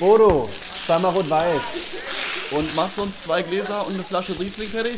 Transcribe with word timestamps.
Bodo, 0.00 0.48
zweimal 0.50 1.12
rot-weiß. 1.12 2.52
Und 2.52 2.74
machst 2.74 2.96
du 2.96 3.02
uns 3.02 3.20
zwei 3.20 3.42
Gläser 3.42 3.86
und 3.86 3.92
eine 3.92 4.02
Flasche 4.02 4.32
Riesling 4.40 4.68
fertig? 4.68 4.96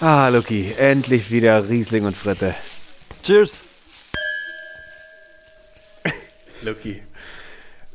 Ah, 0.00 0.26
Lucky, 0.26 0.74
endlich 0.76 1.30
wieder 1.30 1.68
Riesling 1.68 2.04
und 2.04 2.16
Fritte. 2.16 2.56
Cheers. 3.22 3.60
Lucky. 6.62 7.00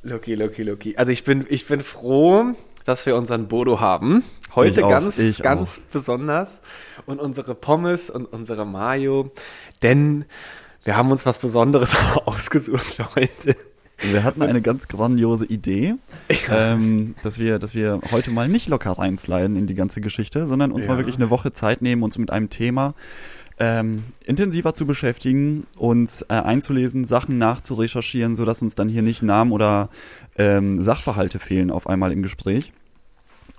Lucky, 0.04 0.36
Lucky, 0.36 0.64
Lucky. 0.64 0.96
Also 0.96 1.12
ich 1.12 1.26
bin, 1.26 1.46
ich 1.50 1.68
bin 1.68 1.82
froh, 1.82 2.56
dass 2.86 3.06
wir 3.06 3.18
unseren 3.18 3.50
Bodo 3.50 3.82
haben. 3.82 4.24
Heute 4.56 4.80
Ich 4.80 4.86
auch, 4.86 4.90
ganz, 4.90 5.20
ich 5.20 5.44
ganz 5.44 5.82
besonders. 5.92 6.62
Und 7.06 7.20
unsere 7.20 7.54
Pommes 7.54 8.10
und 8.10 8.28
unsere 8.28 8.66
Mayo. 8.66 9.30
Denn 9.84 10.24
wir 10.86 10.96
haben 10.96 11.12
uns 11.12 11.26
was 11.26 11.38
Besonderes 11.38 11.94
ausgesucht 12.26 12.94
für 12.96 13.14
heute. 13.14 13.58
Wir 14.00 14.24
hatten 14.24 14.42
eine 14.44 14.62
ganz 14.62 14.88
grandiose 14.88 15.46
Idee, 15.46 15.96
ähm, 16.52 17.16
dass, 17.24 17.40
wir, 17.40 17.58
dass 17.60 17.74
wir 17.74 18.00
heute 18.12 18.30
mal 18.32 18.48
nicht 18.48 18.70
locker 18.70 18.92
reinsliden 18.92 19.56
in 19.56 19.66
die 19.66 19.74
ganze 19.76 20.02
Geschichte, 20.02 20.46
sondern 20.46 20.72
uns 20.72 20.86
Ja. 20.86 20.92
mal 20.92 20.98
wirklich 20.98 21.16
eine 21.16 21.30
Woche 21.30 21.52
Zeit 21.52 21.82
nehmen, 21.82 22.04
uns 22.04 22.18
mit 22.18 22.30
einem 22.32 22.50
Thema 22.50 22.94
ähm, 23.60 24.04
intensiver 24.24 24.76
zu 24.76 24.86
beschäftigen, 24.86 25.64
uns 25.78 26.22
äh, 26.24 26.34
einzulesen, 26.36 27.06
Sachen 27.06 27.40
nachzurecherchieren, 27.40 28.36
sodass 28.36 28.62
uns 28.62 28.76
dann 28.76 28.88
hier 28.88 29.02
nicht 29.02 29.24
Namen 29.24 29.52
oder 29.52 29.90
ähm, 30.38 30.84
Sachverhalte 30.84 31.40
fehlen 31.40 31.72
auf 31.72 31.88
einmal 31.88 32.12
im 32.12 32.22
Gespräch. 32.22 32.72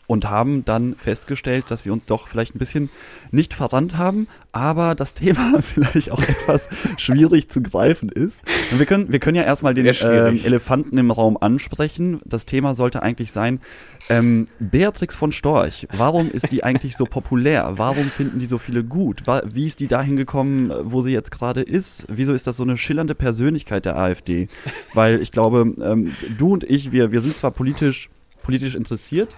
Und 0.08 0.28
haben 0.28 0.64
dann 0.64 0.96
festgestellt, 0.96 1.66
dass 1.68 1.84
wir 1.84 1.92
uns 1.92 2.06
doch 2.06 2.26
vielleicht 2.26 2.56
ein 2.56 2.58
bisschen 2.58 2.90
nicht 3.30 3.54
verrannt 3.54 3.96
haben, 3.96 4.26
aber 4.50 4.96
das 4.96 5.14
Thema 5.14 5.60
vielleicht 5.62 6.10
auch 6.10 6.22
etwas 6.22 6.68
schwierig 6.96 7.48
zu 7.48 7.62
greifen 7.62 8.08
ist. 8.08 8.42
Und 8.72 8.80
wir 8.80 8.86
können, 8.86 9.12
wir 9.12 9.20
können 9.20 9.36
ja 9.36 9.44
erstmal 9.44 9.74
den 9.74 9.86
ähm, 9.86 10.40
Elefanten 10.42 10.98
im 10.98 11.10
Raum 11.10 11.36
ansprechen. 11.36 12.20
Das 12.24 12.46
Thema 12.46 12.74
sollte 12.74 13.02
eigentlich 13.02 13.32
sein, 13.32 13.60
ähm, 14.08 14.46
Beatrix 14.58 15.16
von 15.16 15.32
Storch, 15.32 15.86
warum 15.92 16.30
ist 16.30 16.50
die 16.52 16.64
eigentlich 16.64 16.96
so 16.96 17.04
populär? 17.04 17.72
Warum 17.76 18.10
finden 18.10 18.38
die 18.38 18.46
so 18.46 18.58
viele 18.58 18.82
gut? 18.82 19.22
Wie 19.44 19.66
ist 19.66 19.80
die 19.80 19.88
dahin 19.88 20.16
gekommen, 20.16 20.72
wo 20.84 21.02
sie 21.02 21.12
jetzt 21.12 21.30
gerade 21.30 21.60
ist? 21.60 22.06
Wieso 22.08 22.32
ist 22.32 22.46
das 22.46 22.56
so 22.56 22.62
eine 22.62 22.76
schillernde 22.76 23.14
Persönlichkeit 23.14 23.84
der 23.84 23.98
AfD? 23.98 24.48
Weil 24.94 25.20
ich 25.20 25.32
glaube, 25.32 25.74
ähm, 25.82 26.12
du 26.36 26.52
und 26.54 26.64
ich, 26.64 26.92
wir, 26.92 27.12
wir 27.12 27.20
sind 27.20 27.36
zwar 27.36 27.50
politisch, 27.50 28.08
politisch 28.42 28.74
interessiert, 28.74 29.36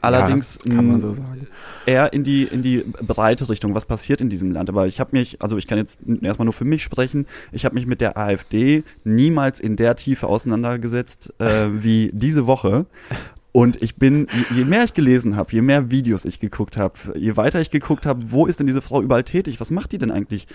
allerdings 0.00 0.58
ja, 0.64 0.80
mh, 0.80 1.00
so 1.00 1.16
eher 1.86 2.12
in 2.12 2.24
die 2.24 2.44
in 2.44 2.62
die 2.62 2.84
breite 3.06 3.48
Richtung, 3.48 3.74
was 3.74 3.86
passiert 3.86 4.20
in 4.20 4.28
diesem 4.28 4.52
Land. 4.52 4.68
Aber 4.68 4.86
ich 4.86 5.00
habe 5.00 5.16
mich, 5.16 5.40
also 5.42 5.56
ich 5.56 5.66
kann 5.66 5.78
jetzt 5.78 5.98
erstmal 6.22 6.44
nur 6.44 6.52
für 6.52 6.64
mich 6.64 6.82
sprechen, 6.82 7.26
ich 7.52 7.64
habe 7.64 7.74
mich 7.74 7.86
mit 7.86 8.00
der 8.00 8.16
AfD 8.16 8.84
niemals 9.04 9.60
in 9.60 9.76
der 9.76 9.96
Tiefe 9.96 10.26
auseinandergesetzt 10.26 11.32
äh, 11.38 11.68
wie 11.72 12.10
diese 12.12 12.46
Woche. 12.46 12.86
Und 13.50 13.82
ich 13.82 13.96
bin, 13.96 14.28
je, 14.32 14.58
je 14.58 14.64
mehr 14.64 14.84
ich 14.84 14.94
gelesen 14.94 15.34
habe, 15.34 15.50
je 15.52 15.62
mehr 15.62 15.90
Videos 15.90 16.24
ich 16.24 16.38
geguckt 16.38 16.76
habe, 16.76 16.94
je 17.16 17.36
weiter 17.36 17.60
ich 17.60 17.70
geguckt 17.70 18.06
habe, 18.06 18.30
wo 18.30 18.46
ist 18.46 18.60
denn 18.60 18.66
diese 18.66 18.82
Frau 18.82 19.02
überall 19.02 19.24
tätig, 19.24 19.58
was 19.58 19.70
macht 19.70 19.90
die 19.92 19.98
denn 19.98 20.10
eigentlich, 20.10 20.46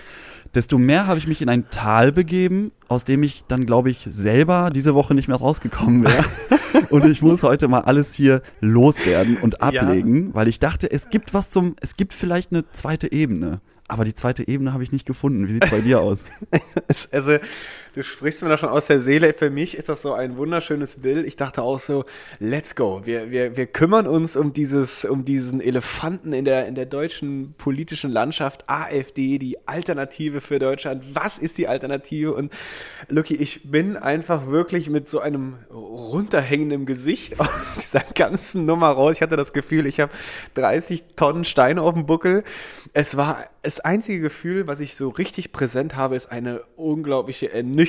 desto 0.55 0.77
mehr 0.77 1.07
habe 1.07 1.17
ich 1.19 1.27
mich 1.27 1.41
in 1.41 1.49
ein 1.49 1.69
Tal 1.69 2.11
begeben, 2.11 2.71
aus 2.87 3.03
dem 3.03 3.23
ich 3.23 3.43
dann, 3.47 3.65
glaube 3.65 3.89
ich, 3.89 3.99
selber 4.09 4.69
diese 4.73 4.93
Woche 4.95 5.13
nicht 5.15 5.27
mehr 5.27 5.37
rausgekommen 5.37 6.03
wäre. 6.03 6.25
Und 6.89 7.05
ich 7.05 7.21
muss 7.21 7.43
heute 7.43 7.67
mal 7.67 7.81
alles 7.81 8.13
hier 8.13 8.41
loswerden 8.59 9.37
und 9.37 9.55
Ja. 9.61 9.81
ablegen, 9.81 10.33
weil 10.33 10.47
ich 10.47 10.59
dachte, 10.59 10.91
es 10.91 11.09
gibt 11.09 11.33
was 11.33 11.49
zum, 11.49 11.75
es 11.81 11.95
gibt 11.95 12.13
vielleicht 12.13 12.51
eine 12.51 12.69
zweite 12.71 13.11
Ebene. 13.11 13.61
Aber 13.87 14.05
die 14.05 14.13
zweite 14.15 14.47
Ebene 14.47 14.73
habe 14.73 14.83
ich 14.83 14.91
nicht 14.91 15.05
gefunden. 15.05 15.47
Wie 15.47 15.53
sieht's 15.53 15.69
bei 15.69 15.81
dir 15.81 16.01
aus? 16.01 16.25
Es- 16.87 17.09
Also, 17.11 17.37
du 17.94 18.03
sprichst 18.03 18.41
mir 18.41 18.49
da 18.49 18.58
schon 18.58 18.69
aus 18.69 18.88
der 18.88 18.99
Seele. 18.99 19.33
Für 19.33 19.49
mich 19.49 19.77
ist 19.77 19.89
das 19.89 20.02
so 20.02 20.13
ein 20.13 20.38
wunderschönes 20.38 21.02
Bild. 21.02 21.25
Ich 21.25 21.36
dachte 21.36 21.61
auch 21.61 21.80
so, 21.80 22.05
let's 22.39 22.75
go. 22.75 23.02
Wir, 23.05 23.31
wir, 23.31 23.55
wir 23.55 23.67
kümmern 23.67 24.08
uns 24.08 24.36
um 24.36 24.53
dieses, 24.53 25.05
um 25.05 25.25
diesen 25.25 25.61
Elefanten 25.61 26.33
in 26.33 26.45
der, 26.45 26.67
in 26.67 26.75
der 26.75 26.86
deutschen 26.86 27.53
politischen 27.58 28.11
Landschaft. 28.11 28.66
AfD, 28.67 29.38
die 29.38 29.67
Alternative 29.67 30.42
für 30.42 30.59
Deutschland. 30.59 31.04
Was 31.14 31.37
ist 31.37 31.58
die 31.58 31.67
Alternative? 31.67 32.33
Und 32.33 32.52
Lucky, 33.09 33.36
ich 33.36 33.70
bin 33.70 33.95
einfach 33.95 34.48
wirklich 34.48 34.89
mit 34.89 35.08
so 35.08 35.20
einem 35.20 35.58
runterhängenden 35.71 36.86
Gesicht 36.86 37.39
aus 37.39 37.75
dieser 37.75 38.04
ganzen 38.15 38.65
Nummer 38.65 38.89
raus. 38.89 39.14
Ich 39.15 39.21
hatte 39.21 39.37
das 39.37 39.54
Gefühl, 39.54 39.86
ich 39.86 39.99
habe 39.99 40.11
30 40.55 41.04
Tonnen 41.15 41.45
Steine 41.45 41.81
auf 41.81 41.93
dem 41.93 42.05
Buckel. 42.08 42.43
Es 42.93 43.17
war 43.17 43.45
das 43.61 43.80
einzige 43.80 44.20
Gefühl, 44.20 44.67
was 44.67 44.80
ich 44.80 44.95
so 44.95 45.08
richtig 45.08 45.52
präsent 45.52 45.95
habe, 45.95 46.15
ist 46.15 46.31
eine 46.31 46.61
unglaubliche 46.75 47.52
Ernüchterung 47.52 47.83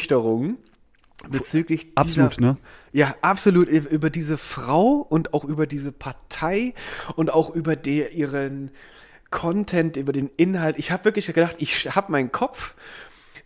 bezüglich 1.28 1.88
Absolut, 1.94 2.36
dieser, 2.38 2.52
ne? 2.52 2.56
Ja, 2.92 3.14
absolut 3.22 3.68
über 3.68 4.10
diese 4.10 4.36
Frau 4.36 5.06
und 5.08 5.34
auch 5.34 5.44
über 5.44 5.66
diese 5.66 5.92
Partei 5.92 6.74
und 7.16 7.32
auch 7.32 7.54
über 7.54 7.76
der, 7.76 8.12
ihren 8.12 8.70
Content, 9.30 9.96
über 9.96 10.12
den 10.12 10.30
Inhalt. 10.36 10.78
Ich 10.78 10.92
habe 10.92 11.04
wirklich 11.04 11.26
gedacht, 11.26 11.56
ich 11.58 11.94
habe 11.94 12.12
meinen 12.12 12.30
Kopf 12.30 12.74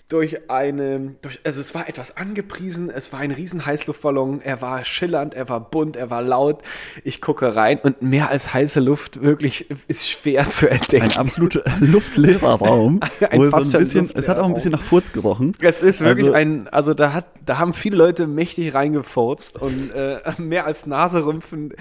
durch 0.09 0.51
eine, 0.51 1.17
durch, 1.21 1.39
also 1.45 1.61
es 1.61 1.75
war 1.75 1.87
etwas 1.87 2.17
angepriesen, 2.17 2.89
es 2.89 3.13
war 3.13 3.21
ein 3.21 3.31
riesen 3.31 3.67
Heißluftballon, 3.67 4.41
er 4.41 4.63
war 4.63 4.83
schillernd, 4.87 5.35
er 5.35 5.51
war 5.51 5.61
bunt, 5.61 5.97
er 5.97 6.09
war 6.09 6.23
laut. 6.23 6.63
Ich 7.05 7.21
gucke 7.21 7.55
rein 7.55 7.79
und 7.83 8.01
mehr 8.01 8.31
als 8.31 8.55
heiße 8.55 8.81
Luft 8.81 9.21
wirklich 9.21 9.67
ist 9.87 10.09
schwer 10.09 10.49
zu 10.49 10.71
entdecken. 10.71 11.11
Ein 11.11 11.17
absolut 11.19 11.63
luftleerer 11.81 12.55
Raum. 12.55 13.01
Ein 13.21 13.39
wo 13.39 13.45
es, 13.45 13.51
so 13.51 13.57
fast 13.59 13.75
ein 13.75 13.81
bisschen, 13.83 14.11
es 14.15 14.29
hat 14.31 14.39
auch 14.39 14.47
ein 14.47 14.55
bisschen 14.55 14.73
nach 14.73 14.81
Furz 14.83 15.13
gerochen. 15.13 15.55
Es 15.61 15.83
ist 15.83 16.01
wirklich 16.01 16.25
Also- 16.29 16.35
ein, 16.35 16.69
also 16.69 16.95
da 16.95 17.13
hat, 17.13 17.27
da 17.45 17.59
haben 17.59 17.75
viele 17.75 17.97
Leute 17.97 18.27
mächtig 18.27 18.73
reingefurzt 18.73 19.57
und 19.61 19.91
äh, 19.91 20.21
mehr 20.39 20.65
als 20.65 20.87
Naserümpfen 20.87 21.75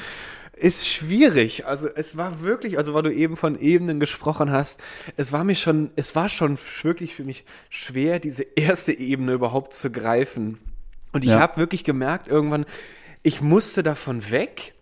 ist 0.59 0.87
schwierig. 0.87 1.65
Also 1.65 1.87
es 1.93 2.17
war 2.17 2.41
wirklich, 2.41 2.77
also 2.77 2.93
weil 2.93 3.03
du 3.03 3.13
eben 3.13 3.37
von 3.37 3.59
Ebenen 3.59 3.99
gesprochen 3.99 4.51
hast, 4.51 4.79
es 5.15 5.31
war 5.31 5.43
mir 5.43 5.55
schon, 5.55 5.91
es 5.95 6.15
war 6.15 6.29
schon 6.29 6.57
wirklich 6.81 7.15
für 7.15 7.23
mich 7.23 7.45
schwer, 7.69 8.19
diese 8.19 8.43
erste 8.55 8.93
Ebene 8.97 9.33
überhaupt 9.33 9.73
zu 9.73 9.91
greifen. 9.91 10.59
Und 11.13 11.23
ich 11.23 11.31
Ja. 11.31 11.39
habe 11.39 11.57
wirklich 11.57 11.83
gemerkt 11.83 12.27
irgendwann, 12.27 12.65
ich 13.23 13.41
musste 13.41 13.83
davon 13.83 14.29
weg 14.31 14.73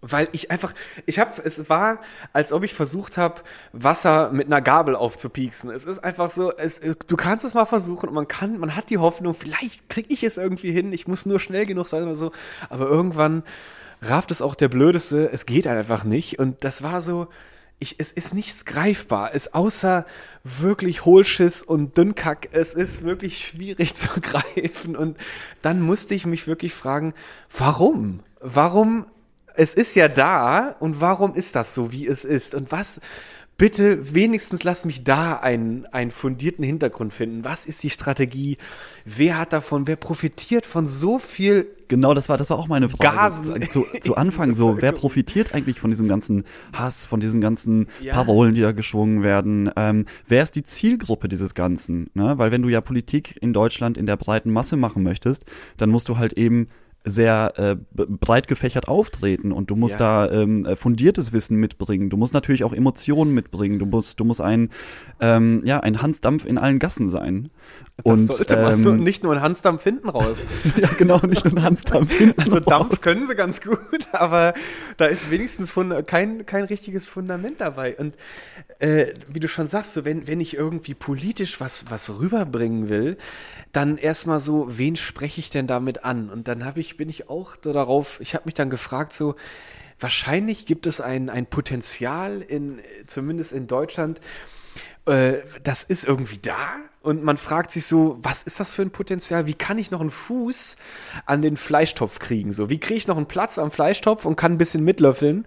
weil 0.00 0.28
ich 0.30 0.50
einfach, 0.50 0.74
ich 1.06 1.18
habe, 1.18 1.42
es 1.44 1.68
war, 1.68 2.00
als 2.32 2.52
ob 2.52 2.62
ich 2.62 2.72
versucht 2.72 3.18
habe, 3.18 3.42
Wasser 3.72 4.30
mit 4.30 4.46
einer 4.46 4.62
Gabel 4.62 4.94
aufzupieksen. 4.94 5.70
Es 5.70 5.84
ist 5.84 5.98
einfach 6.04 6.30
so, 6.30 6.56
es, 6.56 6.80
du 6.80 7.16
kannst 7.16 7.44
es 7.44 7.54
mal 7.54 7.64
versuchen 7.66 8.08
und 8.08 8.14
man 8.14 8.28
kann, 8.28 8.58
man 8.58 8.76
hat 8.76 8.90
die 8.90 8.98
Hoffnung, 8.98 9.34
vielleicht 9.34 9.88
kriege 9.88 10.12
ich 10.12 10.22
es 10.22 10.36
irgendwie 10.36 10.70
hin, 10.70 10.92
ich 10.92 11.08
muss 11.08 11.26
nur 11.26 11.40
schnell 11.40 11.66
genug 11.66 11.88
sein 11.88 12.04
oder 12.04 12.14
so, 12.14 12.30
aber 12.70 12.86
irgendwann 12.86 13.42
rafft 14.00 14.30
es 14.30 14.42
auch 14.42 14.54
der 14.54 14.68
Blödeste, 14.68 15.30
es 15.32 15.46
geht 15.46 15.66
einfach 15.66 16.04
nicht 16.04 16.38
und 16.38 16.64
das 16.64 16.82
war 16.82 17.02
so, 17.02 17.28
ich, 17.80 17.96
es 17.98 18.10
ist 18.10 18.34
nichts 18.34 18.64
greifbar. 18.64 19.30
Es 19.34 19.54
außer 19.54 20.04
wirklich 20.42 21.04
Hohlschiss 21.04 21.62
und 21.62 21.96
Dünnkack. 21.96 22.48
Es 22.52 22.74
ist 22.74 23.04
wirklich 23.04 23.46
schwierig 23.46 23.94
zu 23.94 24.08
greifen. 24.20 24.96
Und 24.96 25.16
dann 25.62 25.80
musste 25.80 26.14
ich 26.14 26.26
mich 26.26 26.46
wirklich 26.46 26.74
fragen, 26.74 27.14
warum? 27.56 28.20
Warum? 28.40 29.06
Es 29.54 29.74
ist 29.74 29.96
ja 29.96 30.08
da 30.08 30.76
und 30.78 31.00
warum 31.00 31.34
ist 31.34 31.56
das 31.56 31.74
so, 31.74 31.90
wie 31.92 32.06
es 32.06 32.24
ist? 32.24 32.54
Und 32.54 32.70
was, 32.70 33.00
bitte 33.58 34.14
wenigstens 34.14 34.62
lass 34.64 34.84
mich 34.84 35.04
da 35.04 35.34
einen, 35.34 35.84
einen 35.86 36.12
fundierten 36.12 36.64
Hintergrund 36.64 37.12
finden. 37.12 37.44
Was 37.44 37.66
ist 37.66 37.82
die 37.82 37.90
Strategie? 37.90 38.56
Wer 39.04 39.36
hat 39.36 39.52
davon? 39.52 39.86
Wer 39.86 39.96
profitiert 39.96 40.64
von 40.64 40.86
so 40.86 41.18
viel 41.18 41.66
Genau, 41.88 42.12
das 42.12 42.28
war, 42.28 42.36
das 42.36 42.50
war 42.50 42.58
auch 42.58 42.68
meine 42.68 42.88
Frage. 42.90 43.16
Gasen. 43.16 43.68
Zu, 43.70 43.82
zu 44.02 44.14
Anfang 44.14 44.52
so, 44.52 44.76
wer 44.80 44.92
profitiert 44.92 45.54
eigentlich 45.54 45.80
von 45.80 45.88
diesem 45.88 46.06
ganzen 46.06 46.44
Hass, 46.74 47.06
von 47.06 47.18
diesen 47.18 47.40
ganzen 47.40 47.88
Ja. 48.02 48.12
Parolen, 48.12 48.54
die 48.54 48.60
da 48.60 48.72
geschwungen 48.72 49.22
werden? 49.22 49.70
Ähm, 49.74 50.04
wer 50.26 50.42
ist 50.42 50.54
die 50.54 50.64
Zielgruppe 50.64 51.28
dieses 51.28 51.54
Ganzen? 51.54 52.10
Ne? 52.12 52.34
Weil 52.36 52.52
wenn 52.52 52.60
du 52.60 52.68
ja 52.68 52.82
Politik 52.82 53.38
in 53.40 53.54
Deutschland 53.54 53.96
in 53.96 54.04
der 54.04 54.18
breiten 54.18 54.52
Masse 54.52 54.76
machen 54.76 55.02
möchtest, 55.02 55.46
dann 55.78 55.88
musst 55.88 56.10
du 56.10 56.18
halt 56.18 56.34
eben 56.34 56.68
sehr 57.04 57.52
äh, 57.56 57.76
breit 57.94 58.48
gefächert 58.48 58.88
auftreten 58.88 59.50
und 59.52 59.70
du 59.70 59.76
musst 59.76 59.98
Ja. 60.00 60.26
da 60.28 60.32
ähm, 60.42 60.66
äh, 60.66 60.76
fundiertes 60.76 61.32
Wissen 61.32 61.56
mitbringen. 61.56 62.10
Du 62.10 62.16
musst 62.16 62.34
natürlich 62.34 62.64
auch 62.64 62.72
Emotionen 62.74 63.32
mitbringen. 63.32 63.78
Du 63.78 63.86
musst, 63.86 64.20
du 64.20 64.24
musst 64.24 64.40
ein, 64.40 64.70
ähm, 65.20 65.62
ja, 65.64 65.80
ein 65.80 66.02
Hansdampf 66.02 66.44
in 66.44 66.58
allen 66.58 66.78
Gassen 66.78 67.08
sein. 67.08 67.50
Das 67.96 68.04
und 68.04 68.34
sollte 68.34 68.56
man 68.56 68.84
ähm, 68.84 68.96
nicht 69.04 69.22
nur 69.22 69.32
ein 69.34 69.40
Hansdampf 69.40 69.84
hinten 69.84 70.08
raus. 70.10 70.36
ja, 70.76 70.88
genau, 70.98 71.18
nicht 71.26 71.44
nur 71.44 71.54
ein 71.54 71.62
Hansdampf 71.62 72.12
hinten 72.18 72.40
Also 72.40 72.60
Dampf 72.60 72.92
raus. 72.92 73.00
können 73.00 73.26
sie 73.26 73.34
ganz 73.34 73.60
gut, 73.62 73.78
aber 74.12 74.52
da 74.98 75.06
ist 75.06 75.30
wenigstens 75.30 75.70
Funda 75.70 76.02
kein, 76.02 76.44
kein 76.46 76.64
richtiges 76.64 77.08
Fundament 77.08 77.60
dabei. 77.60 77.96
Und 77.96 78.16
äh, 78.80 79.14
wie 79.28 79.40
du 79.40 79.48
schon 79.48 79.66
sagst, 79.66 79.94
so 79.94 80.04
wenn, 80.04 80.26
wenn 80.26 80.40
ich 80.40 80.54
irgendwie 80.54 80.94
politisch 80.94 81.60
was, 81.60 81.90
was 81.90 82.18
rüberbringen 82.18 82.88
will, 82.88 83.16
dann 83.72 83.96
erstmal 83.98 84.40
so, 84.40 84.66
wen 84.68 84.96
spreche 84.96 85.40
ich 85.40 85.50
denn 85.50 85.66
damit 85.66 86.04
an? 86.04 86.30
Und 86.30 86.48
dann 86.48 86.64
habe 86.64 86.80
ich, 86.80 86.87
bin 86.96 87.08
ich 87.08 87.28
auch 87.28 87.56
darauf, 87.56 88.20
ich 88.20 88.34
habe 88.34 88.46
mich 88.46 88.54
dann 88.54 88.70
gefragt, 88.70 89.12
so, 89.12 89.34
wahrscheinlich 90.00 90.66
gibt 90.66 90.86
es 90.86 91.00
ein, 91.00 91.28
ein 91.28 91.46
Potenzial 91.46 92.40
in, 92.40 92.80
zumindest 93.06 93.52
in 93.52 93.66
Deutschland, 93.66 94.20
äh, 95.06 95.38
das 95.62 95.84
ist 95.84 96.06
irgendwie 96.06 96.38
da 96.38 96.68
und 97.00 97.24
man 97.24 97.38
fragt 97.38 97.70
sich 97.70 97.86
so, 97.86 98.18
was 98.22 98.42
ist 98.42 98.60
das 98.60 98.70
für 98.70 98.82
ein 98.82 98.90
Potenzial? 98.90 99.46
Wie 99.46 99.54
kann 99.54 99.78
ich 99.78 99.90
noch 99.90 100.00
einen 100.00 100.10
Fuß 100.10 100.76
an 101.24 101.40
den 101.40 101.56
Fleischtopf 101.56 102.18
kriegen? 102.18 102.52
So, 102.52 102.68
wie 102.68 102.78
kriege 102.78 102.98
ich 102.98 103.06
noch 103.06 103.16
einen 103.16 103.26
Platz 103.26 103.58
am 103.58 103.70
Fleischtopf 103.70 104.26
und 104.26 104.36
kann 104.36 104.52
ein 104.52 104.58
bisschen 104.58 104.84
mitlöffeln? 104.84 105.46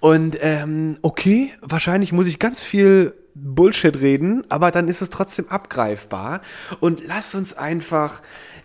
Und 0.00 0.36
ähm, 0.40 0.98
okay, 1.02 1.52
wahrscheinlich 1.60 2.12
muss 2.12 2.26
ich 2.26 2.38
ganz 2.38 2.64
viel 2.64 3.14
Bullshit 3.34 4.00
reden, 4.00 4.44
aber 4.48 4.70
dann 4.72 4.88
ist 4.88 5.00
es 5.00 5.10
trotzdem 5.10 5.48
abgreifbar. 5.48 6.40
Und 6.80 7.06
lass 7.06 7.34
uns 7.34 7.56
einfach 7.56 8.22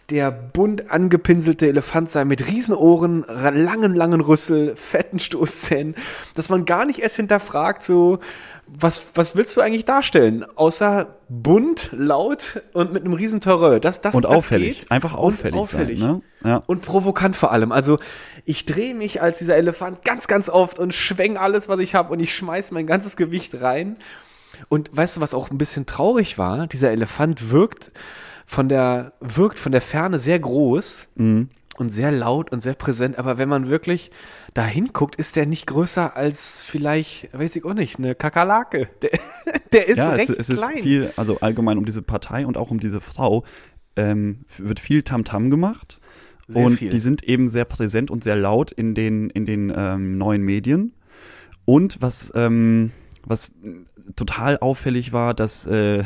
der 0.10 0.32
bunt 0.32 0.92
angepinselte 0.92 1.68
Elefant 1.68 2.12
sein 2.12 2.28
mit 2.28 2.48
Riesenohren, 2.48 3.26
langen, 3.28 3.96
langen 3.96 4.22
Rüssel, 4.22 4.76
fetten 4.76 5.20
Stoßzähnen, 5.20 5.96
dass 6.36 6.50
man 6.50 6.66
gar 6.66 6.86
nicht 6.86 7.00
erst 7.00 7.16
hinterfragt, 7.16 7.84
so, 7.84 8.20
was, 8.68 9.08
was 9.14 9.36
willst 9.36 9.56
du 9.56 9.62
eigentlich 9.62 9.86
darstellen? 9.86 10.46
Außer 10.56 11.16
bunt, 11.30 11.90
laut 11.92 12.62
und 12.74 12.94
mit 12.94 13.04
einem 13.04 13.14
riesen 13.14 13.42
Terreur. 13.42 13.80
Das, 13.80 14.02
das, 14.02 14.16
Und 14.16 14.24
das 14.24 14.32
auffällig. 14.32 14.82
geht. 14.82 14.92
Einfach 14.92 15.14
auffällig, 15.16 15.54
und 15.54 15.60
auffällig. 15.62 16.00
sein. 16.00 16.22
Ne? 16.42 16.50
Ja. 16.50 16.62
Und 16.66 16.82
provokant 16.82 17.36
vor 17.36 17.52
allem. 17.52 17.72
Also 17.72 17.98
ich 18.46 18.66
drehe 18.66 18.96
mich 18.96 19.22
als 19.22 19.38
dieser 19.38 19.56
Elefant 19.56 20.04
ganz, 20.04 20.28
ganz 20.28 20.50
oft 20.50 20.80
und 20.80 20.94
schwenk 20.94 21.40
alles, 21.40 21.70
was 21.70 21.80
ich 21.80 21.96
habe 21.96 22.12
und 22.14 22.20
ich 22.20 22.36
schmeiß 22.36 22.72
mein 22.72 22.88
ganzes 22.88 23.16
Gewicht 23.16 23.62
rein. 23.62 23.98
Und 24.70 24.96
weißt 24.96 25.18
du, 25.18 25.22
was 25.22 25.34
auch 25.34 25.52
ein 25.52 25.58
bisschen 25.58 25.86
traurig 25.86 26.38
war? 26.38 26.68
Dieser 26.68 26.92
Elefant 26.92 27.52
wirkt 27.52 27.92
von 28.46 28.70
der, 28.70 29.14
wirkt 29.20 29.60
von 29.60 29.72
der 29.72 29.82
Ferne 29.82 30.20
sehr 30.20 30.40
groß 30.40 31.08
Mhm. 31.16 31.50
und 31.78 31.90
sehr 31.90 32.12
laut 32.12 32.52
und 32.52 32.62
sehr 32.62 32.76
präsent. 32.76 33.18
Aber 33.18 33.38
wenn 33.38 33.50
man 33.50 33.70
wirklich 33.70 34.12
da 34.54 34.64
hinguckt, 34.66 35.16
ist 35.16 35.36
der 35.36 35.46
nicht 35.46 35.66
größer 35.68 36.16
als 36.16 36.60
vielleicht, 36.60 37.30
weiß 37.34 37.56
ich 37.56 37.66
auch 37.66 37.74
nicht, 37.74 37.98
eine 37.98 38.16
Kakerlake. 38.16 38.90
Der, 39.02 39.10
der 39.72 39.88
ist 39.88 39.98
ja, 39.98 40.12
es, 40.14 40.20
recht 40.20 40.40
es 40.40 40.50
ist 40.50 40.60
klein. 40.60 40.78
viel, 40.84 41.14
also 41.16 41.40
allgemein 41.40 41.78
um 41.80 41.86
diese 41.86 42.04
Partei 42.04 42.46
und 42.46 42.58
auch 42.58 42.70
um 42.70 42.80
diese 42.80 43.02
Frau 43.02 43.44
ähm, 43.96 44.46
wird 44.58 44.80
viel 44.80 45.02
Tamtam 45.02 45.50
gemacht. 45.50 46.00
Sehr 46.48 46.64
und 46.66 46.76
viel. 46.78 46.90
die 46.90 47.00
sind 47.00 47.24
eben 47.24 47.48
sehr 47.48 47.66
präsent 47.66 48.12
und 48.12 48.24
sehr 48.24 48.36
laut 48.36 48.72
in 48.72 48.94
den, 48.94 49.30
in 49.32 49.46
den 49.46 49.74
ähm, 49.76 50.18
neuen 50.20 50.44
Medien. 50.44 50.94
Und 51.66 52.02
was, 52.02 52.32
ähm, 52.36 52.92
was 53.26 53.50
total 54.16 54.58
auffällig 54.60 55.14
war, 55.14 55.34
dass 55.34 55.66
äh, 55.66 56.04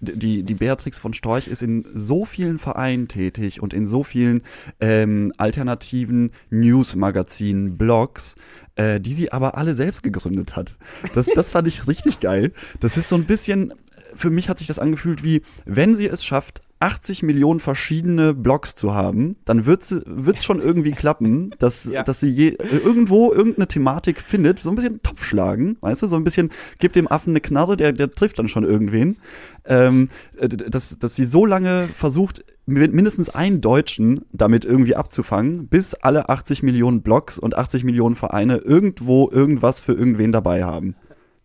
die, 0.00 0.42
die 0.42 0.54
Beatrix 0.54 0.98
von 0.98 1.14
Storch 1.14 1.48
ist 1.48 1.62
in 1.62 1.86
so 1.94 2.24
vielen 2.24 2.58
Vereinen 2.58 3.08
tätig 3.08 3.62
und 3.62 3.72
in 3.72 3.86
so 3.86 4.04
vielen 4.04 4.42
ähm, 4.80 5.32
alternativen 5.38 6.32
News-Magazinen, 6.50 7.76
Blogs, 7.76 8.36
äh, 8.76 9.00
die 9.00 9.12
sie 9.12 9.32
aber 9.32 9.56
alle 9.56 9.74
selbst 9.74 10.02
gegründet 10.02 10.56
hat. 10.56 10.76
Das, 11.14 11.26
das 11.26 11.50
fand 11.50 11.68
ich 11.68 11.88
richtig 11.88 12.20
geil. 12.20 12.52
Das 12.80 12.96
ist 12.96 13.08
so 13.08 13.16
ein 13.16 13.24
bisschen, 13.24 13.72
für 14.14 14.30
mich 14.30 14.48
hat 14.48 14.58
sich 14.58 14.66
das 14.66 14.78
angefühlt 14.78 15.24
wie, 15.24 15.42
wenn 15.64 15.94
sie 15.94 16.06
es 16.06 16.24
schafft, 16.24 16.60
80 16.78 17.22
Millionen 17.22 17.58
verschiedene 17.60 18.34
Blogs 18.34 18.74
zu 18.74 18.94
haben, 18.94 19.36
dann 19.46 19.64
wird 19.66 19.82
es 19.82 20.44
schon 20.44 20.60
irgendwie 20.60 20.92
klappen, 20.92 21.50
dass, 21.58 21.84
Ja. 21.92 22.02
dass 22.02 22.20
sie 22.20 22.28
je, 22.28 22.48
irgendwo 22.84 23.32
irgendeine 23.32 23.66
Thematik 23.66 24.20
findet, 24.20 24.58
so 24.58 24.70
ein 24.70 24.76
bisschen 24.76 25.02
Topf 25.02 25.24
schlagen, 25.24 25.76
weißt 25.80 26.02
du, 26.02 26.06
so 26.06 26.16
ein 26.16 26.24
bisschen, 26.24 26.50
gibt 26.78 26.96
dem 26.96 27.10
Affen 27.10 27.30
eine 27.30 27.40
Knarre, 27.40 27.76
der, 27.76 27.92
der 27.92 28.10
trifft 28.10 28.38
dann 28.38 28.48
schon 28.48 28.64
irgendwen. 28.64 29.16
Ähm, 29.64 30.10
äh, 30.38 30.48
dass, 30.48 30.98
dass 30.98 31.16
sie 31.16 31.24
so 31.24 31.46
lange 31.46 31.88
versucht, 31.96 32.44
mi- 32.66 32.88
mindestens 32.88 33.30
einen 33.30 33.60
Deutschen 33.60 34.20
damit 34.32 34.64
irgendwie 34.64 34.96
abzufangen, 34.96 35.68
bis 35.68 35.94
alle 35.94 36.28
80 36.28 36.62
Millionen 36.62 37.02
Blogs 37.02 37.38
und 37.38 37.56
80 37.56 37.84
Millionen 37.84 38.16
Vereine 38.16 38.58
irgendwo 38.58 39.30
irgendwas 39.30 39.80
für 39.80 39.92
irgendwen 39.94 40.30
dabei 40.32 40.62
haben. 40.64 40.94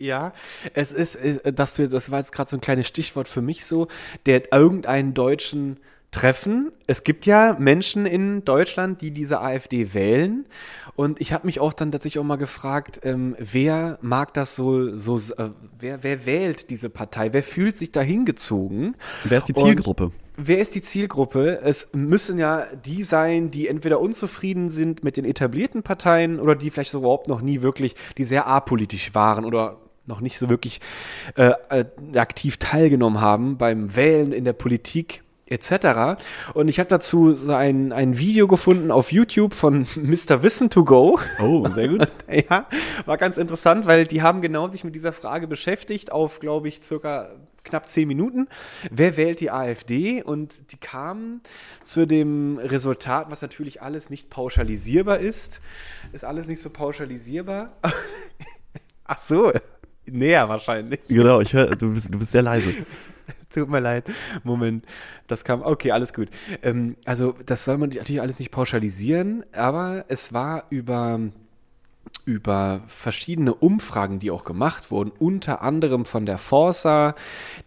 Ja, 0.01 0.33
es 0.73 0.91
ist, 0.91 1.15
ist 1.15 1.41
dass 1.53 1.75
du, 1.75 1.87
das 1.87 2.09
war 2.09 2.19
jetzt 2.19 2.31
gerade 2.31 2.49
so 2.49 2.57
ein 2.57 2.61
kleines 2.61 2.87
Stichwort 2.87 3.27
für 3.27 3.41
mich 3.41 3.65
so, 3.65 3.87
der 4.25 4.51
irgendeinen 4.51 5.13
Deutschen 5.13 5.77
treffen. 6.09 6.71
Es 6.87 7.03
gibt 7.03 7.25
ja 7.25 7.55
Menschen 7.57 8.05
in 8.05 8.43
Deutschland, 8.43 9.01
die 9.01 9.11
diese 9.11 9.39
AfD 9.39 9.93
wählen. 9.93 10.45
Und 10.95 11.21
ich 11.21 11.31
habe 11.31 11.45
mich 11.45 11.59
auch 11.59 11.71
dann 11.71 11.91
tatsächlich 11.91 12.19
auch 12.19 12.25
mal 12.25 12.35
gefragt, 12.35 12.99
ähm, 13.03 13.35
wer 13.39 13.97
mag 14.01 14.33
das 14.33 14.55
so, 14.55 14.97
so 14.97 15.15
äh, 15.15 15.49
wer, 15.79 16.03
wer 16.03 16.25
wählt 16.25 16.69
diese 16.69 16.89
Partei? 16.89 17.31
Wer 17.31 17.43
fühlt 17.43 17.77
sich 17.77 17.91
da 17.91 18.01
hingezogen? 18.01 18.95
Wer 19.23 19.37
ist 19.37 19.47
die 19.47 19.53
Und- 19.53 19.65
Zielgruppe? 19.65 20.11
Wer 20.37 20.59
ist 20.59 20.73
die 20.73 20.81
Zielgruppe? 20.81 21.59
Es 21.61 21.89
müssen 21.93 22.39
ja 22.39 22.65
die 22.85 23.03
sein, 23.03 23.51
die 23.51 23.67
entweder 23.67 23.99
unzufrieden 23.99 24.69
sind 24.69 25.03
mit 25.03 25.15
den 25.17 25.25
etablierten 25.25 25.83
Parteien 25.83 26.39
oder 26.39 26.55
die 26.55 26.71
vielleicht 26.71 26.91
so 26.91 26.99
überhaupt 26.99 27.27
noch 27.27 27.41
nie 27.41 27.61
wirklich, 27.61 27.95
die 28.17 28.23
sehr 28.23 28.47
apolitisch 28.47 29.13
waren 29.13 29.45
oder 29.45 29.77
noch 30.11 30.21
nicht 30.21 30.37
so 30.37 30.49
wirklich 30.49 30.79
äh, 31.35 31.53
äh, 31.69 31.85
aktiv 32.15 32.57
teilgenommen 32.57 33.19
haben 33.21 33.57
beim 33.57 33.95
Wählen 33.95 34.31
in 34.31 34.45
der 34.45 34.53
Politik 34.53 35.23
etc. 35.51 36.21
Und 36.53 36.69
ich 36.69 36.79
habe 36.79 36.87
dazu 36.87 37.33
so 37.33 37.53
ein, 37.53 37.91
ein 37.91 38.17
Video 38.17 38.47
gefunden 38.47 38.89
auf 38.89 39.11
YouTube 39.11 39.53
von 39.53 39.85
Mr. 39.95 40.43
Wissen 40.43 40.69
to 40.69 40.83
Go. 40.83 41.19
Oh, 41.39 41.67
sehr 41.73 41.89
gut. 41.89 42.07
Ja, 42.29 42.67
war 43.05 43.17
ganz 43.17 43.37
interessant, 43.37 43.85
weil 43.85 44.05
die 44.05 44.21
haben 44.21 44.41
genau 44.41 44.67
sich 44.67 44.83
mit 44.83 44.95
dieser 44.95 45.13
Frage 45.13 45.47
beschäftigt 45.47 46.11
auf, 46.11 46.39
glaube 46.39 46.67
ich, 46.67 46.81
circa 46.83 47.29
knapp 47.63 47.89
zehn 47.89 48.07
Minuten. 48.07 48.47
Wer 48.89 49.17
wählt 49.17 49.39
die 49.39 49.51
AfD? 49.51 50.23
Und 50.23 50.71
die 50.71 50.77
kamen 50.77 51.41
zu 51.83 52.07
dem 52.07 52.57
Resultat, 52.57 53.29
was 53.29 53.41
natürlich 53.41 53.81
alles 53.81 54.09
nicht 54.09 54.29
pauschalisierbar 54.29 55.19
ist. 55.19 55.61
Ist 56.11 56.25
alles 56.25 56.47
nicht 56.47 56.61
so 56.61 56.69
pauschalisierbar. 56.69 57.77
Ach 59.03 59.19
so, 59.19 59.51
näher 60.05 60.49
wahrscheinlich. 60.49 61.01
Genau, 61.07 61.41
ich 61.41 61.53
höre, 61.53 61.75
du 61.75 61.93
bist, 61.93 62.13
du 62.13 62.19
bist 62.19 62.31
sehr 62.31 62.41
leise. 62.41 62.73
Tut 63.53 63.69
mir 63.69 63.79
leid. 63.79 64.05
Moment. 64.43 64.85
Das 65.27 65.43
kam. 65.43 65.61
Okay, 65.61 65.91
alles 65.91 66.13
gut. 66.13 66.29
Ähm, 66.63 66.95
also, 67.05 67.35
das 67.45 67.65
soll 67.65 67.77
man 67.77 67.89
natürlich 67.89 68.21
alles 68.21 68.39
nicht 68.39 68.51
pauschalisieren, 68.51 69.43
aber 69.51 70.05
es 70.07 70.31
war 70.33 70.65
über 70.69 71.19
über 72.25 72.81
verschiedene 72.87 73.53
Umfragen, 73.53 74.19
die 74.19 74.31
auch 74.31 74.43
gemacht 74.43 74.91
wurden, 74.91 75.11
unter 75.17 75.61
anderem 75.61 76.05
von 76.05 76.25
der 76.25 76.37
Forsa, 76.37 77.15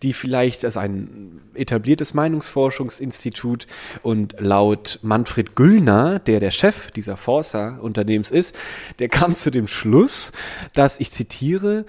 die 0.03 0.13
vielleicht 0.13 0.65
als 0.65 0.77
ein 0.77 1.41
etabliertes 1.55 2.15
Meinungsforschungsinstitut 2.15 3.67
und 4.03 4.37
laut 4.39 5.01
Manfred 5.03 5.57
Güllner, 5.57 6.21
der 6.21 6.41
der 6.41 6.53
Chef 6.53 6.93
dieser 6.93 7.17
Forsa-Unternehmens 7.17 8.31
ist, 8.31 8.55
der 9.01 9.09
kam 9.09 9.35
zu 9.35 9.51
dem 9.51 9.67
Schluss, 9.67 10.31
dass, 10.73 11.01
ich 11.01 11.11
zitiere, 11.11 11.85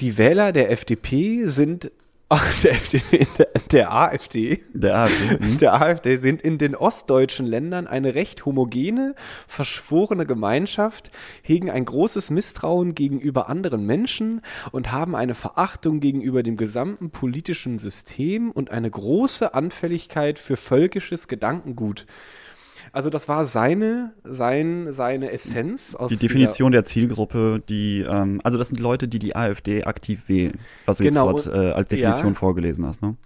die 0.00 0.18
Wähler 0.18 0.52
der 0.52 0.70
FDP 0.72 1.46
sind 1.46 1.90
Ach, 2.30 2.60
der 2.62 2.72
FDP, 2.72 3.26
der, 3.38 3.48
der 3.72 3.92
AfD. 3.92 4.62
Der 4.74 4.98
AfD. 4.98 5.38
mhm. 5.38 5.58
Der 5.58 5.80
AfD 5.80 6.16
sind 6.16 6.42
in 6.42 6.58
den 6.58 6.74
ostdeutschen 6.74 7.46
Ländern 7.46 7.86
eine 7.86 8.14
recht 8.14 8.44
homogene, 8.44 9.14
verschworene 9.46 10.26
Gemeinschaft, 10.26 11.10
hegen 11.42 11.70
ein 11.70 11.86
großes 11.86 12.28
Misstrauen 12.28 12.94
gegenüber 12.94 13.48
anderen 13.48 13.86
Menschen 13.86 14.42
und 14.72 14.92
haben 14.92 15.16
eine 15.16 15.34
Verachtung 15.34 16.00
gegenüber 16.00 16.42
dem 16.42 16.56
gesamten 16.56 17.10
politischen 17.10 17.78
System 17.78 18.50
und 18.50 18.70
eine 18.70 18.90
große 18.90 19.54
Anfälligkeit 19.54 20.38
für 20.38 20.58
völkisches 20.58 21.28
Gedankengut. 21.28 22.04
Also 22.92 23.10
das 23.10 23.28
war 23.28 23.46
seine, 23.46 24.12
sein, 24.24 24.88
seine 24.92 25.32
Essenz 25.32 25.94
aus 25.94 26.10
Die 26.10 26.16
Definition 26.16 26.72
der 26.72 26.84
Zielgruppe, 26.84 27.62
die, 27.68 28.00
ähm, 28.08 28.40
also 28.44 28.58
das 28.58 28.68
sind 28.68 28.80
Leute, 28.80 29.08
die 29.08 29.18
die 29.18 29.36
AfD 29.36 29.84
aktiv 29.84 30.22
wählen, 30.26 30.58
was 30.86 30.98
du 30.98 31.04
Genau, 31.04 31.30
jetzt 31.30 31.44
gerade 31.44 31.70
äh, 31.70 31.72
als 31.72 31.88
Definition 31.88 32.32
ja. 32.32 32.38
vorgelesen 32.38 32.86
hast, 32.86 33.02
ne? 33.02 33.16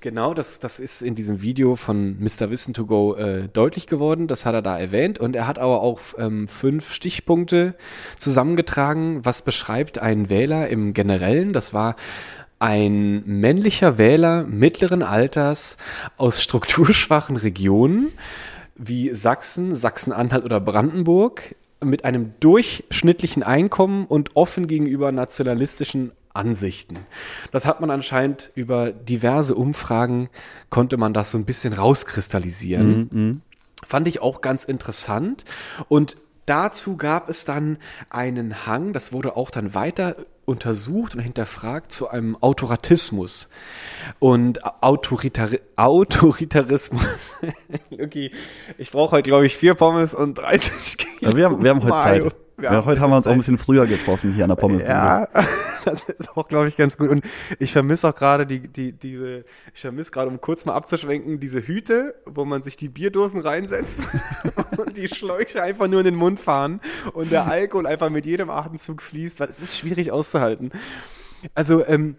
Genau, 0.00 0.34
das, 0.34 0.58
das 0.58 0.80
ist 0.80 1.02
in 1.02 1.14
diesem 1.14 1.42
Video 1.42 1.76
von 1.76 2.18
Mr. 2.20 2.50
Wissen 2.50 2.74
to 2.74 2.86
Go 2.86 3.14
äh, 3.14 3.48
deutlich 3.48 3.86
geworden. 3.86 4.26
Das 4.26 4.46
hat 4.46 4.54
er 4.54 4.62
da 4.62 4.78
erwähnt. 4.78 5.18
Und 5.18 5.36
er 5.36 5.46
hat 5.46 5.58
aber 5.58 5.82
auch 5.82 6.00
ähm, 6.18 6.48
fünf 6.48 6.92
Stichpunkte 6.92 7.74
zusammengetragen, 8.16 9.24
was 9.24 9.42
beschreibt 9.42 10.00
einen 10.00 10.28
Wähler 10.28 10.68
im 10.68 10.94
Generellen. 10.94 11.52
Das 11.52 11.74
war 11.74 11.96
ein 12.58 13.24
männlicher 13.24 13.98
Wähler 13.98 14.44
mittleren 14.44 15.02
Alters 15.02 15.76
aus 16.16 16.42
strukturschwachen 16.42 17.36
Regionen 17.36 18.10
wie 18.78 19.14
Sachsen, 19.14 19.74
Sachsen-Anhalt 19.74 20.44
oder 20.44 20.60
Brandenburg 20.60 21.54
mit 21.84 22.04
einem 22.04 22.32
durchschnittlichen 22.40 23.42
Einkommen 23.42 24.06
und 24.06 24.36
offen 24.36 24.66
gegenüber 24.66 25.12
nationalistischen 25.12 26.12
Ansichten. 26.32 26.96
Das 27.50 27.66
hat 27.66 27.80
man 27.80 27.90
anscheinend 27.90 28.50
über 28.54 28.92
diverse 28.92 29.54
Umfragen 29.54 30.28
konnte 30.70 30.96
man 30.96 31.12
das 31.12 31.30
so 31.30 31.38
ein 31.38 31.44
bisschen 31.44 31.72
rauskristallisieren. 31.72 33.42
Fand 33.86 34.08
ich 34.08 34.20
auch 34.20 34.40
ganz 34.40 34.64
interessant. 34.64 35.44
Und 35.88 36.16
dazu 36.48 36.96
gab 36.96 37.28
es 37.28 37.44
dann 37.44 37.78
einen 38.10 38.66
Hang, 38.66 38.92
das 38.92 39.12
wurde 39.12 39.36
auch 39.36 39.50
dann 39.50 39.74
weiter 39.74 40.16
untersucht 40.44 41.14
und 41.14 41.20
hinterfragt 41.20 41.92
zu 41.92 42.08
einem 42.08 42.36
Autoratismus 42.40 43.50
und 44.18 44.64
Autoritar 44.82 45.50
Autoritarismus. 45.76 47.06
okay, 47.92 48.30
ich 48.78 48.90
brauche 48.90 49.12
heute, 49.12 49.28
glaube 49.28 49.46
ich, 49.46 49.56
vier 49.56 49.74
Pommes 49.74 50.14
und 50.14 50.38
30 50.38 50.96
Kilo 50.96 51.30
Ja, 51.30 51.36
wir, 51.36 51.44
haben, 51.44 51.62
wir 51.62 51.70
haben 51.70 51.82
heute. 51.82 52.30
Zeit. 52.30 52.47
Ja, 52.60 52.84
heute 52.84 53.00
haben 53.00 53.10
wir 53.10 53.16
uns 53.16 53.26
auch 53.26 53.32
ein 53.32 53.38
bisschen 53.38 53.58
früher 53.58 53.86
getroffen 53.86 54.32
hier 54.32 54.44
an 54.44 54.48
der 54.48 54.56
Pommes. 54.56 54.82
Ja, 54.82 55.28
Das 55.84 56.02
ist 56.02 56.36
auch, 56.36 56.48
glaube 56.48 56.68
ich, 56.68 56.76
ganz 56.76 56.96
gut. 56.96 57.08
Und 57.08 57.22
ich 57.58 57.72
vermisse 57.72 58.08
auch 58.08 58.14
gerade 58.14 58.46
die, 58.46 58.68
die, 58.68 58.92
diese, 58.92 59.44
ich 59.74 59.80
vermisse 59.80 60.10
gerade, 60.10 60.28
um 60.28 60.40
kurz 60.40 60.64
mal 60.64 60.74
abzuschwenken, 60.74 61.40
diese 61.40 61.66
Hüte, 61.66 62.14
wo 62.26 62.44
man 62.44 62.62
sich 62.62 62.76
die 62.76 62.88
Bierdosen 62.88 63.40
reinsetzt 63.40 64.06
und 64.76 64.96
die 64.96 65.08
Schläuche 65.08 65.62
einfach 65.62 65.88
nur 65.88 66.00
in 66.00 66.04
den 66.04 66.14
Mund 66.14 66.40
fahren 66.40 66.80
und 67.14 67.32
der 67.32 67.46
Alkohol 67.46 67.86
einfach 67.86 68.10
mit 68.10 68.26
jedem 68.26 68.50
Atemzug 68.50 69.02
fließt, 69.02 69.40
weil 69.40 69.48
es 69.48 69.60
ist 69.60 69.78
schwierig 69.78 70.12
auszuhalten. 70.12 70.72
Also, 71.54 71.86
ähm, 71.86 72.16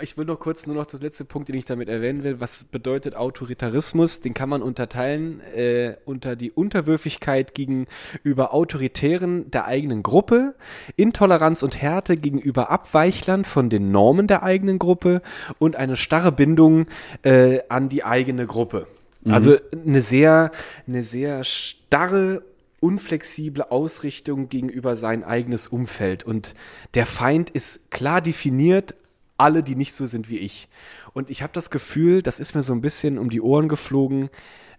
ich 0.00 0.16
will 0.16 0.24
noch 0.24 0.40
kurz 0.40 0.66
nur 0.66 0.74
noch 0.74 0.86
das 0.86 1.00
letzte 1.00 1.24
Punkt, 1.24 1.48
den 1.48 1.54
ich 1.54 1.66
damit 1.66 1.88
erwähnen 1.88 2.24
will. 2.24 2.40
Was 2.40 2.64
bedeutet 2.64 3.14
Autoritarismus? 3.14 4.20
Den 4.20 4.34
kann 4.34 4.48
man 4.48 4.62
unterteilen 4.62 5.40
äh, 5.54 5.96
unter 6.04 6.36
die 6.36 6.50
Unterwürfigkeit 6.50 7.54
gegenüber 7.54 8.52
Autoritären 8.52 9.50
der 9.50 9.66
eigenen 9.66 10.02
Gruppe, 10.02 10.54
Intoleranz 10.96 11.62
und 11.62 11.80
Härte 11.80 12.16
gegenüber 12.16 12.70
Abweichlern 12.70 13.44
von 13.44 13.70
den 13.70 13.92
Normen 13.92 14.26
der 14.26 14.42
eigenen 14.42 14.78
Gruppe 14.78 15.22
und 15.58 15.76
eine 15.76 15.96
starre 15.96 16.32
Bindung 16.32 16.86
äh, 17.22 17.60
an 17.68 17.88
die 17.88 18.04
eigene 18.04 18.46
Gruppe. 18.46 18.86
Also 19.28 19.56
eine 19.72 20.02
sehr, 20.02 20.50
eine 20.86 21.02
sehr 21.02 21.44
starre 21.44 22.42
unflexible 22.80 23.62
Ausrichtung 23.70 24.50
gegenüber 24.50 24.96
sein 24.96 25.24
eigenes 25.24 25.68
Umfeld. 25.68 26.24
Und 26.24 26.54
der 26.92 27.06
Feind 27.06 27.48
ist 27.48 27.90
klar 27.90 28.20
definiert, 28.20 28.94
alle, 29.36 29.62
die 29.62 29.76
nicht 29.76 29.94
so 29.94 30.06
sind 30.06 30.28
wie 30.28 30.38
ich. 30.38 30.68
Und 31.12 31.30
ich 31.30 31.42
habe 31.42 31.52
das 31.52 31.70
Gefühl, 31.70 32.22
das 32.22 32.40
ist 32.40 32.54
mir 32.54 32.62
so 32.62 32.72
ein 32.72 32.80
bisschen 32.80 33.18
um 33.18 33.30
die 33.30 33.40
Ohren 33.40 33.68
geflogen, 33.68 34.30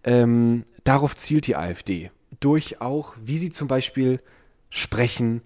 ähm, 0.04 0.64
darauf 0.84 1.16
zielt 1.16 1.48
die 1.48 1.56
AfD. 1.56 2.12
Durch 2.40 2.82
auch, 2.82 3.16
wie 3.22 3.38
sie 3.38 3.50
zum 3.50 3.68
Beispiel 3.68 4.20
sprechen, 4.70 5.42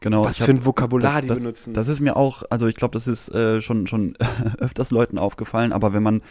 Genau. 0.00 0.24
was 0.24 0.38
für 0.38 0.50
ein 0.50 0.64
Vokabular 0.64 1.22
die 1.22 1.28
das, 1.28 1.40
benutzen. 1.40 1.74
Das 1.74 1.88
ist 1.88 1.98
mir 2.00 2.16
auch, 2.16 2.44
also 2.50 2.68
ich 2.68 2.76
glaube, 2.76 2.92
das 2.92 3.08
ist 3.08 3.34
äh, 3.34 3.60
schon 3.60 3.86
schon 3.88 4.16
öfters 4.58 4.92
Leuten 4.92 5.18
aufgefallen, 5.18 5.72
aber 5.72 5.92
wenn 5.92 6.04
man 6.04 6.22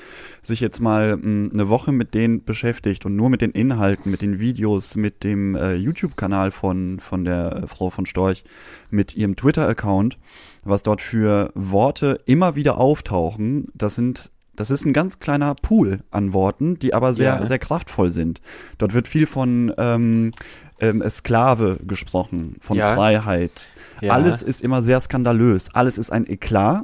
sich 0.42 0.62
jetzt 0.62 0.80
mal 0.80 1.18
mh, 1.18 1.52
eine 1.54 1.68
Woche 1.68 1.92
mit 1.92 2.14
denen 2.14 2.46
beschäftigt 2.46 3.06
und 3.06 3.16
nur 3.16 3.30
mit 3.30 3.42
den 3.42 3.52
Inhalten, 3.52 4.10
mit 4.10 4.22
den 4.22 4.40
Videos, 4.40 4.96
mit 4.96 5.24
dem 5.24 5.56
äh, 5.56 5.76
YouTube-Kanal 5.76 6.52
von 6.52 7.00
von 7.02 7.26
der 7.26 7.64
äh, 7.64 7.68
Frau 7.68 7.90
von 7.90 8.06
Storch, 8.06 8.46
mit 8.90 9.16
ihrem 9.16 9.36
Twitter-Account, 9.36 10.18
was 10.64 10.84
dort 10.84 11.02
für 11.02 11.52
Worte 11.54 12.22
immer 12.26 12.56
wieder 12.56 12.78
auftauchen, 12.78 13.68
das 13.74 13.96
sind 13.96 14.32
das 14.58 14.70
ist 14.72 14.84
ein 14.86 14.92
ganz 14.92 15.20
kleiner 15.20 15.56
Pool 15.56 16.00
an 16.12 16.34
Worten, 16.34 16.78
die 16.80 16.94
aber 16.94 17.14
sehr, 17.14 17.40
Ja. 17.40 17.46
sehr 17.46 17.60
kraftvoll 17.60 18.12
sind. 18.12 18.42
Dort 18.78 18.94
wird 18.94 19.08
viel 19.08 19.26
von 19.26 19.74
ähm, 19.78 20.34
ähm, 20.80 21.02
Sklave 21.10 21.78
gesprochen, 21.88 22.58
von 22.60 22.76
Ja. 22.78 22.94
Freiheit. 22.96 23.70
Ja. 24.02 24.12
Alles 24.14 24.44
ist 24.44 24.62
immer 24.62 24.84
sehr 24.84 25.00
skandalös. 25.00 25.74
Alles 25.74 25.98
ist 25.98 26.12
ein 26.12 26.28
Eklat, 26.30 26.84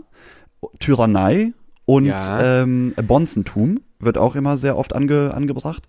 Tyrannei 0.80 1.54
und 1.86 2.14
ähm, 2.30 2.94
Bonzentum 2.96 3.82
wird 4.00 4.18
auch 4.18 4.36
immer 4.36 4.58
sehr 4.58 4.78
oft 4.78 4.96
ange, 4.96 5.34
angebracht. 5.34 5.84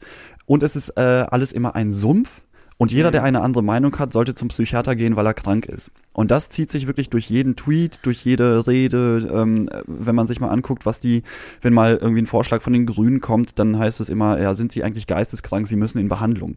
Und 0.46 0.62
es 0.62 0.76
ist 0.76 0.90
äh, 0.96 1.26
alles 1.30 1.52
immer 1.52 1.74
ein 1.74 1.90
Sumpf. 1.92 2.42
Und 2.76 2.90
jeder, 2.90 3.08
Mhm. 3.10 3.12
der 3.12 3.22
eine 3.22 3.40
andere 3.40 3.62
Meinung 3.62 3.96
hat, 4.00 4.12
sollte 4.12 4.34
zum 4.34 4.48
Psychiater 4.48 4.96
gehen, 4.96 5.14
weil 5.14 5.26
er 5.26 5.34
krank 5.34 5.66
ist. 5.66 5.92
Und 6.12 6.32
das 6.32 6.48
zieht 6.48 6.72
sich 6.72 6.88
wirklich 6.88 7.08
durch 7.08 7.30
jeden 7.30 7.54
Tweet, 7.54 8.00
durch 8.02 8.24
jede 8.24 8.66
Rede. 8.66 9.28
Ähm, 9.32 9.68
wenn 9.86 10.14
man 10.16 10.26
sich 10.26 10.40
mal 10.40 10.48
anguckt, 10.48 10.84
was 10.84 10.98
die, 10.98 11.22
wenn 11.62 11.72
mal 11.72 11.96
irgendwie 12.00 12.22
ein 12.22 12.26
Vorschlag 12.26 12.62
von 12.62 12.72
den 12.72 12.84
Grünen 12.84 13.20
kommt, 13.20 13.60
dann 13.60 13.78
heißt 13.78 14.00
es 14.00 14.08
immer, 14.08 14.40
ja, 14.40 14.54
sind 14.56 14.72
sie 14.72 14.82
eigentlich 14.82 15.06
geisteskrank, 15.06 15.68
sie 15.68 15.76
müssen 15.76 15.98
in 15.98 16.08
Behandlung. 16.08 16.56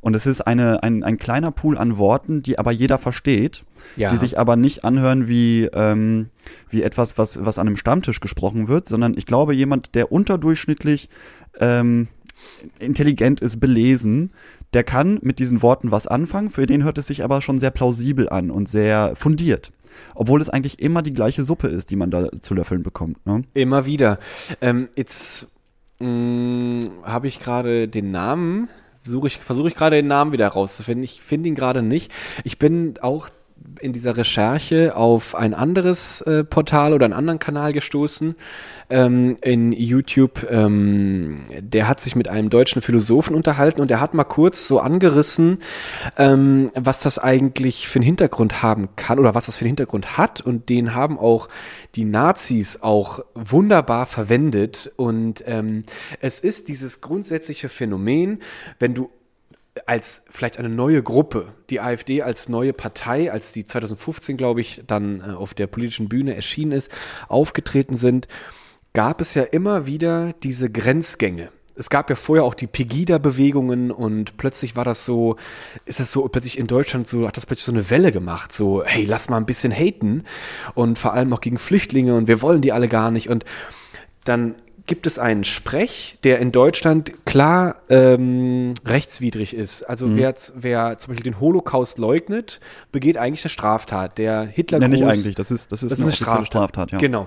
Und 0.00 0.14
es 0.14 0.24
ist 0.26 0.40
eine, 0.42 0.84
ein, 0.84 1.02
ein 1.02 1.16
kleiner 1.16 1.50
Pool 1.50 1.76
an 1.78 1.98
Worten, 1.98 2.42
die 2.42 2.60
aber 2.60 2.70
jeder 2.70 2.98
versteht, 2.98 3.64
Ja. 3.96 4.10
die 4.10 4.16
sich 4.18 4.38
aber 4.38 4.54
nicht 4.54 4.84
anhören 4.84 5.26
wie, 5.26 5.64
ähm, 5.72 6.26
wie 6.70 6.82
etwas, 6.82 7.18
was, 7.18 7.44
was 7.44 7.58
an 7.58 7.66
einem 7.66 7.76
Stammtisch 7.76 8.20
gesprochen 8.20 8.68
wird, 8.68 8.88
sondern 8.88 9.14
ich 9.18 9.26
glaube, 9.26 9.52
jemand, 9.52 9.96
der 9.96 10.12
unterdurchschnittlich 10.12 11.08
ähm, 11.58 12.06
intelligent 12.78 13.40
ist, 13.40 13.58
belesen, 13.60 14.30
der 14.72 14.84
kann 14.84 15.18
mit 15.22 15.38
diesen 15.38 15.62
Worten 15.62 15.90
was 15.90 16.06
anfangen, 16.06 16.50
für 16.50 16.66
den 16.66 16.84
hört 16.84 16.98
es 16.98 17.06
sich 17.06 17.24
aber 17.24 17.40
schon 17.40 17.58
sehr 17.58 17.70
plausibel 17.70 18.28
an 18.28 18.50
und 18.50 18.68
sehr 18.68 19.14
fundiert. 19.16 19.72
Obwohl 20.14 20.40
es 20.40 20.50
eigentlich 20.50 20.80
immer 20.80 21.02
die 21.02 21.10
gleiche 21.10 21.44
Suppe 21.44 21.68
ist, 21.68 21.90
die 21.90 21.96
man 21.96 22.10
da 22.10 22.28
zu 22.42 22.54
löffeln 22.54 22.82
bekommt. 22.82 23.24
Ne? 23.26 23.42
Immer 23.54 23.86
wieder. 23.86 24.18
Ähm, 24.60 24.88
jetzt 24.94 25.48
mh, 25.98 26.86
habe 27.02 27.28
ich 27.28 27.40
gerade 27.40 27.88
den 27.88 28.10
Namen, 28.10 28.68
ich, 29.24 29.38
versuche 29.38 29.68
ich 29.68 29.74
gerade 29.74 29.96
den 29.96 30.08
Namen 30.08 30.32
wieder 30.32 30.48
rauszufinden. 30.48 31.04
Ich 31.04 31.22
finde 31.22 31.48
ihn 31.48 31.54
gerade 31.54 31.82
nicht. 31.82 32.12
Ich 32.44 32.58
bin 32.58 32.94
auch 33.00 33.28
in 33.80 33.92
dieser 33.92 34.16
Recherche 34.16 34.96
auf 34.96 35.34
ein 35.34 35.54
anderes 35.54 36.20
äh, 36.22 36.44
Portal 36.44 36.92
oder 36.92 37.04
einen 37.04 37.14
anderen 37.14 37.38
Kanal 37.38 37.72
gestoßen 37.72 38.34
ähm, 38.90 39.36
in 39.42 39.72
YouTube. 39.72 40.46
Ähm, 40.50 41.36
der 41.50 41.88
hat 41.88 42.00
sich 42.00 42.16
mit 42.16 42.28
einem 42.28 42.50
deutschen 42.50 42.82
Philosophen 42.82 43.34
unterhalten 43.34 43.80
und 43.80 43.90
der 43.90 44.00
hat 44.00 44.14
mal 44.14 44.24
kurz 44.24 44.66
so 44.66 44.80
angerissen, 44.80 45.58
ähm, 46.16 46.70
was 46.74 47.00
das 47.00 47.18
eigentlich 47.18 47.88
für 47.88 47.96
einen 47.96 48.04
Hintergrund 48.04 48.62
haben 48.62 48.88
kann 48.96 49.18
oder 49.18 49.34
was 49.34 49.46
das 49.46 49.56
für 49.56 49.62
einen 49.62 49.70
Hintergrund 49.70 50.16
hat. 50.16 50.40
Und 50.40 50.68
den 50.68 50.94
haben 50.94 51.18
auch 51.18 51.48
die 51.94 52.04
Nazis 52.04 52.82
auch 52.82 53.20
wunderbar 53.34 54.06
verwendet. 54.06 54.92
Und 54.96 55.42
ähm, 55.46 55.82
es 56.20 56.40
ist 56.40 56.68
dieses 56.68 57.00
grundsätzliche 57.00 57.68
Phänomen, 57.68 58.40
wenn 58.78 58.94
du 58.94 59.10
als 59.86 60.22
vielleicht 60.30 60.58
eine 60.58 60.68
neue 60.68 61.02
Gruppe, 61.02 61.52
die 61.70 61.80
AfD 61.80 62.22
als 62.22 62.48
neue 62.48 62.72
Partei, 62.72 63.30
als 63.30 63.52
die 63.52 63.66
2015, 63.66 64.36
glaube 64.36 64.60
ich, 64.60 64.82
dann 64.86 65.20
äh, 65.20 65.34
auf 65.34 65.54
der 65.54 65.66
politischen 65.66 66.08
Bühne 66.08 66.34
erschienen 66.34 66.72
ist, 66.72 66.90
aufgetreten 67.28 67.96
sind, 67.96 68.28
gab 68.92 69.20
es 69.20 69.34
ja 69.34 69.42
immer 69.42 69.86
wieder 69.86 70.32
diese 70.42 70.70
Grenzgänge. 70.70 71.50
Es 71.78 71.90
gab 71.90 72.08
ja 72.08 72.16
vorher 72.16 72.44
auch 72.44 72.54
die 72.54 72.66
Pegida-Bewegungen 72.66 73.90
und 73.90 74.38
plötzlich 74.38 74.76
war 74.76 74.84
das 74.84 75.04
so, 75.04 75.36
ist 75.84 76.00
das 76.00 76.10
so 76.10 76.26
plötzlich 76.28 76.58
in 76.58 76.66
Deutschland 76.66 77.06
so, 77.06 77.28
hat 77.28 77.36
das 77.36 77.44
plötzlich 77.44 77.66
so 77.66 77.72
eine 77.72 77.90
Welle 77.90 78.12
gemacht, 78.12 78.52
so, 78.52 78.82
hey, 78.82 79.04
lass 79.04 79.28
mal 79.28 79.36
ein 79.36 79.44
bisschen 79.44 79.72
haten 79.72 80.24
und 80.74 80.98
vor 80.98 81.12
allem 81.12 81.34
auch 81.34 81.42
gegen 81.42 81.58
Flüchtlinge 81.58 82.16
und 82.16 82.28
wir 82.28 82.40
wollen 82.40 82.62
die 82.62 82.72
alle 82.72 82.88
gar 82.88 83.10
nicht 83.10 83.28
und 83.28 83.44
dann 84.24 84.54
gibt 84.86 85.06
es 85.06 85.18
einen 85.18 85.44
Sprech, 85.44 86.18
der 86.24 86.38
in 86.38 86.52
Deutschland 86.52 87.12
klar 87.24 87.76
ähm, 87.88 88.74
rechtswidrig 88.84 89.54
ist. 89.54 89.82
Also 89.82 90.16
wer, 90.16 90.34
wer 90.54 90.96
zum 90.98 91.12
Beispiel 91.12 91.32
den 91.32 91.40
Holocaust 91.40 91.98
leugnet, 91.98 92.60
begeht 92.92 93.18
eigentlich 93.18 93.44
eine 93.44 93.50
Straftat. 93.50 94.18
Der 94.18 94.42
Hitler 94.44 94.80
Ja, 94.80 94.88
nicht 94.88 95.04
eigentlich, 95.04 95.34
das 95.34 95.50
ist, 95.50 95.72
das 95.72 95.82
ist 95.82 95.90
das 95.90 96.00
eine 96.00 96.08
ist 96.10 96.14
eine 96.14 96.16
Straftat. 96.16 96.46
Straftat, 96.46 96.92
ja. 96.92 96.98
Genau. 96.98 97.26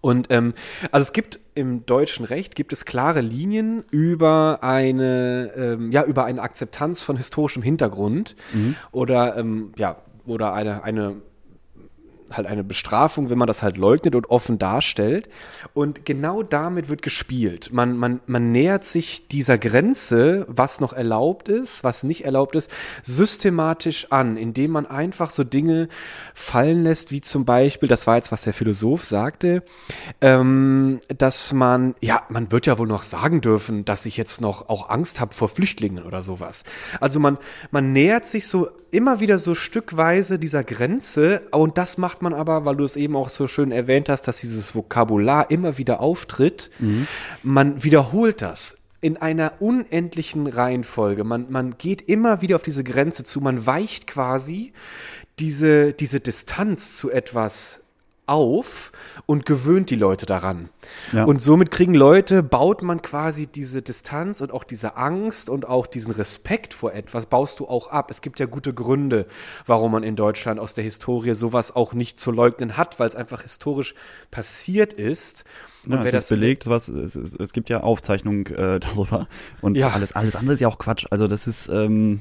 Und 0.00 0.28
ähm, 0.30 0.54
also 0.92 1.02
es 1.02 1.12
gibt 1.12 1.40
im 1.54 1.84
deutschen 1.84 2.24
Recht 2.24 2.54
gibt 2.54 2.72
es 2.72 2.84
klare 2.86 3.20
Linien 3.20 3.84
über 3.90 4.60
eine 4.62 5.50
ähm, 5.56 5.92
ja 5.92 6.04
über 6.04 6.24
eine 6.24 6.40
Akzeptanz 6.40 7.02
von 7.02 7.16
historischem 7.16 7.62
Hintergrund 7.62 8.34
Mhm. 8.52 8.76
oder 8.92 9.36
ähm, 9.36 9.72
ja 9.76 9.96
oder 10.26 10.54
eine 10.54 10.84
eine 10.84 11.16
halt 12.36 12.46
eine 12.46 12.64
Bestrafung, 12.64 13.30
wenn 13.30 13.38
man 13.38 13.46
das 13.46 13.62
halt 13.62 13.76
leugnet 13.76 14.14
und 14.14 14.30
offen 14.30 14.58
darstellt. 14.58 15.28
Und 15.74 16.04
genau 16.04 16.42
damit 16.42 16.88
wird 16.88 17.02
gespielt. 17.02 17.70
Man, 17.72 17.96
man, 17.96 18.20
man 18.26 18.52
nähert 18.52 18.84
sich 18.84 19.28
dieser 19.28 19.58
Grenze, 19.58 20.46
was 20.48 20.80
noch 20.80 20.92
erlaubt 20.92 21.48
ist, 21.48 21.84
was 21.84 22.02
nicht 22.02 22.24
erlaubt 22.24 22.56
ist, 22.56 22.70
systematisch 23.02 24.06
an, 24.10 24.36
indem 24.36 24.72
man 24.72 24.86
einfach 24.86 25.30
so 25.30 25.44
Dinge 25.44 25.88
fallen 26.34 26.84
lässt, 26.84 27.10
wie 27.10 27.20
zum 27.20 27.44
Beispiel, 27.44 27.88
das 27.88 28.06
war 28.06 28.16
jetzt, 28.16 28.32
was 28.32 28.42
der 28.42 28.54
Philosoph 28.54 29.04
sagte, 29.04 29.62
ähm, 30.20 31.00
dass 31.16 31.52
man, 31.52 31.94
ja, 32.00 32.22
man 32.28 32.52
wird 32.52 32.66
ja 32.66 32.78
wohl 32.78 32.88
noch 32.88 33.02
sagen 33.02 33.40
dürfen, 33.40 33.84
dass 33.84 34.06
ich 34.06 34.16
jetzt 34.16 34.40
noch 34.40 34.68
auch 34.68 34.88
Angst 34.88 35.20
habe 35.20 35.34
vor 35.34 35.48
Flüchtlingen 35.48 36.04
oder 36.04 36.22
sowas. 36.22 36.64
Also 37.00 37.20
man, 37.20 37.38
man 37.70 37.92
nähert 37.92 38.26
sich 38.26 38.46
so 38.46 38.68
immer 38.90 39.20
wieder 39.20 39.38
so 39.38 39.54
stückweise 39.54 40.38
dieser 40.38 40.64
Grenze 40.64 41.42
und 41.50 41.78
das 41.78 41.98
macht 41.98 42.22
man 42.22 42.34
aber, 42.34 42.64
weil 42.64 42.76
du 42.76 42.84
es 42.84 42.96
eben 42.96 43.16
auch 43.16 43.28
so 43.28 43.46
schön 43.46 43.72
erwähnt 43.72 44.08
hast, 44.08 44.22
dass 44.22 44.40
dieses 44.40 44.74
Vokabular 44.74 45.50
immer 45.50 45.78
wieder 45.78 46.00
auftritt. 46.00 46.70
Man 47.42 47.82
wiederholt 47.82 48.42
das 48.42 48.76
in 49.00 49.16
einer 49.16 49.54
unendlichen 49.60 50.46
Reihenfolge. 50.46 51.24
Man, 51.24 51.46
man 51.50 51.78
geht 51.78 52.02
immer 52.02 52.42
wieder 52.42 52.56
auf 52.56 52.62
diese 52.62 52.84
Grenze 52.84 53.24
zu, 53.24 53.40
man 53.40 53.64
weicht 53.66 54.06
quasi 54.06 54.72
diese, 55.38 55.92
diese 55.94 56.20
Distanz 56.20 56.96
zu 56.96 57.10
etwas 57.10 57.80
auf 58.30 58.92
und 59.26 59.44
gewöhnt 59.44 59.90
die 59.90 59.96
Leute 59.96 60.24
daran. 60.24 60.68
Ja. 61.12 61.24
Und 61.24 61.42
somit 61.42 61.70
kriegen 61.70 61.94
Leute, 61.94 62.42
baut 62.42 62.82
man 62.82 63.02
quasi 63.02 63.46
diese 63.46 63.82
Distanz 63.82 64.40
und 64.40 64.52
auch 64.52 64.64
diese 64.64 64.96
Angst 64.96 65.50
und 65.50 65.66
auch 65.68 65.86
diesen 65.86 66.12
Respekt 66.12 66.72
vor 66.72 66.94
etwas, 66.94 67.26
baust 67.26 67.60
du 67.60 67.66
auch 67.68 67.88
ab. 67.88 68.10
Es 68.10 68.22
gibt 68.22 68.38
ja 68.38 68.46
gute 68.46 68.72
Gründe, 68.72 69.26
warum 69.66 69.92
man 69.92 70.02
in 70.02 70.16
Deutschland 70.16 70.60
aus 70.60 70.74
der 70.74 70.84
Historie 70.84 71.34
sowas 71.34 71.74
auch 71.74 71.92
nicht 71.92 72.20
zu 72.20 72.30
leugnen 72.30 72.76
hat, 72.76 72.98
weil 73.00 73.08
es 73.08 73.16
einfach 73.16 73.42
historisch 73.42 73.94
passiert 74.30 74.92
ist. 74.92 75.44
Und 75.84 75.92
Ja, 75.92 76.04
es 76.04 76.12
das 76.12 76.22
ist 76.24 76.28
belegt, 76.28 76.66
was 76.68 76.88
es, 76.88 77.16
es, 77.16 77.34
es 77.34 77.52
gibt 77.52 77.68
ja 77.68 77.80
Aufzeichnungen 77.80 78.46
äh, 78.46 78.78
darüber 78.80 79.26
und 79.60 79.76
Ja. 79.76 79.88
alles 79.90 80.12
alles 80.12 80.36
andere 80.36 80.54
ist 80.54 80.60
ja 80.60 80.68
auch 80.68 80.78
Quatsch. 80.78 81.06
Also 81.10 81.26
das 81.26 81.46
ist 81.46 81.68
ähm, 81.68 82.20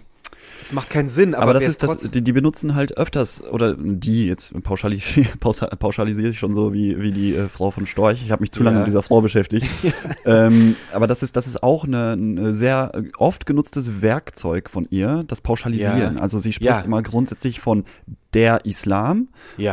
Es 0.62 0.74
macht 0.74 0.90
keinen 0.90 1.08
Sinn, 1.08 1.36
aber, 1.36 1.44
Aber, 1.44 1.54
das 1.54 1.68
ist 1.68 1.84
das, 1.84 2.12
die, 2.12 2.22
die 2.22 2.32
benutzen 2.34 2.76
halt 2.76 2.98
öfters, 2.98 3.42
oder 3.44 3.76
die, 3.78 4.28
jetzt 4.28 4.54
pauschali 4.64 5.02
pauschalisiere 5.80 6.30
ich 6.32 6.40
schon 6.40 6.54
so 6.54 6.74
wie, 6.74 7.02
wie 7.02 7.12
die 7.14 7.34
äh, 7.36 7.48
Frau 7.48 7.72
von 7.72 7.86
Storch. 7.86 8.22
Ich 8.24 8.32
habe 8.32 8.42
mich 8.42 8.52
zu 8.52 8.62
lange 8.64 8.76
Ja. 8.78 8.80
mit 8.82 8.88
dieser 8.88 9.02
Frau 9.04 9.22
beschäftigt. 9.22 9.66
ähm, 10.26 10.76
aber 10.94 11.08
das 11.08 11.24
ist, 11.24 11.36
das 11.38 11.48
ist 11.48 11.64
auch 11.64 11.86
eine, 11.86 12.14
ein 12.14 12.54
sehr 12.56 12.92
äh, 12.94 13.04
oft 13.18 13.46
genutztes 13.46 14.02
Werkzeug 14.02 14.70
von 14.70 14.86
ihr, 14.90 15.24
das 15.28 15.40
Pauschalisieren. 15.42 16.16
Ja. 16.18 16.22
Also 16.22 16.40
sie 16.40 16.52
spricht 16.52 16.70
Ja. 16.70 16.82
immer 16.82 17.02
grundsätzlich 17.04 17.62
von 17.62 17.86
der 18.34 18.66
Islam 18.66 19.30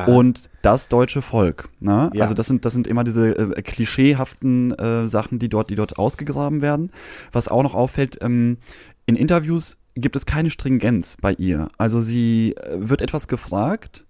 und 0.07 0.49
das 0.63 0.89
deutsche 0.89 1.21
Volk. 1.21 1.69
Ne? 1.81 2.11
Also 2.19 2.33
das 2.33 2.47
sind, 2.47 2.65
das 2.65 2.73
sind 2.73 2.87
immer 2.87 3.05
diese 3.05 3.37
äh, 3.37 3.61
klischeehaften 3.63 4.73
äh, 4.79 5.09
Sachen, 5.09 5.39
die 5.39 5.49
dort, 5.49 5.69
die 5.71 5.75
dort 5.75 5.99
ausgegraben 5.99 6.61
werden. 6.63 6.91
Was 7.33 7.49
auch 7.49 7.63
noch 7.63 7.75
auffällt, 7.75 8.19
ähm, 8.23 8.59
in 9.05 9.17
Interviews 9.17 9.77
gibt 9.97 10.15
es 10.17 10.27
keine 10.27 10.51
Stringenz 10.51 11.17
bei 11.21 11.33
ihr. 11.33 11.69
Also 11.79 12.01
sie 12.01 12.55
äh, 12.57 12.77
wird 12.89 13.03
etwas 13.03 13.29
gefragt, 13.29 14.05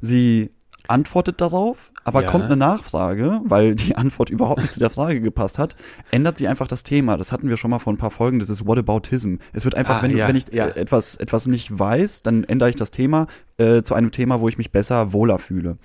sie 0.00 0.50
antwortet 0.88 1.40
darauf, 1.40 1.90
aber 2.04 2.22
Ja. 2.22 2.28
kommt 2.30 2.44
eine 2.44 2.56
Nachfrage, 2.56 3.40
weil 3.44 3.74
die 3.76 3.94
Antwort 3.96 4.30
überhaupt 4.30 4.62
nicht 4.62 4.74
zu 4.74 4.80
der 4.80 4.90
Frage 4.90 5.20
gepasst 5.20 5.58
hat, 5.58 5.76
ändert 6.10 6.38
sie 6.38 6.48
einfach 6.48 6.66
das 6.66 6.82
Thema. 6.82 7.16
Das 7.16 7.30
hatten 7.30 7.48
wir 7.48 7.56
schon 7.56 7.70
mal 7.70 7.78
vor 7.78 7.92
ein 7.92 7.96
paar 7.98 8.10
Folgen, 8.10 8.38
das 8.40 8.50
ist 8.50 8.66
Whataboutism. 8.66 9.36
Es 9.52 9.64
wird 9.64 9.74
einfach, 9.76 9.98
Ah, 9.98 10.02
wenn, 10.02 10.16
ja, 10.16 10.26
wenn 10.28 10.36
ich 10.36 10.52
ja. 10.52 10.66
äh, 10.68 10.80
etwas, 10.80 11.16
etwas 11.16 11.46
nicht 11.46 11.76
weiß, 11.76 12.22
dann 12.22 12.42
ändere 12.44 12.70
ich 12.70 12.76
das 12.76 12.90
Thema 12.90 13.26
äh, 13.58 13.82
zu 13.82 13.94
einem 13.94 14.10
Thema, 14.10 14.40
wo 14.40 14.48
ich 14.48 14.58
mich 14.58 14.72
besser, 14.72 15.12
wohler 15.12 15.38
fühle. 15.38 15.78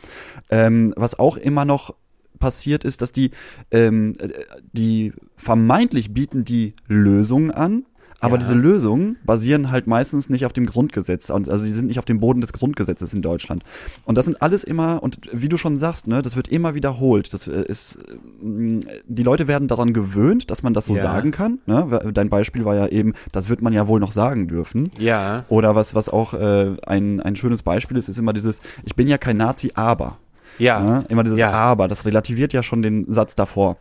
Ähm, 0.49 0.93
was 0.97 1.19
auch 1.19 1.37
immer 1.37 1.65
noch 1.65 1.93
passiert 2.39 2.83
ist, 2.83 3.01
dass 3.01 3.11
die, 3.11 3.31
ähm, 3.71 4.13
äh, 4.19 4.29
die 4.71 5.13
vermeintlich 5.35 6.13
bieten 6.13 6.43
die 6.45 6.73
Lösungen 6.87 7.51
an, 7.51 7.85
aber 8.19 8.33
Ja. 8.35 8.39
diese 8.39 8.53
Lösungen 8.55 9.17
basieren 9.25 9.69
halt 9.69 9.85
meistens 9.85 10.29
nicht 10.29 10.45
auf 10.45 10.53
dem 10.53 10.65
Grundgesetz. 10.65 11.29
Und 11.29 11.49
Also 11.49 11.65
die 11.65 11.71
sind 11.71 11.87
nicht 11.87 11.99
auf 11.99 12.05
dem 12.05 12.19
Boden 12.19 12.41
des 12.41 12.51
Grundgesetzes 12.51 13.13
in 13.13 13.21
Deutschland. 13.21 13.63
Und 14.05 14.17
das 14.17 14.25
sind 14.25 14.41
alles 14.41 14.63
immer, 14.63 15.03
und 15.03 15.19
wie 15.31 15.49
du 15.49 15.57
schon 15.57 15.77
sagst, 15.77 16.07
ne, 16.07 16.21
das 16.23 16.35
wird 16.35 16.47
immer 16.47 16.73
wiederholt. 16.73 17.31
Das 17.33 17.47
äh, 17.47 17.61
ist, 17.67 17.97
äh, 17.97 18.79
die 19.07 19.23
Leute 19.23 19.47
werden 19.47 19.67
daran 19.67 19.93
gewöhnt, 19.93 20.49
dass 20.49 20.63
man 20.63 20.73
das 20.73 20.87
so 20.87 20.95
Ja. 20.95 21.01
sagen 21.03 21.31
kann. 21.31 21.59
Ne? 21.67 22.11
Dein 22.13 22.29
Beispiel 22.29 22.65
war 22.65 22.75
ja 22.75 22.87
eben, 22.87 23.13
das 23.31 23.49
wird 23.49 23.61
man 23.61 23.73
ja 23.73 23.87
wohl 23.87 23.99
noch 23.99 24.11
sagen 24.11 24.47
dürfen. 24.47 24.91
ja. 24.97 25.45
Oder 25.49 25.75
was, 25.75 25.93
was 25.95 26.09
auch 26.09 26.33
äh, 26.33 26.75
ein, 26.85 27.19
ein 27.21 27.35
schönes 27.35 27.61
Beispiel 27.63 27.97
ist, 27.97 28.09
ist 28.09 28.17
immer 28.17 28.33
dieses, 28.33 28.61
ich 28.83 28.95
bin 28.95 29.07
ja 29.07 29.17
kein 29.17 29.37
Nazi, 29.37 29.71
aber. 29.75 30.17
Ja. 30.59 30.83
Ja, 30.83 31.03
immer 31.09 31.23
dieses 31.23 31.39
Ja. 31.39 31.51
aber, 31.51 31.87
das 31.87 32.05
relativiert 32.05 32.51
ja 32.53 32.63
schon 32.63 32.81
den 32.81 33.05
Satz 33.11 33.35
davor 33.35 33.77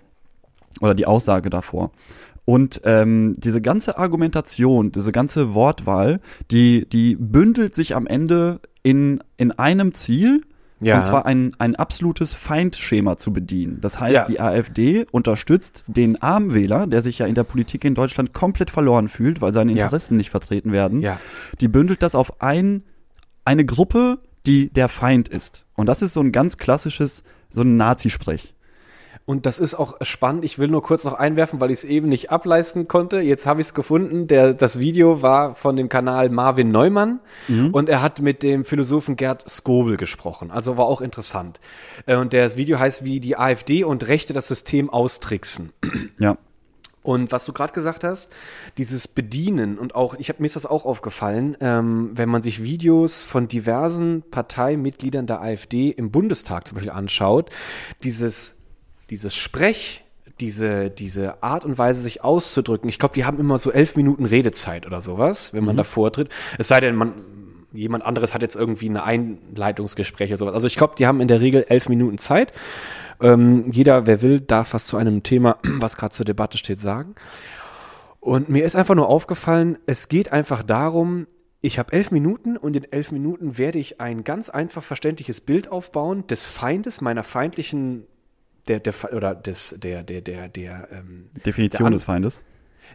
oder 0.82 0.94
die 0.94 1.06
Aussage 1.06 1.48
davor. 1.48 1.90
Und 2.46 2.80
ähm, 2.84 3.34
diese 3.36 3.60
ganze 3.60 3.98
Argumentation, 3.98 4.92
diese 4.92 5.12
ganze 5.12 5.52
Wortwahl, 5.52 6.20
die, 6.50 6.88
die 6.88 7.16
bündelt 7.16 7.74
sich 7.74 7.94
am 7.94 8.06
Ende 8.06 8.60
in, 8.84 9.20
in 9.36 9.50
einem 9.50 9.92
Ziel, 9.94 10.42
Ja. 10.80 10.96
und 10.98 11.04
zwar 11.04 11.26
ein, 11.26 11.54
ein 11.58 11.74
absolutes 11.74 12.34
Feindschema 12.34 13.16
zu 13.16 13.32
bedienen. 13.32 13.80
Das 13.80 13.98
heißt, 13.98 14.14
Ja. 14.14 14.24
die 14.26 14.40
AfD 14.40 15.06
unterstützt 15.10 15.84
den 15.88 16.22
Armwähler, 16.22 16.86
der 16.86 17.02
sich 17.02 17.18
ja 17.18 17.26
in 17.26 17.34
der 17.34 17.42
Politik 17.44 17.84
in 17.84 17.96
Deutschland 17.96 18.32
komplett 18.32 18.70
verloren 18.70 19.08
fühlt, 19.08 19.40
weil 19.40 19.52
seine 19.52 19.72
Ja. 19.72 19.84
Interessen 19.84 20.16
nicht 20.16 20.30
vertreten 20.30 20.70
werden. 20.70 21.00
Ja. 21.02 21.18
Die 21.60 21.68
bündelt 21.68 22.00
das 22.02 22.14
auf 22.14 22.40
ein, 22.40 22.84
eine 23.44 23.64
Gruppe, 23.64 24.18
die 24.46 24.68
der 24.72 24.88
Feind 24.88 25.28
ist. 25.28 25.64
Und 25.74 25.86
das 25.88 26.00
ist 26.00 26.14
so 26.14 26.20
ein 26.20 26.30
ganz 26.30 26.58
klassisches, 26.58 27.24
so 27.50 27.62
ein 27.62 27.76
Nazi-Sprech. 27.76 28.54
Und 29.26 29.44
das 29.44 29.58
ist 29.58 29.74
auch 29.74 29.96
spannend. 30.02 30.44
Ich 30.44 30.60
will 30.60 30.68
nur 30.68 30.84
kurz 30.84 31.02
noch 31.02 31.14
einwerfen, 31.14 31.60
weil 31.60 31.72
ich 31.72 31.78
es 31.78 31.84
eben 31.84 32.08
nicht 32.08 32.30
ableisten 32.30 32.86
konnte. 32.86 33.18
Jetzt 33.18 33.44
habe 33.44 33.60
ich 33.60 33.66
es 33.66 33.74
gefunden. 33.74 34.28
Der, 34.28 34.54
das 34.54 34.78
Video 34.78 35.20
war 35.20 35.56
von 35.56 35.74
dem 35.74 35.88
Kanal 35.88 36.28
Marvin 36.30 36.70
Neumann 36.70 37.18
und 37.72 37.88
er 37.88 38.02
hat 38.02 38.22
mit 38.22 38.44
dem 38.44 38.64
Philosophen 38.64 39.16
Gerd 39.16 39.44
Skobel 39.50 39.96
gesprochen. 39.96 40.52
Also 40.52 40.76
war 40.76 40.86
auch 40.86 41.00
interessant. 41.00 41.58
Äh, 42.06 42.14
Und 42.14 42.32
das 42.32 42.56
Video 42.56 42.78
heißt, 42.78 43.04
wie 43.04 43.18
die 43.18 43.36
AfD 43.36 43.82
und 43.82 44.06
Rechte 44.06 44.32
das 44.32 44.46
System 44.46 44.90
austricksen. 44.90 45.72
Ja. 46.20 46.38
Und 47.02 47.30
was 47.30 47.44
du 47.44 47.52
gerade 47.52 47.72
gesagt 47.72 48.02
hast, 48.02 48.32
dieses 48.78 49.06
Bedienen 49.06 49.78
und 49.78 49.94
auch, 49.94 50.14
ich 50.18 50.28
habe 50.28 50.40
mir 50.40 50.46
ist 50.46 50.56
das 50.56 50.66
auch 50.66 50.84
aufgefallen, 50.84 51.56
ähm, 51.60 52.10
wenn 52.14 52.28
man 52.28 52.42
sich 52.42 52.64
Videos 52.64 53.22
von 53.22 53.46
diversen 53.46 54.24
Parteimitgliedern 54.30 55.26
der 55.28 55.40
AfD 55.40 55.90
im 55.90 56.10
Bundestag 56.10 56.66
zum 56.66 56.76
Beispiel 56.76 56.92
anschaut, 56.92 57.50
dieses, 58.02 58.55
dieses 59.10 59.34
Sprech, 59.34 60.04
diese, 60.40 60.90
diese 60.90 61.42
Art 61.42 61.64
und 61.64 61.78
Weise, 61.78 62.00
sich 62.00 62.22
auszudrücken. 62.22 62.88
Ich 62.88 62.98
glaube, 62.98 63.14
die 63.14 63.24
haben 63.24 63.38
immer 63.38 63.58
so 63.58 63.72
elf 63.72 63.96
Minuten 63.96 64.26
Redezeit 64.26 64.86
oder 64.86 65.00
sowas, 65.00 65.52
wenn 65.54 65.64
man 65.64 65.76
da 65.76 65.84
vortritt. 65.84 66.28
Es 66.58 66.68
sei 66.68 66.80
denn, 66.80 66.94
man, 66.94 67.14
jemand 67.72 68.04
anderes 68.04 68.34
hat 68.34 68.42
jetzt 68.42 68.56
irgendwie 68.56 68.88
eine 68.88 69.04
Einleitungsgespräch 69.04 70.30
oder 70.30 70.38
sowas. 70.38 70.54
Also 70.54 70.66
ich 70.66 70.76
glaube, 70.76 70.94
die 70.98 71.06
haben 71.06 71.20
in 71.20 71.28
der 71.28 71.40
Regel 71.40 71.64
elf 71.68 71.88
Minuten 71.88 72.18
Zeit. 72.18 72.52
Ähm, 73.20 73.70
jeder, 73.70 74.06
wer 74.06 74.20
will, 74.22 74.40
darf 74.40 74.74
was 74.74 74.86
zu 74.86 74.96
einem 74.96 75.22
Thema, 75.22 75.58
was 75.62 75.96
gerade 75.96 76.14
zur 76.14 76.26
Debatte 76.26 76.58
steht, 76.58 76.80
sagen. 76.80 77.14
Und 78.20 78.48
mir 78.48 78.64
ist 78.64 78.76
einfach 78.76 78.94
nur 78.94 79.08
aufgefallen, 79.08 79.78
es 79.86 80.08
geht 80.08 80.32
einfach 80.32 80.62
darum, 80.62 81.26
ich 81.60 81.78
habe 81.78 81.92
elf 81.92 82.10
Minuten 82.10 82.56
und 82.56 82.76
in 82.76 82.84
elf 82.84 83.12
Minuten 83.12 83.56
werde 83.56 83.78
ich 83.78 84.00
ein 84.00 84.24
ganz 84.24 84.50
einfach 84.50 84.82
verständliches 84.82 85.40
Bild 85.40 85.70
aufbauen 85.70 86.26
des 86.26 86.44
Feindes, 86.44 87.00
meiner 87.00 87.22
feindlichen, 87.22 88.06
der, 88.68 88.80
der, 88.80 88.94
oder 89.12 89.34
des, 89.34 89.74
der, 89.78 90.02
der, 90.02 90.20
der, 90.20 90.48
der, 90.48 90.88
ähm, 90.92 91.28
Definition 91.44 91.90
Der 91.90 91.92
des 91.92 92.04
Feindes. 92.04 92.42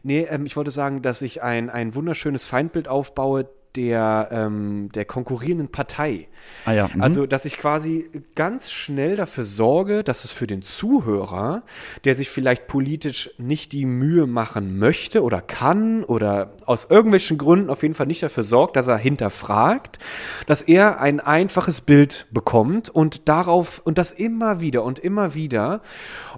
Nee, 0.04 0.28
ähm, 0.30 0.46
ich 0.46 0.56
wollte 0.56 0.72
sagen, 0.72 1.02
dass 1.02 1.22
ich 1.22 1.42
ein, 1.42 1.70
ein 1.70 1.96
wunderschönes 1.96 2.46
Feindbild 2.46 2.88
aufbaue 2.88 3.50
der, 3.76 4.30
ähm, 4.32 4.90
der 4.94 5.06
konkurrierenden 5.06 5.70
Partei. 5.70 6.28
Ah 6.66 6.74
ja. 6.74 6.90
mhm. 6.94 7.02
Also, 7.02 7.26
dass 7.26 7.46
ich 7.46 7.58
quasi 7.58 8.10
ganz 8.36 8.72
schnell 8.72 9.16
dafür 9.16 9.46
sorge, 9.46 10.04
dass 10.04 10.26
es 10.26 10.32
für 10.32 10.48
den 10.48 10.62
Zuhörer, 10.62 11.64
der 12.04 12.16
sich 12.16 12.30
vielleicht 12.30 12.68
politisch 12.68 13.30
nicht 13.38 13.72
die 13.72 13.86
Mühe 13.86 14.28
machen 14.28 14.78
möchte 14.78 15.24
oder 15.24 15.42
kann 15.42 16.04
oder 16.04 16.54
aus 16.66 16.88
irgendwelchen 16.90 17.38
Gründen 17.38 17.70
auf 17.70 17.84
jeden 17.84 17.96
Fall 17.96 18.08
nicht 18.08 18.24
dafür 18.24 18.44
sorgt, 18.44 18.76
dass 18.76 18.88
er 18.88 18.98
hinterfragt, 18.98 20.00
dass 20.48 20.62
er 20.62 21.00
ein 21.00 21.20
einfaches 21.20 21.82
Bild 21.82 22.28
bekommt 22.32 22.90
und 22.90 23.28
darauf 23.30 23.82
und 23.84 23.98
das 23.98 24.12
immer 24.12 24.62
wieder 24.62 24.84
und 24.84 25.00
immer 25.00 25.34
wieder. 25.34 25.82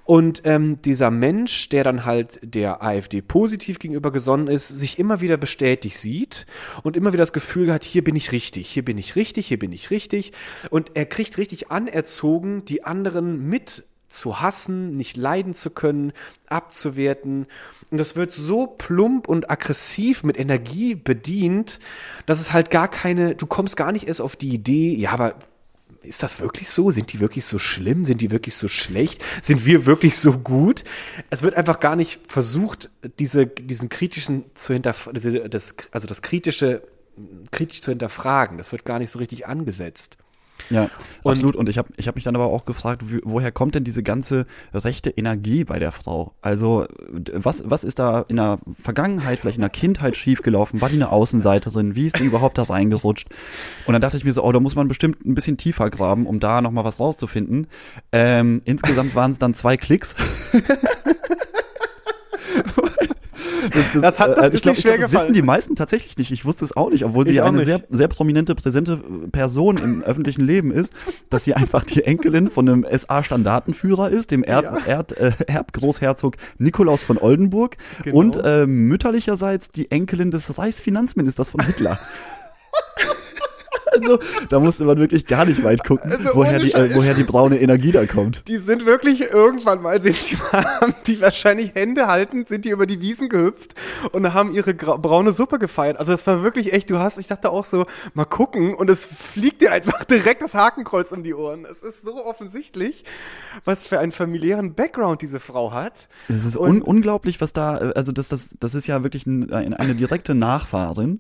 Und 0.06 0.42
ähm, 0.44 0.82
dieser 0.82 1.12
Mensch, 1.12 1.70
der 1.70 1.84
dann 1.84 2.06
halt 2.06 2.40
der 2.42 2.84
AfD 2.84 3.22
positiv 3.22 3.80
gegenüber 3.80 4.12
gesonnen 4.12 4.48
ist, 4.48 4.68
sich 4.68 5.00
immer 5.00 5.22
wieder 5.22 5.38
bestätigt 5.38 5.98
sieht 5.98 6.46
und 6.84 6.98
immer 6.98 7.14
wieder 7.14 7.22
das 7.22 7.34
Gefühl 7.34 7.72
hat, 7.72 7.84
hier 7.84 8.04
bin 8.04 8.16
ich 8.16 8.32
richtig, 8.32 8.70
hier 8.70 8.84
bin 8.84 8.98
ich 8.98 9.16
richtig, 9.16 9.48
hier 9.48 9.60
bin 9.60 9.72
ich 9.72 9.92
richtig. 9.92 10.34
Und 10.70 10.92
er 10.96 11.06
kriegt 11.06 11.38
richtig 11.38 11.72
anerzogen, 11.72 12.66
die 12.66 12.84
anderen 12.84 13.48
mit 13.48 13.86
zu 14.08 14.42
hassen, 14.42 14.96
nicht 14.96 15.18
leiden 15.18 15.54
zu 15.54 15.72
können, 15.72 16.14
abzuwerten. 16.48 17.48
Und 17.90 17.98
das 17.98 18.16
wird 18.16 18.32
so 18.32 18.68
plump 18.68 19.28
und 19.28 19.50
aggressiv 19.50 20.24
mit 20.24 20.38
Energie 20.38 20.96
bedient, 20.96 21.80
dass 22.26 22.40
es 22.40 22.54
halt 22.54 22.70
gar 22.70 22.88
keine, 22.88 23.36
du 23.36 23.48
kommst 23.48 23.76
gar 23.76 23.92
nicht 23.92 24.08
erst 24.08 24.22
auf 24.22 24.36
die 24.36 24.54
Idee, 24.54 24.94
ja, 24.96 25.12
aber 25.12 25.36
ist 26.04 26.24
das 26.24 26.40
wirklich 26.40 26.70
so? 26.70 26.92
Sind 26.92 27.14
die 27.14 27.20
wirklich 27.20 27.46
so 27.46 27.60
schlimm? 27.60 28.06
Sind 28.06 28.22
die 28.22 28.32
wirklich 28.32 28.56
so 28.56 28.68
schlecht? 28.68 29.24
Sind 29.42 29.66
wir 29.66 29.86
wirklich 29.86 30.16
so 30.18 30.38
gut? 30.38 30.84
Es 31.30 31.44
wird 31.44 31.56
einfach 31.56 31.80
gar 31.80 31.96
nicht 31.96 32.22
versucht, 32.28 32.90
diese, 33.20 33.48
diesen 33.48 33.90
kritischen 33.90 34.46
zu 34.54 34.74
hinterfragen, 34.74 35.22
also 35.92 36.08
das 36.08 36.22
kritische, 36.22 36.84
kritisch 37.52 37.82
zu 37.82 37.92
hinterfragen. 37.92 38.58
Das 38.58 38.72
wird 38.72 38.86
gar 38.86 39.00
nicht 39.00 39.12
so 39.12 39.20
richtig 39.20 39.48
angesetzt. 39.48 40.18
Ja, 40.70 40.90
Und- 41.24 41.32
absolut. 41.32 41.56
Und 41.56 41.70
ich 41.70 41.78
habe 41.78 41.90
ich 41.98 42.08
hab 42.08 42.16
mich 42.16 42.24
dann 42.24 42.36
aber 42.36 42.46
auch 42.48 42.66
gefragt, 42.66 43.04
wie, 43.10 43.20
woher 43.24 43.52
kommt 43.52 43.76
denn 43.76 43.84
diese 43.84 44.02
ganze 44.04 44.46
rechte 44.74 45.10
Energie 45.10 45.64
bei 45.64 45.78
der 45.80 45.92
Frau? 45.92 46.34
Also 46.42 46.86
was, 47.34 47.64
was 47.66 47.84
ist 47.84 48.00
da 48.00 48.26
in 48.28 48.38
der 48.38 48.60
Vergangenheit, 48.82 49.40
vielleicht 49.40 49.58
in 49.58 49.62
der 49.62 49.70
Kindheit 49.70 50.16
schiefgelaufen? 50.16 50.82
War 50.82 50.90
die 50.90 50.96
eine 50.96 51.12
Außenseiterin? 51.12 51.96
Wie 51.96 52.06
ist 52.08 52.20
die 52.20 52.24
überhaupt 52.26 52.58
da 52.58 52.64
reingerutscht? 52.64 53.28
Und 53.86 53.94
dann 53.94 54.02
dachte 54.02 54.18
ich 54.18 54.24
mir 54.26 54.34
so, 54.34 54.44
oh, 54.44 54.52
da 54.52 54.60
muss 54.60 54.76
man 54.76 54.88
bestimmt 54.88 55.26
ein 55.26 55.36
bisschen 55.36 55.58
tiefer 55.58 55.90
graben, 55.90 56.26
um 56.26 56.40
da 56.40 56.62
nochmal 56.62 56.86
was 56.86 57.00
rauszufinden. 57.00 57.68
Ähm, 58.12 58.62
insgesamt 58.66 59.16
waren 59.16 59.32
es 59.32 59.40
dann 59.40 59.54
zwei 59.54 59.78
Klicks. 59.78 60.16
Das, 63.72 64.02
Das 64.02 64.20
hat- 64.20 64.38
das 64.38 64.46
äh, 64.46 64.48
ist 64.50 64.54
ich 64.60 64.66
mir 64.66 64.76
schwer 64.76 64.98
glaub, 64.98 65.12
das 65.12 65.22
wissen 65.24 65.34
die 65.34 65.42
meisten 65.42 65.76
tatsächlich 65.76 66.18
nicht. 66.18 66.32
Ich 66.32 66.46
wusste 66.46 66.66
es 66.66 66.76
auch 66.76 66.90
nicht, 66.90 67.06
obwohl 67.06 67.26
sie 67.26 67.34
Ich 67.34 67.38
ja 67.38 67.46
eine 67.46 67.58
nicht. 67.58 67.66
sehr, 67.68 67.84
sehr 67.90 68.08
prominente, 68.08 68.56
präsente 68.56 68.98
Person 69.32 69.78
im 69.78 70.04
öffentlichen 70.04 70.42
Leben 70.46 70.72
ist, 70.72 70.94
dass 71.30 71.44
sie 71.44 71.54
einfach 71.54 71.84
die 71.84 72.04
Enkelin 72.04 72.50
von 72.50 72.68
einem 72.68 72.86
SA-Standartenführer 72.92 74.10
ist, 74.10 74.32
dem 74.32 74.44
Erb, 74.44 74.88
Erd, 74.88 75.14
äh, 75.18 75.32
Erbgroßherzog 75.48 76.36
Nikolaus 76.58 77.04
von 77.04 77.18
Oldenburg 77.18 77.78
Genau. 78.04 78.18
und 78.18 78.36
äh, 78.44 78.66
mütterlicherseits 78.66 79.70
die 79.70 79.90
Enkelin 79.92 80.32
des 80.32 80.58
Reichsfinanzministers 80.58 81.50
von 81.50 81.64
Hitler. 81.66 82.00
Also, 83.94 84.20
da 84.50 84.60
musste 84.60 84.86
man 84.86 84.98
wirklich 84.98 85.26
gar 85.26 85.46
nicht 85.46 85.64
weit 85.64 85.84
gucken, 85.84 86.12
Also 86.12 86.30
woher, 86.34 86.60
die, 86.60 86.74
äh, 86.74 86.96
woher 86.96 87.14
die 87.14 87.24
braune 87.24 87.60
Energie 87.60 87.92
da 87.92 88.06
kommt. 88.06 88.48
Die 88.48 88.58
sind 88.58 88.86
wirklich 88.86 89.22
irgendwann 89.22 89.82
mal, 89.82 90.02
sind 90.02 90.18
die, 90.32 90.38
haben 90.38 90.96
die 91.08 91.22
wahrscheinlich 91.22 91.76
Hände 91.76 92.08
haltend, 92.08 92.50
sind 92.50 92.66
die 92.66 92.70
über 92.70 92.86
die 92.86 93.02
Wiesen 93.02 93.30
gehüpft 93.30 93.76
und 94.12 94.34
haben 94.34 94.52
ihre 94.52 94.74
braune 94.74 95.32
Suppe 95.32 95.60
gefeiert. 95.60 96.00
Also 96.00 96.14
es 96.14 96.26
war 96.28 96.44
wirklich 96.44 96.74
echt, 96.74 96.90
du 96.90 97.00
hast, 97.00 97.18
ich 97.18 97.28
dachte 97.28 97.50
auch 97.50 97.66
so, 97.66 97.86
mal 98.14 98.26
gucken 98.26 98.74
und 98.74 98.90
es 98.90 99.06
fliegt 99.06 99.62
dir 99.62 99.72
einfach 99.72 100.04
direkt 100.04 100.42
das 100.42 100.54
Hakenkreuz 100.54 101.12
um 101.12 101.24
die 101.24 101.34
Ohren. 101.34 101.66
Es 101.70 101.82
ist 101.82 102.04
so 102.04 102.26
offensichtlich, 102.26 103.04
was 103.66 103.84
für 103.84 104.00
einen 104.00 104.12
familiären 104.12 104.74
Background 104.74 105.22
diese 105.22 105.40
Frau 105.40 105.72
hat. 105.72 106.08
Es 106.28 106.46
ist 106.46 106.58
un 106.58 106.82
unglaublich, 106.82 107.42
was 107.42 107.54
da, 107.54 107.78
äh, 107.78 107.94
also 107.96 108.12
das, 108.12 108.28
das, 108.28 108.56
das 108.60 108.76
ist 108.76 108.88
ja 108.88 109.04
wirklich 109.04 109.26
ein, 109.26 109.52
eine 109.52 109.96
direkte 109.96 110.36
Nachfahrin. 110.36 111.20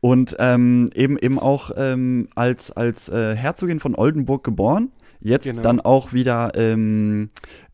Und 0.00 0.36
ähm, 0.38 0.88
eben 0.94 1.18
eben 1.18 1.38
auch 1.38 1.72
ähm, 1.76 2.28
als, 2.34 2.70
als 2.72 3.08
äh, 3.10 3.34
Herzogin 3.36 3.80
von 3.80 3.94
Oldenburg 3.94 4.42
geboren, 4.44 4.90
jetzt 5.20 5.46
Genau. 5.50 5.60
dann 5.60 5.80
auch 5.80 6.14
wieder 6.14 6.52
ähm, 6.54 7.28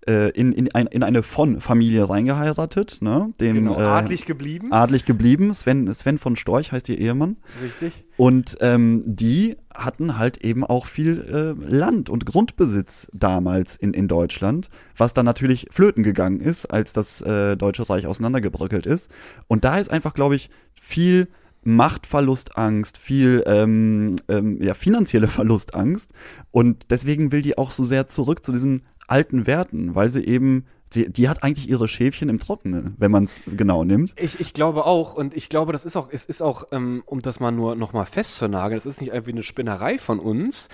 äh, 0.09 0.31
in, 0.31 0.51
in, 0.51 0.75
ein, 0.75 0.89
in 0.89 1.05
eine 1.05 1.23
von-Familie 1.23 2.09
reingeheiratet, 2.09 2.99
ne? 3.01 3.33
Den, 3.41 3.55
Genau, 3.55 3.79
äh, 3.79 3.83
adlig 3.83 4.27
geblieben. 4.27 4.73
adlig 4.73 5.05
geblieben. 5.05 5.55
Sven, 5.55 5.93
Sven 5.95 6.19
von 6.19 6.35
Storch 6.35 6.73
heißt 6.73 6.89
ihr 6.89 6.99
Ehemann. 6.99 7.37
Richtig. 7.63 7.93
Und 8.17 8.57
ähm, 8.61 9.05
die 9.07 9.57
hatten 9.73 10.19
halt 10.19 10.39
eben 10.39 10.65
auch 10.65 10.87
viel 10.87 11.57
äh, 11.61 11.69
Land 11.77 12.11
und 12.11 12.27
Grundbesitz 12.27 13.09
damals 13.13 13.77
in, 13.77 13.95
in 13.95 14.09
Deutschland, 14.09 14.69
was 14.97 15.15
dann 15.15 15.27
natürlich 15.27 15.69
flöten 15.71 16.03
gegangen 16.03 16.41
ist, 16.41 16.67
als 16.67 16.93
das 16.93 17.21
äh, 17.23 17.57
Deutsche 17.57 17.89
Reich 17.89 18.09
auseinandergebröckelt 18.09 18.87
ist. 18.87 19.11
Und 19.47 19.65
da 19.65 19.79
ist 19.79 19.91
einfach, 19.93 20.15
glaube 20.15 20.35
ich, 20.35 20.51
viel 20.81 21.29
Machtverlustangst, 21.67 22.97
viel 22.97 23.43
ähm, 23.47 24.17
ähm, 24.29 24.63
ja, 24.63 24.75
finanzielle 24.75 25.29
Verlustangst. 25.29 26.13
Und 26.51 26.91
deswegen 26.91 27.33
will 27.33 27.43
die 27.43 27.59
auch 27.59 27.71
so 27.71 27.85
sehr 27.85 28.07
zurück 28.07 28.45
zu 28.45 28.53
diesen 28.53 28.83
alten 29.09 29.47
Werten, 29.47 29.95
weil 29.95 30.09
sie 30.09 30.25
eben, 30.25 30.67
sie, 30.91 31.11
die 31.11 31.29
hat 31.29 31.43
eigentlich 31.43 31.69
ihre 31.69 31.89
Schäfchen 31.89 32.29
im 32.29 32.39
Trockenen, 32.39 32.95
wenn 32.99 33.11
man 33.11 33.25
es 33.25 33.41
genau 33.47 33.85
nimmt. 33.85 34.15
Ich, 34.19 34.41
ich 34.41 34.53
glaube 34.53 34.87
auch 34.87 35.15
und 35.15 35.37
ich 35.37 35.49
glaube, 35.49 35.73
das 35.73 35.85
ist 35.85 35.97
auch, 35.97 36.09
es 36.11 36.25
ist 36.25 36.43
auch, 36.43 36.65
ähm, 36.73 37.03
um 37.07 37.21
das 37.21 37.41
mal 37.41 37.51
nur 37.51 37.75
noch 37.75 37.93
mal 37.93 38.05
festzunageln, 38.05 38.77
das 38.77 38.87
ist 38.87 39.01
nicht 39.01 39.13
irgendwie 39.13 39.33
eine 39.33 39.43
Spinnerei 39.43 39.99
von 39.99 40.19
uns, 40.19 40.69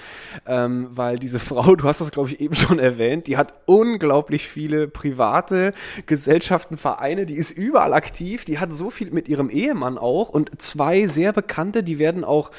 ähm, 0.46 0.88
weil 0.90 1.18
diese 1.18 1.38
Frau, 1.52 1.74
du 1.76 1.84
hast 1.84 2.00
das 2.00 2.10
glaube 2.10 2.28
ich 2.30 2.40
eben 2.40 2.54
schon 2.54 2.78
erwähnt, 2.78 3.26
die 3.26 3.36
hat 3.36 3.54
unglaublich 3.66 4.48
viele 4.48 4.88
private 4.88 5.72
Gesellschaften, 6.06 6.76
Vereine, 6.76 7.26
die 7.26 7.34
ist 7.34 7.50
überall 7.50 7.94
aktiv, 7.94 8.44
die 8.44 8.58
hat 8.58 8.72
so 8.72 8.90
viel 8.90 9.10
mit 9.10 9.28
ihrem 9.28 9.50
Ehemann 9.50 9.98
auch 9.98 10.28
und 10.28 10.60
zwei 10.60 11.06
sehr 11.06 11.32
bekannte, 11.32 11.82
die 11.82 11.98
werden 11.98 12.24
auch, 12.24 12.50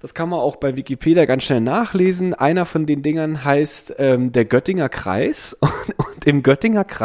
das 0.00 0.14
kann 0.14 0.28
man 0.28 0.40
auch 0.40 0.56
bei 0.56 0.76
Wikipedia 0.76 1.24
ganz 1.24 1.44
schnell 1.44 1.60
nachlesen, 1.60 2.34
einer 2.34 2.64
von 2.64 2.86
den 2.86 3.02
Dingern 3.02 3.44
heißt 3.44 3.94
ähm, 3.98 4.32
der 4.32 4.44
Göttinger 4.44 4.88
Kreis 4.88 5.56
und, 5.58 5.70
und 5.98 6.26
im 6.26 6.42
Göttinger 6.42 6.84
Kreis 6.84 6.99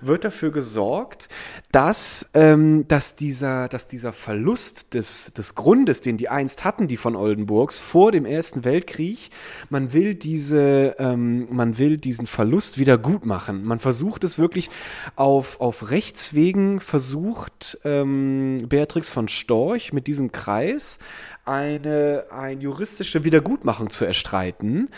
wird 0.00 0.24
dafür 0.24 0.50
gesorgt, 0.50 1.28
dass, 1.70 2.26
ähm, 2.34 2.86
dass, 2.88 3.16
dieser, 3.16 3.68
dass 3.68 3.86
dieser 3.86 4.12
Verlust 4.12 4.94
des, 4.94 5.32
des 5.32 5.54
Grundes, 5.54 6.00
den 6.00 6.16
die 6.16 6.28
einst 6.28 6.64
hatten, 6.64 6.88
die 6.88 6.96
von 6.96 7.16
Oldenburgs, 7.16 7.78
vor 7.78 8.12
dem 8.12 8.24
Ersten 8.24 8.64
Weltkrieg, 8.64 9.30
man 9.70 9.92
will 9.92 10.14
diese, 10.14 10.96
ähm, 10.98 11.48
man 11.50 11.78
will 11.78 11.98
diesen 11.98 12.26
Verlust 12.26 12.78
wieder 12.78 12.98
gut 12.98 13.26
machen. 13.26 13.64
Man 13.64 13.78
versucht 13.78 14.24
es 14.24 14.38
wirklich 14.38 14.70
auf, 15.16 15.60
auf 15.60 15.90
Rechtswegen, 15.90 16.80
versucht 16.80 17.78
ähm, 17.84 18.66
Beatrix 18.68 19.10
von 19.10 19.28
Storch 19.28 19.92
mit 19.92 20.06
diesem 20.06 20.32
Kreis 20.32 20.98
eine, 21.44 22.26
eine 22.30 22.60
juristische 22.60 23.24
Wiedergutmachung 23.24 23.90
zu 23.90 24.04
erstreiten 24.04 24.88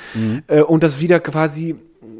äh, 0.48 0.61
und 0.61 0.83
das 0.83 1.00
wieder 1.00 1.20
quasi 1.20 1.77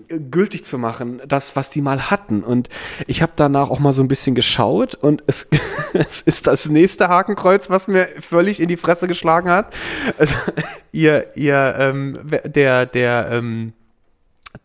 gültig 0.09 0.65
zu 0.65 0.79
machen, 0.79 1.21
das, 1.27 1.57
was 1.57 1.71
die 1.71 1.83
mal 1.83 2.11
hatten. 2.11 2.43
Und 2.43 2.69
ich 3.07 3.23
habe 3.23 3.33
danach 3.37 3.71
auch 3.71 3.79
mal 3.79 3.93
so 3.93 4.03
ein 4.03 4.09
bisschen 4.09 4.35
geschaut 4.35 4.95
und 4.95 5.23
es, 5.27 5.49
es 5.93 6.21
ist 6.23 6.47
das 6.47 6.69
nächste 6.69 7.09
Hakenkreuz, 7.09 7.71
was 7.71 7.89
mir 7.89 8.09
völlig 8.21 8.61
in 8.61 8.69
die 8.69 8.77
Fresse 8.77 9.07
geschlagen 9.07 9.51
hat. 9.51 9.75
Also, 10.19 10.35
ihr, 10.93 11.37
ihr, 11.37 11.75
ähm, 11.79 12.19
der, 12.45 12.87
der, 12.87 13.29
ähm, 13.31 13.73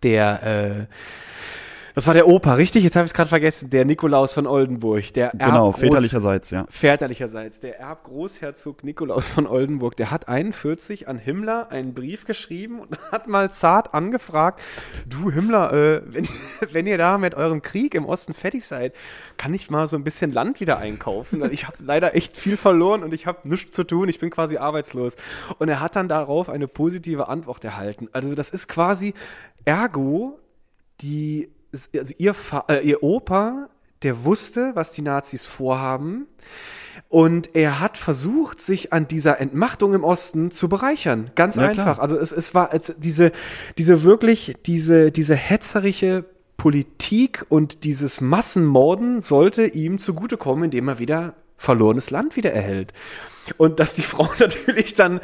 der, 0.04 0.43
äh, 0.43 0.86
das 1.99 2.07
war 2.07 2.13
der 2.13 2.29
Opa, 2.29 2.53
richtig? 2.53 2.85
Jetzt 2.85 2.95
habe 2.95 3.03
ich 3.03 3.09
es 3.09 3.13
gerade 3.13 3.27
vergessen. 3.27 3.71
Der 3.71 3.83
Nikolaus 3.83 4.33
von 4.33 4.47
Oldenburg. 4.47 5.13
Der 5.15 5.31
Genau, 5.31 5.71
Erbgroß- 5.71 5.79
väterlicherseits, 5.79 6.49
ja. 6.49 6.65
väterlicherseits, 6.69 7.59
der 7.59 7.77
Erbgroßherzog 7.77 8.85
Nikolaus 8.85 9.27
von 9.27 9.45
Oldenburg, 9.45 9.97
der 9.97 10.09
hat 10.09 10.29
41 10.29 11.09
an 11.09 11.17
Himmler 11.17 11.69
einen 11.71 11.93
Brief 11.93 12.23
geschrieben 12.23 12.79
und 12.79 12.97
hat 13.12 13.27
mal 13.27 13.51
zart 13.51 13.93
angefragt, 13.93 14.62
du 15.07 15.29
Himmler, 15.29 15.73
äh, 15.73 16.01
wenn, 16.05 16.25
wenn 16.71 16.88
ihr 16.88 16.97
da 16.97 17.17
mit 17.17 17.35
eurem 17.35 17.62
Krieg 17.62 17.93
im 17.95 18.05
Osten 18.05 18.33
fertig 18.33 18.63
seid, 18.63 18.93
kann 19.35 19.53
ich 19.53 19.69
mal 19.69 19.85
so 19.85 19.97
ein 19.97 20.05
bisschen 20.05 20.31
Land 20.31 20.62
wieder 20.62 20.77
einkaufen? 20.77 21.43
Ich 21.51 21.67
habe 21.67 21.75
leider 21.83 22.15
echt 22.15 22.38
viel 22.38 22.55
verloren 22.55 23.03
und 23.03 23.13
ich 23.13 23.27
habe 23.27 23.45
nichts 23.45 23.75
zu 23.75 23.83
tun, 23.83 24.07
ich 24.07 24.19
bin 24.19 24.29
quasi 24.29 24.55
arbeitslos. 24.55 25.17
Und 25.57 25.67
er 25.67 25.81
hat 25.81 25.97
dann 25.97 26.07
darauf 26.07 26.47
eine 26.47 26.69
positive 26.69 27.27
Antwort 27.27 27.62
erhalten. 27.65 28.07
Also 28.13 28.35
das 28.35 28.51
ist 28.51 28.69
quasi 28.69 29.13
ergo 29.65 30.39
die, 31.01 31.49
also 31.71 32.13
ihr, 32.17 32.36
äh, 32.67 32.88
ihr 32.88 33.03
Opa, 33.03 33.69
der 34.03 34.23
wusste, 34.25 34.71
was 34.75 34.91
die 34.91 35.01
Nazis 35.01 35.45
vorhaben. 35.45 36.27
Und 37.08 37.55
er 37.55 37.79
hat 37.79 37.97
versucht, 37.97 38.62
sich 38.62 38.93
an 38.93 39.08
dieser 39.08 39.39
Entmachtung 39.41 39.93
im 39.93 40.03
Osten 40.03 40.51
zu 40.51 40.69
bereichern. 40.69 41.32
Ganz 41.36 41.55
Ja, 41.55 41.69
klar. 41.69 41.88
einfach. 41.88 41.99
Also 41.99 42.17
es, 42.17 42.32
es 42.32 42.53
war 42.53 42.73
es, 42.73 42.93
diese, 42.97 43.32
diese 43.77 44.03
wirklich, 44.03 44.55
diese, 44.65 45.12
diese 45.12 45.36
hetzerische 45.36 46.25
Politik 46.58 47.45
und 47.49 47.84
dieses 47.84 48.21
Massenmorden 48.21 49.21
sollte 49.21 49.65
ihm 49.65 49.97
zugutekommen, 49.97 50.65
indem 50.65 50.89
er 50.89 50.99
wieder 50.99 51.34
verlorenes 51.58 52.10
Land 52.12 52.36
wieder 52.36 52.51
erhält. 52.51 52.93
Und 53.57 53.79
dass 53.79 53.93
die 53.93 54.01
Frau 54.01 54.29
natürlich 54.39 54.93
dann 54.93 55.19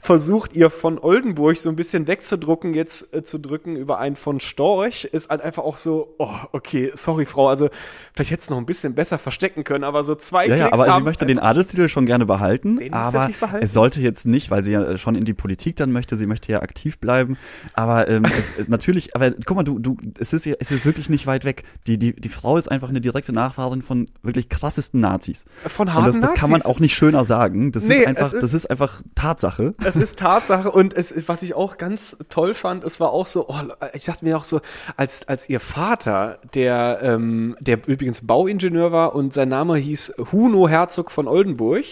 versucht, 0.00 0.54
ihr 0.54 0.70
von 0.70 0.98
Oldenburg 0.98 1.56
so 1.56 1.68
ein 1.68 1.76
bisschen 1.76 2.06
wegzudrucken, 2.06 2.74
jetzt 2.74 3.12
äh, 3.14 3.22
zu 3.22 3.38
drücken 3.38 3.76
über 3.76 3.98
einen 3.98 4.16
von 4.16 4.40
Storch, 4.40 5.04
ist 5.04 5.30
halt 5.30 5.40
einfach 5.40 5.62
auch 5.62 5.78
so, 5.78 6.14
oh, 6.18 6.34
okay, 6.52 6.92
sorry, 6.94 7.24
Frau, 7.24 7.48
also 7.48 7.70
vielleicht 8.14 8.30
hätte 8.30 8.42
es 8.42 8.50
noch 8.50 8.58
ein 8.58 8.66
bisschen 8.66 8.94
besser 8.94 9.18
verstecken 9.18 9.64
können, 9.64 9.84
aber 9.84 10.04
so 10.04 10.14
zwei 10.14 10.46
Ja, 10.46 10.56
ja, 10.56 10.68
Klicks 10.68 10.80
aber 10.80 10.96
sie 10.96 11.02
möchte 11.02 11.26
den 11.26 11.38
Adelstitel 11.38 11.88
schon 11.88 12.06
gerne 12.06 12.26
behalten, 12.26 12.80
aber 12.92 13.30
behalten. 13.40 13.64
es 13.64 13.72
sollte 13.72 14.00
jetzt 14.00 14.26
nicht, 14.26 14.50
weil 14.50 14.64
sie 14.64 14.72
ja 14.72 14.98
schon 14.98 15.14
in 15.14 15.24
die 15.24 15.34
Politik 15.34 15.76
dann 15.76 15.92
möchte, 15.92 16.16
sie 16.16 16.26
möchte 16.26 16.52
ja 16.52 16.62
aktiv 16.62 16.98
bleiben, 16.98 17.38
aber 17.72 18.08
ähm, 18.08 18.24
es, 18.24 18.68
natürlich, 18.68 19.14
aber 19.14 19.32
guck 19.44 19.56
mal, 19.56 19.62
du, 19.62 19.78
du, 19.78 19.96
es 20.18 20.32
ist 20.32 20.46
ja, 20.46 20.54
es 20.58 20.70
ist 20.70 20.84
wirklich 20.84 21.10
nicht 21.10 21.26
weit 21.26 21.44
weg. 21.44 21.64
Die, 21.86 21.98
die, 21.98 22.14
die 22.14 22.28
Frau 22.28 22.56
ist 22.56 22.70
einfach 22.70 22.88
eine 22.88 23.00
direkte 23.00 23.32
Nachfahrin 23.32 23.82
von 23.82 24.08
wirklich 24.22 24.48
krassesten 24.48 25.00
Nazis. 25.00 25.44
Von 25.66 25.88
Und 25.88 25.94
harten 25.94 26.20
das, 26.20 26.30
das 26.30 26.34
kann 26.34 26.50
man 26.50 26.62
auch 26.62 26.80
nicht 26.80 26.94
schöner 26.94 27.24
sagen. 27.24 27.63
Das 27.72 27.84
Nee, 27.84 27.98
ist 27.98 28.06
einfach, 28.06 28.32
ist- 28.32 28.42
das 28.42 28.54
ist 28.54 28.70
einfach 28.70 29.00
Tatsache. 29.14 29.74
Es 29.84 29.96
ist 29.96 30.18
Tatsache 30.18 30.70
und 30.70 30.94
es, 30.94 31.28
was 31.28 31.42
ich 31.42 31.54
auch 31.54 31.78
ganz 31.78 32.16
toll 32.28 32.54
fand, 32.54 32.84
es 32.84 33.00
war 33.00 33.10
auch 33.10 33.26
so, 33.26 33.48
oh, 33.48 33.54
ich 33.92 34.04
dachte 34.04 34.24
mir 34.24 34.36
auch 34.36 34.44
so, 34.44 34.60
als, 34.96 35.26
als 35.28 35.48
ihr 35.48 35.60
Vater, 35.60 36.38
der, 36.54 37.00
ähm, 37.02 37.56
der 37.60 37.78
übrigens 37.86 38.26
Bauingenieur 38.26 38.92
war 38.92 39.14
und 39.14 39.32
sein 39.34 39.48
Name 39.48 39.76
hieß 39.76 40.14
Huno 40.32 40.68
Herzog 40.68 41.10
von 41.10 41.28
Oldenburg, 41.28 41.84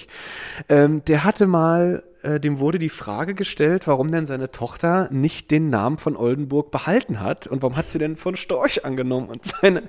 ähm, 0.68 1.02
der 1.06 1.24
hatte 1.24 1.46
mal, 1.46 2.02
äh, 2.22 2.40
dem 2.40 2.58
wurde 2.58 2.78
die 2.78 2.88
Frage 2.88 3.34
gestellt, 3.34 3.86
warum 3.86 4.10
denn 4.10 4.26
seine 4.26 4.50
Tochter 4.50 5.08
nicht 5.10 5.50
den 5.50 5.70
Namen 5.70 5.98
von 5.98 6.16
Oldenburg 6.16 6.70
behalten 6.70 7.20
hat 7.20 7.46
und 7.46 7.62
warum 7.62 7.76
hat 7.76 7.88
sie 7.88 7.98
denn 7.98 8.16
von 8.16 8.36
Storch 8.36 8.84
angenommen 8.84 9.28
und 9.28 9.44
seine, 9.60 9.82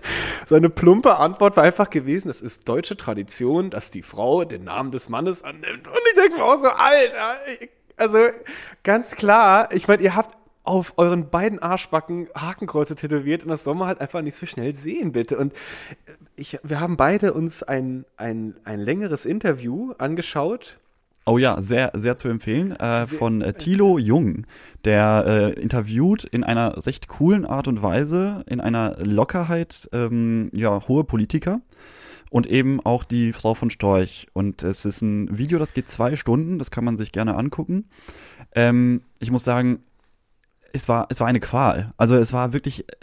seine 0.46 0.70
plumpe 0.70 1.18
Antwort 1.18 1.58
war 1.58 1.64
einfach 1.64 1.90
gewesen, 1.90 2.30
es 2.30 2.42
ist 2.42 2.68
deutsche 2.68 2.98
Tradition, 2.98 3.70
dass 3.70 3.92
die 3.92 4.04
Frau 4.04 4.46
den 4.46 4.66
Namen 4.66 4.92
des 4.92 5.10
Mannes 5.10 5.44
annimmt 5.44 5.88
und 5.88 6.00
ich 6.10 6.16
denke 6.16 6.38
mir 6.38 6.44
auch 6.44 6.62
so, 6.64 6.70
Alter, 6.70 7.40
ich, 7.60 7.70
also 7.98 8.18
ganz 8.84 9.12
klar, 9.12 9.70
ich 9.72 9.88
meine, 9.88 10.02
ihr 10.02 10.16
habt 10.16 10.38
auf 10.64 10.94
euren 10.98 11.30
beiden 11.30 11.60
Arschbacken 11.60 12.30
Hakenkreuze 12.36 12.96
tätowiert 12.96 13.44
und 13.44 13.50
das 13.50 13.64
soll 13.64 13.76
man 13.76 13.88
halt 13.88 14.00
einfach 14.02 14.22
nicht 14.22 14.36
so 14.36 14.46
schnell 14.46 14.74
sehen, 14.74 15.12
bitte. 15.12 15.38
Und 15.38 15.54
ich, 16.36 16.58
wir 16.64 16.80
haben 16.80 16.96
beide 16.96 17.34
uns 17.34 17.64
ein, 17.64 18.06
ein, 18.16 18.56
ein 18.64 18.80
längeres 18.80 19.26
Interview 19.26 19.92
angeschaut. 19.98 20.80
Oh 21.26 21.38
ja, 21.38 21.62
sehr, 21.62 21.92
sehr 21.94 22.18
zu 22.18 22.28
empfehlen. 22.28 22.72
Äh, 22.72 23.08
von 23.08 23.42
äh, 23.42 23.54
Thilo 23.58 23.98
Jung, 23.98 24.46
der 24.84 25.24
äh, 25.26 25.62
interviewt 25.62 26.26
in 26.26 26.44
einer 26.44 26.86
recht 26.86 27.08
coolen 27.08 27.46
Art 27.46 27.68
und 27.68 27.82
Weise, 27.82 28.44
in 28.48 28.60
einer 28.60 28.98
Lockerheit, 29.00 29.90
ähm, 29.94 30.50
ja, 30.54 30.86
hohe 30.88 31.06
Politiker 31.06 31.62
und 32.30 32.48
eben 32.48 32.82
auch 32.84 33.04
die 33.04 33.32
Frau 33.32 33.54
von 33.54 33.70
Storch. 33.70 34.28
Und 34.34 34.64
es 34.64 34.86
ist 34.86 35.02
ein 35.02 35.38
Video, 35.38 35.60
das 35.60 35.74
geht 35.74 35.90
zwei 35.90 36.16
Stunden, 36.16 36.60
das 36.60 36.72
kann 36.72 36.84
man 36.84 36.98
sich 36.98 37.12
gerne 37.12 37.36
angucken. 37.36 37.86
Ähm, 38.56 39.02
ich 39.20 39.32
muss 39.32 39.46
sagen, 39.46 39.84
es 40.74 40.90
war, 40.90 41.08
es 41.10 41.20
war 41.20 41.28
eine 41.28 41.40
Qual. 41.40 41.94
Also 41.96 42.16
es 42.16 42.34
war 42.34 42.52
wirklich 42.52 42.90
äh, 42.90 42.96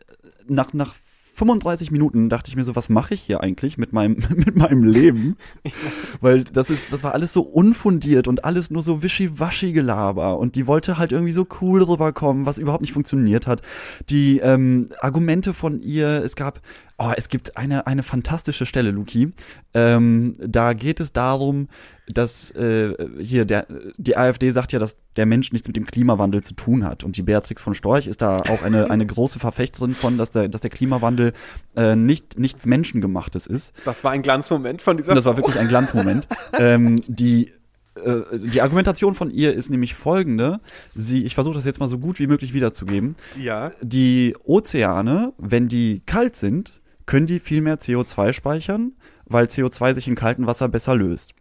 nach, 0.46 0.72
nach 0.74 0.94
35 1.40 1.90
Minuten 1.90 2.28
dachte 2.28 2.50
ich 2.50 2.56
mir 2.56 2.64
so, 2.64 2.76
was 2.76 2.90
mache 2.90 3.14
ich 3.14 3.22
hier 3.22 3.40
eigentlich 3.40 3.78
mit 3.78 3.94
meinem, 3.94 4.16
mit 4.36 4.56
meinem 4.56 4.84
Leben? 4.84 5.36
Weil 6.20 6.44
das 6.44 6.68
ist, 6.68 6.92
das 6.92 7.02
war 7.02 7.14
alles 7.14 7.32
so 7.32 7.40
unfundiert 7.40 8.28
und 8.28 8.44
alles 8.44 8.70
nur 8.70 8.82
so 8.82 9.02
wischiwaschi-Gelaber. 9.02 10.38
Und 10.38 10.54
die 10.54 10.66
wollte 10.66 10.98
halt 10.98 11.12
irgendwie 11.12 11.32
so 11.32 11.46
cool 11.62 11.82
rüberkommen, 11.82 12.44
was 12.44 12.58
überhaupt 12.58 12.82
nicht 12.82 12.92
funktioniert 12.92 13.46
hat. 13.46 13.62
Die 14.10 14.38
ähm, 14.40 14.88
Argumente 15.00 15.54
von 15.54 15.78
ihr, 15.78 16.22
es 16.22 16.36
gab 16.36 16.60
Oh, 17.02 17.12
es 17.16 17.30
gibt 17.30 17.56
eine, 17.56 17.86
eine 17.86 18.02
fantastische 18.02 18.66
Stelle, 18.66 18.90
Luki. 18.90 19.32
Ähm, 19.72 20.34
da 20.38 20.74
geht 20.74 21.00
es 21.00 21.14
darum, 21.14 21.68
dass 22.06 22.50
äh, 22.50 22.94
hier 23.18 23.46
der, 23.46 23.66
die 23.96 24.18
AfD 24.18 24.50
sagt 24.50 24.72
ja, 24.72 24.78
dass 24.78 24.98
der 25.16 25.24
Mensch 25.24 25.50
nichts 25.50 25.66
mit 25.66 25.78
dem 25.78 25.86
Klimawandel 25.86 26.42
zu 26.42 26.52
tun 26.52 26.84
hat. 26.84 27.02
Und 27.02 27.16
die 27.16 27.22
Beatrix 27.22 27.62
von 27.62 27.74
Storch 27.74 28.06
ist 28.06 28.20
da 28.20 28.36
auch 28.36 28.62
eine, 28.62 28.90
eine 28.90 29.06
große 29.06 29.38
Verfechterin 29.38 29.94
von, 29.94 30.18
dass 30.18 30.30
der, 30.30 30.50
dass 30.50 30.60
der 30.60 30.68
Klimawandel 30.68 31.32
äh, 31.74 31.96
nicht, 31.96 32.38
nichts 32.38 32.66
Menschengemachtes 32.66 33.46
ist. 33.46 33.72
Das 33.86 34.04
war 34.04 34.10
ein 34.10 34.20
Glanzmoment 34.20 34.82
von 34.82 34.98
dieser 34.98 35.14
das 35.14 35.24
war 35.24 35.38
wirklich 35.38 35.58
ein 35.58 35.68
Glanzmoment. 35.68 36.28
ähm, 36.52 37.00
die 37.06 37.50
äh, 37.94 38.38
die 38.38 38.60
Argumentation 38.60 39.14
von 39.14 39.30
ihr 39.30 39.54
ist 39.54 39.70
nämlich 39.70 39.94
folgende. 39.94 40.60
Sie, 40.94 41.24
ich 41.24 41.34
versuche 41.34 41.54
das 41.54 41.64
jetzt 41.64 41.80
mal 41.80 41.88
so 41.88 41.98
gut 41.98 42.18
wie 42.18 42.26
möglich 42.26 42.52
wiederzugeben. 42.52 43.16
Ja. 43.40 43.72
Die 43.80 44.36
Ozeane, 44.44 45.32
wenn 45.38 45.68
die 45.68 46.02
kalt 46.04 46.36
sind, 46.36 46.80
können 47.10 47.26
die 47.26 47.40
viel 47.40 47.60
mehr 47.60 47.80
CO2 47.80 48.32
speichern, 48.32 48.92
weil 49.24 49.46
CO2 49.46 49.94
sich 49.94 50.06
in 50.06 50.14
kaltem 50.14 50.46
Wasser 50.46 50.68
besser 50.68 50.94
löst. 50.94 51.34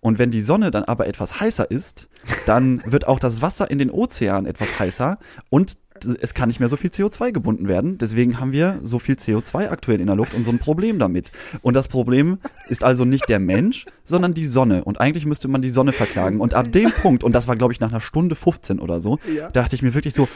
Und 0.00 0.18
wenn 0.18 0.30
die 0.30 0.40
Sonne 0.40 0.70
dann 0.70 0.84
aber 0.84 1.06
etwas 1.06 1.40
heißer 1.40 1.70
ist, 1.70 2.08
dann 2.46 2.82
wird 2.86 3.06
auch 3.06 3.18
das 3.18 3.42
Wasser 3.42 3.70
in 3.70 3.78
den 3.78 3.90
Ozeanen 3.90 4.46
etwas 4.46 4.78
heißer 4.80 5.18
und 5.50 5.76
es 6.22 6.32
kann 6.32 6.48
nicht 6.48 6.58
mehr 6.60 6.70
so 6.70 6.78
viel 6.78 6.88
CO2 6.88 7.32
gebunden 7.32 7.68
werden. 7.68 7.98
Deswegen 7.98 8.40
haben 8.40 8.52
wir 8.52 8.78
so 8.82 8.98
viel 8.98 9.16
CO2 9.16 9.68
aktuell 9.68 10.00
in 10.00 10.06
der 10.06 10.16
Luft 10.16 10.32
und 10.32 10.44
so 10.44 10.50
ein 10.50 10.58
Problem 10.58 10.98
damit. 10.98 11.30
Und 11.60 11.74
das 11.74 11.88
Problem 11.88 12.38
ist 12.70 12.82
also 12.82 13.04
nicht 13.04 13.28
der 13.28 13.40
Mensch, 13.40 13.84
sondern 14.06 14.32
die 14.32 14.46
Sonne. 14.46 14.84
Und 14.84 14.98
eigentlich 14.98 15.26
müsste 15.26 15.48
man 15.48 15.60
die 15.60 15.68
Sonne 15.68 15.92
verklagen. 15.92 16.40
Und 16.40 16.54
ab 16.54 16.72
dem 16.72 16.90
Punkt, 16.90 17.22
und 17.22 17.34
das 17.34 17.46
war 17.46 17.56
glaube 17.56 17.74
ich 17.74 17.80
nach 17.80 17.90
einer 17.90 18.00
Stunde 18.00 18.34
15 18.34 18.80
oder 18.80 19.02
so, 19.02 19.18
Ja. 19.36 19.50
dachte 19.50 19.74
ich 19.76 19.82
mir 19.82 19.92
wirklich 19.92 20.14
so, 20.14 20.26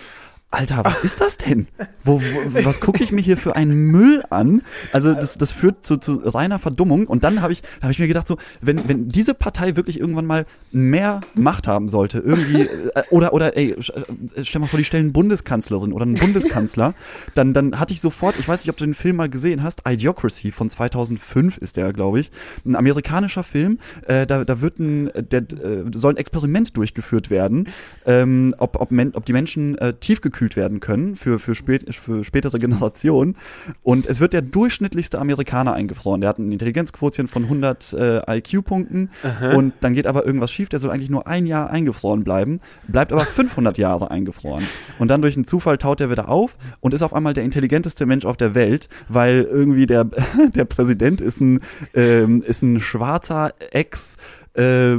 Alter, 0.54 0.84
was 0.84 0.98
ist 0.98 1.20
das 1.20 1.36
denn? 1.36 1.66
Wo, 2.04 2.20
wo, 2.20 2.64
was 2.64 2.80
gucke 2.80 3.02
ich 3.02 3.10
mir 3.10 3.20
hier 3.20 3.36
für 3.36 3.56
einen 3.56 3.90
Müll 3.90 4.22
an? 4.30 4.62
Also 4.92 5.12
das, 5.12 5.36
das 5.36 5.50
führt 5.50 5.84
zu, 5.84 5.96
zu 5.96 6.14
reiner 6.24 6.60
Verdummung. 6.60 7.08
Und 7.08 7.24
dann 7.24 7.42
habe 7.42 7.52
ich, 7.52 7.62
hab 7.82 7.90
ich 7.90 7.98
mir 7.98 8.06
gedacht, 8.06 8.28
so, 8.28 8.36
wenn, 8.60 8.88
wenn 8.88 9.08
diese 9.08 9.34
Partei 9.34 9.74
wirklich 9.74 9.98
irgendwann 9.98 10.26
mal 10.26 10.46
mehr 10.70 11.20
Macht 11.34 11.66
haben 11.66 11.88
sollte, 11.88 12.18
irgendwie, 12.18 12.62
äh, 12.62 13.02
oder, 13.10 13.32
oder 13.32 13.56
ey, 13.56 13.72
äh, 13.72 13.82
stell 14.44 14.60
mal 14.60 14.68
vor, 14.68 14.78
die 14.78 14.84
stellen 14.84 15.12
Bundeskanzlerin 15.12 15.92
oder 15.92 16.04
einen 16.04 16.14
Bundeskanzler, 16.14 16.94
dann, 17.34 17.52
dann 17.52 17.80
hatte 17.80 17.92
ich 17.92 18.00
sofort, 18.00 18.38
ich 18.38 18.46
weiß 18.46 18.60
nicht, 18.60 18.70
ob 18.70 18.76
du 18.76 18.84
den 18.84 18.94
Film 18.94 19.16
mal 19.16 19.28
gesehen 19.28 19.64
hast, 19.64 19.82
Idiocracy 19.88 20.52
von 20.52 20.70
2005 20.70 21.58
ist 21.58 21.76
der, 21.76 21.92
glaube 21.92 22.20
ich, 22.20 22.30
ein 22.64 22.76
amerikanischer 22.76 23.42
Film, 23.42 23.80
äh, 24.06 24.24
da, 24.24 24.44
da 24.44 24.60
wird 24.60 24.78
ein, 24.78 25.10
der, 25.16 25.40
äh, 25.40 25.84
soll 25.92 26.12
ein 26.12 26.16
Experiment 26.18 26.76
durchgeführt 26.76 27.30
werden, 27.30 27.68
ähm, 28.06 28.54
ob, 28.58 28.80
ob, 28.80 28.92
men, 28.92 29.14
ob 29.14 29.24
die 29.24 29.32
Menschen 29.32 29.76
äh, 29.78 29.94
tiefgekühlt 29.94 30.33
werden 30.56 30.80
können 30.80 31.16
für, 31.16 31.38
für, 31.38 31.54
spät, 31.54 31.94
für 31.94 32.24
spätere 32.24 32.58
Generationen. 32.64 33.36
Und 33.82 34.06
es 34.06 34.20
wird 34.20 34.32
der 34.32 34.42
durchschnittlichste 34.42 35.18
Amerikaner 35.18 35.74
eingefroren. 35.74 36.20
Der 36.20 36.30
hat 36.30 36.38
einen 36.38 36.52
Intelligenzquotient 36.52 37.30
von 37.30 37.44
100 37.44 37.92
äh, 37.92 38.38
IQ-Punkten 38.38 39.10
und 39.56 39.72
dann 39.80 39.94
geht 39.94 40.06
aber 40.06 40.26
irgendwas 40.26 40.50
schief. 40.50 40.68
Der 40.68 40.78
soll 40.78 40.90
eigentlich 40.90 41.10
nur 41.10 41.26
ein 41.26 41.46
Jahr 41.46 41.70
eingefroren 41.70 42.24
bleiben, 42.24 42.60
bleibt 42.88 43.12
aber 43.12 43.20
500 43.24 43.78
Jahre 43.78 44.10
eingefroren. 44.10 44.64
Und 44.98 45.08
dann 45.08 45.22
durch 45.22 45.36
einen 45.36 45.44
Zufall 45.44 45.78
taut 45.78 46.00
er 46.00 46.10
wieder 46.10 46.28
auf 46.28 46.56
und 46.80 46.94
ist 46.94 47.02
auf 47.02 47.14
einmal 47.14 47.34
der 47.34 47.44
intelligenteste 47.44 48.06
Mensch 48.06 48.24
auf 48.24 48.36
der 48.36 48.54
Welt, 48.54 48.88
weil 49.08 49.42
irgendwie 49.42 49.86
der, 49.86 50.04
der 50.54 50.64
Präsident 50.64 51.20
ist 51.20 51.40
ein, 51.40 51.60
ähm, 51.94 52.42
ist 52.42 52.62
ein 52.62 52.80
schwarzer 52.80 53.54
Ex- 53.70 54.16
äh, 54.54 54.96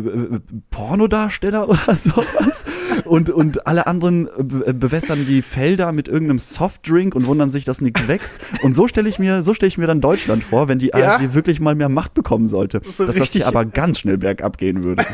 Pornodarsteller 0.69 1.69
oder 1.69 1.95
sowas 1.95 2.65
und, 3.05 3.29
und 3.29 3.67
alle 3.67 3.87
anderen 3.87 4.29
be 4.37 4.73
bewässern 4.73 5.25
die 5.27 5.41
Felder 5.41 5.91
mit 5.91 6.07
irgendeinem 6.07 6.39
Softdrink 6.39 7.15
und 7.15 7.25
wundern 7.25 7.51
sich, 7.51 7.63
dass 7.65 7.79
nichts 7.81 8.07
wächst. 8.07 8.35
Und 8.63 8.75
so 8.75 8.87
stelle 8.87 9.07
ich 9.09 9.19
mir, 9.19 9.41
so 9.41 9.53
stelle 9.53 9.69
ich 9.69 9.77
mir 9.77 9.87
dann 9.87 10.01
Deutschland 10.01 10.43
vor, 10.43 10.67
wenn 10.67 10.79
die 10.79 10.87
Ja. 10.87 11.15
AfD 11.15 11.33
wirklich 11.33 11.59
mal 11.59 11.75
mehr 11.75 11.89
Macht 11.89 12.13
bekommen 12.13 12.47
sollte. 12.47 12.81
So 12.83 13.05
dass 13.05 13.15
das 13.15 13.15
hier 13.15 13.21
richtig- 13.21 13.45
aber 13.47 13.65
ganz 13.65 13.99
schnell 13.99 14.17
bergab 14.17 14.57
gehen 14.57 14.83
würde. 14.83 15.05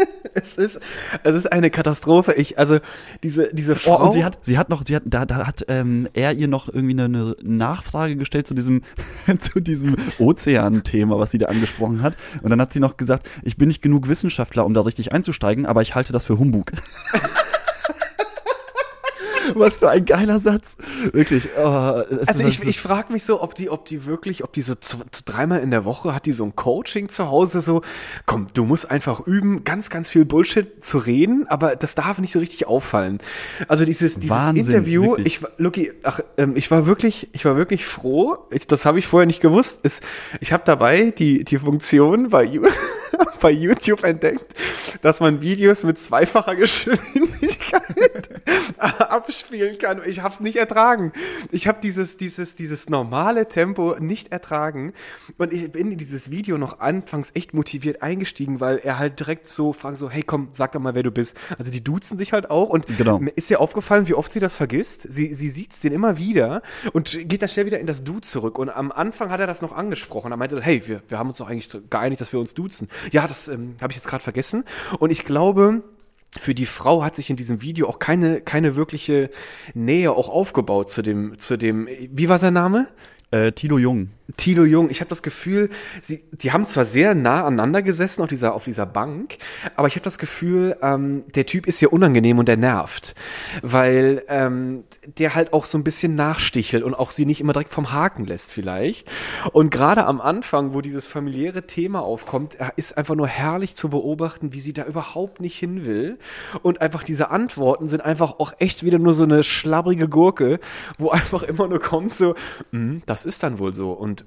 Es 0.32 0.54
ist, 0.54 0.78
es 1.24 1.34
ist 1.34 1.50
eine 1.50 1.70
Katastrophe. 1.70 2.34
Ich, 2.34 2.56
also, 2.56 2.78
diese, 3.24 3.52
diese 3.52 3.72
Oh, 3.72 3.76
Frau. 3.76 4.04
und 4.06 4.12
sie 4.12 4.24
hat, 4.24 4.38
sie 4.42 4.58
hat 4.58 4.68
noch, 4.68 4.84
sie 4.86 4.94
hat, 4.94 5.02
da, 5.04 5.26
da 5.26 5.44
hat 5.46 5.64
ähm, 5.66 6.08
er 6.14 6.34
ihr 6.34 6.46
noch 6.46 6.68
irgendwie 6.68 6.92
eine, 6.92 7.04
eine 7.06 7.36
Nachfrage 7.42 8.14
gestellt 8.14 8.46
zu 8.46 8.54
diesem, 8.54 8.82
zu 9.40 9.58
diesem 9.58 9.96
Ozean-Thema, 10.20 11.18
was 11.18 11.32
sie 11.32 11.38
da 11.38 11.46
angesprochen 11.46 12.02
hat. 12.02 12.16
Und 12.42 12.50
dann 12.50 12.60
hat 12.60 12.72
sie 12.72 12.78
noch 12.80 12.96
gesagt, 12.96 13.28
ich 13.42 13.56
bin 13.56 13.66
nicht 13.68 13.82
genug 13.82 14.08
Wissenschaftler, 14.08 14.64
um 14.64 14.72
da 14.74 14.82
richtig 14.82 15.12
einzusteigen, 15.12 15.66
aber 15.66 15.82
ich 15.82 15.96
halte 15.96 16.12
das 16.12 16.24
für 16.26 16.38
Humbug. 16.38 16.70
Was 19.54 19.78
für 19.78 19.90
ein 19.90 20.04
geiler 20.04 20.40
Satz. 20.40 20.76
Wirklich. 21.12 21.48
Oh, 21.58 21.62
Also 21.62 22.42
ich, 22.46 22.62
ich 22.64 22.80
frage 22.80 23.12
mich 23.12 23.24
so, 23.24 23.42
ob 23.42 23.54
die, 23.54 23.70
ob 23.70 23.84
die 23.84 24.06
wirklich, 24.06 24.44
ob 24.44 24.52
die 24.52 24.62
so 24.62 24.74
zu, 24.74 24.98
zu 25.10 25.24
dreimal 25.24 25.60
in 25.60 25.70
der 25.70 25.84
Woche 25.84 26.14
hat 26.14 26.26
die 26.26 26.32
so 26.32 26.44
ein 26.44 26.56
Coaching 26.56 27.08
zu 27.08 27.28
Hause 27.28 27.60
so, 27.60 27.82
komm, 28.26 28.48
du 28.54 28.64
musst 28.64 28.90
einfach 28.90 29.26
üben, 29.26 29.64
ganz, 29.64 29.90
ganz 29.90 30.08
viel 30.08 30.24
Bullshit 30.24 30.82
zu 30.82 30.98
reden, 30.98 31.46
aber 31.48 31.76
das 31.76 31.94
darf 31.94 32.18
nicht 32.18 32.32
so 32.32 32.38
richtig 32.38 32.66
auffallen. 32.66 33.18
Also 33.68 33.84
dieses, 33.84 34.16
dieses 34.16 34.30
Wahnsinn, 34.30 34.66
Interview, 34.66 35.02
wirklich. 35.10 35.26
ich 35.26 35.42
war, 35.42 35.50
Lucky, 35.58 35.92
ach, 36.02 36.20
ähm, 36.36 36.56
ich 36.56 36.70
war 36.70 36.86
wirklich, 36.86 37.28
ich 37.32 37.44
war 37.44 37.56
wirklich 37.56 37.86
froh, 37.86 38.38
ich, 38.50 38.66
das 38.66 38.84
habe 38.84 38.98
ich 38.98 39.06
vorher 39.06 39.26
nicht 39.26 39.40
gewusst, 39.40 39.80
ist, 39.82 40.02
ich 40.40 40.52
habe 40.52 40.62
dabei 40.64 41.10
die, 41.10 41.44
die 41.44 41.58
Funktion 41.58 42.30
bei, 42.30 42.44
bei 43.40 43.50
YouTube 43.50 44.04
entdeckt, 44.04 44.54
dass 45.02 45.20
man 45.20 45.42
Videos 45.42 45.82
mit 45.84 45.98
zweifacher 45.98 46.54
Geschwindigkeit 47.30 48.30
abspielen 48.78 49.78
kann. 49.78 50.02
Ich 50.04 50.20
habe 50.20 50.34
es 50.34 50.40
nicht 50.40 50.56
ertragen. 50.56 51.12
Ich 51.50 51.66
habe 51.66 51.80
dieses, 51.82 52.16
dieses, 52.16 52.54
dieses 52.54 52.88
normale 52.88 53.48
Tempo 53.48 53.96
nicht 53.98 54.32
ertragen. 54.32 54.92
Und 55.38 55.52
ich 55.52 55.70
bin 55.70 55.92
in 55.92 55.98
dieses 55.98 56.30
Video 56.30 56.58
noch 56.58 56.80
anfangs 56.80 57.30
echt 57.34 57.54
motiviert 57.54 58.02
eingestiegen, 58.02 58.60
weil 58.60 58.78
er 58.78 58.98
halt 58.98 59.18
direkt 59.20 59.46
so 59.46 59.72
fragt 59.72 59.96
so, 59.96 60.10
hey 60.10 60.22
komm, 60.22 60.48
sag 60.52 60.72
doch 60.72 60.80
mal, 60.80 60.94
wer 60.94 61.02
du 61.02 61.10
bist. 61.10 61.36
Also 61.58 61.70
die 61.70 61.82
duzen 61.82 62.18
sich 62.18 62.32
halt 62.32 62.50
auch. 62.50 62.68
Und 62.68 62.86
Genau. 62.98 63.18
mir 63.18 63.30
ist 63.30 63.50
ihr 63.50 63.60
aufgefallen, 63.60 64.08
wie 64.08 64.14
oft 64.14 64.32
sie 64.32 64.40
das 64.40 64.56
vergisst. 64.56 65.06
Sie, 65.10 65.32
sie 65.34 65.48
sieht's 65.48 65.80
den 65.80 65.92
immer 65.92 66.18
wieder 66.18 66.62
und 66.92 67.28
geht 67.28 67.42
da 67.42 67.48
schnell 67.48 67.66
wieder 67.66 67.80
in 67.80 67.86
das 67.86 68.04
Du 68.04 68.18
zurück. 68.20 68.58
Und 68.58 68.68
am 68.70 68.92
Anfang 68.92 69.30
hat 69.30 69.40
er 69.40 69.46
das 69.46 69.62
noch 69.62 69.72
angesprochen. 69.72 70.32
Er 70.32 70.36
meinte, 70.36 70.60
hey, 70.60 70.82
wir, 70.86 71.02
wir 71.08 71.18
haben 71.18 71.28
uns 71.28 71.38
doch 71.38 71.48
eigentlich 71.48 71.70
geeinigt, 71.90 72.20
dass 72.20 72.32
wir 72.32 72.40
uns 72.40 72.54
duzen. 72.54 72.88
Ja, 73.12 73.26
das 73.26 73.48
ähm, 73.48 73.76
habe 73.80 73.92
ich 73.92 73.96
jetzt 73.96 74.08
gerade 74.08 74.22
vergessen. 74.22 74.64
Und 74.98 75.10
ich 75.10 75.24
glaube, 75.24 75.82
für 76.38 76.54
die 76.54 76.66
Frau 76.66 77.02
hat 77.02 77.16
sich 77.16 77.30
in 77.30 77.36
diesem 77.36 77.62
Video 77.62 77.88
auch 77.88 77.98
keine, 77.98 78.40
keine 78.40 78.76
wirkliche 78.76 79.30
Nähe 79.74 80.12
auch 80.12 80.28
aufgebaut 80.28 80.90
zu 80.90 81.02
dem, 81.02 81.38
zu 81.38 81.56
dem, 81.56 81.88
wie 81.88 82.28
war 82.28 82.38
sein 82.38 82.54
Name? 82.54 82.88
äh, 83.30 83.52
Tilo 83.52 83.78
Jung. 83.78 84.10
Tilo 84.36 84.64
Jung, 84.64 84.90
ich 84.90 85.00
habe 85.00 85.08
das 85.08 85.22
Gefühl, 85.22 85.70
sie, 86.00 86.24
die 86.32 86.52
haben 86.52 86.66
zwar 86.66 86.84
sehr 86.84 87.14
nah 87.14 87.44
aneinander 87.44 87.82
gesessen 87.82 88.22
auf 88.22 88.28
dieser, 88.28 88.54
auf 88.54 88.64
dieser 88.64 88.86
Bank, 88.86 89.38
aber 89.76 89.88
ich 89.88 89.94
habe 89.94 90.04
das 90.04 90.18
Gefühl, 90.18 90.76
ähm, 90.82 91.24
der 91.34 91.46
Typ 91.46 91.66
ist 91.66 91.78
hier 91.78 91.92
unangenehm 91.92 92.38
und 92.38 92.46
der 92.46 92.56
nervt, 92.56 93.14
weil 93.62 94.22
ähm, 94.28 94.84
der 95.18 95.34
halt 95.34 95.52
auch 95.52 95.66
so 95.66 95.78
ein 95.78 95.84
bisschen 95.84 96.14
nachstichelt 96.14 96.82
und 96.82 96.94
auch 96.94 97.10
sie 97.10 97.26
nicht 97.26 97.40
immer 97.40 97.52
direkt 97.52 97.72
vom 97.72 97.92
Haken 97.92 98.26
lässt 98.26 98.52
vielleicht. 98.52 99.10
Und 99.52 99.70
gerade 99.70 100.06
am 100.06 100.20
Anfang, 100.20 100.74
wo 100.74 100.80
dieses 100.80 101.06
familiäre 101.06 101.66
Thema 101.66 102.00
aufkommt, 102.02 102.56
ist 102.76 102.96
einfach 102.96 103.14
nur 103.14 103.26
herrlich 103.26 103.74
zu 103.74 103.88
beobachten, 103.88 104.52
wie 104.52 104.60
sie 104.60 104.72
da 104.72 104.84
überhaupt 104.84 105.40
nicht 105.40 105.58
hin 105.58 105.84
will. 105.84 106.18
Und 106.62 106.80
einfach 106.80 107.02
diese 107.02 107.30
Antworten 107.30 107.88
sind 107.88 108.00
einfach 108.00 108.38
auch 108.38 108.52
echt 108.58 108.84
wieder 108.84 108.98
nur 108.98 109.12
so 109.12 109.24
eine 109.24 109.42
schlabbrige 109.42 110.08
Gurke, 110.08 110.60
wo 110.98 111.10
einfach 111.10 111.42
immer 111.42 111.68
nur 111.68 111.80
kommt 111.80 112.12
so, 112.12 112.34
"Mm, 112.72 112.98
das 113.06 113.24
ist 113.24 113.42
dann 113.42 113.58
wohl 113.58 113.72
so. 113.72 113.92
Und 113.92 114.19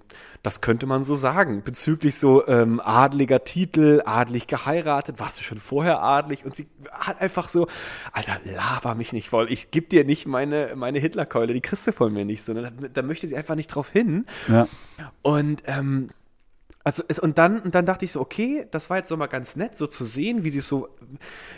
das 0.43 0.60
könnte 0.60 0.86
man 0.86 1.03
so 1.03 1.15
sagen. 1.15 1.63
Bezüglich 1.63 2.17
so 2.19 2.45
ähm, 2.47 2.82
adliger 2.82 3.43
Titel, 3.45 4.01
adlig 4.06 4.47
geheiratet, 4.47 5.19
warst 5.19 5.39
du 5.39 5.43
schon 5.43 5.58
vorher 5.58 6.03
adlig? 6.03 6.43
Und 6.43 6.53
sie 6.53 6.67
hat 6.91 7.21
einfach 7.21 7.47
so, 7.47 7.67
Alter, 8.12 8.39
laber 8.43 8.93
mich 8.93 9.13
nicht 9.13 9.29
voll. 9.29 9.51
Ich 9.51 9.71
geb 9.71 9.89
dir 9.89 10.03
nicht 10.03 10.25
meine, 10.27 10.73
meine 10.75 10.99
Hitlerkeule, 10.99 11.53
die 11.53 11.62
kriegst 11.62 11.88
du 11.88 11.93
von 11.93 12.12
mir 12.12 12.25
nicht. 12.25 12.43
So, 12.43 12.53
ne? 12.53 12.73
da, 12.77 12.88
da 12.89 13.01
möchte 13.01 13.25
sie 13.25 13.38
einfach 13.38 13.56
nicht 13.56 13.67
drauf 13.67 13.89
hin. 13.89 14.25
Ja. 14.49 14.67
Und 15.21 15.63
ähm, 15.65 16.10
also 16.84 17.04
es, 17.08 17.17
und 17.17 17.38
dann 17.38 17.60
und 17.60 17.76
dann 17.76 17.86
dachte 17.86 18.04
ich 18.04 18.12
so, 18.12 18.19
okay, 18.19 18.67
das 18.72 18.89
war 18.89 18.98
jetzt 18.98 19.08
so 19.08 19.15
mal 19.15 19.28
ganz 19.28 19.56
nett, 19.56 19.78
so 19.78 19.88
zu 19.88 20.04
sehen, 20.04 20.43
wie 20.43 20.50
sie 20.50 20.60
so, 20.60 20.89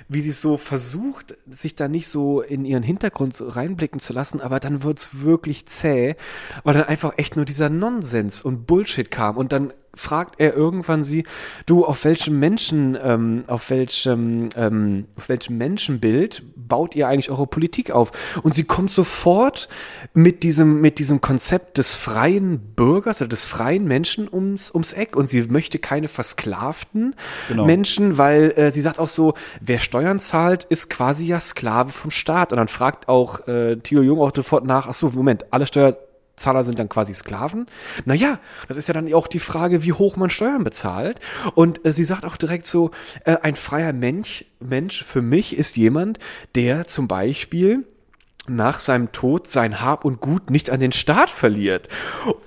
wie 0.07 0.21
sie 0.21 0.31
so 0.31 0.57
versucht, 0.57 1.35
sich 1.49 1.73
da 1.73 1.88
nicht 1.88 2.09
so 2.09 2.41
in 2.41 2.63
ihren 2.63 2.83
Hintergrund 2.83 3.35
so 3.35 3.47
reinblicken 3.47 3.99
zu 3.99 4.13
lassen, 4.13 4.39
aber 4.39 4.59
dann 4.59 4.83
wird's 4.83 5.21
wirklich 5.23 5.65
zäh, 5.65 6.15
weil 6.63 6.75
dann 6.75 6.83
einfach 6.83 7.17
echt 7.17 7.35
nur 7.35 7.45
dieser 7.45 7.69
Nonsens 7.69 8.41
und 8.41 8.67
Bullshit 8.67 9.09
kam 9.09 9.38
und 9.38 9.51
dann 9.51 9.73
fragt 9.95 10.39
er 10.39 10.55
irgendwann 10.55 11.03
sie, 11.03 11.23
du, 11.65 11.86
auf 11.86 12.03
welchem 12.05 12.39
Menschen, 12.39 12.97
ähm, 13.01 13.43
auf 13.47 13.69
welchem, 13.69 14.49
ähm, 14.55 15.05
auf 15.17 15.29
welchem 15.29 15.58
Menschenbild 15.58 16.43
baut 16.55 16.95
ihr 16.95 17.08
eigentlich 17.08 17.29
eure 17.29 17.47
Politik 17.47 17.91
auf? 17.91 18.12
Und 18.43 18.53
sie 18.53 18.63
kommt 18.63 18.91
sofort 18.91 19.67
mit 20.13 20.43
diesem, 20.43 20.81
mit 20.81 20.99
diesem 20.99 21.21
Konzept 21.21 21.77
des 21.77 21.95
freien 21.95 22.60
Bürgers 22.75 23.21
oder 23.21 23.29
des 23.29 23.45
freien 23.45 23.86
Menschen 23.86 24.27
ums, 24.31 24.71
ums 24.71 24.93
Eck 24.93 25.15
und 25.15 25.29
sie 25.29 25.43
möchte 25.43 25.79
keine 25.79 26.08
versklavten 26.08 27.15
Genau. 27.47 27.65
Menschen, 27.65 28.17
weil 28.17 28.51
äh, 28.55 28.71
sie 28.71 28.81
sagt 28.81 28.99
auch 28.99 29.10
so, 29.10 29.34
wer 29.62 29.79
Steuern 29.79 30.19
zahlt, 30.19 30.63
ist 30.65 30.89
quasi 30.89 31.25
ja 31.25 31.39
Sklave 31.39 31.91
vom 31.91 32.12
Staat. 32.12 32.51
Und 32.51 32.58
dann 32.58 32.67
fragt 32.67 33.08
auch 33.08 33.47
äh, 33.47 33.77
Theo 33.77 34.01
Jung 34.01 34.19
auch 34.19 34.31
sofort 34.36 34.65
nach, 34.65 34.88
ach 34.88 34.93
so, 34.93 35.12
Moment, 35.12 35.45
alle 35.51 35.65
Steuerzahler 36.35 36.63
sind 36.65 36.79
dann 36.79 36.89
quasi 36.89 37.13
Sklaven? 37.13 37.65
Naja, 38.03 38.39
das 38.67 38.77
ist 38.77 38.87
ja 38.87 38.93
dann 38.93 39.11
auch 39.13 39.27
die 39.27 39.39
Frage, 39.39 39.83
wie 39.83 39.93
hoch 39.93 40.17
man 40.17 40.29
Steuern 40.29 40.63
bezahlt. 40.63 41.19
Und 41.55 41.85
äh, 41.85 41.93
sie 41.93 42.03
sagt 42.03 42.25
auch 42.25 42.35
direkt 42.35 42.65
so, 42.65 42.91
äh, 43.23 43.37
ein 43.41 43.55
freier 43.55 43.93
Mensch, 43.93 44.45
Mensch 44.59 45.03
für 45.03 45.21
mich 45.21 45.57
ist 45.57 45.77
jemand, 45.77 46.19
der 46.53 46.87
zum 46.87 47.07
Beispiel 47.07 47.85
nach 48.47 48.79
seinem 48.79 49.12
Tod 49.12 49.47
sein 49.47 49.81
Hab 49.81 50.05
und 50.05 50.21
Gut 50.21 50.49
nicht 50.49 50.69
an 50.69 50.79
den 50.79 50.91
Staat 50.91 51.29
verliert. 51.29 51.88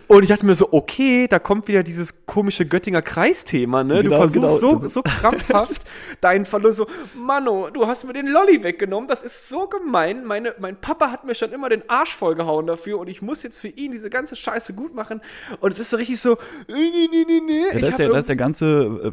Und 0.07 0.23
ich 0.23 0.29
dachte 0.29 0.47
mir 0.47 0.55
so, 0.55 0.73
okay, 0.73 1.27
da 1.29 1.39
kommt 1.39 1.69
wieder 1.69 1.83
dieses 1.83 2.25
komische 2.27 2.67
Göttinger 2.67 3.03
Kreisthema, 3.03 3.85
ne? 3.85 4.03
Genau, 4.03 4.11
du 4.11 4.17
versuchst 4.17 4.61
genau, 4.61 4.75
so, 4.75 4.79
das 4.81 4.95
so 4.95 5.03
krampfhaft 5.03 5.83
deinen 6.21 6.47
Verlust 6.47 6.79
so, 6.79 6.87
Mano, 7.15 7.71
du 7.71 7.87
hast 7.87 8.05
mir 8.05 8.13
den 8.13 8.27
Lolli 8.27 8.63
weggenommen, 8.63 9.09
das 9.09 9.23
ist 9.23 9.49
so 9.49 9.67
gemein. 9.67 10.25
Meine, 10.25 10.55
mein 10.59 10.81
Papa 10.81 11.11
hat 11.11 11.25
mir 11.25 11.35
schon 11.35 11.53
immer 11.53 11.69
den 11.69 11.83
Arsch 11.89 12.15
vollgehauen 12.15 12.67
dafür 12.67 12.99
und 12.99 13.09
ich 13.09 13.21
muss 13.21 13.43
jetzt 13.43 13.59
für 13.59 13.69
ihn 13.69 13.93
diese 13.93 14.11
ganze 14.11 14.37
Scheiße 14.37 14.73
gut 14.73 14.95
machen. 14.95 15.21
Und 15.61 15.73
es 15.73 15.79
ist 15.79 15.91
so 15.91 15.97
richtig 15.97 16.21
so, 16.21 16.39
nee, 16.69 16.75
nee, 16.75 17.09
nee, 17.11 17.25
nee, 17.27 17.41
nee. 17.45 17.61
Ja, 17.61 17.75
ich 17.75 17.81
da, 17.81 17.87
hab 17.87 17.91
ist 17.91 17.99
der, 17.99 18.09
da 18.09 18.19
ist 18.19 18.29
der 18.29 18.37
ganze 18.37 19.13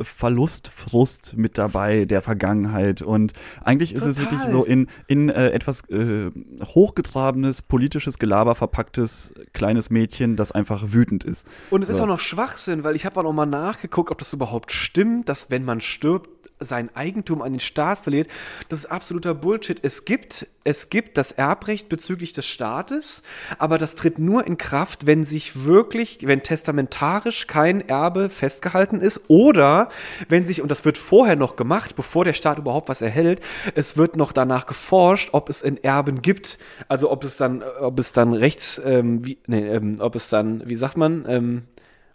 äh, 0.00 0.02
F- 0.02 0.08
Verlustfrust 0.08 1.34
mit 1.36 1.58
dabei 1.58 2.04
der 2.04 2.22
Vergangenheit 2.22 3.02
und 3.02 3.32
eigentlich 3.64 3.94
ist 3.94 4.04
es 4.06 4.16
Total. 4.16 4.32
wirklich 4.32 4.50
so 4.50 4.64
in 4.64 4.88
in 5.06 5.28
äh, 5.28 5.50
etwas 5.50 5.82
äh, 5.90 6.30
hochgetrabenes 6.64 7.62
politisches 7.62 8.18
Gelaber 8.18 8.54
verpacktes 8.54 9.34
kleines 9.52 9.90
Mädchen, 9.90 10.36
das 10.36 10.52
einfach 10.52 10.84
wütend 10.88 11.24
ist. 11.24 11.46
Und 11.70 11.82
es 11.82 11.88
ist 11.88 11.96
So. 11.96 12.02
auch 12.04 12.08
noch 12.08 12.20
Schwachsinn, 12.20 12.84
weil 12.84 12.96
ich 12.96 13.04
habe 13.04 13.20
auch 13.20 13.24
noch 13.24 13.32
mal 13.32 13.46
nachgeguckt, 13.46 14.10
ob 14.10 14.18
das 14.18 14.32
überhaupt 14.32 14.72
stimmt, 14.72 15.28
dass 15.28 15.50
wenn 15.50 15.64
man 15.64 15.80
stirbt, 15.80 16.28
sein 16.60 16.94
Eigentum 16.94 17.42
an 17.42 17.52
den 17.52 17.60
Staat 17.60 17.98
verliert. 17.98 18.28
Das 18.68 18.80
ist 18.80 18.86
absoluter 18.86 19.34
Bullshit. 19.34 19.78
Es 19.82 20.04
gibt, 20.04 20.46
es 20.64 20.90
gibt 20.90 21.16
das 21.16 21.32
Erbrecht 21.32 21.88
bezüglich 21.88 22.32
des 22.32 22.46
Staates, 22.46 23.22
aber 23.58 23.78
das 23.78 23.94
tritt 23.94 24.18
nur 24.18 24.46
in 24.46 24.58
Kraft, 24.58 25.06
wenn 25.06 25.24
sich 25.24 25.64
wirklich, 25.64 26.18
wenn 26.22 26.42
testamentarisch 26.42 27.46
kein 27.46 27.88
Erbe 27.88 28.28
festgehalten 28.28 29.00
ist 29.00 29.22
oder 29.28 29.88
wenn 30.28 30.46
sich, 30.46 30.62
und 30.62 30.70
das 30.70 30.84
wird 30.84 30.98
vorher 30.98 31.36
noch 31.36 31.56
gemacht, 31.56 31.96
bevor 31.96 32.24
der 32.24 32.34
Staat 32.34 32.58
überhaupt 32.58 32.88
was 32.88 33.02
erhält, 33.02 33.40
es 33.74 33.96
wird 33.96 34.16
noch 34.16 34.32
danach 34.32 34.66
geforscht, 34.66 35.30
ob 35.32 35.48
es 35.48 35.62
in 35.62 35.82
Erben 35.82 36.22
gibt, 36.22 36.58
also 36.88 37.10
ob 37.10 37.24
es 37.24 37.36
dann, 37.36 37.62
ob 37.62 37.98
es 37.98 38.12
dann 38.12 38.34
rechts, 38.34 38.80
ähm, 38.84 39.24
wie, 39.24 39.38
nee, 39.46 39.66
ähm, 39.66 39.96
ob 39.98 40.14
es 40.14 40.28
dann, 40.28 40.62
wie 40.68 40.76
sagt 40.76 40.96
man, 40.96 41.24
ähm, 41.26 41.62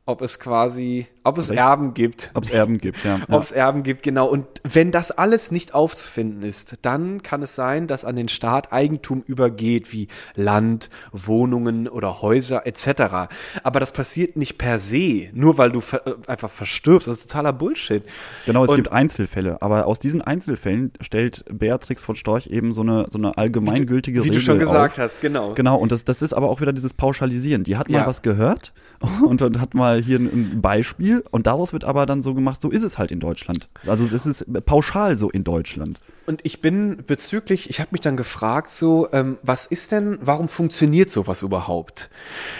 ob 0.07 0.21
es 0.21 0.39
quasi, 0.39 1.07
ob 1.23 1.39
es 1.39 1.49
Recht- 1.49 1.59
Erben 1.59 1.95
gibt. 1.95 2.29
Ob 2.35 2.43
es 2.43 2.51
Erben 2.51 2.77
gibt, 2.77 3.03
ja. 3.03 3.19
Ob 3.29 3.41
es 3.41 3.51
Erben 3.51 3.81
gibt, 3.81 4.03
genau. 4.03 4.27
Und 4.27 4.45
wenn 4.63 4.91
das 4.91 5.09
alles 5.09 5.49
nicht 5.49 5.73
aufzufinden 5.73 6.43
ist, 6.43 6.77
dann 6.83 7.23
kann 7.23 7.41
es 7.41 7.55
sein, 7.55 7.87
dass 7.87 8.05
an 8.05 8.15
den 8.15 8.27
Staat 8.27 8.71
Eigentum 8.71 9.23
übergeht, 9.25 9.91
wie 9.91 10.07
Land, 10.35 10.91
Wohnungen 11.11 11.87
oder 11.87 12.21
Häuser 12.21 12.67
etc. 12.67 13.29
Aber 13.63 13.79
das 13.79 13.91
passiert 13.93 14.35
nicht 14.35 14.57
per 14.59 14.77
se, 14.77 15.29
nur 15.33 15.57
weil 15.57 15.71
du 15.71 15.81
ver 15.81 16.05
äh, 16.05 16.13
einfach 16.27 16.51
verstirbst. 16.51 17.07
Das 17.07 17.17
ist 17.17 17.23
totaler 17.23 17.53
Bullshit. 17.53 18.03
Genau, 18.45 18.63
es 18.63 18.69
Und- 18.69 18.75
gibt 18.75 18.91
Einzelfälle, 18.91 19.61
aber 19.61 19.87
aus 19.87 19.97
diesen 19.99 20.21
Einzelfällen 20.21 20.91
stellt 21.01 21.45
Beatrix 21.51 22.03
von 22.03 22.15
Storch 22.15 22.47
eben 22.47 22.73
so 22.75 22.81
eine 22.81 23.07
so 23.09 23.17
eine 23.17 23.37
allgemeingültige 23.39 24.19
Wie 24.19 24.27
Regel 24.27 24.35
du 24.39 24.45
schon 24.45 24.59
gesagt 24.59 24.93
auf. 24.93 25.03
hast, 25.03 25.21
genau. 25.21 25.55
Genau, 25.55 25.77
und 25.77 25.91
das, 25.91 26.05
das 26.05 26.21
ist 26.21 26.33
aber 26.33 26.49
auch 26.49 26.61
wieder 26.61 26.73
dieses 26.73 26.93
Pauschalisieren. 26.93 27.63
Die 27.63 27.75
hat 27.77 27.89
mal 27.89 27.99
Ja. 28.01 28.05
was 28.07 28.21
gehört 28.21 28.73
und, 29.25 29.41
und 29.41 29.59
hat 29.59 29.73
mal 29.73 29.94
hier 30.01 30.19
ein, 30.19 30.25
ein 30.57 30.61
Beispiel 30.61 31.23
und 31.31 31.47
daraus 31.47 31.73
wird 31.73 31.83
aber 31.83 32.05
dann 32.05 32.21
so 32.21 32.33
gemacht, 32.33 32.61
so 32.61 32.69
ist 32.69 32.83
es 32.83 32.97
halt 32.97 33.11
in 33.11 33.19
Deutschland. 33.19 33.69
Also 33.85 34.05
es 34.05 34.25
ist 34.25 34.45
pauschal 34.65 35.17
so 35.17 35.29
in 35.29 35.43
Deutschland. 35.43 35.99
Und 36.25 36.41
ich 36.43 36.61
bin 36.61 37.03
bezüglich, 37.05 37.69
ich 37.69 37.79
habe 37.79 37.89
mich 37.91 38.01
dann 38.01 38.17
gefragt, 38.17 38.71
so, 38.71 39.07
ähm, 39.11 39.37
was 39.43 39.67
ist 39.67 39.91
denn, 39.91 40.17
warum 40.21 40.47
funktioniert 40.47 41.11
sowas 41.11 41.43
überhaupt? 41.43 42.09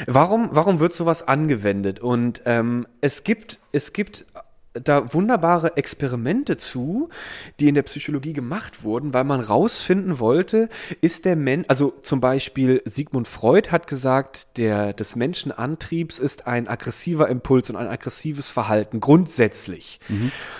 Warum, 0.05 0.49
warum 0.51 0.79
wird 0.79 0.93
sowas 0.93 1.27
angewendet? 1.27 1.99
Und 1.99 2.43
ähm, 2.45 2.85
es 3.01 3.23
gibt, 3.23 3.59
es 3.71 3.91
gibt 3.91 4.25
da 4.83 5.13
wunderbare 5.13 5.77
Experimente 5.77 6.57
zu, 6.57 7.09
die 7.59 7.67
in 7.67 7.75
der 7.75 7.83
Psychologie 7.83 8.33
gemacht 8.33 8.83
wurden, 8.83 9.13
weil 9.13 9.23
man 9.23 9.39
rausfinden 9.39 10.19
wollte, 10.19 10.69
ist 11.01 11.25
der 11.25 11.35
Mensch, 11.35 11.65
also 11.69 11.93
zum 12.01 12.19
Beispiel 12.19 12.81
Sigmund 12.85 13.27
Freud 13.27 13.69
hat 13.71 13.87
gesagt, 13.87 14.57
der 14.57 14.93
des 14.93 15.15
Menschenantriebs 15.15 16.19
ist 16.19 16.47
ein 16.47 16.67
aggressiver 16.67 17.29
Impuls 17.29 17.69
und 17.69 17.75
ein 17.75 17.87
aggressives 17.87 18.51
Verhalten 18.51 18.99
grundsätzlich. 18.99 19.99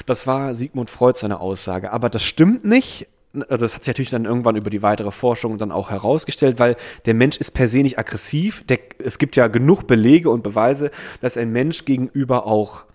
Das 0.06 0.28
war 0.28 0.56
Sigmund 0.56 0.89
Freud 0.89 1.17
seine 1.17 1.39
Aussage, 1.39 1.91
aber 1.91 2.10
das 2.10 2.23
stimmt 2.23 2.65
nicht. 2.65 3.08
Also 3.49 3.65
das 3.65 3.75
hat 3.75 3.84
sich 3.84 3.89
natürlich 3.89 4.12
dann 4.12 4.23
irgendwann 4.23 4.56
über 4.56 4.69
die 4.69 4.82
weitere 4.82 5.12
Forschung 5.12 5.58
dann 5.58 5.73
auch 5.73 5.89
herausgestellt, 5.89 6.58
weil 6.58 6.78
der 7.06 7.13
Mensch 7.13 7.36
ist 7.36 7.51
per 7.51 7.67
se 7.67 7.80
nicht 7.80 7.99
aggressiv. 7.99 8.63
Der, 8.67 8.80
es 8.99 9.17
gibt 9.17 9.36
ja 9.36 9.47
genug 9.47 9.88
Belege 9.88 10.30
und 10.30 10.41
Beweise, 10.41 10.89
dass 11.19 11.36
ein 11.36 11.51
Mensch 11.51 11.84
gegenüber 11.84 12.47
auch 12.47 12.86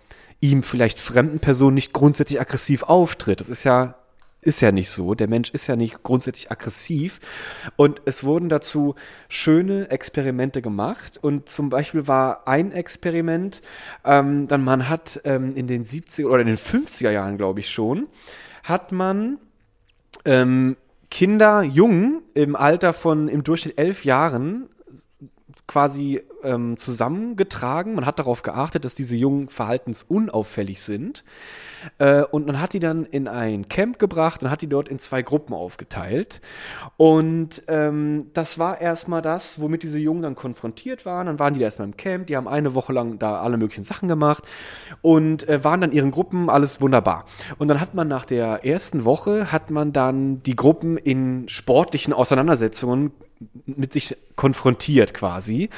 ihm 0.40 0.62
vielleicht 0.62 1.00
fremden 1.00 1.38
Personen 1.38 1.74
nicht 1.74 1.92
grundsätzlich 1.92 2.40
aggressiv 2.40 2.82
auftritt. 2.84 3.40
Das 3.40 3.48
ist 3.48 3.64
ja 3.64 3.96
ist 4.42 4.62
ja 4.62 4.72
nicht 4.72 4.88
so. 4.88 5.14
Der 5.14 5.28
Mensch 5.28 5.50
ist 5.50 5.66
ja 5.66 5.76
nicht 5.76 6.02
grundsätzlich 6.02 6.50
aggressiv. 6.50 7.20
Und 7.76 8.00
es 8.06 8.24
wurden 8.24 8.48
dazu 8.48 8.94
schöne 9.28 9.90
Experimente 9.90 10.62
gemacht. 10.62 11.18
Und 11.20 11.48
zum 11.50 11.68
Beispiel 11.68 12.08
war 12.08 12.48
ein 12.48 12.72
Experiment, 12.72 13.60
ähm, 14.02 14.48
dann 14.48 14.64
man 14.64 14.88
hat 14.88 15.20
ähm, 15.24 15.54
in 15.56 15.66
den 15.66 15.84
70er 15.84 16.26
oder 16.26 16.40
in 16.40 16.46
den 16.46 16.56
50er 16.56 17.10
Jahren, 17.10 17.36
glaube 17.36 17.60
ich 17.60 17.68
schon, 17.68 18.08
hat 18.62 18.92
man 18.92 19.38
ähm, 20.24 20.76
Kinder, 21.10 21.62
Jungen 21.62 22.22
im 22.32 22.56
Alter 22.56 22.94
von 22.94 23.28
im 23.28 23.44
Durchschnitt 23.44 23.78
elf 23.78 24.06
Jahren 24.06 24.69
quasi 25.70 26.20
ähm, 26.42 26.76
zusammengetragen. 26.76 27.94
Man 27.94 28.04
hat 28.04 28.18
darauf 28.18 28.42
geachtet, 28.42 28.84
dass 28.84 28.96
diese 28.96 29.14
Jungen 29.14 29.48
verhaltensunauffällig 29.48 30.82
sind. 30.82 31.22
Äh, 31.98 32.24
und 32.24 32.46
man 32.46 32.60
hat 32.60 32.72
die 32.72 32.80
dann 32.80 33.04
in 33.04 33.28
ein 33.28 33.68
Camp 33.68 34.00
gebracht 34.00 34.42
und 34.42 34.50
hat 34.50 34.62
die 34.62 34.68
dort 34.68 34.88
in 34.88 34.98
zwei 34.98 35.22
Gruppen 35.22 35.54
aufgeteilt. 35.54 36.40
Und 36.96 37.62
ähm, 37.68 38.30
das 38.34 38.58
war 38.58 38.80
erstmal 38.80 39.22
das, 39.22 39.60
womit 39.60 39.84
diese 39.84 40.00
Jungen 40.00 40.22
dann 40.22 40.34
konfrontiert 40.34 41.06
waren. 41.06 41.26
Dann 41.26 41.38
waren 41.38 41.54
die 41.54 41.60
da 41.60 41.66
erstmal 41.66 41.86
im 41.86 41.96
Camp, 41.96 42.26
die 42.26 42.36
haben 42.36 42.48
eine 42.48 42.74
Woche 42.74 42.92
lang 42.92 43.20
da 43.20 43.40
alle 43.40 43.56
möglichen 43.56 43.84
Sachen 43.84 44.08
gemacht 44.08 44.42
und 45.02 45.48
äh, 45.48 45.62
waren 45.62 45.80
dann 45.80 45.90
in 45.90 45.96
ihren 45.96 46.10
Gruppen, 46.10 46.50
alles 46.50 46.80
wunderbar. 46.80 47.26
Und 47.58 47.68
dann 47.68 47.80
hat 47.80 47.94
man 47.94 48.08
nach 48.08 48.24
der 48.24 48.66
ersten 48.66 49.04
Woche, 49.04 49.52
hat 49.52 49.70
man 49.70 49.92
dann 49.92 50.42
die 50.42 50.56
Gruppen 50.56 50.96
in 50.96 51.48
sportlichen 51.48 52.12
Auseinandersetzungen 52.12 53.12
mit 53.64 53.92
sich 53.92 54.16
konfrontiert 54.36 55.14
quasi. 55.14 55.70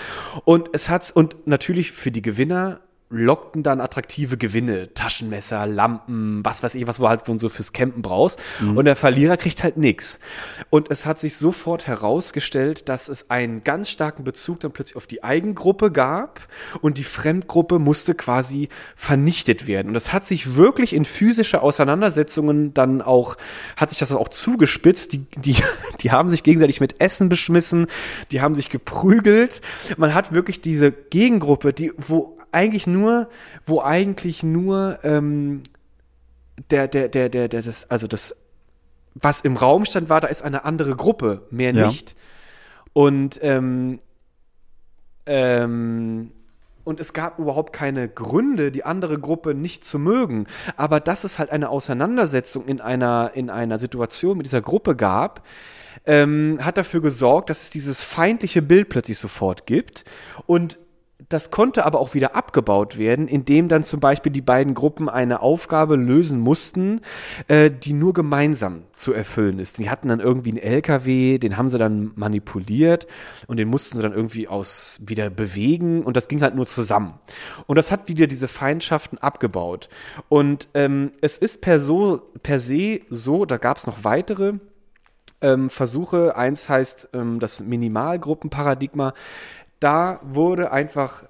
Und 0.44 0.70
es 0.72 0.88
hat's, 0.88 1.10
und 1.10 1.46
natürlich 1.46 1.92
für 1.92 2.10
die 2.10 2.22
Gewinner 2.22 2.80
lockten 3.12 3.62
dann 3.62 3.80
attraktive 3.80 4.36
Gewinne, 4.36 4.92
Taschenmesser, 4.94 5.66
Lampen, 5.66 6.44
was 6.44 6.62
weiß 6.62 6.74
ich, 6.74 6.86
was 6.86 6.96
du 6.96 7.08
halt 7.08 7.22
so 7.36 7.48
fürs 7.48 7.72
Campen 7.72 8.02
brauchst. 8.02 8.40
Und 8.60 8.84
der 8.86 8.96
Verlierer 8.96 9.36
kriegt 9.36 9.62
halt 9.62 9.76
nix. 9.76 10.18
Und 10.70 10.90
es 10.90 11.04
hat 11.06 11.20
sich 11.20 11.36
sofort 11.36 11.86
herausgestellt, 11.86 12.88
dass 12.88 13.08
es 13.08 13.30
einen 13.30 13.64
ganz 13.64 13.90
starken 13.90 14.24
Bezug 14.24 14.60
dann 14.60 14.72
plötzlich 14.72 14.96
auf 14.96 15.06
die 15.06 15.22
Eigengruppe 15.22 15.90
gab 15.90 16.40
und 16.80 16.98
die 16.98 17.04
Fremdgruppe 17.04 17.78
musste 17.78 18.14
quasi 18.14 18.68
vernichtet 18.96 19.66
werden. 19.66 19.88
Und 19.88 19.94
das 19.94 20.12
hat 20.12 20.24
sich 20.24 20.56
wirklich 20.56 20.94
in 20.94 21.04
physische 21.04 21.62
Auseinandersetzungen 21.62 22.74
dann 22.74 23.02
auch, 23.02 23.36
hat 23.76 23.90
sich 23.90 23.98
das 23.98 24.08
dann 24.08 24.18
auch 24.18 24.28
zugespitzt. 24.28 25.12
Die, 25.12 25.26
die, 25.36 25.56
die 26.00 26.10
haben 26.10 26.28
sich 26.28 26.42
gegenseitig 26.42 26.80
mit 26.80 27.00
Essen 27.00 27.28
beschmissen, 27.28 27.86
die 28.30 28.40
haben 28.40 28.54
sich 28.54 28.70
geprügelt. 28.70 29.60
Man 29.96 30.14
hat 30.14 30.32
wirklich 30.32 30.60
diese 30.60 30.92
Gegengruppe, 30.92 31.72
die, 31.72 31.92
wo 31.98 32.38
eigentlich 32.52 32.86
nur, 32.86 33.28
wo 33.66 33.80
eigentlich 33.80 34.42
nur 34.42 34.98
ähm, 35.02 35.62
der, 36.70 36.88
der, 36.88 37.08
der, 37.08 37.28
der, 37.28 37.48
der, 37.48 37.62
das, 37.62 37.90
also 37.90 38.06
das, 38.06 38.36
was 39.14 39.40
im 39.40 39.56
Raum 39.56 39.84
stand, 39.84 40.08
war, 40.08 40.20
da 40.20 40.28
ist 40.28 40.42
eine 40.42 40.64
andere 40.64 40.94
Gruppe, 40.96 41.46
mehr 41.50 41.74
Ja. 41.74 41.88
nicht. 41.88 42.14
Und 42.92 43.38
ähm, 43.42 44.00
ähm, 45.26 46.32
und 46.84 46.98
es 46.98 47.12
gab 47.12 47.38
überhaupt 47.38 47.72
keine 47.72 48.08
Gründe, 48.08 48.72
die 48.72 48.84
andere 48.84 49.18
Gruppe 49.18 49.54
nicht 49.54 49.84
zu 49.84 49.98
mögen. 50.00 50.46
Aber 50.76 50.98
dass 50.98 51.22
es 51.22 51.38
halt 51.38 51.50
eine 51.50 51.68
Auseinandersetzung 51.68 52.66
in 52.66 52.80
einer, 52.80 53.30
in 53.34 53.50
einer 53.50 53.78
Situation 53.78 54.36
mit 54.36 54.46
dieser 54.46 54.62
Gruppe 54.62 54.96
gab, 54.96 55.46
ähm, 56.06 56.58
hat 56.60 56.78
dafür 56.78 57.00
gesorgt, 57.00 57.50
dass 57.50 57.62
es 57.62 57.70
dieses 57.70 58.02
feindliche 58.02 58.62
Bild 58.62 58.88
plötzlich 58.88 59.18
sofort 59.18 59.66
gibt. 59.66 60.04
Und 60.46 60.78
das 61.32 61.50
konnte 61.50 61.84
aber 61.84 62.00
auch 62.00 62.14
wieder 62.14 62.36
abgebaut 62.36 62.98
werden, 62.98 63.28
indem 63.28 63.68
dann 63.68 63.84
zum 63.84 64.00
Beispiel 64.00 64.32
die 64.32 64.42
beiden 64.42 64.74
Gruppen 64.74 65.08
eine 65.08 65.40
Aufgabe 65.40 65.96
lösen 65.96 66.40
mussten, 66.40 67.00
äh, 67.48 67.70
die 67.70 67.92
nur 67.92 68.12
gemeinsam 68.12 68.82
zu 68.94 69.12
erfüllen 69.12 69.58
ist. 69.58 69.78
Die 69.78 69.88
hatten 69.88 70.08
dann 70.08 70.20
irgendwie 70.20 70.50
einen 70.50 70.58
LKW, 70.58 71.38
den 71.38 71.56
haben 71.56 71.68
sie 71.68 71.78
dann 71.78 72.12
manipuliert 72.14 73.06
und 73.46 73.56
den 73.56 73.68
mussten 73.68 73.96
sie 73.96 74.02
dann 74.02 74.12
irgendwie 74.12 74.48
aus 74.48 75.00
wieder 75.06 75.30
bewegen 75.30 76.02
und 76.02 76.16
das 76.16 76.28
ging 76.28 76.42
halt 76.42 76.54
nur 76.54 76.66
zusammen. 76.66 77.14
Und 77.66 77.76
das 77.76 77.90
hat 77.90 78.08
wieder 78.08 78.26
diese 78.26 78.48
Feindschaften 78.48 79.18
abgebaut. 79.18 79.88
Und 80.28 80.68
ähm, 80.74 81.12
es 81.20 81.38
ist 81.38 81.60
per, 81.60 81.80
so, 81.80 82.22
per 82.42 82.60
se 82.60 83.00
so, 83.08 83.44
da 83.44 83.56
gab 83.56 83.78
es 83.78 83.86
noch 83.86 84.04
weitere 84.04 84.54
ähm, 85.40 85.70
Versuche. 85.70 86.36
Eins 86.36 86.68
heißt 86.68 87.10
ähm, 87.12 87.40
das 87.40 87.60
Minimalgruppenparadigma 87.60 89.14
da 89.82 90.20
wurde 90.22 90.72
einfach, 90.72 91.24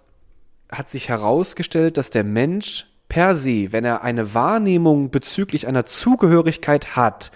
hat 0.70 0.90
sich 0.90 1.08
herausgestellt, 1.08 1.96
dass 1.96 2.10
der 2.10 2.24
Mensch 2.24 2.86
per 3.12 3.34
se, 3.34 3.72
wenn 3.72 3.84
er 3.84 4.02
eine 4.02 4.32
Wahrnehmung 4.32 5.10
bezüglich 5.10 5.66
einer 5.66 5.84
Zugehörigkeit 5.84 6.96
hat, 6.96 7.30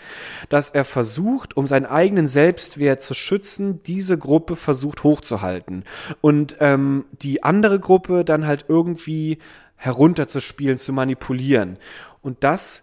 dass 0.48 0.70
er 0.70 0.86
versucht, 0.86 1.54
um 1.54 1.66
seinen 1.66 1.84
eigenen 1.84 2.28
Selbstwert 2.28 3.02
zu 3.02 3.12
schützen, 3.12 3.82
diese 3.82 4.16
Gruppe 4.16 4.56
versucht 4.56 5.04
hochzuhalten 5.04 5.84
und 6.22 6.56
ähm, 6.60 7.04
die 7.20 7.42
andere 7.42 7.78
Gruppe 7.78 8.24
dann 8.24 8.46
halt 8.46 8.64
irgendwie 8.68 9.36
herunterzuspielen, 9.76 10.78
zu 10.78 10.94
manipulieren. 10.94 11.78
Und 12.22 12.42
das 12.42 12.82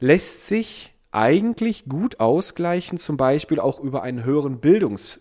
lässt 0.00 0.48
sich 0.48 0.92
eigentlich 1.12 1.84
gut 1.88 2.18
ausgleichen, 2.18 2.98
zum 2.98 3.16
Beispiel 3.16 3.60
auch 3.60 3.78
über 3.78 4.02
einen 4.02 4.24
höheren 4.24 4.58
Bildungs 4.58 5.20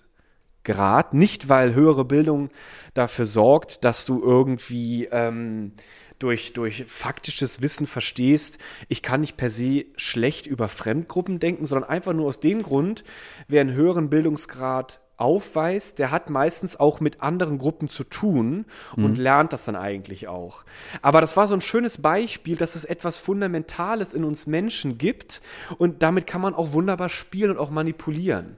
Grad, 0.63 1.13
nicht 1.13 1.49
weil 1.49 1.73
höhere 1.73 2.05
Bildung 2.05 2.49
dafür 2.93 3.25
sorgt, 3.25 3.83
dass 3.83 4.05
du 4.05 4.21
irgendwie 4.21 5.05
ähm, 5.11 5.73
durch, 6.19 6.53
durch 6.53 6.85
faktisches 6.85 7.61
Wissen 7.61 7.87
verstehst, 7.87 8.59
ich 8.87 9.01
kann 9.01 9.21
nicht 9.21 9.37
per 9.37 9.49
se 9.49 9.85
schlecht 9.95 10.45
über 10.45 10.67
Fremdgruppen 10.67 11.39
denken, 11.39 11.65
sondern 11.65 11.89
einfach 11.89 12.13
nur 12.13 12.27
aus 12.27 12.39
dem 12.39 12.61
Grund, 12.61 13.03
wer 13.47 13.61
einen 13.61 13.73
höheren 13.73 14.09
Bildungsgrad 14.09 14.99
aufweist, 15.17 15.99
der 15.99 16.09
hat 16.09 16.31
meistens 16.31 16.79
auch 16.79 16.99
mit 16.99 17.21
anderen 17.21 17.59
Gruppen 17.59 17.89
zu 17.89 18.03
tun 18.03 18.65
und 18.95 19.17
mhm. 19.17 19.23
lernt 19.23 19.53
das 19.53 19.65
dann 19.65 19.75
eigentlich 19.75 20.27
auch. 20.27 20.65
Aber 21.03 21.21
das 21.21 21.37
war 21.37 21.45
so 21.45 21.53
ein 21.53 21.61
schönes 21.61 22.01
Beispiel, 22.01 22.57
dass 22.57 22.75
es 22.75 22.85
etwas 22.85 23.19
Fundamentales 23.19 24.15
in 24.15 24.23
uns 24.23 24.47
Menschen 24.47 24.97
gibt 24.97 25.41
und 25.77 26.01
damit 26.01 26.25
kann 26.25 26.41
man 26.41 26.55
auch 26.55 26.73
wunderbar 26.73 27.09
spielen 27.09 27.51
und 27.51 27.59
auch 27.59 27.69
manipulieren. 27.69 28.57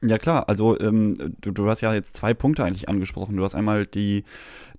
Ja 0.00 0.16
klar, 0.18 0.48
also 0.48 0.78
ähm, 0.78 1.16
du, 1.40 1.50
du 1.50 1.68
hast 1.68 1.80
ja 1.80 1.92
jetzt 1.92 2.14
zwei 2.14 2.32
Punkte 2.32 2.64
eigentlich 2.64 2.88
angesprochen. 2.88 3.36
Du 3.36 3.42
hast 3.42 3.56
einmal 3.56 3.84
die, 3.84 4.22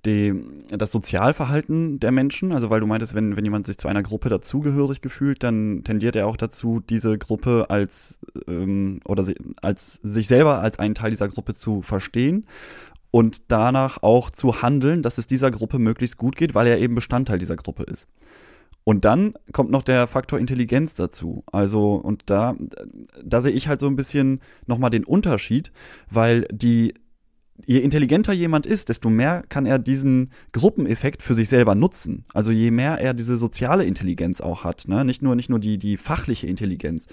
die, 0.05 0.33
das 0.69 0.93
Sozialverhalten 0.93 1.99
der 1.99 2.13
Menschen, 2.13 2.53
also 2.53 2.69
weil 2.69 2.79
du 2.79 2.87
meintest, 2.87 3.15
wenn, 3.15 3.35
wenn 3.35 3.43
jemand 3.43 3.67
sich 3.67 3.77
zu 3.77 3.89
einer 3.89 4.01
Gruppe 4.01 4.29
dazugehörig 4.29 5.01
gefühlt, 5.01 5.43
dann 5.43 5.83
tendiert 5.83 6.15
er 6.15 6.25
auch 6.27 6.37
dazu, 6.37 6.79
diese 6.79 7.17
Gruppe 7.17 7.65
als 7.69 8.19
ähm, 8.47 9.01
oder 9.03 9.25
si 9.25 9.35
als 9.61 9.95
sich 10.03 10.29
selber 10.29 10.61
als 10.61 10.79
einen 10.79 10.95
Teil 10.95 11.11
dieser 11.11 11.27
Gruppe 11.27 11.53
zu 11.53 11.81
verstehen 11.81 12.45
und 13.11 13.51
danach 13.51 14.01
auch 14.01 14.29
zu 14.29 14.61
handeln, 14.61 15.03
dass 15.03 15.17
es 15.17 15.27
dieser 15.27 15.51
Gruppe 15.51 15.79
möglichst 15.79 16.15
gut 16.15 16.37
geht, 16.37 16.55
weil 16.55 16.67
er 16.67 16.79
eben 16.79 16.95
Bestandteil 16.95 17.39
dieser 17.39 17.57
Gruppe 17.57 17.83
ist. 17.83 18.07
Und 18.89 19.05
dann 19.05 19.35
kommt 19.51 19.69
noch 19.69 19.83
der 19.83 20.07
Faktor 20.07 20.39
Intelligenz 20.39 20.95
dazu. 20.95 21.43
Also, 21.51 21.93
und 21.93 22.23
da, 22.25 22.55
da 23.23 23.39
sehe 23.39 23.51
ich 23.51 23.67
halt 23.67 23.79
so 23.79 23.85
ein 23.85 23.95
bisschen 23.95 24.41
nochmal 24.65 24.89
den 24.89 25.03
Unterschied, 25.03 25.71
weil 26.09 26.47
die, 26.51 26.95
je 27.67 27.81
intelligenter 27.81 28.33
jemand 28.33 28.65
ist, 28.65 28.89
desto 28.89 29.11
mehr 29.11 29.43
kann 29.47 29.67
er 29.67 29.77
diesen 29.77 30.31
Gruppeneffekt 30.53 31.21
für 31.21 31.35
sich 31.35 31.49
selber 31.49 31.75
nutzen. 31.75 32.25
Also 32.33 32.49
je 32.49 32.71
mehr 32.71 32.99
er 32.99 33.13
diese 33.13 33.37
soziale 33.37 33.85
Intelligenz 33.85 34.41
auch 34.41 34.63
hat, 34.63 34.87
ne? 34.87 35.05
nicht 35.05 35.21
nur, 35.21 35.35
nicht 35.35 35.51
nur 35.51 35.59
die, 35.59 35.77
die 35.77 35.95
fachliche 35.95 36.47
Intelligenz. 36.47 37.05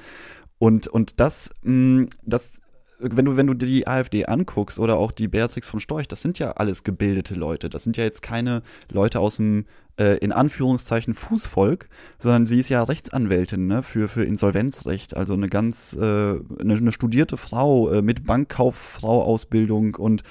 Und, 0.57 0.87
und 0.89 1.21
das, 1.21 1.51
mh, 1.63 2.05
mm, 2.05 2.09
das 2.25 2.53
wenn 2.99 3.25
du, 3.27 3.37
wenn 3.37 3.47
du 3.47 3.55
dir 3.55 3.67
die 3.67 3.87
AfD 3.87 4.25
anguckst 4.25 4.79
oder 4.79 4.97
auch 4.97 5.13
die 5.13 5.29
Beatrix 5.29 5.69
von 5.69 5.81
Storch, 5.81 6.09
das 6.09 6.23
sind 6.23 6.39
ja 6.39 6.53
alles 6.53 6.85
gebildete 6.85 7.35
Leute. 7.35 7.69
Das 7.69 7.85
sind 7.85 7.97
ja 7.97 8.05
jetzt 8.05 8.23
keine 8.23 8.63
Leute 8.91 9.21
aus 9.21 9.37
dem, 9.37 9.67
äh, 9.99 10.19
in 10.19 10.33
Anführungszeichen 10.33 11.15
Fußvolk, 11.15 11.89
sondern 12.19 12.47
sie 12.47 12.59
ist 12.59 12.69
ja 12.69 12.83
Rechtsanwältin 12.83 13.67
ne, 13.67 13.83
für, 13.83 14.09
für 14.09 14.25
Insolvenzrecht, 14.25 15.17
also 15.17 15.35
eine 15.35 15.49
ganz, 15.49 15.95
äh, 15.95 16.01
eine, 16.01 16.75
eine 16.75 16.93
studierte 16.93 17.37
Frau 17.37 17.91
äh, 17.91 18.03
mit 18.03 18.27
Bankkauffrau-Ausbildung 18.27 19.95
und 19.95 20.23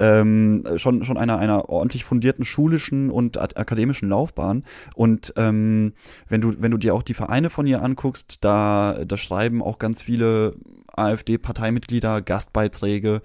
ähm, 0.00 0.64
schon, 0.76 1.04
schon 1.04 1.18
einer, 1.18 1.38
einer 1.38 1.68
ordentlich 1.68 2.04
fundierten 2.04 2.44
schulischen 2.44 3.10
und 3.10 3.38
akademischen 3.38 4.08
Laufbahn. 4.08 4.62
Und 4.94 5.32
ähm, 5.36 5.92
wenn 6.28 6.40
du, 6.40 6.54
wenn 6.60 6.70
du 6.70 6.78
dir 6.78 6.94
auch 6.94 7.02
die 7.02 7.14
Vereine 7.14 7.50
von 7.50 7.66
ihr 7.66 7.82
anguckst, 7.82 8.38
da, 8.42 9.04
da 9.04 9.16
schreiben 9.16 9.62
auch 9.62 9.78
ganz 9.78 10.02
viele 10.02 10.54
AfD-Parteimitglieder 10.98 12.22
Gastbeiträge. 12.22 13.22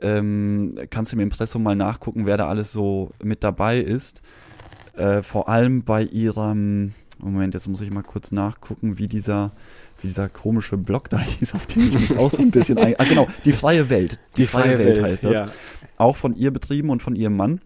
Ähm, 0.00 0.74
kannst 0.90 1.12
du 1.12 1.16
im 1.16 1.20
Impressum 1.20 1.62
mal 1.62 1.76
nachgucken, 1.76 2.26
wer 2.26 2.36
da 2.36 2.48
alles 2.48 2.72
so 2.72 3.10
mit 3.22 3.44
dabei 3.44 3.78
ist. 3.78 4.22
Äh, 4.96 5.22
vor 5.22 5.48
allem 5.48 5.82
bei 5.82 6.02
ihrem, 6.02 6.94
Moment, 7.18 7.54
jetzt 7.54 7.68
muss 7.68 7.80
ich 7.80 7.90
mal 7.90 8.02
kurz 8.02 8.30
nachgucken, 8.30 8.98
wie 8.98 9.08
dieser, 9.08 9.52
wie 10.00 10.08
dieser 10.08 10.28
komische 10.28 10.76
Blog 10.76 11.10
da 11.10 11.18
hieß, 11.38 11.54
auf 11.54 11.66
den 11.66 11.88
ich 11.88 12.10
mich 12.10 12.18
auch 12.18 12.30
so 12.30 12.42
ein 12.42 12.50
bisschen 12.50 12.78
ein, 12.78 12.94
ah, 12.98 13.04
genau, 13.04 13.26
die 13.44 13.52
freie 13.52 13.88
Welt. 13.90 14.20
Die, 14.36 14.42
die 14.42 14.46
freie, 14.46 14.76
freie, 14.76 14.78
Welt, 14.78 15.02
heißt 15.02 15.24
das. 15.24 15.32
Ja. 15.32 15.48
Auch 15.96 16.16
von 16.16 16.34
ihr 16.34 16.52
betrieben 16.52 16.90
und 16.90 17.02
von 17.02 17.16
ihrem 17.16 17.36
Mann. 17.36 17.60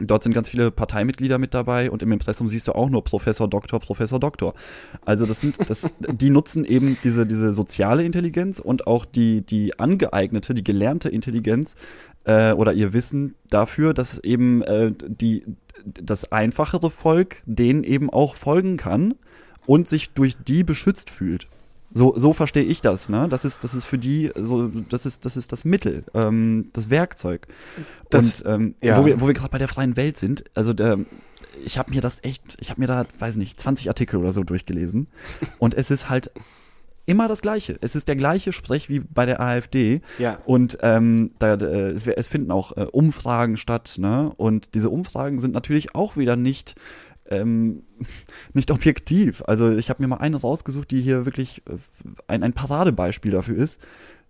Dort 0.00 0.24
sind 0.24 0.32
ganz 0.32 0.48
viele 0.48 0.72
Parteimitglieder 0.72 1.38
mit 1.38 1.54
dabei 1.54 1.90
und 1.90 2.02
im 2.02 2.10
Impressum 2.10 2.48
siehst 2.48 2.66
du 2.66 2.72
auch 2.72 2.90
nur 2.90 3.04
Professor, 3.04 3.48
Doktor, 3.48 3.78
Professor, 3.78 4.18
Doktor. 4.18 4.54
Also 5.04 5.24
das 5.24 5.40
sind, 5.40 5.58
das, 5.70 5.88
die 6.12 6.30
nutzen 6.30 6.64
eben 6.64 6.98
diese, 7.04 7.26
diese 7.26 7.52
soziale 7.52 8.04
Intelligenz 8.04 8.58
und 8.58 8.88
auch 8.88 9.04
die, 9.04 9.42
die 9.42 9.78
angeeignete, 9.78 10.52
die 10.52 10.64
gelernte 10.64 11.08
Intelligenz 11.08 11.76
äh, 12.24 12.52
oder 12.52 12.72
ihr 12.72 12.92
Wissen 12.92 13.36
dafür, 13.50 13.94
dass 13.94 14.18
eben 14.18 14.62
äh, 14.62 14.92
die, 15.06 15.44
das 15.84 16.32
einfachere 16.32 16.90
Volk 16.90 17.42
denen 17.46 17.84
eben 17.84 18.10
auch 18.10 18.34
folgen 18.34 18.76
kann 18.76 19.14
und 19.66 19.88
sich 19.88 20.10
durch 20.10 20.36
die 20.36 20.64
beschützt 20.64 21.08
fühlt. 21.08 21.46
So, 21.96 22.12
so 22.16 22.32
verstehe 22.32 22.64
ich 22.64 22.80
das, 22.80 23.08
ne? 23.08 23.28
Das 23.28 23.44
ist, 23.44 23.62
das 23.62 23.72
ist 23.72 23.84
für 23.84 23.98
die, 23.98 24.32
so, 24.34 24.66
das 24.66 25.06
ist, 25.06 25.24
das 25.24 25.36
ist 25.36 25.52
das 25.52 25.64
Mittel, 25.64 26.02
ähm, 26.12 26.66
das 26.72 26.90
Werkzeug. 26.90 27.46
Das, 28.10 28.42
Und 28.42 28.52
ähm, 28.52 28.74
ja. 28.82 28.98
wo 28.98 29.06
wir, 29.06 29.20
wo 29.20 29.28
wir 29.28 29.34
gerade 29.34 29.50
bei 29.50 29.58
der 29.58 29.68
freien 29.68 29.96
Welt 29.96 30.18
sind, 30.18 30.44
also 30.54 30.72
der, 30.72 30.98
ich 31.64 31.78
habe 31.78 31.92
mir 31.92 32.00
das 32.00 32.18
echt, 32.22 32.42
ich 32.58 32.70
habe 32.70 32.80
mir 32.80 32.88
da, 32.88 33.04
weiß 33.20 33.36
nicht, 33.36 33.60
20 33.60 33.88
Artikel 33.88 34.16
oder 34.16 34.32
so 34.32 34.42
durchgelesen. 34.42 35.06
Und 35.58 35.74
es 35.74 35.92
ist 35.92 36.10
halt 36.10 36.32
immer 37.06 37.28
das 37.28 37.42
Gleiche. 37.42 37.78
Es 37.80 37.94
ist 37.94 38.08
der 38.08 38.16
gleiche 38.16 38.52
Sprech 38.52 38.88
wie 38.88 38.98
bei 38.98 39.24
der 39.24 39.40
AfD. 39.40 40.00
Ja. 40.18 40.38
Und 40.46 40.78
ähm, 40.82 41.30
da, 41.38 41.54
äh, 41.54 41.90
es, 41.90 42.06
es 42.06 42.26
finden 42.26 42.50
auch 42.50 42.76
äh, 42.76 42.86
Umfragen 42.90 43.56
statt, 43.56 43.96
ne? 43.98 44.32
Und 44.36 44.74
diese 44.74 44.90
Umfragen 44.90 45.38
sind 45.38 45.52
natürlich 45.52 45.94
auch 45.94 46.16
wieder 46.16 46.34
nicht 46.34 46.74
ähm, 47.30 47.82
nicht 48.52 48.70
objektiv. 48.70 49.42
Also 49.46 49.72
ich 49.72 49.90
habe 49.90 50.02
mir 50.02 50.08
mal 50.08 50.16
eine 50.18 50.36
rausgesucht, 50.36 50.90
die 50.90 51.00
hier 51.00 51.24
wirklich 51.24 51.62
äh, 51.68 51.76
ein, 52.28 52.42
ein 52.42 52.52
Paradebeispiel 52.52 53.32
dafür 53.32 53.56
ist. 53.56 53.80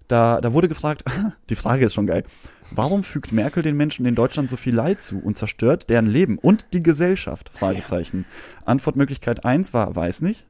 Da, 0.08 0.40
da 0.40 0.52
wurde 0.52 0.68
gefragt, 0.68 1.04
die 1.50 1.56
Frage 1.56 1.86
ist 1.86 1.94
schon 1.94 2.06
geil, 2.06 2.24
warum 2.70 3.04
fügt 3.04 3.32
Merkel 3.32 3.62
den 3.62 3.76
Menschen 3.76 4.06
in 4.06 4.14
Deutschland 4.14 4.50
so 4.50 4.56
viel 4.56 4.74
Leid 4.74 5.02
zu 5.02 5.18
und 5.18 5.38
zerstört 5.38 5.88
deren 5.88 6.06
Leben 6.06 6.38
und 6.38 6.66
die 6.72 6.82
Gesellschaft? 6.82 7.50
Fragezeichen. 7.52 8.26
Ja. 8.28 8.66
Antwortmöglichkeit 8.66 9.44
1 9.44 9.72
war, 9.72 9.94
weiß 9.94 10.22
nicht. 10.22 10.46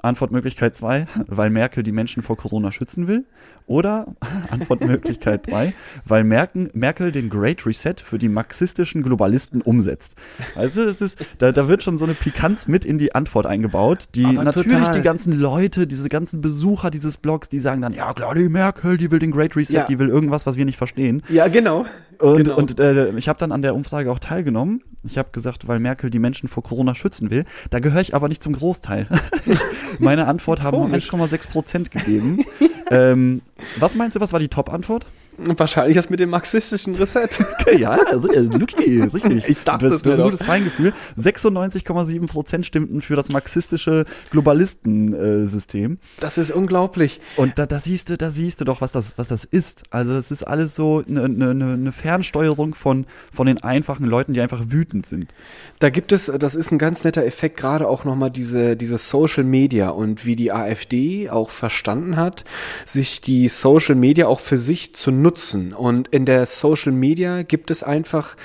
Antwortmöglichkeit 0.00 0.76
2, 0.76 1.06
weil 1.26 1.50
Merkel 1.50 1.82
die 1.82 1.92
Menschen 1.92 2.22
vor 2.22 2.36
Corona 2.36 2.70
schützen 2.70 3.08
will. 3.08 3.24
Oder 3.66 4.06
Antwortmöglichkeit 4.50 5.50
3, 5.50 5.74
weil 6.06 6.24
Merkel, 6.24 6.70
Merkel 6.72 7.12
den 7.12 7.28
Great 7.28 7.66
Reset 7.66 7.96
für 8.02 8.18
die 8.18 8.28
marxistischen 8.28 9.02
Globalisten 9.02 9.60
umsetzt. 9.60 10.16
Also 10.54 10.82
es 10.84 11.00
ist, 11.00 11.18
da, 11.38 11.52
da 11.52 11.68
wird 11.68 11.82
schon 11.82 11.98
so 11.98 12.04
eine 12.04 12.14
Pikanz 12.14 12.68
mit 12.68 12.84
in 12.84 12.96
die 12.96 13.14
Antwort 13.14 13.46
eingebaut, 13.46 14.08
die 14.14 14.24
Aber 14.24 14.44
natürlich 14.44 14.72
total. 14.72 14.94
die 14.94 15.02
ganzen 15.02 15.38
Leute, 15.38 15.86
diese 15.86 16.08
ganzen 16.08 16.40
Besucher 16.40 16.90
dieses 16.90 17.18
Blogs, 17.18 17.48
die 17.48 17.58
sagen 17.58 17.82
dann, 17.82 17.92
ja 17.92 18.14
klar, 18.14 18.34
die 18.34 18.48
Merkel, 18.48 18.96
die 18.96 19.10
will 19.10 19.18
den 19.18 19.32
Great 19.32 19.56
Reset, 19.56 19.74
ja. 19.74 19.84
die 19.84 19.98
will 19.98 20.08
irgendwas, 20.08 20.46
was 20.46 20.56
wir 20.56 20.64
nicht 20.64 20.78
verstehen. 20.78 21.22
Ja, 21.28 21.48
genau. 21.48 21.84
Und, 22.18 22.44
genau. 22.44 22.56
und 22.56 22.80
äh, 22.80 23.10
ich 23.16 23.28
habe 23.28 23.38
dann 23.38 23.52
an 23.52 23.62
der 23.62 23.74
Umfrage 23.74 24.10
auch 24.10 24.18
teilgenommen. 24.18 24.82
Ich 25.04 25.16
habe 25.18 25.28
gesagt, 25.30 25.68
weil 25.68 25.78
Merkel 25.78 26.10
die 26.10 26.18
Menschen 26.18 26.48
vor 26.48 26.62
Corona 26.62 26.94
schützen 26.94 27.30
will. 27.30 27.44
Da 27.70 27.78
gehöre 27.78 28.00
ich 28.00 28.14
aber 28.14 28.28
nicht 28.28 28.42
zum 28.42 28.54
Großteil. 28.54 29.06
Meine 29.98 30.26
Antwort 30.26 30.62
haben 30.62 30.76
nur 30.76 30.88
1,6 30.88 31.48
Prozent 31.50 31.90
gegeben. 31.90 32.44
ähm, 32.90 33.42
was 33.78 33.94
meinst 33.94 34.16
du, 34.16 34.20
was 34.20 34.32
war 34.32 34.40
die 34.40 34.48
Top-Antwort? 34.48 35.06
Wahrscheinlich 35.38 35.96
das 35.96 36.10
mit 36.10 36.18
dem 36.18 36.30
marxistischen 36.30 36.96
Reset. 36.96 37.28
ja, 37.78 37.90
also, 37.90 38.30
äh, 38.32 38.40
Luki, 38.40 39.00
richtig. 39.00 39.48
Ich 39.48 39.62
dachte, 39.62 39.88
das, 39.88 40.02
das 40.02 40.02
das 40.02 40.12
ist 40.12 40.18
wär 40.18 40.24
ein 40.24 40.30
gutes 40.30 40.46
Feingefühl. 40.46 40.94
96,7 41.16 42.26
Prozent 42.26 42.66
stimmten 42.66 43.02
für 43.02 43.14
das 43.14 43.28
marxistische 43.28 44.04
Globalistensystem. 44.30 45.98
Das 46.18 46.38
ist 46.38 46.50
unglaublich. 46.50 47.20
Und 47.36 47.58
da, 47.58 47.66
da 47.66 47.78
siehst 47.78 48.10
du, 48.10 48.16
da 48.16 48.30
siehst 48.30 48.60
du 48.60 48.64
doch, 48.64 48.80
was 48.80 48.90
das, 48.90 49.16
was 49.16 49.28
das 49.28 49.44
ist. 49.44 49.84
Also 49.90 50.12
das 50.12 50.32
ist 50.32 50.42
alles 50.42 50.74
so 50.74 51.04
eine 51.06 51.28
ne, 51.28 51.54
ne, 51.54 51.78
ne 51.78 51.92
Fernsteuerung 51.92 52.74
von, 52.74 53.06
von 53.32 53.46
den 53.46 53.62
einfachen 53.62 54.06
Leuten, 54.06 54.34
die 54.34 54.40
einfach 54.40 54.64
wütend 54.68 55.06
sind. 55.06 55.32
Da 55.78 55.90
gibt 55.90 56.10
es, 56.10 56.26
das 56.26 56.56
ist 56.56 56.72
ein 56.72 56.78
ganz 56.78 57.04
netter 57.04 57.24
Effekt, 57.24 57.56
gerade 57.58 57.86
auch 57.86 58.04
nochmal 58.04 58.30
diese, 58.30 58.76
diese 58.76 58.98
Social 58.98 59.44
Media 59.44 59.90
und 59.90 60.26
wie 60.26 60.34
die 60.34 60.50
AfD 60.50 61.30
auch 61.30 61.50
verstanden 61.50 62.16
hat, 62.16 62.44
sich 62.84 63.20
die 63.20 63.48
Social 63.48 63.94
Media 63.94 64.26
auch 64.26 64.40
für 64.40 64.58
sich 64.58 64.94
zu 64.94 65.12
nutzen. 65.12 65.27
Und 65.74 66.08
in 66.08 66.24
der 66.24 66.46
Social 66.46 66.92
Media 66.92 67.42
gibt 67.42 67.70
es 67.70 67.82
einfach 67.82 68.36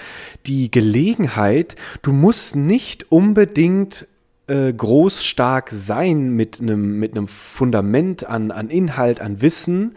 die 0.46 0.72
Gelegenheit, 0.72 1.76
du 2.02 2.12
musst 2.14 2.56
nicht 2.56 3.12
unbedingt 3.12 4.08
äh, 4.48 4.74
groß 4.74 5.24
stark 5.24 5.70
sein 5.72 6.30
mit 6.36 6.60
einem 6.60 7.00
mit 7.00 7.12
einem 7.12 7.28
Fundament 7.28 8.28
an 8.28 8.52
an 8.52 8.70
Inhalt 8.70 9.22
an 9.22 9.42
Wissen. 9.42 9.96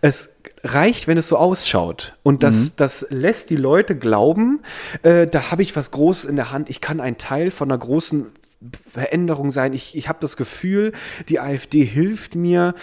Es 0.00 0.34
reicht 0.64 1.08
wenn 1.08 1.18
es 1.18 1.28
so 1.28 1.36
ausschaut. 1.36 2.16
Und 2.22 2.42
das 2.42 2.74
das 2.76 3.06
lässt 3.10 3.50
die 3.50 3.56
Leute 3.56 3.96
glauben 3.96 4.60
äh, 5.02 5.26
da 5.26 5.50
habe 5.50 5.62
ich 5.62 5.76
was 5.76 5.90
Großes 5.90 6.24
in 6.24 6.36
der 6.36 6.50
Hand. 6.50 6.70
Ich 6.70 6.80
kann 6.80 7.00
ein 7.00 7.18
Teil 7.18 7.50
von 7.50 7.70
einer 7.70 7.78
großen 7.78 8.26
Veränderung 8.90 9.50
sein. 9.50 9.74
Ich 9.74 9.94
ich 9.94 10.08
habe 10.08 10.18
das 10.22 10.38
Gefühl 10.38 10.92
die 11.28 11.38
AfD 11.38 11.84
hilft 11.84 12.34
mir 12.34 12.74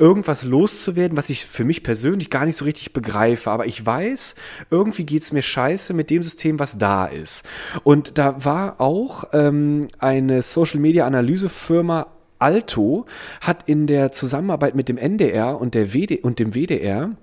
irgendwas 0.00 0.44
loszuwerden, 0.44 1.16
was 1.16 1.30
ich 1.30 1.46
für 1.46 1.64
mich 1.64 1.82
persönlich 1.82 2.30
gar 2.30 2.44
nicht 2.44 2.56
so 2.56 2.64
richtig 2.64 2.92
begreife. 2.92 3.50
Aber 3.50 3.66
ich 3.66 3.84
weiß, 3.84 4.34
irgendwie 4.70 5.04
geht's 5.04 5.32
mir 5.32 5.42
scheiße 5.42 5.94
mit 5.94 6.10
dem 6.10 6.22
System, 6.22 6.58
was 6.58 6.78
da 6.78 7.06
ist. 7.06 7.44
Und 7.84 8.18
da 8.18 8.44
war 8.44 8.80
auch 8.80 9.24
ähm, 9.32 9.88
eine 9.98 10.42
Social-Media-Analysefirma 10.42 12.06
Alto 12.38 13.06
hat 13.40 13.64
in 13.66 13.86
der 13.86 14.12
Zusammenarbeit 14.12 14.74
mit 14.74 14.88
dem 14.88 14.96
NDR 14.96 15.60
und, 15.60 15.74
der 15.74 15.92
WD 15.92 16.22
und 16.22 16.38
dem 16.38 16.54
WDR 16.54 17.16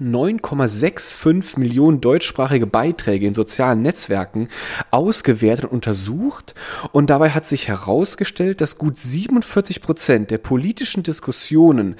9,65 0.00 1.58
Millionen 1.58 2.00
deutschsprachige 2.00 2.66
Beiträge 2.66 3.26
in 3.26 3.34
sozialen 3.34 3.82
Netzwerken 3.82 4.48
ausgewertet 4.90 5.66
und 5.66 5.82
untersucht. 5.82 6.54
Und 6.92 7.10
dabei 7.10 7.30
hat 7.30 7.46
sich 7.46 7.68
herausgestellt, 7.68 8.60
dass 8.60 8.78
gut 8.78 8.98
47 8.98 9.82
Prozent 9.82 10.30
der 10.30 10.38
politischen 10.38 11.02
Diskussionen 11.02 11.96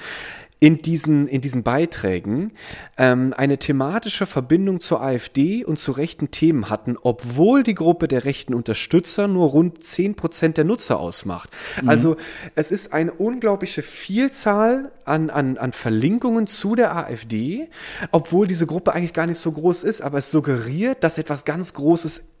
in 0.63 0.81
diesen, 0.81 1.27
in 1.27 1.41
diesen 1.41 1.61
Beiträgen 1.61 2.53
ähm, 2.97 3.33
eine 3.35 3.57
thematische 3.57 4.25
Verbindung 4.25 4.79
zur 4.79 5.01
AfD 5.01 5.65
und 5.65 5.77
zu 5.77 5.91
rechten 5.91 6.31
Themen 6.31 6.69
hatten, 6.69 6.95
obwohl 7.01 7.63
die 7.63 7.73
Gruppe 7.75 8.07
der 8.07 8.23
rechten 8.23 8.53
Unterstützer 8.53 9.27
nur 9.27 9.49
rund 9.49 9.83
10 9.83 10.15
Prozent 10.15 10.55
der 10.55 10.63
Nutzer 10.63 11.01
ausmacht. 11.01 11.49
Also 11.85 12.15
es 12.55 12.71
ist 12.71 12.93
eine 12.93 13.11
unglaubliche 13.11 13.81
Vielzahl 13.81 14.93
an, 15.03 15.29
an, 15.29 15.57
an 15.57 15.73
Verlinkungen 15.73 16.47
zu 16.47 16.75
der 16.75 16.95
AfD, 16.95 17.67
obwohl 18.11 18.47
diese 18.47 18.65
Gruppe 18.65 18.93
eigentlich 18.93 19.13
gar 19.13 19.27
nicht 19.27 19.39
so 19.39 19.51
groß 19.51 19.83
ist, 19.83 19.99
aber 19.99 20.19
es 20.19 20.31
suggeriert, 20.31 21.03
dass 21.03 21.17
etwas 21.17 21.43
ganz 21.43 21.73
Großes 21.73 22.32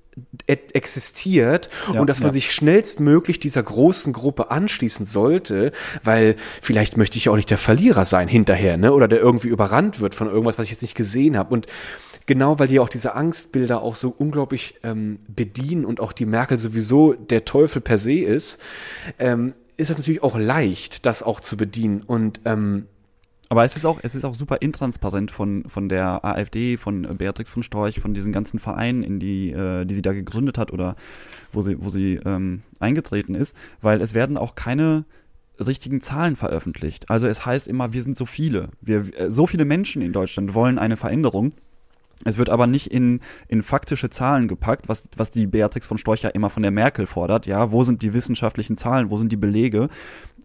existiert 0.47 1.69
Ja, 1.91 1.99
und 1.99 2.09
dass 2.09 2.19
man 2.19 2.29
ja. 2.29 2.33
sich 2.33 2.51
schnellstmöglich 2.51 3.39
dieser 3.39 3.63
großen 3.63 4.13
Gruppe 4.13 4.51
anschließen 4.51 5.05
sollte, 5.05 5.71
weil 6.03 6.35
vielleicht 6.61 6.97
möchte 6.97 7.17
ich 7.17 7.25
ja 7.25 7.31
auch 7.31 7.35
nicht 7.35 7.49
der 7.49 7.57
Verlierer 7.57 8.05
sein 8.05 8.27
hinterher, 8.27 8.77
ne? 8.77 8.93
Oder 8.93 9.07
der 9.07 9.19
irgendwie 9.19 9.47
überrannt 9.47 9.99
wird 9.99 10.15
von 10.15 10.27
irgendwas, 10.27 10.57
was 10.57 10.65
ich 10.65 10.71
jetzt 10.71 10.81
nicht 10.81 10.95
gesehen 10.95 11.37
habe. 11.37 11.53
Und 11.53 11.67
genau, 12.25 12.59
weil 12.59 12.67
die 12.67 12.79
auch 12.79 12.89
diese 12.89 13.15
Angstbilder 13.15 13.81
auch 13.81 13.95
so 13.95 14.13
unglaublich 14.15 14.75
ähm, 14.83 15.19
bedienen 15.27 15.85
und 15.85 15.99
auch 15.99 16.13
die 16.13 16.25
Merkel 16.25 16.57
sowieso 16.57 17.13
der 17.13 17.45
Teufel 17.45 17.81
per 17.81 17.97
se 17.97 18.19
ist, 18.19 18.59
ähm, 19.19 19.53
ist 19.77 19.89
es 19.89 19.97
natürlich 19.97 20.23
auch 20.23 20.37
leicht, 20.37 21.05
das 21.05 21.23
auch 21.23 21.39
zu 21.39 21.57
bedienen. 21.57 22.03
Und 22.03 22.41
ähm, 22.45 22.87
Aber 23.53 23.65
es 23.65 23.77
ist 23.77 23.85
auch, 23.85 23.99
es 24.01 24.15
ist 24.15 24.25
auch 24.25 24.33
super 24.33 24.63
intransparent 24.63 25.29
von, 25.29 25.65
von 25.67 25.87
der 25.87 26.25
AfD, 26.25 26.75
von 26.75 27.05
äh, 27.05 27.13
Beatrix 27.13 27.51
von 27.51 27.61
Storch, 27.61 27.99
von 27.99 28.15
diesen 28.15 28.33
ganzen 28.33 28.57
Vereinen, 28.57 29.03
in 29.03 29.19
die, 29.19 29.51
äh, 29.51 29.85
die 29.85 29.93
sie 29.93 30.01
da 30.01 30.11
gegründet 30.11 30.57
hat 30.57 30.73
oder 30.73 30.95
wo 31.51 31.61
sie, 31.61 31.77
wo 31.79 31.89
sie 31.89 32.19
ähm, 32.25 32.63
eingetreten 32.79 33.35
ist, 33.35 33.55
weil 33.79 34.01
es 34.01 34.15
werden 34.15 34.37
auch 34.37 34.55
keine 34.55 35.05
richtigen 35.59 36.01
Zahlen 36.01 36.35
veröffentlicht. 36.35 37.11
Also 37.11 37.27
es 37.27 37.45
heißt 37.45 37.67
immer, 37.67 37.93
wir 37.93 38.01
sind 38.01 38.17
so 38.17 38.25
viele. 38.25 38.69
Wir, 38.81 39.05
äh, 39.19 39.29
so 39.29 39.45
viele 39.45 39.65
Menschen 39.65 40.01
in 40.01 40.13
Deutschland 40.13 40.55
wollen 40.55 40.79
eine 40.79 40.97
Veränderung. 40.97 41.53
Es 42.25 42.39
wird 42.39 42.49
aber 42.49 42.65
nicht 42.65 42.87
in, 42.87 43.19
in 43.47 43.61
faktische 43.61 44.09
Zahlen 44.09 44.47
gepackt, 44.47 44.89
was, 44.89 45.09
was 45.15 45.29
die 45.29 45.45
Beatrix 45.45 45.85
von 45.85 45.99
Storch 45.99 46.23
ja 46.23 46.29
immer 46.29 46.49
von 46.49 46.63
der 46.63 46.71
Merkel 46.71 47.05
fordert. 47.05 47.45
Ja, 47.45 47.71
wo 47.71 47.83
sind 47.83 48.01
die 48.01 48.13
wissenschaftlichen 48.13 48.77
Zahlen? 48.77 49.11
Wo 49.11 49.17
sind 49.17 49.31
die 49.31 49.37
Belege? 49.37 49.89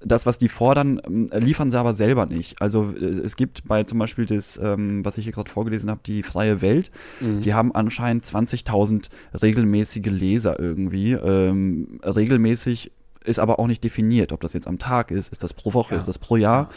Das, 0.04 0.26
was 0.26 0.38
die 0.38 0.48
fordern, 0.48 1.00
ähm, 1.06 1.28
liefern 1.34 1.70
sie 1.70 1.78
aber 1.78 1.92
selber 1.92 2.26
nicht. 2.26 2.60
Also 2.62 2.92
äh, 2.98 3.04
es 3.04 3.34
gibt 3.36 3.66
bei 3.66 3.82
zum 3.84 3.98
Beispiel 3.98 4.26
das, 4.26 4.58
ähm, 4.62 5.04
was 5.04 5.18
ich 5.18 5.24
hier 5.24 5.32
gerade 5.32 5.50
vorgelesen 5.50 5.90
habe, 5.90 6.00
die 6.06 6.22
Freie 6.22 6.60
Welt, 6.62 6.90
die 7.20 7.52
haben 7.54 7.74
anscheinend 7.74 8.24
20.000 8.24 9.08
regelmäßige 9.42 10.06
Leser 10.06 10.58
irgendwie. 10.58 11.12
Ähm, 11.12 11.98
regelmäßig 12.04 12.92
ist 13.24 13.38
aber 13.38 13.58
auch 13.58 13.66
nicht 13.66 13.82
definiert, 13.84 14.32
ob 14.32 14.40
das 14.40 14.52
jetzt 14.52 14.66
am 14.68 14.78
Tag 14.78 15.10
ist, 15.10 15.32
ist 15.32 15.42
das 15.42 15.52
pro 15.52 15.74
Woche, 15.74 15.94
Ja. 15.94 15.98
ist 16.00 16.08
das 16.08 16.18
pro 16.18 16.36
Jahr. 16.36 16.70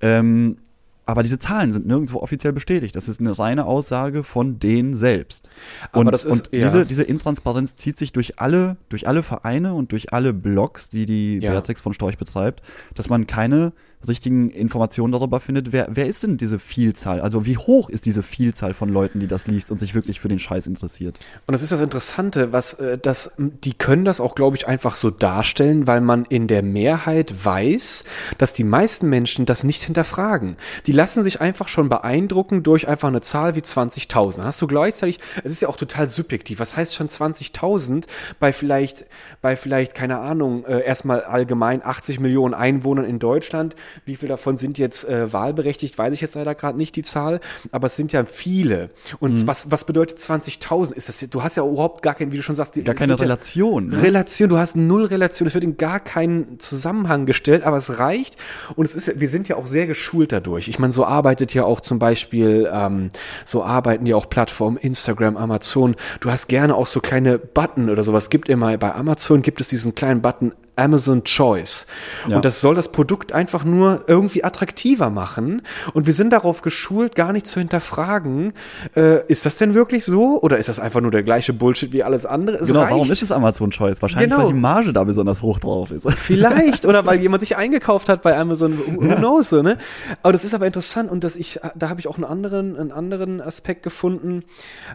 Ähm, 0.00 0.58
aber 1.06 1.22
diese 1.22 1.38
Zahlen 1.38 1.70
sind 1.70 1.86
nirgendwo 1.86 2.18
offiziell 2.18 2.52
bestätigt. 2.52 2.96
Das 2.96 3.08
ist 3.08 3.20
eine 3.20 3.38
reine 3.38 3.64
Aussage 3.64 4.24
von 4.24 4.58
denen 4.58 4.94
selbst. 4.94 5.48
Aber 5.92 6.00
und 6.00 6.12
das 6.12 6.24
ist- 6.24 6.32
und 6.32 6.50
ja. 6.52 6.60
diese, 6.60 6.84
diese 6.84 7.04
Intransparenz 7.04 7.76
zieht 7.76 7.96
sich 7.96 8.12
durch 8.12 8.38
alle, 8.40 8.76
durch 8.88 9.06
alle 9.06 9.22
Vereine 9.22 9.74
und 9.74 9.92
durch 9.92 10.12
alle 10.12 10.32
Blogs, 10.34 10.88
die 10.88 11.06
die 11.06 11.38
Ja. 11.38 11.52
Beatrix 11.52 11.80
von 11.80 11.94
Storch 11.94 12.18
betreibt, 12.18 12.60
dass 12.94 13.08
man 13.08 13.26
keine 13.28 13.72
richtigen 14.06 14.50
Informationen 14.50 15.12
darüber 15.12 15.40
findet, 15.40 15.72
wer, 15.72 15.88
wer 15.90 16.06
ist 16.06 16.22
denn 16.22 16.36
diese 16.36 16.58
Vielzahl? 16.58 17.20
Also 17.20 17.46
wie 17.46 17.56
hoch 17.56 17.88
ist 17.88 18.06
diese 18.06 18.22
Vielzahl 18.22 18.74
von 18.74 18.88
Leuten, 18.88 19.20
die 19.20 19.26
das 19.26 19.46
liest 19.46 19.70
und 19.70 19.80
sich 19.80 19.94
wirklich 19.94 20.20
für 20.20 20.28
den 20.28 20.38
Scheiß 20.38 20.66
interessiert? 20.66 21.18
Und 21.46 21.52
das 21.52 21.62
ist 21.62 21.72
das 21.72 21.80
Interessante, 21.80 22.52
was 22.52 22.74
äh, 22.74 22.98
das, 22.98 23.32
die 23.38 23.72
können 23.72 24.04
das 24.04 24.20
auch, 24.20 24.34
glaube 24.34 24.56
ich, 24.56 24.68
einfach 24.68 24.96
so 24.96 25.10
darstellen, 25.10 25.86
weil 25.86 26.00
man 26.00 26.24
in 26.24 26.46
der 26.46 26.62
Mehrheit 26.62 27.44
weiß, 27.44 28.04
dass 28.38 28.52
die 28.52 28.64
meisten 28.64 29.08
Menschen 29.08 29.46
das 29.46 29.64
nicht 29.64 29.82
hinterfragen. 29.82 30.56
Die 30.86 30.92
lassen 30.92 31.22
sich 31.24 31.40
einfach 31.40 31.68
schon 31.68 31.88
beeindrucken 31.88 32.62
durch 32.62 32.88
einfach 32.88 33.08
eine 33.08 33.20
Zahl 33.20 33.54
wie 33.54 33.60
20.000. 33.60 34.36
Dann 34.36 34.46
hast 34.46 34.62
du 34.62 34.66
gleichzeitig, 34.66 35.18
es 35.42 35.52
ist 35.52 35.62
ja 35.62 35.68
auch 35.68 35.76
total 35.76 36.08
subjektiv. 36.08 36.60
Was 36.60 36.76
heißt 36.76 36.94
schon 36.94 37.08
20.000 37.08 38.04
bei 38.38 38.52
vielleicht, 38.52 39.06
bei 39.42 39.56
vielleicht, 39.56 39.94
keine 39.94 40.18
Ahnung, 40.18 40.64
äh, 40.64 40.82
erstmal 40.82 41.22
allgemein 41.24 41.84
80 41.84 42.20
Millionen 42.20 42.54
Einwohnern 42.54 43.04
in 43.04 43.18
Deutschland. 43.18 43.74
Wie 44.04 44.16
viel 44.16 44.28
davon 44.28 44.56
sind 44.56 44.78
jetzt 44.78 45.08
äh, 45.08 45.32
wahlberechtigt, 45.32 45.96
weiß 45.98 46.12
ich 46.12 46.20
jetzt 46.20 46.34
leider 46.34 46.54
gerade 46.54 46.76
nicht 46.78 46.96
die 46.96 47.02
Zahl, 47.02 47.40
aber 47.72 47.86
es 47.86 47.96
sind 47.96 48.12
ja 48.12 48.24
viele. 48.24 48.90
Und 49.20 49.46
was, 49.46 49.70
was 49.70 49.84
bedeutet 49.84 50.18
20.000? 50.18 50.92
Ist 50.94 51.08
das, 51.08 51.18
du 51.30 51.42
hast 51.42 51.56
ja 51.56 51.64
überhaupt 51.66 52.02
gar 52.02 52.14
keinen, 52.14 52.32
wie 52.32 52.36
du 52.36 52.42
schon 52.42 52.56
sagst, 52.56 52.76
die- 52.76 52.84
Gar 52.84 52.94
keine 52.94 53.10
wird 53.10 53.20
ja- 53.20 53.24
Relation. 53.26 53.88
Ne? 53.88 54.02
Relation, 54.02 54.48
du 54.48 54.58
hast 54.58 54.76
null 54.76 55.04
Relation, 55.04 55.46
es 55.46 55.54
wird 55.54 55.64
in 55.64 55.76
gar 55.76 56.00
keinen 56.00 56.58
Zusammenhang 56.58 57.26
gestellt, 57.26 57.64
aber 57.64 57.76
es 57.76 57.98
reicht 57.98 58.36
und 58.76 58.84
es 58.84 58.94
ist, 58.94 59.18
wir 59.20 59.28
sind 59.28 59.48
ja 59.48 59.56
auch 59.56 59.66
sehr 59.66 59.86
geschult 59.86 60.32
dadurch. 60.32 60.68
Ich 60.68 60.78
meine, 60.78 60.92
so 60.92 61.04
arbeitet 61.04 61.54
ja 61.54 61.64
auch 61.64 61.80
zum 61.80 61.98
Beispiel, 61.98 62.68
ähm, 62.72 63.10
so 63.44 63.64
arbeiten 63.64 64.06
ja 64.06 64.16
auch 64.16 64.28
Plattformen, 64.28 64.76
Instagram, 64.76 65.36
Amazon. 65.36 65.96
Du 66.20 66.30
hast 66.30 66.48
gerne 66.48 66.74
auch 66.74 66.86
so 66.86 67.00
kleine 67.00 67.38
Button 67.38 67.90
oder 67.90 68.04
sowas. 68.04 68.30
Gibt 68.30 68.48
immer 68.48 68.76
bei 68.78 68.94
Amazon 68.94 69.42
gibt 69.42 69.60
es 69.60 69.68
diesen 69.68 69.94
kleinen 69.94 70.22
Button 70.22 70.52
Amazon 70.76 71.24
Choice. 71.24 71.86
Ja. 72.28 72.36
Und 72.36 72.44
das 72.44 72.60
soll 72.60 72.74
das 72.74 72.92
Produkt 72.92 73.32
einfach 73.32 73.64
nur 73.64 74.04
irgendwie 74.06 74.44
attraktiver 74.44 75.10
machen. 75.10 75.62
Und 75.94 76.06
wir 76.06 76.12
sind 76.12 76.30
darauf 76.32 76.62
geschult, 76.62 77.14
gar 77.14 77.32
nicht 77.32 77.46
zu 77.46 77.58
hinterfragen, 77.60 78.52
äh, 78.94 79.26
ist 79.26 79.46
das 79.46 79.56
denn 79.56 79.74
wirklich 79.74 80.04
so? 80.04 80.40
Oder 80.42 80.58
ist 80.58 80.68
das 80.68 80.78
einfach 80.78 81.00
nur 81.00 81.10
der 81.10 81.22
gleiche 81.22 81.52
Bullshit 81.52 81.92
wie 81.92 82.02
alles 82.02 82.26
andere? 82.26 82.56
Es 82.58 82.68
Genau, 82.68 82.80
reicht. 82.80 82.92
warum 82.92 83.10
ist 83.10 83.22
es 83.22 83.32
Amazon 83.32 83.70
Choice? 83.70 84.02
Wahrscheinlich, 84.02 84.30
Genau. 84.30 84.42
weil 84.44 84.52
die 84.52 84.58
Marge 84.58 84.92
da 84.92 85.02
besonders 85.04 85.42
hoch 85.42 85.58
drauf 85.58 85.90
ist. 85.90 86.10
Vielleicht 86.16 86.84
oder 86.86 87.06
weil 87.06 87.20
jemand 87.22 87.40
sich 87.40 87.56
eingekauft 87.56 88.08
hat 88.08 88.22
bei 88.22 88.36
Amazon, 88.36 88.78
who, 88.78 89.08
who 89.10 89.16
knows, 89.16 89.48
so, 89.48 89.62
ne? 89.62 89.78
Aber 90.22 90.32
das 90.32 90.44
ist 90.44 90.54
aber 90.54 90.66
interessant 90.66 91.10
und 91.10 91.24
dass 91.24 91.36
ich, 91.36 91.58
da 91.74 91.88
habe 91.88 92.00
ich 92.00 92.06
auch 92.08 92.16
einen 92.16 92.24
anderen, 92.24 92.76
einen 92.76 92.92
anderen 92.92 93.40
Aspekt 93.40 93.82
gefunden. 93.82 94.44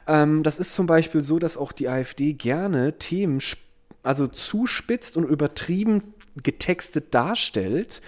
Ähm, 0.08 0.44
das 0.44 0.60
ist 0.60 0.74
zum 0.74 0.86
Beispiel 0.86 1.24
so, 1.24 1.40
dass 1.40 1.58
auch 1.58 1.72
die 1.72 1.90
AfD 1.90 2.34
gerne 2.34 2.98
Themen, 3.00 3.38
sp- 3.42 3.60
also 4.04 4.28
zuspitzt 4.28 5.18
und 5.18 5.26
übertrieben 5.26 6.14
getextet 6.42 7.14
darstellt, 7.14 8.02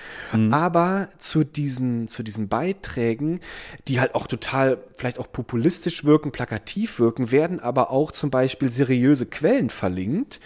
aber 0.51 1.09
zu 1.17 1.43
diesen, 1.43 2.07
zu 2.07 2.23
diesen 2.23 2.47
Beiträgen, 2.47 3.41
die 3.87 3.99
halt 3.99 4.15
auch 4.15 4.27
total 4.27 4.77
vielleicht 4.97 5.19
auch 5.19 5.29
populistisch 5.31 6.05
wirken, 6.05 6.31
plakativ 6.31 6.99
wirken, 6.99 7.31
werden 7.31 7.59
aber 7.59 7.91
auch 7.91 8.11
zum 8.11 8.29
Beispiel 8.29 8.69
seriöse 8.69 9.25
Quellen 9.25 9.69
verlinkt. 9.69 10.39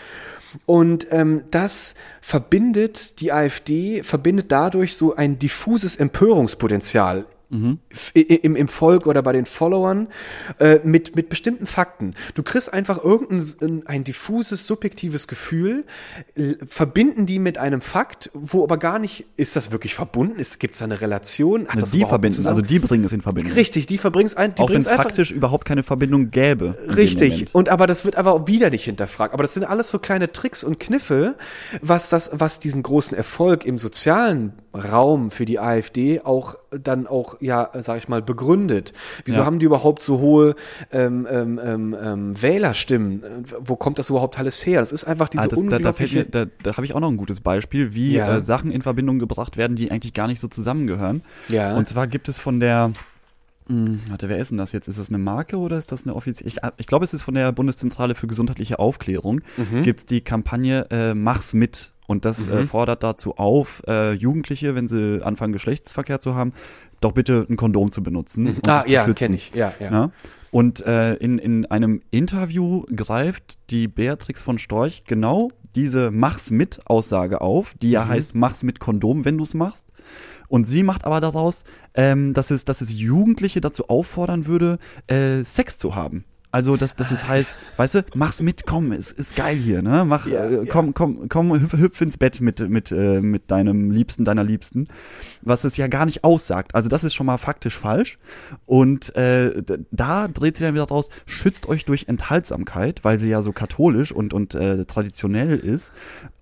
Und 0.66 1.08
ähm, 1.12 1.44
das 1.52 1.94
verbindet 2.22 3.20
die 3.20 3.32
AfD, 3.32 4.02
verbindet 4.02 4.52
dadurch 4.52 4.96
so 4.96 5.16
ein 5.16 5.38
diffuses 5.38 5.98
Empörungspotenzial 5.98 7.26
i- 7.52 8.22
im, 8.22 8.56
im 8.56 8.68
Volk 8.68 9.08
oder 9.08 9.22
bei 9.22 9.32
den 9.34 9.46
Followern 9.46 10.08
äh, 10.60 10.80
mit, 10.84 11.16
mit 11.16 11.30
bestimmten 11.30 11.66
Fakten. 11.66 12.14
Du 12.36 12.44
kriegst 12.44 12.72
einfach 12.74 13.04
irgendein 13.04 13.84
ein, 13.88 14.04
diffuses, 14.04 14.68
subjektives 14.68 15.28
Gefühl, 15.28 15.86
verbinden 16.68 17.26
die 17.26 17.40
mit 17.40 17.58
einem 17.58 17.82
Fakt, 17.82 18.30
wo 18.34 18.64
aber 18.64 18.78
gar 18.78 19.00
nicht, 19.00 19.26
ist 19.38 19.56
das 19.56 19.72
wirklich 19.72 19.96
verbunden? 19.96 20.42
Gibt 20.60 20.74
es 20.74 20.80
da 20.80 20.86
eine 20.86 21.02
Relation? 21.02 21.68
Hat 21.68 21.82
das 21.82 21.92
die 21.92 22.04
verbinden, 22.06 22.36
zusammen- 22.36 22.58
also 22.58 22.62
die 22.62 22.80
bringen 22.80 23.04
es 23.06 23.14
in 23.14 23.22
Verbindung. 23.22 23.54
Richtig, 23.54 23.86
die 23.86 23.98
verbringen 23.98 24.28
es 24.28 24.36
ein, 24.36 24.54
die 24.56 24.62
Auch 24.62 24.70
wenn 24.70 24.78
es 24.80 24.90
faktisch 24.90 25.32
überhaupt 25.32 25.66
keine 25.66 25.84
Verbindung 25.84 26.32
gäbe. 26.32 26.78
Richtig. 26.96 27.48
Und 27.54 27.70
aber 27.70 27.88
das 27.88 28.06
wird 28.06 28.16
aber 28.16 28.34
auch 28.34 28.48
wieder 28.48 28.70
nicht 28.70 28.86
hinterfragt. 28.86 29.34
Aber 29.34 29.44
das 29.44 29.54
sind 29.54 29.64
alles 29.64 29.90
so 29.90 30.00
kleine 30.00 30.32
Tricks 30.32 30.64
und 30.64 30.80
Kniffe, 30.80 31.36
was 31.82 32.10
das, 32.10 32.30
was 32.34 32.60
diesen 32.60 32.84
großen 32.84 33.16
Erfolg 33.18 33.66
im 33.66 33.78
sozialen 33.78 34.54
Raum 34.78 35.32
für 35.32 35.46
die 35.46 35.60
AfD 35.60 36.22
auch 36.22 36.56
dann 36.72 37.08
auch, 37.08 37.38
ja, 37.42 37.70
sag 37.80 37.98
ich 37.98 38.08
mal, 38.08 38.22
begründet. 38.22 38.94
Wieso 39.26 39.40
Ja. 39.42 39.46
haben 39.46 39.60
die 39.60 39.66
überhaupt 39.66 40.04
so 40.04 40.20
hohe 40.20 40.56
ähm, 40.92 41.28
ähm, 41.30 41.60
ähm, 41.64 41.96
ähm, 42.02 42.42
Wählerstimmen? 42.42 43.24
Äh, 43.24 43.28
Wo 43.60 43.76
kommt 43.76 44.00
das 44.00 44.10
überhaupt 44.10 44.38
alles 44.40 44.66
her? 44.66 44.80
Das 44.80 44.92
ist 44.92 45.04
einfach 45.06 45.30
diese 45.30 45.44
Ah, 45.44 45.48
das, 45.48 45.60
da 45.60 45.66
da, 45.70 45.76
unglaubliche. 45.78 46.18
mir, 46.20 46.26
da, 46.26 46.46
da 46.64 46.76
habe 46.78 46.86
ich 46.86 46.94
auch 46.96 47.00
noch 47.00 47.10
ein 47.10 47.18
gutes 47.18 47.42
Beispiel, 47.42 47.94
wie 47.94 48.14
Ja. 48.14 48.38
äh, 48.38 48.42
Sachen 48.42 48.72
in 48.72 48.82
Verbindung 48.82 49.20
gebracht 49.20 49.58
werden, 49.58 49.76
die 49.76 49.92
eigentlich 49.92 50.14
gar 50.14 50.28
nicht 50.28 50.40
so 50.42 50.48
zusammengehören. 50.48 51.24
Ja. 51.50 51.76
Und 51.76 51.88
zwar 51.88 52.08
gibt 52.08 52.30
es 52.30 52.40
von 52.40 52.60
der, 52.60 52.92
hm, 53.68 54.02
warte, 54.10 54.30
wer 54.30 54.38
ist 54.38 54.52
denn 54.52 54.58
das 54.58 54.72
jetzt? 54.72 54.88
Ist 54.88 55.00
das 55.00 55.10
eine 55.10 55.18
Marke 55.18 55.58
oder 55.58 55.78
ist 55.78 55.92
das 55.92 56.04
eine 56.04 56.16
offizielle? 56.16 56.50
Ich, 56.50 56.58
ich 56.78 56.88
glaube, 56.88 57.06
es 57.06 57.14
ist 57.14 57.24
von 57.24 57.34
der 57.34 57.52
Bundeszentrale 57.52 58.16
für 58.16 58.28
gesundheitliche 58.28 58.80
Aufklärung. 58.80 59.42
Mhm. 59.58 59.84
Gibt 59.84 60.00
es 60.02 60.06
die 60.06 60.22
Kampagne 60.22 60.88
äh, 60.90 61.14
Mach's 61.14 61.54
mit. 61.54 61.92
Und 62.08 62.24
das 62.24 62.48
äh, 62.48 62.66
fordert 62.66 63.04
dazu 63.04 63.36
auf, 63.36 63.84
äh, 63.86 64.14
Jugendliche, 64.14 64.76
wenn 64.76 64.88
sie 64.88 65.22
anfangen, 65.26 65.52
Geschlechtsverkehr 65.52 66.22
zu 66.22 66.36
haben, 66.36 66.54
doch 67.02 67.12
bitte 67.12 67.46
ein 67.50 67.58
Kondom 67.58 67.92
zu 67.92 68.02
benutzen. 68.02 68.48
Und 68.48 68.68
ah, 68.70 68.78
sich 68.82 68.88
zu 68.88 68.94
ja, 68.94 69.04
schützen. 69.04 69.26
kenne 69.26 69.36
ich. 69.36 69.52
Ja, 69.54 69.74
ja. 69.82 69.92
Ja? 69.92 70.12
Und 70.52 70.86
äh, 70.86 71.16
in, 71.16 71.38
in 71.38 71.66
einem 71.66 72.02
Interview 72.10 72.86
greift 72.96 73.60
die 73.70 73.90
Beatrix 73.90 74.42
von 74.42 74.58
Storch 74.58 75.04
genau 75.06 75.50
diese 75.76 76.10
Mach's 76.10 76.50
mit 76.50 76.80
Aussage 76.86 77.42
auf, 77.42 77.76
die 77.82 77.92
ja 77.92 78.08
heißt 78.08 78.34
Mach's 78.34 78.64
mit 78.64 78.80
Kondom, 78.80 79.26
wenn 79.26 79.38
du's 79.38 79.54
machst. 79.54 79.88
Und 80.48 80.66
sie 80.66 80.84
macht 80.84 81.06
aber 81.06 81.22
daraus, 81.22 81.64
ähm, 81.94 82.34
dass, 82.34 82.52
es, 82.52 82.66
dass 82.66 82.82
es 82.82 82.94
Jugendliche 82.94 83.62
dazu 83.62 83.90
auffordern 83.90 84.46
würde, 84.46 84.80
äh, 85.08 85.44
Sex 85.44 85.78
zu 85.78 85.96
haben. 85.96 86.26
Also, 86.50 86.78
dass, 86.78 86.96
dass 86.96 87.12
es 87.12 87.28
heißt, 87.28 87.52
weißt 87.76 87.96
du, 87.96 88.06
mach's 88.16 88.42
mit, 88.42 88.66
komm, 88.66 88.94
ist, 88.94 89.12
ist 89.12 89.36
geil 89.36 89.58
hier, 89.58 89.82
ne? 89.82 90.06
Mach, 90.08 90.26
Ja, 90.26 90.46
äh, 90.46 90.66
ja. 90.66 90.72
komm, 90.72 90.94
komm, 90.94 91.28
komm, 91.28 91.52
hüpf, 91.54 91.74
hüpf 91.74 92.02
ins 92.02 92.18
Bett 92.18 92.40
mit, 92.40 92.68
mit, 92.70 92.92
äh, 92.94 93.20
mit 93.20 93.52
deinem 93.52 93.92
Liebsten, 93.92 94.24
deiner 94.24 94.46
Liebsten. 94.46 94.88
Was 95.42 95.66
es 95.66 95.76
ja 95.76 95.88
gar 95.88 96.06
nicht 96.06 96.24
aussagt. 96.24 96.74
Also, 96.74 96.88
das 96.88 97.04
ist 97.04 97.16
schon 97.16 97.26
mal 97.26 97.38
faktisch 97.38 97.78
falsch. 97.78 98.18
Und 98.66 99.14
äh, 99.18 99.62
da 99.92 100.30
dreht 100.30 100.56
sie 100.58 100.64
dann 100.64 100.74
wieder 100.74 100.86
draus, 100.86 101.10
schützt 101.26 101.68
euch 101.68 101.84
durch 101.84 102.08
Enthaltsamkeit, 102.08 103.04
weil 103.04 103.20
sie 103.20 103.30
ja 103.30 103.42
so 103.42 103.52
katholisch 103.52 104.14
und, 104.14 104.34
und 104.34 104.56
äh, 104.56 104.86
traditionell 104.86 105.58
ist. 105.58 105.92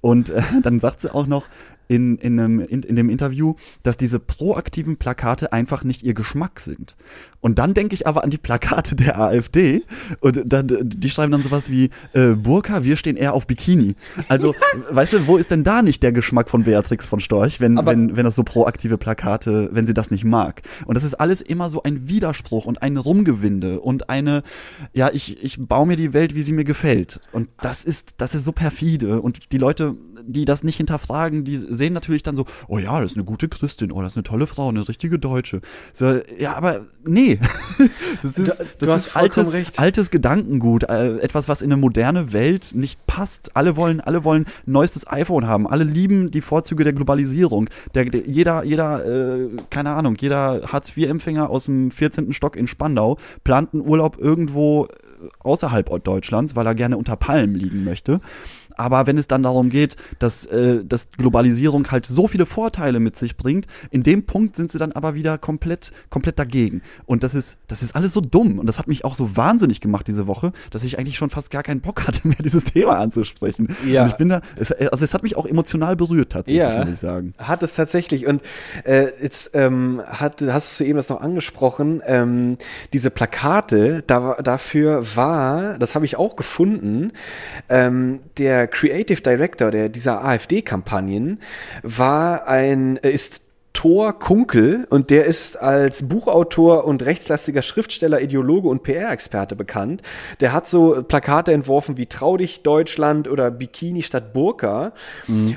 Und 0.01 0.29
äh, 0.29 0.43
dann 0.61 0.79
sagt 0.79 1.01
sie 1.01 1.13
auch 1.13 1.25
noch, 1.25 1.45
in, 1.87 2.17
in, 2.17 2.39
einem, 2.39 2.59
in, 2.59 2.83
in 2.83 2.95
dem 2.95 3.09
Interview, 3.09 3.55
dass 3.83 3.97
diese 3.97 4.19
proaktiven 4.19 4.97
Plakate 4.97 5.53
einfach 5.53 5.83
nicht 5.83 6.03
ihr 6.03 6.13
Geschmack 6.13 6.59
sind. 6.59 6.95
Und 7.41 7.59
dann 7.59 7.73
denke 7.75 7.93
ich 7.93 8.07
aber 8.07 8.23
an 8.23 8.31
die 8.31 8.37
Plakate 8.39 8.95
der 8.95 9.19
AfD 9.19 9.83
und 10.19 10.41
dann, 10.45 10.67
die 10.83 11.09
schreiben 11.09 11.31
dann 11.31 11.43
sowas 11.43 11.69
wie 11.69 11.91
äh, 12.13 12.29
Burka, 12.31 12.83
wir 12.83 12.97
stehen 12.97 13.17
eher 13.17 13.33
auf 13.33 13.45
Bikini. 13.45 13.95
Also, 14.27 14.55
weißt 14.89 15.13
du, 15.13 15.27
wo 15.27 15.37
ist 15.37 15.51
denn 15.51 15.63
da 15.63 15.81
nicht 15.83 16.01
der 16.01 16.11
Geschmack 16.11 16.49
von 16.49 16.63
Beatrix 16.63 17.07
von 17.07 17.19
Storch, 17.19 17.61
wenn, 17.61 17.77
Aber- 17.77 17.91
wenn, 17.91 18.17
wenn 18.17 18.25
das 18.25 18.35
so 18.35 18.43
proaktive 18.43 18.97
Plakate, 18.97 19.69
wenn 19.71 19.85
sie 19.85 19.93
das 19.93 20.09
nicht 20.09 20.23
mag? 20.23 20.63
Und 20.87 20.95
das 20.95 21.03
ist 21.03 21.13
alles 21.15 21.41
immer 21.41 21.69
so 21.69 21.83
ein 21.83 22.09
Widerspruch 22.09 22.65
und 22.65 22.81
ein 22.81 22.97
Rumgewinde 22.97 23.79
und 23.79 24.09
eine, 24.09 24.41
ja, 24.93 25.09
ich, 25.13 25.43
ich 25.43 25.57
baue 25.59 25.85
mir 25.85 25.97
die 25.97 26.13
Welt, 26.13 26.33
wie 26.33 26.41
sie 26.41 26.53
mir 26.53 26.63
gefällt. 26.63 27.19
Und 27.31 27.49
das 27.61 27.85
ist, 27.85 28.15
das 28.17 28.33
ist 28.33 28.45
so 28.45 28.53
perfide. 28.53 29.21
Und 29.21 29.51
die 29.51 29.57
Leute, 29.59 29.95
die 30.23 30.45
das 30.45 30.63
nicht 30.63 30.77
hinterfragen, 30.77 31.43
die 31.43 31.55
sehen 31.57 31.93
natürlich 31.93 32.23
dann 32.23 32.35
so, 32.35 32.45
oh 32.67 32.77
ja, 32.77 32.99
das 33.01 33.11
ist 33.11 33.17
eine 33.17 33.25
gute 33.25 33.49
Christin, 33.49 33.91
oh, 33.91 34.01
das 34.01 34.13
ist 34.13 34.17
eine 34.17 34.23
tolle 34.23 34.47
Frau, 34.47 34.69
eine 34.69 34.87
richtige 34.87 35.19
Deutsche. 35.19 35.61
So, 35.93 36.19
ja, 36.37 36.55
aber 36.55 36.85
nee. 37.05 37.39
Das 38.21 38.37
ist, 38.37 38.59
Du- 38.59 38.85
das 38.85 38.89
hast 38.89 39.07
ist 39.07 39.15
altes, 39.15 39.53
recht. 39.53 39.79
altes 39.79 40.09
Gedankengut, 40.11 40.83
äh, 40.83 41.17
etwas, 41.19 41.47
was 41.47 41.61
in 41.61 41.71
eine 41.71 41.79
moderne 41.79 42.33
Welt 42.33 42.71
nicht 42.73 43.05
passt. 43.07 43.55
Alle 43.55 43.75
wollen, 43.75 44.01
alle 44.01 44.23
wollen 44.23 44.45
ein 44.65 44.71
neuestes 44.71 45.07
iPhone 45.07 45.47
haben. 45.47 45.67
Alle 45.67 45.83
lieben 45.83 46.31
die 46.31 46.41
Vorzüge 46.41 46.83
der 46.83 46.93
Globalisierung. 46.93 47.69
Der, 47.93 48.05
der, 48.05 48.27
jeder, 48.27 48.63
jeder, 48.63 49.05
äh, 49.05 49.49
keine 49.69 49.91
Ahnung, 49.91 50.15
jeder 50.19 50.61
Hartz-IV-Empfänger 50.71 51.49
aus 51.49 51.65
dem 51.65 51.91
14. 51.91 52.33
Stock 52.33 52.55
in 52.55 52.67
Spandau 52.67 53.17
plant 53.43 53.73
einen 53.73 53.85
Urlaub 53.87 54.17
irgendwo 54.19 54.85
äh, 54.85 54.89
außerhalb 55.39 56.03
Deutschlands, 56.03 56.55
weil 56.55 56.65
er 56.65 56.75
gerne 56.75 56.97
unter 56.97 57.15
Palmen 57.15 57.55
liegen 57.55 57.83
möchte. 57.83 58.21
Aber 58.77 59.07
wenn 59.07 59.17
es 59.17 59.27
dann 59.27 59.43
darum 59.43 59.69
geht, 59.69 59.95
dass, 60.19 60.45
äh, 60.45 60.83
dass 60.85 61.09
Globalisierung 61.09 61.89
halt 61.91 62.05
so 62.05 62.27
viele 62.27 62.45
Vorteile 62.45 62.99
mit 62.99 63.17
sich 63.17 63.37
bringt, 63.37 63.65
in 63.91 64.03
dem 64.03 64.25
Punkt 64.25 64.55
sind 64.55 64.71
sie 64.71 64.77
dann 64.77 64.91
aber 64.91 65.15
wieder 65.15 65.37
komplett, 65.37 65.91
komplett 66.09 66.39
dagegen. 66.39 66.81
Und 67.05 67.23
das 67.23 67.35
ist, 67.35 67.57
das 67.67 67.83
ist 67.83 67.95
alles 67.95 68.13
so 68.13 68.21
dumm. 68.21 68.59
Und 68.59 68.67
das 68.67 68.79
hat 68.79 68.87
mich 68.87 69.05
auch 69.05 69.15
so 69.15 69.35
wahnsinnig 69.37 69.81
gemacht 69.81 70.07
diese 70.07 70.27
Woche, 70.27 70.51
dass 70.71 70.83
ich 70.83 70.99
eigentlich 70.99 71.17
schon 71.17 71.29
fast 71.29 71.51
gar 71.51 71.63
keinen 71.63 71.81
Bock 71.81 72.07
hatte, 72.07 72.27
mehr 72.27 72.37
dieses 72.43 72.63
Thema 72.65 72.99
anzusprechen. 72.99 73.75
Ja. 73.85 74.03
Und 74.03 74.09
ich 74.09 74.15
bin 74.15 74.29
da, 74.29 74.41
es, 74.55 74.71
also 74.71 75.03
es 75.03 75.13
hat 75.13 75.23
mich 75.23 75.35
auch 75.35 75.45
emotional 75.45 75.95
berührt 75.95 76.31
tatsächlich, 76.31 76.61
Ja. 76.63 76.79
muss 76.83 76.93
ich 76.93 76.99
sagen. 76.99 77.33
Hat 77.37 77.63
es 77.63 77.73
tatsächlich. 77.73 78.25
Und 78.27 78.41
äh, 78.83 79.07
jetzt 79.21 79.51
ähm, 79.53 80.01
hat, 80.05 80.41
hast 80.41 80.79
du 80.79 80.83
eben 80.83 80.95
das 80.97 81.09
noch 81.09 81.21
angesprochen, 81.21 82.01
ähm, 82.05 82.57
diese 82.93 83.09
Plakate, 83.09 84.03
da, 84.05 84.35
dafür 84.41 85.03
war, 85.15 85.77
das 85.79 85.95
habe 85.95 86.05
ich 86.05 86.17
auch 86.17 86.35
gefunden, 86.35 87.11
ähm, 87.69 88.19
der 88.37 88.64
Creative 88.67 89.21
Director 89.21 89.71
der, 89.71 89.89
dieser 89.89 90.23
AfD-Kampagnen 90.23 91.39
war 91.83 92.47
ein, 92.47 92.97
äh, 92.97 93.11
ist 93.11 93.44
Thor 93.85 94.17
Kunkel 94.17 94.87
und 94.89 95.11
der 95.11 95.25
ist 95.25 95.61
als 95.61 96.09
Buchautor 96.09 96.85
und 96.85 97.05
rechtslastiger 97.05 97.61
Schriftsteller, 97.61 98.19
Ideologe 98.19 98.67
und 98.67 98.81
PR-Experte 98.81 99.55
bekannt. 99.55 100.01
Der 100.39 100.53
hat 100.53 100.67
so 100.67 101.03
Plakate 101.03 101.53
entworfen 101.53 101.95
wie 101.95 102.07
Trau 102.07 102.35
dich 102.35 102.63
Deutschland 102.63 103.27
oder 103.27 103.51
Bikini 103.51 104.01
statt 104.01 104.33
Burka. 104.33 104.93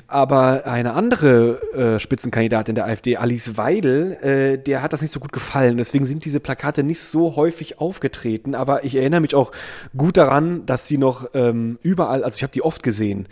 Aber 0.08 0.66
eine 0.66 0.92
andere 0.92 1.62
äh, 1.72 1.98
Spitzenkandidatin 1.98 2.74
der 2.74 2.84
AfD, 2.84 3.16
Alice 3.16 3.56
Weidel, 3.56 4.12
äh, 4.20 4.58
der 4.58 4.82
hat 4.82 4.92
das 4.92 5.00
nicht 5.00 5.12
so 5.12 5.20
gut 5.20 5.32
gefallen. 5.32 5.78
Deswegen 5.78 6.04
sind 6.04 6.26
diese 6.26 6.40
Plakate 6.40 6.82
nicht 6.82 7.00
so 7.00 7.34
häufig 7.34 7.80
aufgetreten. 7.80 8.54
Aber 8.54 8.84
ich 8.84 8.94
erinnere 8.94 9.22
mich 9.22 9.34
auch 9.34 9.52
gut 9.96 10.18
daran, 10.18 10.66
dass 10.66 10.86
sie 10.86 10.98
noch 10.98 11.30
ähm, 11.32 11.78
überall, 11.80 12.22
also 12.24 12.36
ich 12.36 12.42
habe 12.42 12.52
die 12.52 12.60
oft 12.60 12.82
gesehen. 12.82 13.26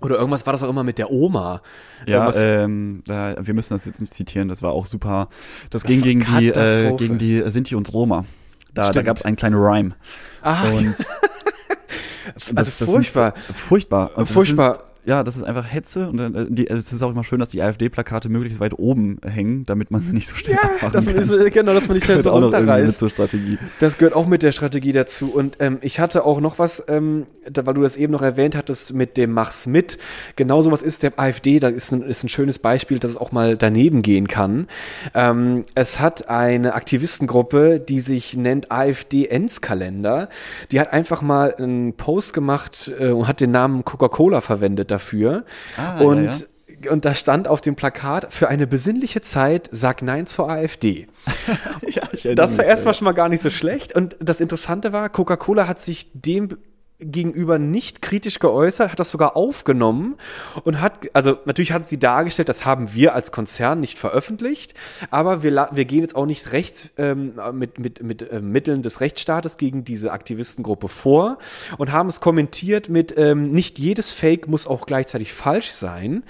Oder 0.00 0.16
irgendwas 0.16 0.46
war 0.46 0.52
das 0.52 0.62
auch 0.62 0.68
immer 0.70 0.84
mit 0.84 0.98
der 0.98 1.10
Oma. 1.10 1.62
Ja, 2.06 2.32
ähm, 2.34 3.02
da, 3.06 3.36
wir 3.40 3.54
müssen 3.54 3.74
das 3.74 3.84
jetzt 3.84 4.00
nicht 4.00 4.14
zitieren, 4.14 4.48
das 4.48 4.62
war 4.62 4.72
auch 4.72 4.86
super. 4.86 5.28
Das, 5.70 5.82
ging 5.84 5.98
war 6.00 6.04
gegen 6.04 6.24
die, 6.38 6.48
äh, 6.48 6.96
gegen 6.96 7.18
die 7.18 7.42
Sinti 7.50 7.74
und 7.74 7.92
Roma. 7.92 8.24
Da, 8.72 8.90
da 8.90 9.02
gab 9.02 9.16
es 9.16 9.24
einen 9.24 9.36
kleinen 9.36 9.56
Rhyme. 9.56 9.94
Ah, 10.42 10.62
Und 10.70 10.94
also 12.54 12.70
sind- 12.70 12.88
furchtbar. 12.90 13.34
furchtbar. 13.54 14.10
Und 14.16 14.28
das 14.28 14.32
Furchtbar. 14.32 14.89
Ja, 15.06 15.24
das 15.24 15.36
ist 15.36 15.44
einfach 15.44 15.64
Hetze 15.64 16.08
und 16.08 16.18
dann, 16.18 16.34
äh, 16.34 16.46
die, 16.48 16.68
es 16.68 16.92
ist 16.92 17.02
auch 17.02 17.10
immer 17.10 17.24
schön, 17.24 17.38
dass 17.38 17.48
die 17.48 17.62
AfD-Plakate 17.62 18.28
möglichst 18.28 18.60
weit 18.60 18.78
oben 18.78 19.18
hängen, 19.24 19.64
damit 19.64 19.90
man 19.90 20.02
sie 20.02 20.12
nicht 20.12 20.28
so 20.28 20.36
schnell 20.36 20.56
Ja, 20.56 20.88
dass 20.90 21.04
man, 21.04 21.14
kann. 21.14 21.22
ist, 21.22 21.52
genau, 21.52 21.72
dass 21.72 21.88
man 21.88 21.94
nicht 21.94 22.04
schnell 22.04 22.22
so 22.22 22.30
runterreißt. 22.30 22.98
zur 22.98 23.08
Strategie. 23.08 23.58
Das 23.78 23.96
gehört 23.96 24.14
auch 24.14 24.26
mit 24.26 24.42
der 24.42 24.52
Strategie 24.52 24.92
dazu. 24.92 25.30
Und 25.32 25.56
ähm, 25.60 25.78
ich 25.80 26.00
hatte 26.00 26.24
auch 26.24 26.40
noch 26.40 26.58
was, 26.58 26.84
ähm, 26.88 27.26
da, 27.50 27.64
weil 27.64 27.74
du 27.74 27.82
das 27.82 27.96
eben 27.96 28.12
noch 28.12 28.22
erwähnt 28.22 28.54
hattest 28.54 28.92
mit 28.92 29.16
dem 29.16 29.32
Mach's 29.32 29.66
mit. 29.66 29.98
Genau 30.36 30.60
sowas 30.60 30.82
ist 30.82 31.02
der 31.02 31.18
AfD, 31.18 31.60
da 31.60 31.68
ist 31.68 31.92
ein, 31.92 32.02
ist 32.02 32.22
ein 32.22 32.28
schönes 32.28 32.58
Beispiel, 32.58 32.98
dass 32.98 33.12
es 33.12 33.16
auch 33.16 33.32
mal 33.32 33.56
daneben 33.56 34.02
gehen 34.02 34.28
kann. 34.28 34.66
Ähm, 35.14 35.64
es 35.74 35.98
hat 35.98 36.28
eine 36.28 36.74
Aktivistengruppe, 36.74 37.80
die 37.80 38.00
sich 38.00 38.36
nennt 38.36 38.70
AfD 38.70 39.26
Endskalender. 39.26 40.28
Die 40.72 40.80
hat 40.80 40.92
einfach 40.92 41.22
mal 41.22 41.54
einen 41.54 41.94
Post 41.94 42.34
gemacht 42.34 42.92
äh, 42.98 43.10
und 43.10 43.26
hat 43.26 43.40
den 43.40 43.50
Namen 43.50 43.84
Coca-Cola 43.84 44.42
verwendet 44.42 44.89
dafür. 44.90 45.44
Ah, 45.76 46.00
und 46.00 46.24
ja, 46.24 46.90
und 46.90 47.04
da 47.04 47.14
stand 47.14 47.46
auf 47.46 47.60
dem 47.60 47.76
Plakat, 47.76 48.32
für 48.32 48.48
eine 48.48 48.66
besinnliche 48.66 49.20
Zeit, 49.20 49.68
sag 49.70 50.02
Nein 50.02 50.26
zur 50.26 50.48
AfD. 50.48 51.08
ja, 51.86 52.02
Das 52.34 52.58
war 52.58 52.64
erstmal 52.64 52.92
ja. 52.92 52.98
schon 52.98 53.04
mal 53.04 53.12
gar 53.12 53.28
nicht 53.28 53.40
so 53.40 53.50
schlecht. 53.50 53.94
Und 53.94 54.16
das 54.20 54.40
Interessante 54.40 54.92
war, 54.92 55.08
Coca-Cola 55.08 55.66
hat 55.66 55.80
sich 55.80 56.10
dem 56.12 56.56
gegenüber 57.00 57.58
nicht 57.58 58.02
kritisch 58.02 58.38
geäußert, 58.38 58.92
hat 58.92 59.00
das 59.00 59.10
sogar 59.10 59.36
aufgenommen 59.36 60.16
und 60.64 60.80
hat, 60.80 61.08
also 61.14 61.38
natürlich 61.44 61.72
hat 61.72 61.86
sie 61.86 61.98
dargestellt, 61.98 62.48
das 62.48 62.64
haben 62.64 62.94
wir 62.94 63.14
als 63.14 63.32
Konzern 63.32 63.80
nicht 63.80 63.98
veröffentlicht, 63.98 64.74
aber 65.10 65.42
wir, 65.42 65.68
wir 65.72 65.84
gehen 65.84 66.00
jetzt 66.00 66.16
auch 66.16 66.26
nicht 66.26 66.52
rechts 66.52 66.90
ähm, 66.98 67.34
mit, 67.52 67.78
mit, 67.78 68.02
mit 68.02 68.30
äh, 68.30 68.40
Mitteln 68.40 68.82
des 68.82 69.00
Rechtsstaates 69.00 69.56
gegen 69.56 69.84
diese 69.84 70.12
Aktivistengruppe 70.12 70.88
vor 70.88 71.38
und 71.78 71.92
haben 71.92 72.08
es 72.08 72.20
kommentiert 72.20 72.88
mit, 72.88 73.16
ähm, 73.16 73.50
nicht 73.50 73.78
jedes 73.78 74.12
Fake 74.12 74.48
muss 74.48 74.66
auch 74.66 74.86
gleichzeitig 74.86 75.32
falsch 75.32 75.70
sein. 75.70 76.22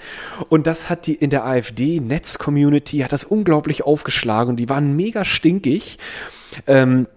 Und 0.49 0.67
das 0.67 0.89
hat 0.89 1.07
die 1.07 1.15
in 1.15 1.29
der 1.29 1.45
AfD-Netz-Community, 1.45 2.99
hat 2.99 3.11
das 3.11 3.23
unglaublich 3.23 3.83
aufgeschlagen 3.83 4.51
und 4.51 4.57
die 4.57 4.69
waren 4.69 4.95
mega 4.95 5.25
stinkig. 5.25 5.97
Ähm, 6.67 7.07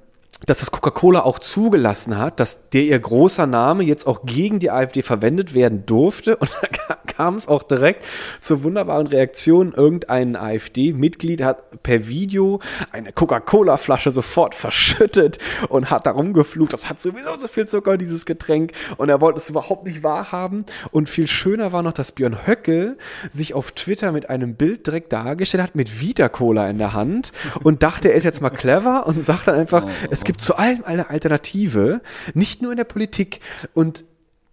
dass 0.46 0.60
das 0.60 0.70
Coca-Cola 0.70 1.20
auch 1.20 1.38
zugelassen 1.38 2.18
hat, 2.18 2.40
dass 2.40 2.68
der 2.70 2.82
ihr 2.82 2.98
großer 2.98 3.46
Name 3.46 3.84
jetzt 3.84 4.06
auch 4.06 4.24
gegen 4.24 4.58
die 4.58 4.70
AfD 4.70 5.02
verwendet 5.02 5.54
werden 5.54 5.86
durfte. 5.86 6.36
Und 6.36 6.50
da 6.60 6.96
kam 7.16 7.34
es 7.34 7.48
auch 7.48 7.62
direkt 7.62 8.04
zur 8.40 8.62
wunderbaren 8.64 9.06
Reaktion. 9.06 9.72
Irgendein 9.72 10.36
AfD-Mitglied 10.36 11.42
hat 11.42 11.82
per 11.82 12.06
Video 12.06 12.60
eine 12.92 13.12
Coca-Cola-Flasche 13.12 14.10
sofort 14.10 14.54
verschüttet 14.54 15.38
und 15.68 15.90
hat 15.90 16.06
darum 16.06 16.32
geflucht. 16.32 16.72
Das 16.72 16.88
hat 16.88 16.98
sowieso 16.98 17.38
so 17.38 17.48
viel 17.48 17.66
Zucker, 17.66 17.96
dieses 17.96 18.26
Getränk. 18.26 18.72
Und 18.96 19.08
er 19.08 19.20
wollte 19.20 19.38
es 19.38 19.48
überhaupt 19.48 19.86
nicht 19.86 20.02
wahrhaben. 20.02 20.64
Und 20.90 21.08
viel 21.08 21.26
schöner 21.26 21.72
war 21.72 21.82
noch, 21.82 21.92
dass 21.92 22.12
Björn 22.12 22.46
Höcke 22.46 22.96
sich 23.30 23.54
auf 23.54 23.72
Twitter 23.72 24.12
mit 24.12 24.30
einem 24.30 24.54
Bild 24.54 24.86
direkt 24.86 25.12
dargestellt 25.12 25.62
hat, 25.62 25.74
mit 25.74 26.00
Vita-Cola 26.00 26.68
in 26.68 26.78
der 26.78 26.92
Hand 26.92 27.32
und 27.62 27.82
dachte, 27.82 28.10
er 28.10 28.14
ist 28.14 28.24
jetzt 28.24 28.40
mal 28.40 28.50
clever 28.50 29.06
und 29.06 29.24
sagt 29.24 29.48
dann 29.48 29.56
einfach, 29.56 29.84
oh. 29.84 30.08
es 30.10 30.24
gibt 30.24 30.33
zu 30.36 30.56
allem 30.56 30.84
eine 30.84 31.10
Alternative, 31.10 32.00
nicht 32.34 32.62
nur 32.62 32.72
in 32.72 32.76
der 32.76 32.84
Politik. 32.84 33.40
Und 33.72 34.04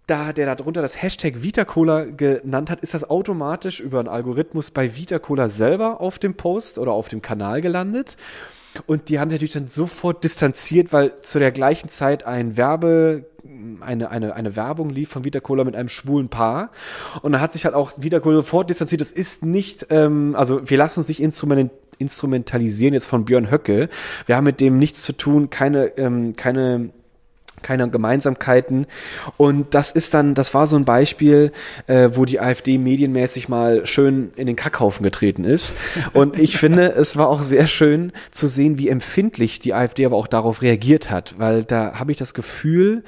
da 0.06 0.32
der 0.32 0.54
darunter 0.54 0.82
das 0.82 1.00
Hashtag 1.00 1.42
VitaCola 1.42 2.04
genannt 2.04 2.70
hat, 2.70 2.80
ist 2.80 2.94
das 2.94 3.08
automatisch 3.08 3.80
über 3.80 4.00
einen 4.00 4.08
Algorithmus 4.08 4.70
bei 4.70 4.96
VitaCola 4.96 5.48
selber 5.48 6.00
auf 6.00 6.18
dem 6.18 6.34
Post 6.34 6.78
oder 6.78 6.92
auf 6.92 7.08
dem 7.08 7.22
Kanal 7.22 7.60
gelandet. 7.60 8.16
Und 8.86 9.08
die 9.08 9.18
haben 9.18 9.30
sich 9.30 9.36
natürlich 9.36 9.52
dann 9.52 9.68
sofort 9.68 10.24
distanziert, 10.24 10.92
weil 10.92 11.20
zu 11.20 11.38
der 11.38 11.52
gleichen 11.52 11.88
Zeit 11.88 12.24
ein 12.24 12.56
Werbe, 12.56 13.26
eine, 13.80 14.10
eine, 14.10 14.34
eine 14.34 14.56
Werbung 14.56 14.90
lief 14.90 15.10
von 15.10 15.24
VitaCola 15.24 15.64
mit 15.64 15.76
einem 15.76 15.88
schwulen 15.88 16.28
Paar. 16.28 16.70
Und 17.20 17.32
da 17.32 17.40
hat 17.40 17.52
sich 17.52 17.64
halt 17.64 17.74
auch 17.74 17.92
VitaCola 17.98 18.36
sofort 18.36 18.70
distanziert. 18.70 19.00
Das 19.00 19.12
ist 19.12 19.44
nicht, 19.44 19.86
ähm, 19.90 20.34
also 20.36 20.68
wir 20.68 20.78
lassen 20.78 21.00
uns 21.00 21.08
nicht 21.08 21.20
instrument, 21.20 21.70
instrumentalisieren 22.02 22.94
jetzt 22.94 23.06
von 23.06 23.24
Björn 23.24 23.50
Höcke. 23.50 23.88
Wir 24.26 24.36
haben 24.36 24.44
mit 24.44 24.60
dem 24.60 24.78
nichts 24.78 25.02
zu 25.02 25.12
tun, 25.14 25.50
keine, 25.50 25.86
ähm, 25.96 26.36
keine 26.36 26.90
keine 27.62 27.88
Gemeinsamkeiten. 27.88 28.86
Und 29.36 29.74
das 29.74 29.90
ist 29.90 30.14
dann, 30.14 30.34
das 30.34 30.52
war 30.52 30.66
so 30.66 30.76
ein 30.76 30.84
Beispiel, 30.84 31.52
äh, 31.86 32.10
wo 32.12 32.24
die 32.24 32.40
AfD 32.40 32.76
medienmäßig 32.76 33.48
mal 33.48 33.86
schön 33.86 34.32
in 34.36 34.46
den 34.46 34.56
Kackhaufen 34.56 35.02
getreten 35.02 35.44
ist. 35.44 35.76
Und 36.12 36.38
ich 36.38 36.58
finde, 36.58 36.92
es 36.92 37.16
war 37.16 37.28
auch 37.28 37.42
sehr 37.42 37.66
schön 37.66 38.12
zu 38.30 38.46
sehen, 38.46 38.78
wie 38.78 38.88
empfindlich 38.88 39.60
die 39.60 39.74
AfD 39.74 40.04
aber 40.04 40.16
auch 40.16 40.26
darauf 40.26 40.62
reagiert 40.62 41.10
hat, 41.10 41.34
weil 41.38 41.64
da 41.64 41.98
habe 41.98 42.12
ich 42.12 42.18
das 42.18 42.34
Gefühl, 42.34 43.04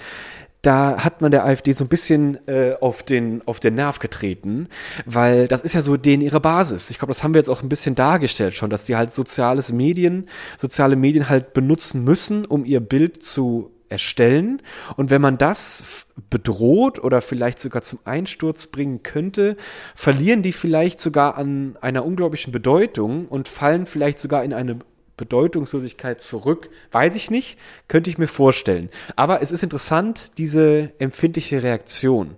da 0.66 1.04
hat 1.04 1.20
man 1.20 1.30
der 1.30 1.44
AfD 1.44 1.72
so 1.72 1.84
ein 1.84 1.88
bisschen 1.88 2.38
äh, 2.48 2.74
auf, 2.80 3.02
den, 3.02 3.42
auf 3.46 3.60
den 3.60 3.74
Nerv 3.74 3.98
getreten, 3.98 4.68
weil 5.04 5.48
das 5.48 5.60
ist 5.60 5.74
ja 5.74 5.82
so 5.82 5.96
denen 5.96 6.22
ihre 6.22 6.40
Basis. 6.40 6.90
Ich 6.90 6.98
glaube, 6.98 7.10
das 7.10 7.22
haben 7.22 7.34
wir 7.34 7.38
jetzt 7.38 7.50
auch 7.50 7.62
ein 7.62 7.68
bisschen 7.68 7.94
dargestellt 7.94 8.54
schon, 8.54 8.70
dass 8.70 8.84
die 8.84 8.96
halt 8.96 9.12
soziales 9.12 9.72
Medien, 9.72 10.28
soziale 10.56 10.96
Medien 10.96 11.28
halt 11.28 11.52
benutzen 11.52 12.04
müssen, 12.04 12.44
um 12.44 12.64
ihr 12.64 12.80
Bild 12.80 13.22
zu 13.22 13.70
erstellen. 13.88 14.62
Und 14.96 15.10
wenn 15.10 15.20
man 15.20 15.38
das 15.38 16.06
bedroht 16.30 16.98
oder 17.02 17.20
vielleicht 17.20 17.58
sogar 17.58 17.82
zum 17.82 18.00
Einsturz 18.04 18.66
bringen 18.66 19.02
könnte, 19.02 19.56
verlieren 19.94 20.42
die 20.42 20.52
vielleicht 20.52 21.00
sogar 21.00 21.36
an 21.36 21.76
einer 21.80 22.04
unglaublichen 22.04 22.52
Bedeutung 22.52 23.28
und 23.28 23.48
fallen 23.48 23.86
vielleicht 23.86 24.18
sogar 24.18 24.44
in 24.44 24.52
eine 24.52 24.78
Bedeutungslosigkeit 25.16 26.20
zurück? 26.20 26.70
Weiß 26.92 27.16
ich 27.16 27.30
nicht, 27.30 27.58
könnte 27.88 28.10
ich 28.10 28.18
mir 28.18 28.26
vorstellen. 28.26 28.90
Aber 29.16 29.42
es 29.42 29.52
ist 29.52 29.62
interessant, 29.62 30.32
diese 30.38 30.92
empfindliche 30.98 31.62
Reaktion. 31.62 32.36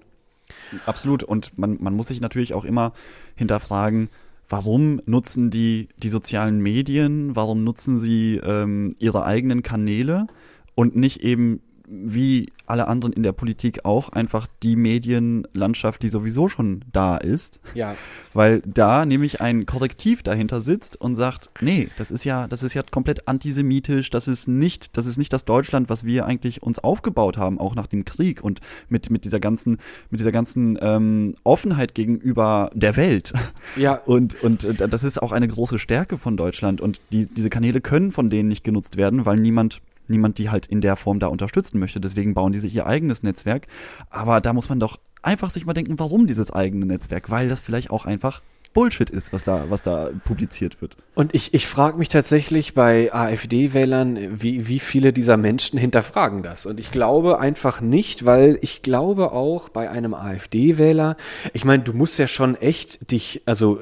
Absolut. 0.84 1.22
Und 1.22 1.58
man, 1.58 1.78
man 1.80 1.94
muss 1.94 2.08
sich 2.08 2.20
natürlich 2.20 2.54
auch 2.54 2.64
immer 2.64 2.92
hinterfragen, 3.34 4.08
warum 4.48 5.00
nutzen 5.06 5.50
die 5.50 5.88
die 5.96 6.08
sozialen 6.08 6.60
Medien, 6.60 7.34
warum 7.34 7.64
nutzen 7.64 7.98
sie 7.98 8.36
ähm, 8.36 8.94
ihre 8.98 9.24
eigenen 9.24 9.62
Kanäle 9.62 10.26
und 10.74 10.96
nicht 10.96 11.22
eben 11.22 11.60
wie 11.88 12.52
alle 12.66 12.88
anderen 12.88 13.12
in 13.12 13.22
der 13.22 13.32
Politik 13.32 13.84
auch 13.84 14.08
einfach 14.08 14.48
die 14.62 14.74
Medienlandschaft, 14.74 16.02
die 16.02 16.08
sowieso 16.08 16.48
schon 16.48 16.84
da 16.92 17.16
ist. 17.16 17.60
Ja. 17.74 17.94
Weil 18.34 18.60
da 18.62 19.06
nämlich 19.06 19.40
ein 19.40 19.66
Korrektiv 19.66 20.24
dahinter 20.24 20.60
sitzt 20.60 21.00
und 21.00 21.14
sagt, 21.14 21.50
nee, 21.60 21.88
das 21.96 22.10
ist 22.10 22.24
ja, 22.24 22.48
das 22.48 22.64
ist 22.64 22.74
ja 22.74 22.82
komplett 22.90 23.28
antisemitisch, 23.28 24.10
das 24.10 24.26
ist 24.26 24.48
nicht, 24.48 24.96
das 24.96 25.06
ist 25.06 25.16
nicht 25.16 25.32
das 25.32 25.44
Deutschland, 25.44 25.88
was 25.88 26.04
wir 26.04 26.26
eigentlich 26.26 26.62
uns 26.62 26.80
aufgebaut 26.80 27.38
haben, 27.38 27.60
auch 27.60 27.76
nach 27.76 27.86
dem 27.86 28.04
Krieg 28.04 28.42
und 28.42 28.60
mit, 28.88 29.10
mit 29.10 29.24
dieser 29.24 29.38
ganzen, 29.38 29.78
mit 30.10 30.18
dieser 30.18 30.32
ganzen 30.32 30.76
ähm, 30.80 31.36
Offenheit 31.44 31.94
gegenüber 31.94 32.70
der 32.74 32.96
Welt. 32.96 33.32
Ja. 33.76 33.94
Und, 34.06 34.42
und 34.42 34.80
das 34.80 35.04
ist 35.04 35.20
auch 35.22 35.32
eine 35.32 35.46
große 35.48 35.78
Stärke 35.78 36.18
von 36.18 36.36
Deutschland 36.36 36.80
und 36.80 37.00
die, 37.12 37.26
diese 37.26 37.50
Kanäle 37.50 37.80
können 37.80 38.10
von 38.10 38.30
denen 38.30 38.48
nicht 38.48 38.64
genutzt 38.64 38.96
werden, 38.96 39.26
weil 39.26 39.36
niemand 39.36 39.82
niemand 40.08 40.38
die 40.38 40.50
halt 40.50 40.66
in 40.66 40.80
der 40.80 40.96
Form 40.96 41.18
da 41.18 41.28
unterstützen 41.28 41.78
möchte. 41.78 42.00
Deswegen 42.00 42.34
bauen 42.34 42.52
die 42.52 42.60
sich 42.60 42.74
ihr 42.74 42.86
eigenes 42.86 43.22
Netzwerk. 43.22 43.66
Aber 44.10 44.40
da 44.40 44.52
muss 44.52 44.68
man 44.68 44.80
doch 44.80 44.98
einfach 45.22 45.50
sich 45.50 45.66
mal 45.66 45.74
denken, 45.74 45.98
warum 45.98 46.26
dieses 46.26 46.50
eigene 46.52 46.86
Netzwerk? 46.86 47.30
Weil 47.30 47.48
das 47.48 47.60
vielleicht 47.60 47.90
auch 47.90 48.04
einfach 48.04 48.42
Bullshit 48.76 49.08
ist, 49.08 49.32
was 49.32 49.42
da, 49.42 49.70
was 49.70 49.80
da 49.80 50.10
publiziert 50.26 50.82
wird. 50.82 50.98
Und 51.14 51.34
ich, 51.34 51.54
ich 51.54 51.66
frage 51.66 51.96
mich 51.96 52.10
tatsächlich 52.10 52.74
bei 52.74 53.10
AfD-Wählern, 53.10 54.42
wie, 54.42 54.68
wie 54.68 54.80
viele 54.80 55.14
dieser 55.14 55.38
Menschen 55.38 55.78
hinterfragen 55.78 56.42
das. 56.42 56.66
Und 56.66 56.78
ich 56.78 56.90
glaube 56.90 57.40
einfach 57.40 57.80
nicht, 57.80 58.26
weil 58.26 58.58
ich 58.60 58.82
glaube 58.82 59.32
auch 59.32 59.70
bei 59.70 59.88
einem 59.88 60.12
AfD-Wähler, 60.12 61.16
ich 61.54 61.64
meine, 61.64 61.84
du 61.84 61.94
musst 61.94 62.18
ja 62.18 62.28
schon 62.28 62.54
echt 62.54 63.10
dich, 63.10 63.40
also, 63.46 63.80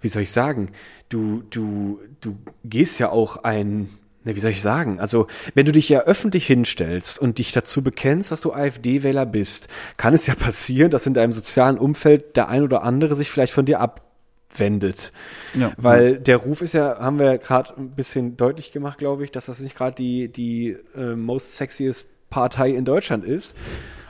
wie 0.00 0.08
soll 0.08 0.22
ich 0.22 0.32
sagen, 0.32 0.72
du, 1.10 1.44
du, 1.50 2.00
du 2.20 2.36
gehst 2.64 2.98
ja 2.98 3.10
auch 3.10 3.44
ein 3.44 3.88
ne, 4.24 4.34
wie 4.34 4.40
soll 4.40 4.50
ich 4.50 4.62
sagen? 4.62 4.98
Also, 4.98 5.26
wenn 5.54 5.66
du 5.66 5.72
dich 5.72 5.88
ja 5.88 6.00
öffentlich 6.00 6.46
hinstellst 6.46 7.18
und 7.18 7.38
dich 7.38 7.52
dazu 7.52 7.82
bekennst, 7.82 8.32
dass 8.32 8.40
du 8.40 8.52
AfD-Wähler 8.52 9.26
bist, 9.26 9.68
kann 9.96 10.14
es 10.14 10.26
ja 10.26 10.34
passieren, 10.38 10.90
dass 10.90 11.06
in 11.06 11.14
deinem 11.14 11.32
sozialen 11.32 11.78
Umfeld 11.78 12.36
der 12.36 12.48
ein 12.48 12.62
oder 12.62 12.82
andere 12.82 13.16
sich 13.16 13.30
vielleicht 13.30 13.52
von 13.52 13.66
dir 13.66 13.80
abwendet. 13.80 15.12
Ja. 15.54 15.72
Weil 15.76 16.18
der 16.18 16.38
Ruf 16.38 16.62
ist 16.62 16.74
ja, 16.74 16.98
haben 16.98 17.18
wir 17.18 17.38
gerade 17.38 17.74
ein 17.76 17.90
bisschen 17.90 18.36
deutlich 18.36 18.72
gemacht, 18.72 18.98
glaube 18.98 19.24
ich, 19.24 19.30
dass 19.30 19.46
das 19.46 19.60
nicht 19.60 19.76
gerade 19.76 19.94
die, 19.94 20.28
die 20.28 20.76
äh, 20.96 21.14
most 21.14 21.56
sexiest 21.56 22.06
Partei 22.30 22.70
in 22.70 22.84
Deutschland 22.84 23.24
ist. 23.24 23.56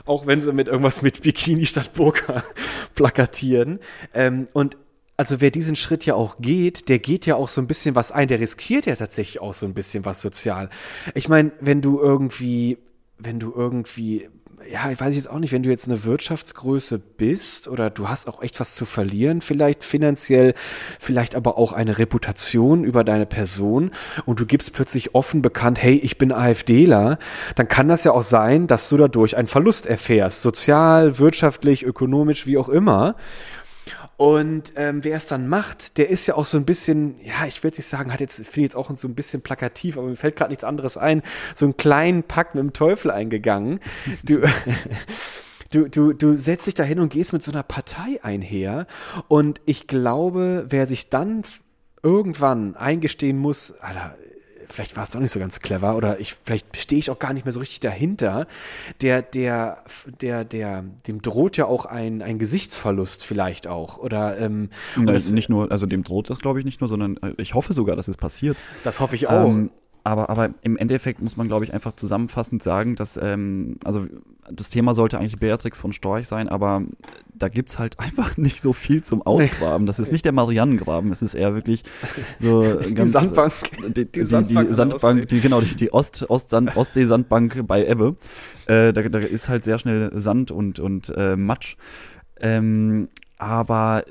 Auch 0.05 0.27
wenn 0.27 0.39
sie 0.39 0.53
mit 0.53 0.67
irgendwas 0.67 1.01
mit 1.01 1.23
Bikini 1.23 1.65
statt 1.65 1.93
Burka 1.93 2.43
plakatieren. 2.95 3.79
Ähm, 4.13 4.47
und 4.53 4.77
also 5.17 5.39
wer 5.41 5.51
diesen 5.51 5.75
Schritt 5.75 6.05
ja 6.05 6.15
auch 6.15 6.37
geht, 6.39 6.89
der 6.89 6.99
geht 6.99 7.25
ja 7.25 7.35
auch 7.35 7.49
so 7.49 7.61
ein 7.61 7.67
bisschen 7.67 7.95
was 7.95 8.11
ein, 8.11 8.27
der 8.27 8.39
riskiert 8.39 8.85
ja 8.85 8.95
tatsächlich 8.95 9.41
auch 9.41 9.53
so 9.53 9.65
ein 9.65 9.73
bisschen 9.73 10.05
was 10.05 10.21
sozial. 10.21 10.69
Ich 11.13 11.29
meine, 11.29 11.51
wenn 11.61 11.81
du 11.81 11.99
irgendwie, 11.99 12.77
wenn 13.17 13.39
du 13.39 13.53
irgendwie, 13.55 14.27
ja, 14.69 14.91
ich 14.91 14.99
weiß 14.99 15.15
jetzt 15.15 15.29
auch 15.29 15.39
nicht, 15.39 15.53
wenn 15.53 15.63
du 15.63 15.69
jetzt 15.69 15.87
eine 15.87 16.03
Wirtschaftsgröße 16.03 16.99
bist 16.99 17.69
oder 17.69 17.89
du 17.89 18.09
hast 18.09 18.27
auch 18.27 18.41
echt 18.41 18.59
was 18.59 18.75
zu 18.75 18.83
verlieren, 18.85 19.39
vielleicht 19.39 19.85
finanziell, 19.85 20.53
vielleicht 20.99 21.35
aber 21.35 21.57
auch 21.57 21.71
eine 21.71 21.97
Reputation 21.97 22.83
über 22.83 23.05
deine 23.05 23.25
Person 23.25 23.91
und 24.25 24.39
du 24.41 24.45
gibst 24.45 24.73
plötzlich 24.73 25.15
offen 25.15 25.41
bekannt, 25.41 25.81
hey, 25.81 25.95
ich 25.95 26.17
bin 26.17 26.33
AfDler, 26.33 27.19
dann 27.55 27.69
kann 27.69 27.87
das 27.87 28.03
ja 28.03 28.11
auch 28.11 28.23
sein, 28.23 28.67
dass 28.67 28.89
du 28.89 28.97
dadurch 28.97 29.37
einen 29.37 29.47
Verlust 29.47 29.85
erfährst, 29.85 30.41
sozial, 30.41 31.19
wirtschaftlich, 31.19 31.83
ökonomisch, 31.83 32.47
wie 32.47 32.57
auch 32.57 32.69
immer. 32.69 33.15
Und 34.17 34.73
ähm, 34.77 35.03
wer 35.03 35.17
es 35.17 35.27
dann 35.27 35.47
macht, 35.47 35.97
der 35.97 36.09
ist 36.09 36.25
ja 36.25 36.35
auch 36.35 36.45
so 36.45 36.57
ein 36.57 36.65
bisschen, 36.65 37.19
ja, 37.21 37.45
ich 37.47 37.61
jetzt 37.63 37.77
nicht 37.77 37.87
sagen, 37.87 38.13
hat 38.13 38.21
jetzt, 38.21 38.35
finde 38.35 38.49
ich 38.49 38.63
jetzt 38.63 38.75
auch 38.75 38.95
so 38.95 39.07
ein 39.07 39.15
bisschen 39.15 39.41
plakativ, 39.41 39.97
aber 39.97 40.07
mir 40.07 40.15
fällt 40.15 40.37
gerade 40.37 40.51
nichts 40.51 40.63
anderes 40.63 40.95
ein, 40.95 41.21
so 41.53 41.65
einen 41.65 41.75
kleinen 41.75 42.23
Pakt 42.23 42.55
mit 42.55 42.63
dem 42.63 42.73
Teufel 42.73 43.11
eingegangen. 43.11 43.79
Du, 44.23 44.41
du, 45.71 45.89
du, 45.89 46.13
du 46.13 46.37
setzt 46.37 46.67
dich 46.67 46.75
da 46.75 46.83
hin 46.83 46.99
und 46.99 47.09
gehst 47.09 47.33
mit 47.33 47.43
so 47.43 47.51
einer 47.51 47.63
Partei 47.63 48.19
einher. 48.23 48.87
Und 49.27 49.59
ich 49.65 49.87
glaube, 49.87 50.65
wer 50.69 50.87
sich 50.87 51.09
dann 51.09 51.43
irgendwann 52.01 52.75
eingestehen 52.75 53.37
muss, 53.37 53.71
Alter, 53.79 54.15
vielleicht 54.69 54.95
war 54.95 55.03
es 55.03 55.09
doch 55.11 55.19
nicht 55.19 55.31
so 55.31 55.39
ganz 55.39 55.59
clever 55.59 55.95
oder 55.95 56.19
ich, 56.19 56.35
vielleicht 56.43 56.75
stehe 56.77 56.99
ich 56.99 57.09
auch 57.09 57.19
gar 57.19 57.33
nicht 57.33 57.45
mehr 57.45 57.51
so 57.51 57.59
richtig 57.59 57.79
dahinter. 57.79 58.47
Der, 59.01 59.21
der, 59.21 59.83
der, 60.21 60.43
der, 60.43 60.83
dem 61.07 61.21
droht 61.21 61.57
ja 61.57 61.65
auch 61.65 61.85
ein, 61.85 62.21
ein 62.21 62.39
Gesichtsverlust 62.39 63.25
vielleicht 63.25 63.67
auch. 63.67 63.97
Oder 63.97 64.37
ähm, 64.39 64.69
Nein, 64.95 65.07
das, 65.07 65.29
nicht 65.29 65.49
nur, 65.49 65.71
also 65.71 65.85
dem 65.85 66.03
droht 66.03 66.29
das 66.29 66.39
glaube 66.39 66.59
ich 66.59 66.65
nicht 66.65 66.81
nur, 66.81 66.87
sondern 66.87 67.17
äh, 67.17 67.33
ich 67.37 67.53
hoffe 67.53 67.73
sogar, 67.73 67.95
dass 67.95 68.07
es 68.07 68.17
passiert. 68.17 68.57
Das 68.83 68.99
hoffe 68.99 69.15
ich 69.15 69.27
auch. 69.27 69.49
Ähm, 69.49 69.69
aber, 70.05 70.29
aber 70.29 70.51
im 70.61 70.77
Endeffekt 70.77 71.19
muss 71.19 71.35
man, 71.35 71.47
glaube 71.47 71.65
ich, 71.65 71.73
einfach 71.73 71.93
zusammenfassend 71.93 72.61
sagen, 72.61 72.95
dass, 72.95 73.17
ähm, 73.17 73.79
also 73.83 74.05
das 74.51 74.69
Thema 74.69 74.93
sollte 74.93 75.17
eigentlich 75.17 75.39
Beatrix 75.39 75.79
von 75.79 75.93
Storch 75.93 76.27
sein, 76.27 76.47
aber 76.47 76.83
da 77.33 77.49
gibt's 77.49 77.79
halt 77.79 77.99
einfach 77.99 78.37
nicht 78.37 78.61
so 78.61 78.71
viel 78.71 79.03
zum 79.03 79.23
Ausgraben. 79.23 79.87
Das 79.87 79.97
ist 79.97 80.11
nicht 80.11 80.23
der 80.23 80.31
Marianengraben, 80.31 81.11
es 81.11 81.23
ist 81.23 81.33
eher 81.33 81.55
wirklich 81.55 81.81
so 82.37 82.75
die 82.75 83.03
Sandbank. 83.03 83.53
Die, 83.95 84.05
die, 84.05 84.21
Sandbank, 84.21 84.69
die, 84.69 84.75
Sandbank, 84.75 85.27
die, 85.27 85.41
genau, 85.41 85.59
die, 85.61 85.75
die 85.75 85.91
Ost, 85.91 86.29
Ost 86.29 86.51
Sand, 86.51 86.77
Ostsee-Sandbank 86.77 87.65
bei 87.65 87.87
Ebbe. 87.87 88.15
Äh, 88.67 88.93
da, 88.93 89.01
da 89.01 89.17
ist 89.17 89.49
halt 89.49 89.65
sehr 89.65 89.79
schnell 89.79 90.11
Sand 90.13 90.51
und, 90.51 90.79
und 90.79 91.09
äh, 91.17 91.35
Matsch. 91.35 91.77
Ähm, 92.39 93.09
aber 93.39 94.03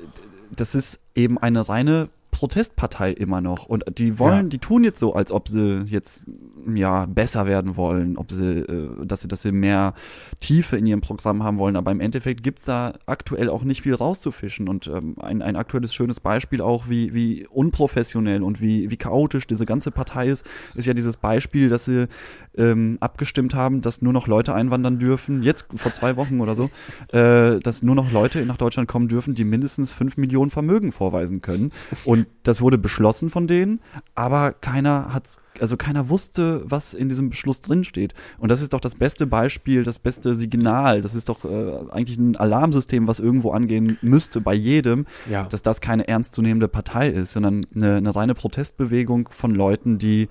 das 0.50 0.74
ist 0.74 0.98
eben 1.14 1.38
eine 1.38 1.68
reine 1.68 2.08
Protestpartei 2.44 3.10
immer 3.10 3.40
noch. 3.40 3.64
Und 3.64 3.84
die 3.96 4.18
wollen, 4.18 4.44
ja. 4.44 4.48
die 4.50 4.58
tun 4.58 4.84
jetzt 4.84 5.00
so, 5.00 5.14
als 5.14 5.32
ob 5.32 5.48
sie 5.48 5.84
jetzt 5.86 6.26
ja 6.74 7.06
besser 7.06 7.46
werden 7.46 7.76
wollen, 7.76 8.16
ob 8.16 8.30
sie, 8.30 8.60
äh, 8.60 9.06
dass 9.06 9.22
sie, 9.22 9.28
dass 9.28 9.42
sie 9.42 9.52
mehr 9.52 9.94
Tiefe 10.40 10.76
in 10.76 10.86
ihrem 10.86 11.00
Programm 11.00 11.42
haben 11.42 11.58
wollen. 11.58 11.76
Aber 11.76 11.90
im 11.90 12.00
Endeffekt 12.00 12.42
gibt's 12.42 12.64
da 12.64 12.94
aktuell 13.06 13.48
auch 13.48 13.64
nicht 13.64 13.82
viel 13.82 13.94
rauszufischen. 13.94 14.68
Und 14.68 14.86
ähm, 14.86 15.16
ein, 15.20 15.42
ein 15.42 15.56
aktuelles 15.56 15.94
schönes 15.94 16.20
Beispiel 16.20 16.60
auch, 16.60 16.88
wie, 16.88 17.14
wie 17.14 17.46
unprofessionell 17.46 18.42
und 18.42 18.60
wie, 18.60 18.90
wie 18.90 18.96
chaotisch 18.96 19.46
diese 19.46 19.66
ganze 19.66 19.90
Partei 19.90 20.28
ist, 20.28 20.46
ist 20.74 20.86
ja 20.86 20.94
dieses 20.94 21.16
Beispiel, 21.16 21.68
dass 21.68 21.84
sie 21.84 22.08
ähm, 22.56 22.98
abgestimmt 23.00 23.54
haben, 23.54 23.80
dass 23.80 24.02
nur 24.02 24.12
noch 24.12 24.26
Leute 24.26 24.54
einwandern 24.54 24.98
dürfen, 24.98 25.42
jetzt 25.42 25.66
vor 25.74 25.92
zwei 25.92 26.16
Wochen 26.16 26.40
oder 26.40 26.54
so, 26.54 26.70
äh, 27.12 27.60
dass 27.60 27.82
nur 27.82 27.94
noch 27.94 28.12
Leute 28.12 28.44
nach 28.46 28.56
Deutschland 28.56 28.88
kommen 28.88 29.08
dürfen, 29.08 29.34
die 29.34 29.44
mindestens 29.44 29.92
fünf 29.92 30.16
Millionen 30.16 30.50
Vermögen 30.50 30.92
vorweisen 30.92 31.42
können. 31.42 31.72
Und 32.04 32.26
das 32.42 32.60
wurde 32.60 32.78
beschlossen 32.78 33.30
von 33.30 33.46
denen, 33.46 33.80
aber 34.14 34.52
keiner 34.52 35.12
hat, 35.12 35.38
also 35.60 35.76
keiner 35.76 36.08
wusste, 36.08 36.62
was 36.64 36.94
in 36.94 37.08
diesem 37.08 37.30
Beschluss 37.30 37.60
drinsteht. 37.60 38.14
Und 38.38 38.50
das 38.50 38.62
ist 38.62 38.72
doch 38.72 38.80
das 38.80 38.94
beste 38.94 39.26
Beispiel, 39.26 39.84
das 39.84 39.98
beste 39.98 40.34
Signal. 40.34 41.02
Das 41.02 41.14
ist 41.14 41.28
doch 41.28 41.44
äh, 41.44 41.90
eigentlich 41.90 42.18
ein 42.18 42.36
Alarmsystem, 42.36 43.06
was 43.06 43.20
irgendwo 43.20 43.52
angehen 43.52 43.98
müsste 44.02 44.40
bei 44.40 44.54
jedem, 44.54 45.06
ja. 45.30 45.44
dass 45.44 45.62
das 45.62 45.80
keine 45.80 46.08
ernstzunehmende 46.08 46.68
Partei 46.68 47.08
ist, 47.08 47.32
sondern 47.32 47.66
eine, 47.74 47.96
eine 47.96 48.14
reine 48.14 48.34
Protestbewegung 48.34 49.28
von 49.30 49.54
Leuten, 49.54 49.98
die 49.98 50.28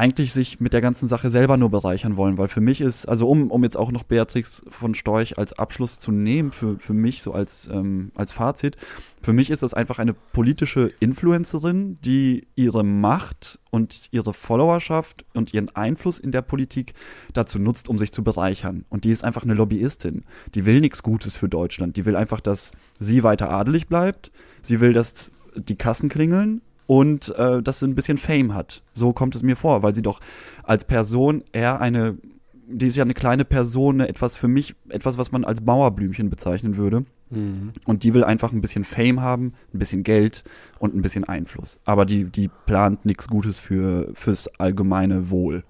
eigentlich 0.00 0.32
sich 0.32 0.60
mit 0.60 0.72
der 0.72 0.80
ganzen 0.80 1.08
Sache 1.08 1.28
selber 1.28 1.58
nur 1.58 1.68
bereichern 1.68 2.16
wollen, 2.16 2.38
weil 2.38 2.48
für 2.48 2.62
mich 2.62 2.80
ist, 2.80 3.06
also 3.06 3.28
um, 3.28 3.50
um 3.50 3.62
jetzt 3.62 3.76
auch 3.76 3.92
noch 3.92 4.04
Beatrix 4.04 4.64
von 4.70 4.94
Storch 4.94 5.36
als 5.36 5.52
Abschluss 5.52 6.00
zu 6.00 6.10
nehmen, 6.10 6.52
für, 6.52 6.78
für 6.78 6.94
mich 6.94 7.20
so 7.20 7.34
als, 7.34 7.68
ähm, 7.70 8.10
als 8.14 8.32
Fazit, 8.32 8.78
für 9.22 9.34
mich 9.34 9.50
ist 9.50 9.62
das 9.62 9.74
einfach 9.74 9.98
eine 9.98 10.14
politische 10.14 10.90
Influencerin, 11.00 11.96
die 12.02 12.48
ihre 12.54 12.82
Macht 12.82 13.58
und 13.70 14.08
ihre 14.10 14.32
Followerschaft 14.32 15.26
und 15.34 15.52
ihren 15.52 15.68
Einfluss 15.76 16.18
in 16.18 16.32
der 16.32 16.40
Politik 16.40 16.94
dazu 17.34 17.58
nutzt, 17.58 17.90
um 17.90 17.98
sich 17.98 18.10
zu 18.10 18.24
bereichern. 18.24 18.86
Und 18.88 19.04
die 19.04 19.10
ist 19.10 19.22
einfach 19.22 19.42
eine 19.42 19.52
Lobbyistin. 19.52 20.24
Die 20.54 20.64
will 20.64 20.80
nichts 20.80 21.02
Gutes 21.02 21.36
für 21.36 21.50
Deutschland. 21.50 21.98
Die 21.98 22.06
will 22.06 22.16
einfach, 22.16 22.40
dass 22.40 22.70
sie 22.98 23.22
weiter 23.22 23.50
adelig 23.50 23.86
bleibt. 23.86 24.32
Sie 24.62 24.80
will, 24.80 24.94
dass 24.94 25.30
die 25.54 25.76
Kassen 25.76 26.08
klingeln 26.08 26.62
und 26.90 27.32
äh, 27.36 27.62
dass 27.62 27.78
sie 27.78 27.86
ein 27.86 27.94
bisschen 27.94 28.18
Fame 28.18 28.52
hat. 28.52 28.82
So 28.94 29.12
kommt 29.12 29.36
es 29.36 29.44
mir 29.44 29.54
vor, 29.54 29.84
weil 29.84 29.94
sie 29.94 30.02
doch 30.02 30.18
als 30.64 30.84
Person 30.84 31.44
eher 31.52 31.80
eine, 31.80 32.18
die 32.66 32.88
ist 32.88 32.96
ja 32.96 33.04
eine 33.04 33.14
kleine 33.14 33.44
Person, 33.44 34.00
etwas 34.00 34.34
für 34.34 34.48
mich, 34.48 34.74
etwas, 34.88 35.16
was 35.16 35.30
man 35.30 35.44
als 35.44 35.60
Mauerblümchen 35.62 36.30
bezeichnen 36.30 36.76
würde. 36.76 37.04
Mhm. 37.30 37.74
Und 37.84 38.02
die 38.02 38.12
will 38.12 38.24
einfach 38.24 38.52
ein 38.52 38.60
bisschen 38.60 38.82
Fame 38.82 39.20
haben, 39.20 39.54
ein 39.72 39.78
bisschen 39.78 40.02
Geld 40.02 40.42
und 40.80 40.96
ein 40.96 41.00
bisschen 41.00 41.22
Einfluss. 41.22 41.78
Aber 41.84 42.06
die, 42.06 42.24
die 42.24 42.50
plant 42.66 43.06
nichts 43.06 43.28
Gutes 43.28 43.60
für, 43.60 44.10
fürs 44.14 44.48
allgemeine 44.58 45.30
Wohl. 45.30 45.62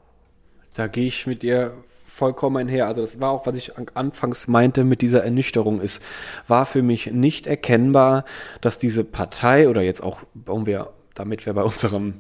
Da 0.73 0.87
gehe 0.87 1.09
ich 1.09 1.27
mit 1.27 1.43
dir 1.43 1.75
vollkommen 2.07 2.57
einher. 2.57 2.87
Also 2.87 3.03
das 3.03 3.21
war 3.21 3.31
auch, 3.31 3.45
was 3.45 3.57
ich 3.57 3.73
anfangs 3.93 4.49
meinte 4.49 4.85
mit 4.85 5.03
dieser 5.03 5.23
Ernüchterung 5.23 5.83
ist, 5.83 6.03
war 6.49 6.65
für 6.65 6.81
mich 6.81 7.13
nicht 7.13 7.47
erkennbar, 7.47 8.25
dass 8.63 8.79
diese 8.79 9.05
Partei 9.05 9.69
oder 9.69 9.83
jetzt 9.83 10.03
auch, 10.03 10.23
warum 10.33 10.65
wir 10.65 10.95
damit 11.21 11.45
wir 11.47 11.53
bei 11.53 11.63
unserem 11.63 12.15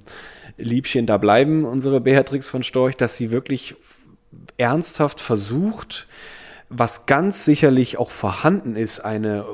Liebchen 0.58 1.06
da 1.06 1.16
bleiben, 1.16 1.64
unsere 1.64 2.00
Beatrix 2.00 2.48
von 2.48 2.62
Storch, 2.62 2.96
dass 2.96 3.16
sie 3.16 3.30
wirklich 3.30 3.76
ernsthaft 4.58 5.20
versucht, 5.20 6.06
was 6.68 7.06
ganz 7.06 7.44
sicherlich 7.44 7.98
auch 7.98 8.10
vorhanden 8.10 8.76
ist, 8.76 9.00
eine 9.00 9.44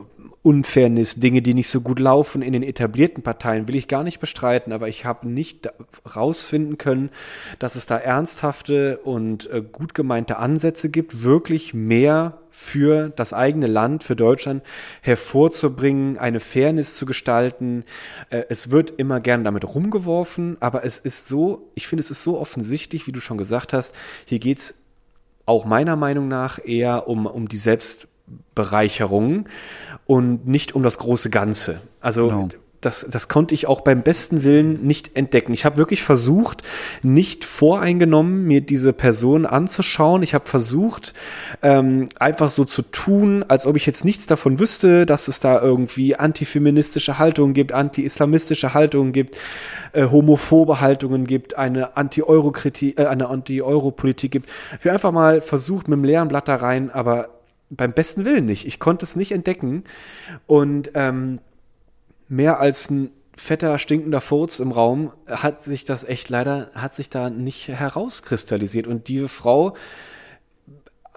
Unfairness, 0.46 1.16
Dinge, 1.16 1.42
die 1.42 1.54
nicht 1.54 1.68
so 1.68 1.80
gut 1.80 1.98
laufen 1.98 2.40
in 2.40 2.52
den 2.52 2.62
etablierten 2.62 3.24
Parteien, 3.24 3.66
will 3.66 3.74
ich 3.74 3.88
gar 3.88 4.04
nicht 4.04 4.20
bestreiten, 4.20 4.72
aber 4.72 4.86
ich 4.86 5.04
habe 5.04 5.26
nicht 5.28 5.68
rausfinden 6.14 6.78
können, 6.78 7.10
dass 7.58 7.74
es 7.74 7.86
da 7.86 7.96
ernsthafte 7.96 8.98
und 8.98 9.50
äh, 9.50 9.60
gut 9.60 9.92
gemeinte 9.92 10.36
Ansätze 10.36 10.88
gibt, 10.88 11.24
wirklich 11.24 11.74
mehr 11.74 12.38
für 12.48 13.08
das 13.08 13.32
eigene 13.32 13.66
Land, 13.66 14.04
für 14.04 14.14
Deutschland 14.14 14.62
hervorzubringen, 15.02 16.16
eine 16.16 16.38
Fairness 16.38 16.96
zu 16.96 17.06
gestalten. 17.06 17.82
Äh, 18.30 18.44
es 18.48 18.70
wird 18.70 18.92
immer 18.98 19.18
gern 19.18 19.42
damit 19.42 19.74
rumgeworfen, 19.74 20.58
aber 20.60 20.84
es 20.84 21.00
ist 21.00 21.26
so, 21.26 21.72
ich 21.74 21.88
finde, 21.88 22.04
es 22.04 22.12
ist 22.12 22.22
so 22.22 22.38
offensichtlich, 22.38 23.08
wie 23.08 23.12
du 23.12 23.18
schon 23.20 23.36
gesagt 23.36 23.72
hast, 23.72 23.96
hier 24.26 24.38
geht's 24.38 24.76
auch 25.44 25.64
meiner 25.64 25.96
Meinung 25.96 26.28
nach 26.28 26.64
eher 26.64 27.08
um, 27.08 27.26
um 27.26 27.48
die 27.48 27.56
Selbstbereicherung 28.56 29.46
und 30.06 30.46
nicht 30.46 30.74
um 30.74 30.82
das 30.82 30.98
große 30.98 31.30
Ganze. 31.30 31.80
Also 32.00 32.28
genau. 32.28 32.48
das, 32.80 33.06
das 33.10 33.28
konnte 33.28 33.54
ich 33.54 33.66
auch 33.66 33.80
beim 33.80 34.02
besten 34.02 34.44
Willen 34.44 34.86
nicht 34.86 35.16
entdecken. 35.16 35.52
Ich 35.52 35.64
habe 35.64 35.76
wirklich 35.76 36.02
versucht, 36.02 36.62
nicht 37.02 37.44
voreingenommen 37.44 38.44
mir 38.44 38.60
diese 38.60 38.92
Person 38.92 39.46
anzuschauen. 39.46 40.22
Ich 40.22 40.32
habe 40.32 40.46
versucht, 40.46 41.12
ähm, 41.62 42.08
einfach 42.18 42.50
so 42.50 42.64
zu 42.64 42.82
tun, 42.82 43.44
als 43.48 43.66
ob 43.66 43.76
ich 43.76 43.84
jetzt 43.84 44.04
nichts 44.04 44.26
davon 44.26 44.58
wüsste, 44.58 45.06
dass 45.06 45.28
es 45.28 45.40
da 45.40 45.60
irgendwie 45.60 46.16
antifeministische 46.16 47.18
Haltungen 47.18 47.52
gibt, 47.52 47.72
anti-islamistische 47.72 48.74
Haltungen 48.74 49.12
gibt, 49.12 49.36
äh, 49.92 50.06
homophobe 50.06 50.80
Haltungen 50.80 51.26
gibt, 51.26 51.56
eine 51.58 51.96
Anti-Euro-Kritik, 51.96 52.98
äh, 52.98 53.06
eine 53.06 53.28
Anti-Euro-Politik 53.28 54.30
gibt. 54.30 54.48
Ich 54.78 54.86
habe 54.86 54.92
einfach 54.92 55.12
mal 55.12 55.40
versucht, 55.40 55.88
mit 55.88 55.98
dem 55.98 56.04
leeren 56.04 56.28
Blatt 56.28 56.46
da 56.46 56.56
rein, 56.56 56.90
aber 56.90 57.35
beim 57.70 57.92
besten 57.92 58.24
Willen 58.24 58.44
nicht. 58.44 58.66
Ich 58.66 58.78
konnte 58.78 59.04
es 59.04 59.16
nicht 59.16 59.32
entdecken. 59.32 59.84
Und 60.46 60.90
ähm, 60.94 61.40
mehr 62.28 62.60
als 62.60 62.90
ein 62.90 63.10
fetter, 63.36 63.78
stinkender 63.78 64.20
Furz 64.20 64.60
im 64.60 64.72
Raum 64.72 65.12
hat 65.26 65.62
sich 65.62 65.84
das 65.84 66.04
echt 66.04 66.28
leider, 66.28 66.70
hat 66.74 66.94
sich 66.94 67.10
da 67.10 67.30
nicht 67.30 67.68
herauskristallisiert. 67.68 68.86
Und 68.86 69.08
die 69.08 69.28
Frau 69.28 69.76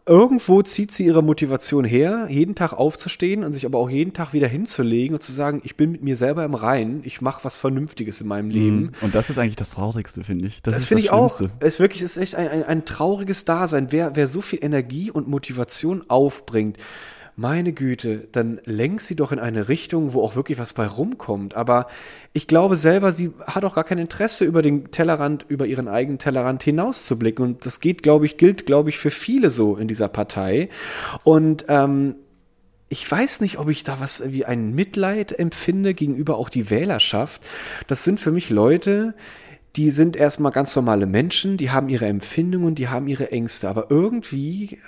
irgendwo 0.09 0.63
zieht 0.63 0.91
sie 0.91 1.05
ihre 1.05 1.21
Motivation 1.21 1.85
her, 1.85 2.27
jeden 2.29 2.55
Tag 2.55 2.73
aufzustehen 2.73 3.43
und 3.43 3.53
sich 3.53 3.65
aber 3.67 3.77
auch 3.77 3.91
jeden 3.91 4.11
Tag 4.11 4.33
wieder 4.33 4.47
hinzulegen 4.47 5.13
und 5.13 5.21
zu 5.21 5.31
sagen, 5.31 5.61
ich 5.63 5.75
bin 5.75 5.91
mit 5.91 6.01
mir 6.01 6.15
selber 6.15 6.43
im 6.43 6.55
Reinen, 6.55 7.01
ich 7.03 7.21
mache 7.21 7.43
was 7.43 7.59
Vernünftiges 7.59 8.19
in 8.19 8.27
meinem 8.27 8.47
mhm. 8.47 8.51
Leben. 8.51 8.91
Und 9.01 9.13
das 9.13 9.29
ist 9.29 9.37
eigentlich 9.37 9.55
das 9.55 9.69
Traurigste, 9.69 10.23
finde 10.23 10.47
ich. 10.47 10.63
Das, 10.63 10.73
das 10.73 10.85
finde 10.85 11.03
ich 11.03 11.11
auch. 11.11 11.39
Es 11.59 11.79
wirklich 11.79 12.01
ist 12.01 12.17
echt 12.17 12.33
ein, 12.33 12.47
ein, 12.47 12.63
ein 12.63 12.85
trauriges 12.85 13.45
Dasein. 13.45 13.91
Wer, 13.91 14.15
wer 14.15 14.25
so 14.25 14.41
viel 14.41 14.59
Energie 14.63 15.11
und 15.11 15.27
Motivation 15.27 16.03
aufbringt, 16.09 16.77
meine 17.39 17.71
Güte, 17.71 18.27
dann 18.33 18.59
lenk 18.65 18.99
sie 18.99 19.15
doch 19.15 19.31
in 19.31 19.39
eine 19.39 19.69
Richtung, 19.69 20.13
wo 20.13 20.21
auch 20.21 20.35
wirklich 20.35 20.59
was 20.59 20.73
bei 20.73 20.85
rumkommt. 20.85 21.55
Aber 21.55 21.87
ich 22.33 22.47
glaube 22.47 22.75
selber, 22.75 23.13
sie 23.13 23.31
hat 23.47 23.63
auch 23.63 23.75
gar 23.75 23.85
kein 23.85 23.97
Interesse, 23.97 24.43
über 24.43 24.61
den 24.61 24.91
Tellerrand, 24.91 25.45
über 25.47 25.65
ihren 25.65 25.87
eigenen 25.87 26.19
Tellerrand 26.19 26.63
hinauszublicken. 26.63 27.45
Und 27.45 27.65
das 27.65 27.79
geht, 27.79 28.03
glaube 28.03 28.25
ich, 28.25 28.37
gilt, 28.37 28.65
glaube 28.65 28.89
ich, 28.89 28.97
für 28.97 29.09
viele 29.09 29.49
so 29.49 29.77
in 29.77 29.87
dieser 29.87 30.09
Partei. 30.09 30.69
Und 31.23 31.65
ähm, 31.69 32.15
ich 32.89 33.09
weiß 33.09 33.39
nicht, 33.39 33.57
ob 33.57 33.69
ich 33.69 33.83
da 33.83 34.01
was 34.01 34.21
wie 34.31 34.43
ein 34.43 34.75
Mitleid 34.75 35.37
empfinde 35.37 35.93
gegenüber 35.93 36.37
auch 36.37 36.49
die 36.49 36.69
Wählerschaft. 36.69 37.41
Das 37.87 38.03
sind 38.03 38.19
für 38.19 38.31
mich 38.31 38.49
Leute, 38.49 39.13
die 39.77 39.91
sind 39.91 40.17
erstmal 40.17 40.51
ganz 40.51 40.75
normale 40.75 41.05
Menschen, 41.05 41.55
die 41.55 41.71
haben 41.71 41.87
ihre 41.87 42.07
Empfindungen, 42.07 42.75
die 42.75 42.89
haben 42.89 43.07
ihre 43.07 43.31
Ängste, 43.31 43.69
aber 43.69 43.87
irgendwie 43.89 44.79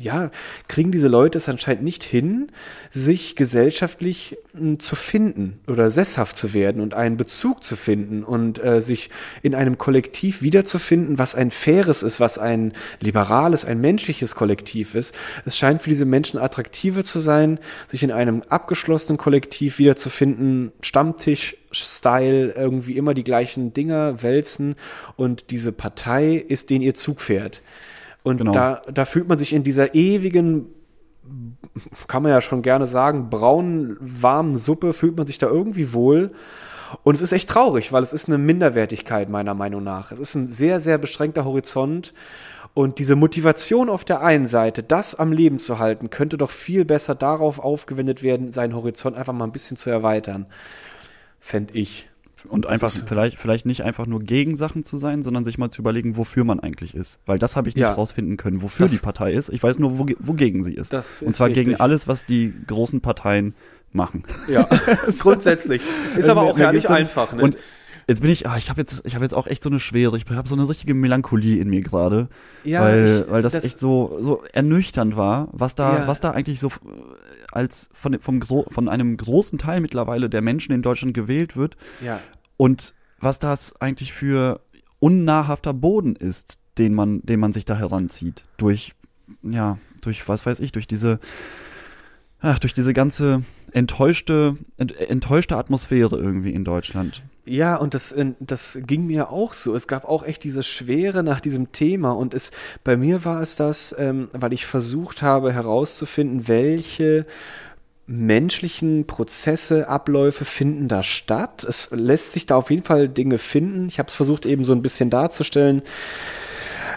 ja, 0.00 0.30
kriegen 0.68 0.90
diese 0.90 1.08
Leute 1.08 1.38
es 1.38 1.48
anscheinend 1.48 1.84
nicht 1.84 2.02
hin, 2.02 2.50
sich 2.90 3.36
gesellschaftlich 3.36 4.38
hm, 4.52 4.78
zu 4.78 4.96
finden 4.96 5.60
oder 5.66 5.90
sesshaft 5.90 6.36
zu 6.36 6.54
werden 6.54 6.80
und 6.80 6.94
einen 6.94 7.16
Bezug 7.16 7.62
zu 7.62 7.76
finden 7.76 8.24
und 8.24 8.62
äh, 8.64 8.80
sich 8.80 9.10
in 9.42 9.54
einem 9.54 9.78
Kollektiv 9.78 10.42
wiederzufinden, 10.42 11.18
was 11.18 11.34
ein 11.34 11.50
faires 11.50 12.02
ist, 12.02 12.20
was 12.20 12.38
ein 12.38 12.72
liberales, 13.00 13.64
ein 13.64 13.80
menschliches 13.80 14.34
Kollektiv 14.34 14.94
ist. 14.94 15.14
Es 15.44 15.56
scheint 15.56 15.82
für 15.82 15.90
diese 15.90 16.06
Menschen 16.06 16.40
attraktiver 16.40 17.04
zu 17.04 17.20
sein, 17.20 17.58
sich 17.88 18.02
in 18.02 18.10
einem 18.10 18.42
abgeschlossenen 18.48 19.18
Kollektiv 19.18 19.78
wiederzufinden, 19.78 20.72
Stammtisch, 20.80 21.56
Style, 21.72 22.52
irgendwie 22.56 22.96
immer 22.96 23.14
die 23.14 23.24
gleichen 23.24 23.72
Dinger 23.72 24.22
wälzen 24.22 24.74
und 25.16 25.50
diese 25.50 25.72
Partei 25.72 26.34
ist 26.34 26.70
den 26.70 26.82
ihr 26.82 26.94
Zugpferd. 26.94 27.62
Und 28.22 28.38
genau. 28.38 28.52
da, 28.52 28.82
da 28.92 29.04
fühlt 29.04 29.28
man 29.28 29.38
sich 29.38 29.52
in 29.52 29.62
dieser 29.62 29.94
ewigen 29.94 30.66
kann 32.08 32.22
man 32.22 32.32
ja 32.32 32.40
schon 32.40 32.62
gerne 32.62 32.86
sagen, 32.86 33.30
braunen, 33.30 33.96
warmen 34.00 34.56
Suppe 34.56 34.92
fühlt 34.92 35.16
man 35.16 35.26
sich 35.26 35.38
da 35.38 35.46
irgendwie 35.46 35.92
wohl. 35.92 36.32
Und 37.04 37.14
es 37.14 37.22
ist 37.22 37.32
echt 37.32 37.48
traurig, 37.48 37.92
weil 37.92 38.02
es 38.02 38.12
ist 38.12 38.28
eine 38.28 38.38
Minderwertigkeit 38.38 39.28
meiner 39.28 39.54
Meinung 39.54 39.84
nach. 39.84 40.10
Es 40.10 40.18
ist 40.18 40.34
ein 40.34 40.48
sehr, 40.48 40.80
sehr 40.80 40.98
beschränkter 40.98 41.44
Horizont. 41.44 42.12
Und 42.74 42.98
diese 42.98 43.16
Motivation 43.16 43.88
auf 43.88 44.04
der 44.04 44.22
einen 44.22 44.46
Seite, 44.46 44.82
das 44.82 45.14
am 45.14 45.32
Leben 45.32 45.58
zu 45.58 45.78
halten, 45.78 46.10
könnte 46.10 46.36
doch 46.36 46.50
viel 46.50 46.84
besser 46.84 47.14
darauf 47.14 47.58
aufgewendet 47.58 48.22
werden, 48.22 48.52
seinen 48.52 48.74
Horizont 48.74 49.16
einfach 49.16 49.32
mal 49.32 49.44
ein 49.44 49.52
bisschen 49.52 49.76
zu 49.76 49.90
erweitern. 49.90 50.46
Fände 51.40 51.74
ich. 51.74 52.09
Und 52.48 52.66
einfach 52.66 52.90
vielleicht, 52.90 53.38
vielleicht 53.38 53.66
nicht 53.66 53.82
einfach 53.84 54.06
nur 54.06 54.20
gegen 54.20 54.56
Sachen 54.56 54.84
zu 54.84 54.96
sein, 54.96 55.22
sondern 55.22 55.44
sich 55.44 55.58
mal 55.58 55.70
zu 55.70 55.82
überlegen, 55.82 56.16
wofür 56.16 56.44
man 56.44 56.60
eigentlich 56.60 56.94
ist. 56.94 57.18
Weil 57.26 57.38
das 57.38 57.56
habe 57.56 57.68
ich 57.68 57.74
nicht 57.74 57.82
Ja. 57.82 57.92
rausfinden 57.92 58.36
können, 58.36 58.62
wofür 58.62 58.86
Das- 58.86 58.92
die 58.92 58.98
Partei 58.98 59.32
ist. 59.32 59.48
Ich 59.50 59.62
weiß 59.62 59.78
nur, 59.78 59.98
woge 59.98 60.14
wogegen 60.18 60.62
sie 60.64 60.74
ist. 60.74 60.92
Das 60.92 61.22
Und 61.22 61.34
zwar 61.34 61.48
gegen 61.48 61.68
richtig. 61.70 61.80
alles, 61.80 62.08
was 62.08 62.24
die 62.24 62.52
großen 62.66 63.00
Parteien 63.00 63.54
machen. 63.92 64.24
Ja, 64.48 64.68
grundsätzlich. 65.18 65.82
Ist 66.16 66.28
aber 66.28 66.42
auch 66.42 66.56
mir 66.56 66.72
nicht 66.72 66.88
einfach. 66.90 67.32
Ne? 67.32 67.42
Und 67.42 67.58
jetzt 68.10 68.22
bin 68.22 68.30
ich, 68.30 68.48
ah, 68.48 68.56
ich 68.58 68.68
habe 68.70 68.80
jetzt, 68.80 69.02
ich 69.04 69.14
habe 69.14 69.24
jetzt 69.24 69.34
auch 69.34 69.46
echt 69.46 69.62
so 69.62 69.70
eine 69.70 69.78
Schwere. 69.80 70.16
Ich 70.16 70.24
habe 70.28 70.48
so 70.48 70.54
eine 70.56 70.68
richtige 70.68 70.94
Melancholie 70.94 71.60
in 71.60 71.70
mir 71.70 71.80
gerade, 71.80 72.28
ja, 72.64 72.80
weil, 72.82 73.22
ich- 73.24 73.30
weil 73.30 73.42
das, 73.42 73.54
echt 73.64 73.78
so, 73.78 74.18
so 74.20 74.42
ernüchternd 74.52 75.16
war, 75.16 75.48
was 75.52 75.74
da, 75.74 75.98
Ja. 76.00 76.06
was 76.08 76.18
da 76.20 76.32
eigentlich 76.32 76.58
so 76.60 76.68
äh, 76.68 76.70
als 77.52 77.88
von, 77.92 78.18
vom, 78.20 78.42
von 78.42 78.88
einem 78.88 79.16
großen 79.16 79.58
Teil 79.58 79.80
mittlerweile 79.80 80.28
der 80.28 80.42
Menschen 80.42 80.72
in 80.72 80.82
Deutschland 80.82 81.14
gewählt 81.14 81.56
wird 81.56 81.76
Ja, 82.04 82.20
und 82.56 82.94
was 83.20 83.38
das 83.38 83.80
eigentlich 83.80 84.12
für 84.12 84.60
unnahrhafter 84.98 85.72
Boden 85.74 86.16
ist, 86.16 86.58
den 86.78 86.94
man, 86.94 87.20
den 87.22 87.38
man 87.40 87.52
sich 87.52 87.64
da 87.64 87.76
heranzieht. 87.76 88.44
Durch, 88.56 88.92
ja, 89.42 89.78
durch, 90.02 90.28
was 90.28 90.44
weiß 90.46 90.60
ich, 90.60 90.72
durch 90.72 90.86
diese, 90.86 91.20
ach, 92.40 92.58
durch 92.58 92.74
diese 92.74 92.92
ganze 92.92 93.42
enttäuschte, 93.72 94.56
ent, 94.78 94.96
enttäuschte 94.98 95.56
Atmosphäre 95.56 96.16
irgendwie 96.16 96.52
in 96.52 96.64
Deutschland. 96.64 97.22
Ja, 97.50 97.74
und 97.74 97.94
das, 97.94 98.12
äh, 98.12 98.26
das 98.38 98.78
ging 98.86 99.06
mir 99.08 99.32
auch 99.32 99.54
so. 99.54 99.74
Es 99.74 99.88
gab 99.88 100.04
auch 100.04 100.22
echt 100.22 100.44
diese 100.44 100.62
Schwere 100.62 101.24
nach 101.24 101.40
diesem 101.40 101.72
Thema. 101.72 102.12
Und 102.12 102.32
es, 102.32 102.52
bei 102.84 102.96
mir 102.96 103.24
war 103.24 103.42
es 103.42 103.56
das, 103.56 103.92
ähm, 103.98 104.28
weil 104.32 104.52
ich 104.52 104.66
versucht 104.66 105.22
habe 105.22 105.52
herauszufinden, 105.52 106.46
welche 106.46 107.26
menschlichen 108.06 109.04
Prozesse, 109.08 109.88
Abläufe 109.88 110.44
finden 110.44 110.86
da 110.86 111.02
statt. 111.02 111.64
Es 111.68 111.90
lässt 111.90 112.34
sich 112.34 112.46
da 112.46 112.54
auf 112.54 112.70
jeden 112.70 112.84
Fall 112.84 113.08
Dinge 113.08 113.38
finden. 113.38 113.88
Ich 113.88 113.98
habe 113.98 114.06
es 114.08 114.14
versucht 114.14 114.46
eben 114.46 114.64
so 114.64 114.72
ein 114.72 114.82
bisschen 114.82 115.10
darzustellen. 115.10 115.82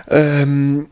Ähm, 0.08 0.88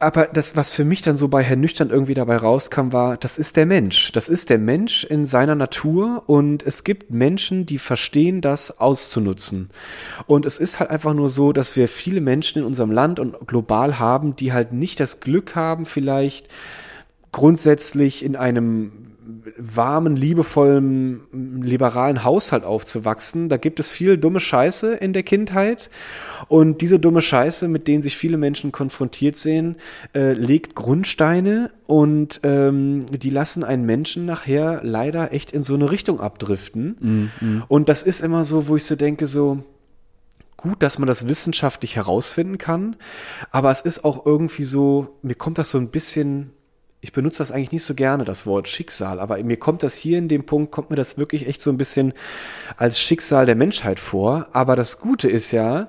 aber 0.00 0.28
das, 0.32 0.56
was 0.56 0.70
für 0.70 0.84
mich 0.84 1.02
dann 1.02 1.18
so 1.18 1.28
bei 1.28 1.42
Herrn 1.42 1.60
Nüchtern 1.60 1.90
irgendwie 1.90 2.14
dabei 2.14 2.38
rauskam, 2.38 2.90
war, 2.90 3.18
das 3.18 3.36
ist 3.36 3.56
der 3.56 3.66
Mensch. 3.66 4.12
Das 4.12 4.30
ist 4.30 4.48
der 4.48 4.58
Mensch 4.58 5.04
in 5.04 5.26
seiner 5.26 5.54
Natur 5.54 6.22
und 6.26 6.62
es 6.62 6.84
gibt 6.84 7.10
Menschen, 7.10 7.66
die 7.66 7.78
verstehen, 7.78 8.40
das 8.40 8.80
auszunutzen. 8.80 9.68
Und 10.26 10.46
es 10.46 10.58
ist 10.58 10.80
halt 10.80 10.88
einfach 10.88 11.12
nur 11.12 11.28
so, 11.28 11.52
dass 11.52 11.76
wir 11.76 11.86
viele 11.86 12.22
Menschen 12.22 12.60
in 12.60 12.64
unserem 12.64 12.90
Land 12.90 13.20
und 13.20 13.46
global 13.46 13.98
haben, 13.98 14.34
die 14.36 14.54
halt 14.54 14.72
nicht 14.72 15.00
das 15.00 15.20
Glück 15.20 15.54
haben, 15.54 15.84
vielleicht 15.84 16.48
grundsätzlich 17.30 18.24
in 18.24 18.36
einem 18.36 19.09
warmen, 19.56 20.16
liebevollen, 20.16 21.62
liberalen 21.62 22.24
Haushalt 22.24 22.64
aufzuwachsen. 22.64 23.48
Da 23.48 23.56
gibt 23.56 23.80
es 23.80 23.90
viel 23.90 24.16
dumme 24.16 24.40
Scheiße 24.40 24.94
in 24.94 25.12
der 25.12 25.22
Kindheit. 25.22 25.90
Und 26.48 26.80
diese 26.80 26.98
dumme 26.98 27.20
Scheiße, 27.20 27.68
mit 27.68 27.86
denen 27.86 28.02
sich 28.02 28.16
viele 28.16 28.36
Menschen 28.36 28.72
konfrontiert 28.72 29.36
sehen, 29.36 29.76
äh, 30.14 30.32
legt 30.32 30.74
Grundsteine 30.74 31.70
und 31.86 32.40
ähm, 32.42 33.06
die 33.10 33.30
lassen 33.30 33.64
einen 33.64 33.84
Menschen 33.84 34.24
nachher 34.24 34.80
leider 34.82 35.32
echt 35.32 35.52
in 35.52 35.62
so 35.62 35.74
eine 35.74 35.90
Richtung 35.90 36.20
abdriften. 36.20 37.30
Und 37.68 37.88
das 37.88 38.02
ist 38.02 38.20
immer 38.20 38.44
so, 38.44 38.68
wo 38.68 38.76
ich 38.76 38.84
so 38.84 38.96
denke, 38.96 39.26
so, 39.26 39.64
gut, 40.56 40.82
dass 40.82 40.98
man 40.98 41.06
das 41.06 41.26
wissenschaftlich 41.26 41.96
herausfinden 41.96 42.58
kann, 42.58 42.96
aber 43.50 43.70
es 43.70 43.80
ist 43.80 44.04
auch 44.04 44.26
irgendwie 44.26 44.64
so, 44.64 45.18
mir 45.22 45.34
kommt 45.34 45.58
das 45.58 45.70
so 45.70 45.78
ein 45.78 45.88
bisschen, 45.88 46.52
ich 47.00 47.12
benutze 47.12 47.38
das 47.38 47.50
eigentlich 47.50 47.72
nicht 47.72 47.84
so 47.84 47.94
gerne, 47.94 48.24
das 48.24 48.46
Wort 48.46 48.68
Schicksal, 48.68 49.20
aber 49.20 49.42
mir 49.42 49.56
kommt 49.56 49.82
das 49.82 49.94
hier 49.94 50.18
in 50.18 50.28
dem 50.28 50.44
Punkt, 50.44 50.70
kommt 50.70 50.90
mir 50.90 50.96
das 50.96 51.16
wirklich 51.16 51.46
echt 51.46 51.62
so 51.62 51.70
ein 51.70 51.78
bisschen 51.78 52.12
als 52.76 53.00
Schicksal 53.00 53.46
der 53.46 53.54
Menschheit 53.54 53.98
vor. 53.98 54.48
Aber 54.52 54.76
das 54.76 54.98
Gute 54.98 55.30
ist 55.30 55.50
ja, 55.50 55.88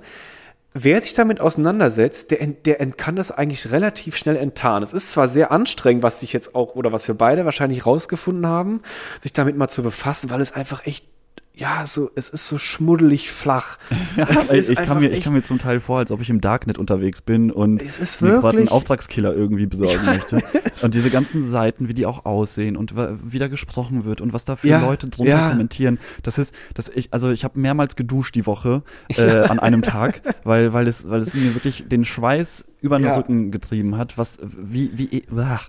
wer 0.73 1.01
sich 1.01 1.13
damit 1.13 1.41
auseinandersetzt, 1.41 2.31
der, 2.31 2.47
der 2.47 2.77
kann 2.91 3.17
das 3.17 3.31
eigentlich 3.31 3.71
relativ 3.71 4.15
schnell 4.15 4.37
enttarnen. 4.37 4.83
Es 4.83 4.93
ist 4.93 5.11
zwar 5.11 5.27
sehr 5.27 5.51
anstrengend, 5.51 6.03
was 6.03 6.23
ich 6.23 6.31
jetzt 6.31 6.55
auch, 6.55 6.75
oder 6.75 6.93
was 6.93 7.07
wir 7.09 7.15
beide 7.15 7.43
wahrscheinlich 7.43 7.85
rausgefunden 7.85 8.47
haben, 8.47 8.81
sich 9.19 9.33
damit 9.33 9.57
mal 9.57 9.67
zu 9.67 9.83
befassen, 9.83 10.29
weil 10.29 10.39
es 10.39 10.53
einfach 10.53 10.85
echt, 10.85 11.05
ja, 11.53 11.85
so, 11.85 12.09
es 12.15 12.29
ist 12.29 12.47
so 12.47 12.57
schmuddelig 12.57 13.29
flach. 13.29 13.77
Ist 14.51 14.69
ich, 14.69 14.77
kam 14.77 14.99
mir, 14.99 15.09
ich 15.09 15.21
kam 15.21 15.33
mir 15.33 15.43
zum 15.43 15.59
Teil 15.59 15.79
vor, 15.79 15.99
als 15.99 16.11
ob 16.11 16.21
ich 16.21 16.29
im 16.29 16.39
Darknet 16.39 16.77
unterwegs 16.77 17.21
bin 17.21 17.51
und 17.51 17.81
mir 18.21 18.39
gerade 18.39 18.57
einen 18.57 18.69
Auftragskiller 18.69 19.33
irgendwie 19.33 19.65
besorgen 19.65 20.05
möchte. 20.05 20.41
Und 20.81 20.95
diese 20.95 21.09
ganzen 21.09 21.43
Seiten, 21.43 21.89
wie 21.89 21.93
die 21.93 22.05
auch 22.05 22.25
aussehen 22.25 22.77
und 22.77 22.95
wie 22.95 23.37
da 23.37 23.47
gesprochen 23.47 24.05
wird 24.05 24.21
und 24.21 24.33
was 24.33 24.45
da 24.45 24.55
für 24.55 24.67
Ja, 24.67 24.81
Leute 24.81 25.09
drunter 25.09 25.31
ja. 25.31 25.49
kommentieren. 25.49 25.99
Das 26.23 26.37
ist, 26.37 26.55
das 26.73 26.89
ich, 26.89 27.13
also 27.13 27.29
ich 27.29 27.43
habe 27.43 27.59
mehrmals 27.59 27.95
geduscht 27.95 28.33
die 28.35 28.45
Woche 28.45 28.81
äh, 29.09 29.41
an 29.41 29.59
einem 29.59 29.81
Tag, 29.81 30.21
weil, 30.43 30.73
weil 30.73 30.87
es, 30.87 31.09
weil 31.09 31.19
es 31.19 31.33
mir 31.33 31.53
wirklich 31.53 31.85
den 31.87 32.05
Schweiß 32.05 32.65
über 32.81 32.97
den 32.97 33.05
Ja. 33.05 33.15
Rücken 33.15 33.51
getrieben 33.51 33.97
hat, 33.97 34.17
was 34.17 34.39
wie 34.43 34.89
wie 34.95 35.05
e- 35.17 35.23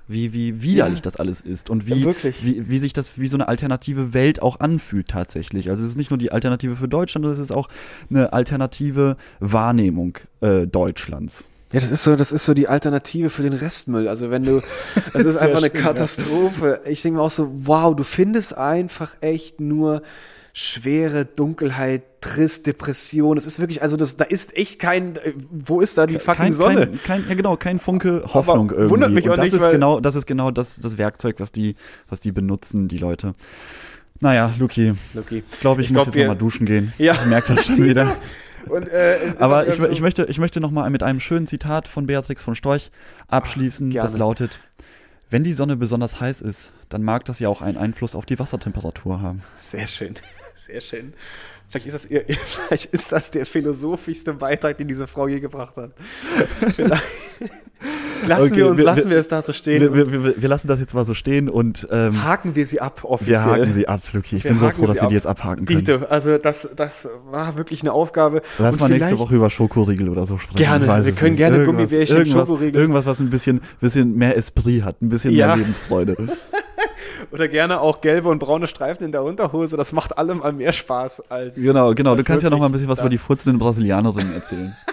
wie 0.09 0.33
wie 0.33 0.63
widerlich 0.63 0.99
Ja. 0.99 1.03
das 1.03 1.17
alles 1.17 1.41
ist 1.43 1.71
und 1.71 1.87
wie 1.87 1.95
Ja, 2.01 2.07
wirklich. 2.07 2.45
wie 2.45 2.69
wie 2.69 2.79
sich 2.79 2.93
das 2.93 3.19
wie 3.19 3.27
so 3.27 3.37
eine 3.37 3.49
alternative 3.49 4.15
Welt 4.15 4.41
auch 4.43 4.61
anfühlt 4.61 5.09
tatsächlich. 5.09 5.69
Also 5.71 5.83
es 5.85 5.91
ist 5.91 5.97
nicht 5.97 6.11
nur 6.11 6.19
die 6.19 6.33
Alternative 6.33 6.75
für 6.77 6.89
Deutschland, 6.89 7.25
es 7.27 7.39
ist 7.39 7.53
auch 7.53 7.69
eine 8.11 8.33
alternative 8.33 9.17
Wahrnehmung 9.41 10.19
äh, 10.41 10.67
Deutschlands. 10.67 11.45
Ja, 11.73 11.81
das 11.81 11.91
ist 11.91 12.05
so, 12.05 12.17
das 12.17 12.33
ist 12.33 12.45
so 12.45 12.53
die 12.53 12.69
Alternative 12.69 13.31
für 13.31 13.43
den 13.43 13.55
Restmüll. 13.55 14.07
Also 14.09 14.31
wenn 14.31 14.45
du, 14.45 14.61
das 15.15 15.25
ist 15.25 15.37
einfach 15.39 15.63
eine 15.63 15.73
ja. 15.75 15.81
Katastrophe. 15.81 16.81
Ich 16.87 17.01
denke 17.03 17.19
mir 17.19 17.23
auch 17.25 17.31
so, 17.31 17.51
wow, 17.65 17.95
du 17.97 18.05
findest 18.05 18.57
einfach 18.57 19.17
echt 19.23 19.61
nur 19.61 20.03
Schwere, 20.55 21.25
Dunkelheit, 21.25 22.03
Trist, 22.21 22.67
Depression. 22.67 23.37
Es 23.37 23.47
ist 23.47 23.59
wirklich, 23.59 23.83
also 23.83 23.97
das, 23.97 24.17
da 24.17 24.25
ist 24.25 24.55
echt 24.57 24.79
kein, 24.79 25.17
äh, 25.17 25.33
wo 25.51 25.81
ist 25.81 25.97
da 25.99 26.07
die 26.07 26.19
fucking 26.19 26.45
kein, 26.45 26.53
Sonne? 26.53 26.87
Kein, 26.87 27.03
kein, 27.03 27.29
ja 27.29 27.35
genau, 27.35 27.57
kein 27.57 27.79
Funke 27.79 28.23
Hoffnung 28.27 28.71
Aber 28.71 28.73
irgendwie. 28.79 28.91
wundert 28.91 29.11
mich 29.13 29.25
Und 29.25 29.31
auch 29.33 29.37
das 29.37 29.45
nicht, 29.53 29.55
ist 29.55 29.71
genau, 29.71 30.01
das 30.01 30.15
ist 30.15 30.27
genau 30.27 30.51
das, 30.51 30.77
das 30.77 30.99
Werkzeug, 30.99 31.37
was 31.39 31.53
die, 31.53 31.75
was 32.09 32.21
die 32.21 32.33
benutzen, 32.33 32.87
die 32.89 32.99
Leute. 32.99 33.35
Naja, 34.21 34.53
Luki, 34.59 34.95
Lucky. 35.15 35.43
ich 35.51 35.61
glaube, 35.61 35.81
ich, 35.81 35.89
Ich 35.89 35.93
muss 35.93 36.07
jetzt 36.07 36.17
nochmal 36.17 36.37
duschen 36.37 36.67
gehen. 36.67 36.93
Ja. 36.99 37.15
Ich 37.15 37.25
merke 37.27 37.55
das 37.55 37.67
schon 37.67 37.77
wieder. 37.85 38.15
Und, 38.69 38.87
äh, 38.89 39.17
Aber 39.41 39.67
ich, 39.67 39.81
ich 39.81 40.01
möchte, 40.01 40.25
ich 40.27 40.39
möchte 40.39 40.61
nochmal 40.61 40.89
mit 40.91 41.03
einem 41.03 41.19
schönen 41.19 41.49
Zitat 41.49 41.89
von 41.89 42.07
Beatrix 42.07 42.43
von 42.43 42.55
Storch 42.55 42.93
abschließen. 43.27 43.91
gerne. 43.91 44.07
das 44.09 44.17
lautet, 44.17 44.61
wenn 45.31 45.43
die 45.43 45.53
Sonne 45.55 45.77
besonders 45.77 46.21
heiß 46.21 46.41
ist, 46.43 46.73
dann 46.89 47.03
mag 47.03 47.25
das 47.25 47.41
ja 47.41 47.49
auch 47.49 47.63
einen 47.63 47.77
Einfluss 47.79 48.15
auf 48.15 48.27
die 48.27 48.39
Wassertemperatur 48.39 49.21
haben. 49.21 49.43
Sehr 49.57 49.89
schön, 49.89 50.15
sehr 50.67 50.81
schön. 50.81 51.13
Vielleicht 51.69 51.87
ist 51.87 51.95
das, 51.95 52.07
ihr, 52.07 52.25
vielleicht 52.69 52.87
ist 52.87 53.13
das 53.13 53.31
der 53.31 53.47
philosophischste 53.47 54.35
Beitrag, 54.35 54.77
den 54.79 54.89
diese 54.89 55.07
Frau 55.07 55.27
je 55.29 55.41
gebracht 55.41 55.75
hat. 55.77 55.93
Vielleicht. 56.77 57.03
Lassen 58.29 58.43
Okay, 58.47 58.57
wir 58.59 58.67
uns, 58.69 58.79
wir- 58.79 58.85
lassen 58.85 59.11
wir- 59.11 59.17
es 59.17 59.27
da 59.27 59.43
so 59.43 59.53
stehen. 59.53 59.81
Wir, 59.95 60.13
wir, 60.13 60.41
wir, 60.41 60.49
lassen 60.49 60.69
das 60.69 60.79
jetzt 60.79 60.95
mal 60.95 61.05
so 61.05 61.15
stehen 61.15 61.49
und 61.49 61.89
ähm, 61.91 62.23
haken 62.23 62.55
wir 62.55 62.65
sie 62.67 62.81
ab 62.81 63.03
offiziell. 63.03 63.35
wir 63.39 63.43
haken 63.43 63.73
sie 63.73 63.89
ab, 63.89 64.01
Luki. 64.13 64.37
Ich 64.37 64.45
bin 64.45 64.61
so 64.61 64.71
froh, 64.71 64.87
dass 64.87 64.97
wir 64.97 65.01
die 65.01 65.05
ab. 65.07 65.11
jetzt 65.13 65.27
abhaken 65.27 65.65
können. 65.65 65.81
Dito, 65.85 65.97
also 66.09 66.39
das, 66.39 66.69
das 66.77 67.09
war 67.31 67.57
wirklich 67.57 67.81
eine 67.81 67.93
Aufgabe. 67.93 68.43
Lass 68.59 68.75
Und 68.75 68.83
mal 68.83 68.91
nächste 68.91 69.19
Woche 69.19 69.35
über 69.35 69.51
Schokoriegel 69.51 70.09
oder 70.09 70.27
so 70.27 70.39
sprechen. 70.39 70.59
Gerne, 70.59 70.87
wir 70.87 71.13
können 71.13 71.31
nicht. 71.33 71.39
gerne 71.39 71.57
Irgendwas- 71.57 71.67
Gummibärchen, 71.67 72.17
irgendwas, 72.19 72.49
Schokoriegel. 72.49 72.81
Irgendwas, 72.81 73.07
was 73.07 73.19
ein 73.21 73.31
bisschen, 73.31 73.61
bisschen 73.81 74.15
mehr 74.15 74.37
Esprit 74.37 74.85
hat, 74.85 75.03
ein 75.03 75.09
bisschen 75.09 75.33
Ja. 75.33 75.49
mehr 75.49 75.57
Lebensfreude. 75.57 76.17
Oder 77.31 77.49
gerne 77.49 77.81
auch 77.81 78.01
gelbe 78.01 78.29
und 78.29 78.39
braune 78.39 78.67
Streifen 78.67 79.05
in 79.05 79.13
der 79.13 79.23
Unterhose. 79.23 79.77
Das 79.77 79.93
macht 79.93 80.19
allem 80.19 80.39
mal 80.39 80.53
mehr 80.53 80.73
Spaß 80.73 81.31
als. 81.31 81.57
Genau, 81.57 81.95
genau. 81.95 82.13
Du 82.13 82.19
als 82.19 82.27
kannst 82.27 82.45
ja 82.45 82.51
noch 82.51 82.59
mal 82.59 82.67
ein 82.67 82.73
bisschen 82.73 82.89
was 82.89 83.01
über 83.01 83.09
die 83.09 83.19
furzenden 83.19 83.59
Brasilianerinnen 83.59 84.35
erzählen. 84.35 84.77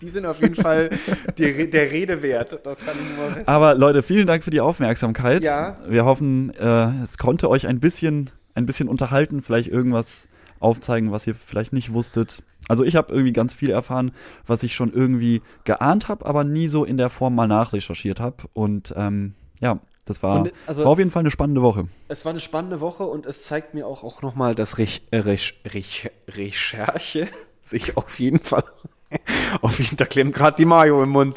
Die 0.00 0.10
sind 0.10 0.26
auf 0.26 0.40
jeden 0.40 0.56
Fall 0.56 0.90
die, 1.38 1.70
der 1.70 1.92
Rede 1.92 2.22
wert. 2.22 2.58
Das 2.64 2.80
kann 2.80 2.96
ich 3.00 3.16
nur 3.16 3.24
mal 3.24 3.34
fest. 3.34 3.48
Aber 3.48 3.76
Leute, 3.76 4.02
vielen 4.02 4.26
Dank 4.26 4.42
für 4.42 4.50
die 4.50 4.60
Aufmerksamkeit. 4.60 5.44
Ja. 5.44 5.76
Wir 5.86 6.04
hoffen, 6.04 6.52
äh, 6.58 7.04
es 7.04 7.18
konnte 7.18 7.48
euch 7.48 7.68
ein 7.68 7.78
bisschen, 7.78 8.30
ein 8.56 8.66
bisschen 8.66 8.88
unterhalten, 8.88 9.42
vielleicht 9.42 9.68
irgendwas 9.68 10.26
aufzeigen, 10.58 11.12
was 11.12 11.28
ihr 11.28 11.36
vielleicht 11.36 11.72
nicht 11.72 11.92
wusstet. 11.92 12.42
Also 12.68 12.84
ich 12.84 12.96
habe 12.96 13.12
irgendwie 13.12 13.32
ganz 13.32 13.54
viel 13.54 13.70
erfahren, 13.70 14.12
was 14.46 14.62
ich 14.62 14.74
schon 14.74 14.92
irgendwie 14.92 15.42
geahnt 15.64 16.08
habe, 16.08 16.26
aber 16.26 16.42
nie 16.42 16.68
so 16.68 16.84
in 16.84 16.96
der 16.96 17.10
Form 17.10 17.34
mal 17.34 17.48
nachrecherchiert 17.48 18.18
habe. 18.18 18.44
Und 18.52 18.94
ähm, 18.96 19.34
ja, 19.60 19.78
das 20.04 20.22
war, 20.22 20.40
Und, 20.42 20.52
also- 20.66 20.80
war 20.84 20.90
auf 20.92 20.98
jeden 20.98 21.10
Fall 21.10 21.20
eine 21.20 21.30
spannende 21.30 21.62
Woche. 21.62 21.86
Es 22.08 22.24
war 22.24 22.30
eine 22.30 22.40
spannende 22.40 22.80
Woche 22.80 23.04
und 23.04 23.26
es 23.26 23.44
zeigt 23.44 23.74
mir 23.74 23.86
auch, 23.86 24.02
auch 24.04 24.22
nochmal, 24.22 24.54
dass 24.54 24.78
Rech, 24.78 25.02
äh, 25.10 25.18
Rech, 25.18 25.60
Rech, 25.64 26.10
Recherche 26.28 27.28
sich 27.62 27.96
auf 27.96 28.18
jeden 28.18 28.40
Fall. 28.40 28.64
Auf 29.60 29.78
jeden 29.78 29.98
Fall 29.98 30.06
klemmt 30.06 30.34
gerade 30.34 30.56
die 30.56 30.64
Mayo 30.64 31.02
im 31.02 31.10
Mund. 31.10 31.36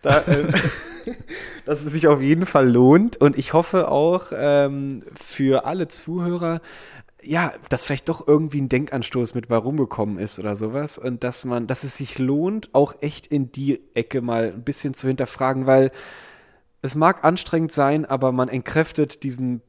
Da, 0.00 0.20
äh, 0.20 0.44
dass 1.64 1.84
es 1.84 1.90
sich 1.92 2.06
auf 2.06 2.20
jeden 2.20 2.46
Fall 2.46 2.68
lohnt. 2.70 3.16
Und 3.16 3.36
ich 3.36 3.52
hoffe 3.52 3.90
auch 3.90 4.26
ähm, 4.32 5.02
für 5.20 5.66
alle 5.66 5.88
Zuhörer, 5.88 6.60
ja, 7.20 7.52
dass 7.68 7.82
vielleicht 7.82 8.08
doch 8.08 8.28
irgendwie 8.28 8.60
ein 8.60 8.68
Denkanstoß 8.68 9.34
mit 9.34 9.48
bei 9.48 9.56
rumgekommen 9.56 10.18
ist 10.20 10.38
oder 10.38 10.54
sowas. 10.54 10.98
Und 10.98 11.24
dass 11.24 11.44
man, 11.44 11.66
dass 11.66 11.82
es 11.82 11.96
sich 11.96 12.20
lohnt, 12.20 12.68
auch 12.74 12.94
echt 13.00 13.26
in 13.26 13.50
die 13.50 13.80
Ecke 13.94 14.20
mal 14.20 14.52
ein 14.54 14.62
bisschen 14.62 14.94
zu 14.94 15.08
hinterfragen, 15.08 15.66
weil 15.66 15.90
es 16.82 16.94
mag 16.94 17.24
anstrengend 17.24 17.72
sein, 17.72 18.04
aber 18.04 18.32
man 18.32 18.48
entkräftet 18.48 19.22
diesen 19.22 19.62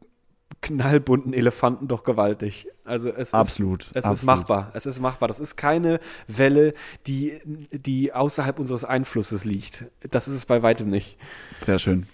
knallbunten 0.62 1.34
Elefanten 1.34 1.88
doch 1.88 2.04
gewaltig. 2.04 2.68
Also 2.84 3.10
es 3.10 3.34
Absolut, 3.34 3.84
ist, 3.84 3.90
es 3.96 4.06
absolut. 4.06 4.18
ist 4.20 4.26
machbar. 4.26 4.72
Es 4.74 4.86
ist 4.86 5.00
machbar. 5.00 5.28
Das 5.28 5.40
ist 5.40 5.56
keine 5.56 6.00
Welle, 6.28 6.74
die, 7.06 7.40
die 7.72 8.14
außerhalb 8.14 8.58
unseres 8.58 8.84
Einflusses 8.84 9.46
liegt. 9.46 9.86
Das 10.10 10.28
ist 10.28 10.34
es 10.36 10.46
bei 10.46 10.64
weitem 10.64 10.90
nicht. 10.90 11.18
Sehr 11.64 11.80
schön. 11.80 12.08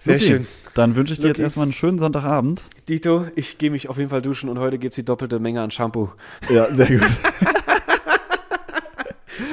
Sehr 0.00 0.16
Okay, 0.16 0.24
schön. 0.24 0.46
Dann 0.74 0.96
wünsche 0.96 1.12
ich 1.12 1.18
dir 1.20 1.26
jetzt 1.28 1.36
Lucky. 1.38 1.42
erstmal 1.44 1.64
einen 1.64 1.72
schönen 1.72 1.98
Sonntagabend. 1.98 2.62
Dito, 2.88 3.26
ich 3.36 3.58
gehe 3.58 3.70
mich 3.70 3.88
auf 3.88 3.96
jeden 3.98 4.10
Fall 4.10 4.22
duschen 4.22 4.48
und 4.48 4.58
heute 4.58 4.78
gibt 4.78 4.94
es 4.94 4.96
die 4.96 5.04
doppelte 5.04 5.38
Menge 5.38 5.60
an 5.60 5.70
Shampoo. 5.70 6.10
Ja, 6.48 6.72
sehr 6.72 6.86
gut. 6.98 7.08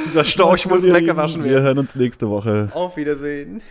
Dieser 0.06 0.26
Storch 0.26 0.68
muss 0.68 0.84
lecker 0.84 1.16
waschen 1.16 1.44
Wir 1.44 1.52
werden. 1.52 1.64
hören 1.64 1.78
uns 1.80 1.96
nächste 1.96 2.30
Woche. 2.30 2.70
Auf 2.74 2.96
Wiedersehen. 2.98 3.62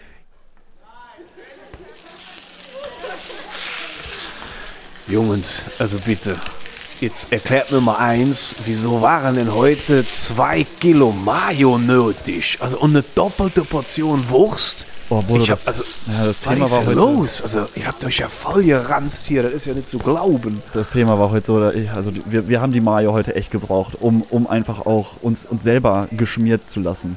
Jungs, 5.09 5.65
also 5.79 5.99
bitte, 6.05 6.37
jetzt 7.01 7.31
erklärt 7.31 7.71
mir 7.71 7.81
mal 7.81 7.97
eins, 7.97 8.55
wieso 8.65 9.03
waren 9.03 9.35
denn 9.37 9.53
heute 9.55 10.05
zwei 10.11 10.65
Kilo 10.81 11.13
Mayo 11.13 11.79
nötig? 11.79 12.59
Also 12.61 12.79
und 12.79 12.91
eine 12.91 13.05
doppelte 13.15 13.63
Portion 13.63 14.29
Wurst? 14.29 14.87
Oh, 15.11 15.21
Bodo, 15.21 15.43
ich 15.43 15.51
hab, 15.51 15.59
das- 15.59 15.67
also, 15.69 15.83
ja, 16.11 16.25
das 16.25 16.29
was 16.47 16.55
Thema 16.55 16.71
war 16.71 16.79
heute- 16.87 16.93
los? 16.93 17.43
Also, 17.43 17.67
ihr 17.75 17.87
habt 17.87 18.03
euch 18.07 18.19
ja 18.19 18.29
voll 18.29 18.65
geranzt 18.65 19.27
hier, 19.27 19.43
das 19.43 19.53
ist 19.53 19.67
ja 19.67 19.75
nicht 19.75 19.89
zu 19.89 19.99
glauben. 19.99 20.63
Das 20.73 20.89
Thema 20.91 21.19
war 21.19 21.31
heute 21.31 21.47
so, 21.47 21.57
also 21.95 22.11
wir, 22.25 22.49
wir 22.49 22.63
haben 22.63 22.73
die 22.73 22.81
Mayo 22.81 23.13
heute 23.13 23.35
echt 23.35 23.51
gebraucht, 23.51 23.99
um, 24.01 24.23
um 24.31 24.47
einfach 24.47 24.87
auch 24.87 25.09
uns, 25.21 25.45
uns 25.45 25.63
selber 25.63 26.09
geschmiert 26.11 26.71
zu 26.71 26.81
lassen. 26.81 27.17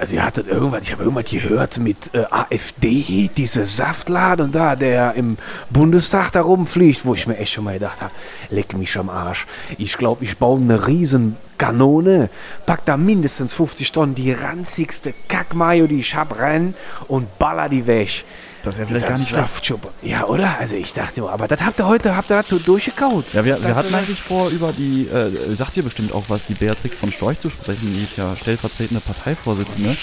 Also 0.00 0.14
ihr 0.14 0.24
hattet 0.24 0.48
irgendwas, 0.48 0.82
ich 0.82 0.92
habe 0.92 1.02
irgendwas 1.02 1.30
gehört 1.30 1.78
mit 1.78 2.14
äh, 2.14 2.24
AfD, 2.30 3.30
diese 3.36 3.66
Saftladen 3.66 4.52
da, 4.52 4.76
der 4.76 5.14
im 5.14 5.36
Bundestag 5.70 6.30
da 6.32 6.42
rumfliegt, 6.42 7.04
wo 7.04 7.14
ich 7.14 7.26
mir 7.26 7.36
echt 7.36 7.52
schon 7.52 7.64
mal 7.64 7.74
gedacht 7.74 8.00
habe, 8.00 8.12
leck 8.50 8.76
mich 8.76 8.96
am 8.96 9.10
Arsch. 9.10 9.46
Ich 9.78 9.98
glaube, 9.98 10.24
ich 10.24 10.38
baue 10.38 10.60
eine 10.60 10.86
riesen 10.86 11.36
Kanone, 11.58 12.30
pack 12.66 12.84
da 12.84 12.96
mindestens 12.96 13.54
50 13.54 13.92
Tonnen 13.92 14.14
die 14.14 14.32
ranzigste 14.32 15.14
Kackmayo, 15.28 15.86
die 15.86 16.00
ich 16.00 16.14
hab, 16.14 16.38
rein 16.38 16.74
und 17.08 17.38
baller 17.38 17.68
die 17.68 17.86
weg. 17.86 18.24
Das 18.66 18.78
wäre 18.78 18.88
vielleicht 18.88 19.06
gar 19.06 19.16
nicht 19.16 19.28
schlecht. 19.28 19.74
Ja, 20.02 20.24
oder? 20.24 20.58
Also 20.58 20.74
ich 20.74 20.92
dachte, 20.92 21.22
aber 21.22 21.46
das 21.46 21.60
habt 21.60 21.78
ihr 21.78 21.86
heute, 21.86 22.16
habt 22.16 22.30
ihr 22.30 22.42
das 22.42 22.48
durchgekaut? 22.64 23.32
Ja, 23.32 23.44
wir, 23.44 23.62
wir 23.62 23.76
hatten 23.76 23.94
eigentlich 23.94 24.20
vor, 24.20 24.48
über 24.48 24.72
die, 24.72 25.06
äh, 25.06 25.30
sagt 25.54 25.76
ihr 25.76 25.84
bestimmt 25.84 26.12
auch 26.12 26.24
was, 26.26 26.46
die 26.46 26.54
Beatrix 26.54 26.96
von 26.96 27.12
Storch 27.12 27.38
zu 27.38 27.48
sprechen, 27.48 27.94
die 27.94 28.02
ist 28.02 28.16
ja 28.16 28.34
stellvertretende 28.34 29.00
Parteivorsitzende. 29.00 29.96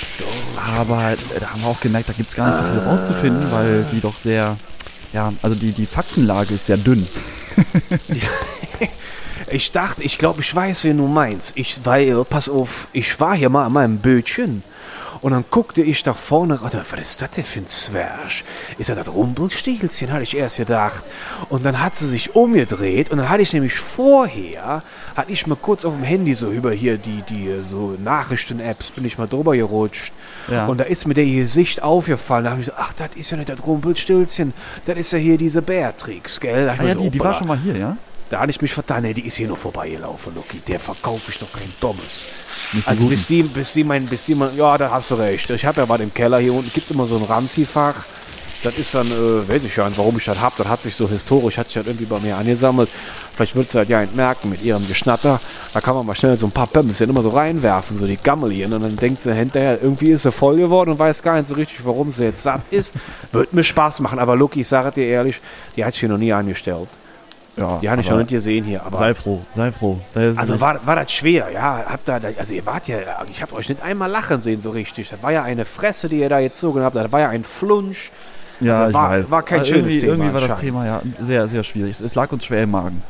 Aber 0.80 1.12
äh, 1.12 1.18
da 1.42 1.50
haben 1.52 1.62
wir 1.62 1.68
auch 1.68 1.82
gemerkt, 1.82 2.08
da 2.08 2.14
gibt 2.14 2.30
es 2.30 2.36
gar 2.38 2.52
nicht 2.52 2.60
so 2.60 2.64
viel 2.64 2.90
rauszufinden, 2.90 3.52
weil 3.52 3.86
die 3.92 4.00
doch 4.00 4.18
sehr, 4.18 4.56
ja, 5.12 5.34
also 5.42 5.58
die, 5.58 5.74
die 5.74 5.86
Faktenlage 5.86 6.54
ist 6.54 6.68
sehr 6.68 6.78
dünn. 6.78 7.06
Ich 9.52 9.72
dachte, 9.72 10.02
ich 10.02 10.18
glaube, 10.18 10.42
ich 10.42 10.56
weiß, 10.56 10.86
wen 10.86 10.98
du 10.98 11.06
meinst. 11.06 11.52
Ich, 11.56 11.82
weil, 11.84 12.24
pass 12.24 12.50
auf, 12.50 12.88
ich 12.92 13.20
war 13.20 13.36
hier 13.36 13.50
mal 13.50 13.66
an 13.66 13.74
meinem 13.74 13.98
Bötchen 13.98 14.64
und 15.24 15.32
dann 15.32 15.46
guckte 15.50 15.82
ich 15.82 16.04
da 16.04 16.14
vorne 16.14 16.60
raus. 16.60 16.72
Was 16.74 17.00
ist 17.00 17.22
das 17.22 17.32
denn 17.32 17.46
für 17.46 17.60
ein 17.60 17.68
Zwerg? 17.68 18.44
Ist 18.78 18.90
das 18.90 18.98
das 18.98 19.08
Rumpelstilzchen, 19.08 20.12
hatte 20.12 20.24
ich 20.24 20.36
erst 20.36 20.58
gedacht. 20.58 21.04
Und 21.50 21.66
dann 21.66 21.82
hat 21.82 21.96
sie 21.96 22.08
sich 22.08 22.36
umgedreht 22.36 23.10
und 23.10 23.20
dann 23.20 23.30
hatte 23.30 23.42
ich 23.42 23.54
nämlich 23.54 23.74
vorher, 23.74 24.84
hatte 25.16 25.32
ich 25.32 25.48
mal 25.48 25.56
kurz 25.56 25.86
auf 25.86 25.94
dem 25.94 26.04
Handy 26.04 26.34
so 26.34 26.52
über 26.52 26.74
hier 26.74 26.98
die, 26.98 27.24
die 27.30 27.56
so 27.68 27.96
Nachrichten-Apps, 28.04 28.92
bin 28.92 29.06
ich 29.06 29.18
mal 29.18 29.28
drüber 29.28 29.56
gerutscht. 29.56 30.12
Ja. 30.52 30.68
Und 30.68 30.80
da 30.80 30.84
ist 30.84 31.08
mir 31.08 31.14
der 31.14 31.26
Gesicht 31.26 31.82
aufgefallen. 31.82 32.44
Da 32.44 32.52
habe 32.52 32.60
ich 32.60 32.68
so, 32.68 32.74
ach, 32.78 32.92
das 32.92 33.16
ist 33.16 33.32
ja 33.32 33.38
nicht 33.38 33.48
das 33.48 33.66
Rumpelstilzchen, 33.66 34.54
das 34.86 34.98
ist 34.98 35.14
ja 35.14 35.20
hier 35.20 35.38
diese 35.38 35.62
Beatrix, 35.62 36.42
gell? 36.42 36.66
Da 36.66 36.76
Ah 36.78 36.84
ja, 36.84 36.94
so, 36.96 37.00
die, 37.00 37.12
die 37.12 37.20
war 37.22 37.34
schon 37.34 37.48
mal 37.48 37.58
hier, 37.58 37.78
ja? 37.78 37.98
Da 38.34 38.40
hatte 38.40 38.50
ich 38.50 38.64
mich 38.64 38.74
vertan, 38.74 39.04
nee, 39.04 39.14
die 39.14 39.28
ist 39.28 39.36
hier 39.36 39.48
noch 39.48 39.60
vorbeigelaufen, 39.60 40.34
Lucky. 40.34 40.60
Der 40.68 40.80
verkaufe 40.80 41.32
ich 41.32 41.38
doch 41.38 41.54
kein 41.54 41.72
die 42.74 42.82
Also 42.88 43.06
bis 43.06 43.28
die, 43.28 43.44
bis 43.44 43.74
die 43.74 43.84
mein, 43.84 44.08
bis 44.08 44.26
die 44.26 44.34
mein, 44.34 44.58
ja, 44.58 44.76
da 44.76 44.90
hast 44.90 45.12
du 45.12 45.16
recht. 45.16 45.48
Ich 45.52 45.64
habe 45.64 45.82
ja 45.82 45.86
mal 45.86 46.02
im 46.02 46.12
Keller 46.12 46.40
hier 46.40 46.52
unten, 46.52 46.72
gibt 46.74 46.90
immer 46.90 47.06
so 47.06 47.18
ein 47.18 47.24
Ranzi-Fach. 47.26 47.94
Das 48.64 48.76
ist 48.80 48.96
dann, 48.96 49.06
äh, 49.06 49.48
weiß 49.48 49.64
ich 49.66 49.76
ja 49.76 49.88
nicht, 49.88 50.00
warum 50.00 50.18
ich 50.18 50.26
das 50.26 50.42
hab. 50.42 50.58
Das 50.58 50.68
hat 50.68 50.82
sich 50.82 50.96
so 50.96 51.08
historisch, 51.08 51.58
hat 51.58 51.68
sich 51.68 51.76
das 51.76 51.86
irgendwie 51.86 52.06
bei 52.06 52.20
mir 52.22 52.36
angesammelt. 52.36 52.90
Vielleicht 53.36 53.54
wird 53.54 53.70
es 53.70 53.76
halt 53.76 53.90
ja 53.90 54.02
entmerken 54.02 54.50
mit 54.50 54.64
ihrem 54.64 54.88
Geschnatter. 54.88 55.40
Da 55.72 55.80
kann 55.80 55.94
man 55.94 56.04
mal 56.04 56.16
schnell 56.16 56.36
so 56.36 56.48
ein 56.48 56.52
paar 56.52 56.66
Pömmelchen 56.66 57.12
immer 57.12 57.22
so 57.22 57.30
reinwerfen, 57.30 58.00
so 58.00 58.08
die 58.08 58.18
Gammelchen. 58.18 58.74
Und 58.74 58.82
dann 58.82 58.96
denkt 58.96 59.22
sie 59.22 59.32
hinterher, 59.36 59.78
irgendwie 59.80 60.10
ist 60.10 60.24
sie 60.24 60.32
voll 60.32 60.56
geworden 60.56 60.90
und 60.90 60.98
weiß 60.98 61.22
gar 61.22 61.36
nicht 61.36 61.50
so 61.50 61.54
richtig, 61.54 61.86
warum 61.86 62.12
sie 62.12 62.24
jetzt 62.24 62.42
satt 62.42 62.62
ist. 62.72 62.96
Wird 63.32 63.54
mir 63.54 63.64
Spaß 63.64 64.00
machen. 64.00 64.18
Aber 64.18 64.36
Lucky, 64.36 64.62
ich 64.62 64.68
sage 64.68 64.92
dir 64.92 65.06
ehrlich, 65.06 65.40
die 65.76 65.86
hat 65.86 65.94
sich 65.94 66.00
hier 66.00 66.10
noch 66.10 66.18
nie 66.18 66.34
angestellt. 66.34 66.90
Ja, 67.56 67.78
Die 67.80 67.90
habe 67.90 68.02
ich 68.02 68.10
noch 68.10 68.18
nicht 68.18 68.30
gesehen 68.30 68.66
hier. 68.66 68.84
Aber 68.84 68.98
Sei 68.98 69.14
froh, 69.14 69.42
sei 69.54 69.72
froh. 69.72 70.00
Also 70.16 70.60
war, 70.60 70.86
war 70.88 70.96
das 70.96 71.12
schwer, 71.12 71.50
ja. 71.54 71.84
Habt 71.88 72.08
da, 72.08 72.20
also 72.38 72.54
ihr 72.54 72.66
wart 72.66 72.88
ja, 72.88 72.98
ich 73.32 73.42
habe 73.44 73.54
euch 73.54 73.70
nicht 73.70 73.82
einmal 73.84 74.10
lachen 74.10 74.42
sehen 74.42 74.60
so 74.62 74.72
richtig. 74.72 75.10
Das 75.10 75.22
war 75.22 75.32
ja 75.32 75.44
eine 75.44 75.64
Fresse, 75.66 76.10
die 76.10 76.20
ihr 76.20 76.30
da 76.30 76.42
gezogen 76.42 76.82
habt. 76.82 76.96
Das 76.96 77.12
war 77.12 77.20
ja 77.20 77.30
ein 77.30 77.44
Flunsch. 77.44 78.12
ja, 78.60 78.78
also 78.78 78.88
ich 78.90 78.94
war- 78.96 79.10
weiß. 79.12 79.30
war 79.32 79.44
kein 79.44 79.60
Aber 79.60 79.66
schönes 79.68 79.82
irgendwie, 79.94 80.00
Thema 80.00 80.14
Irgendwie 80.14 80.34
war 80.42 80.48
das. 80.48 80.60
Thema 80.60 80.86
ja 80.86 81.02
sehr, 81.22 81.48
sehr 81.48 81.64
schwierig. 81.64 81.92
Es- 81.92 82.02
Es 82.02 82.16
lag 82.16 82.32
uns 82.32 82.44
schwer 82.46 82.64
im 82.64 82.72
Magen. 82.72 83.04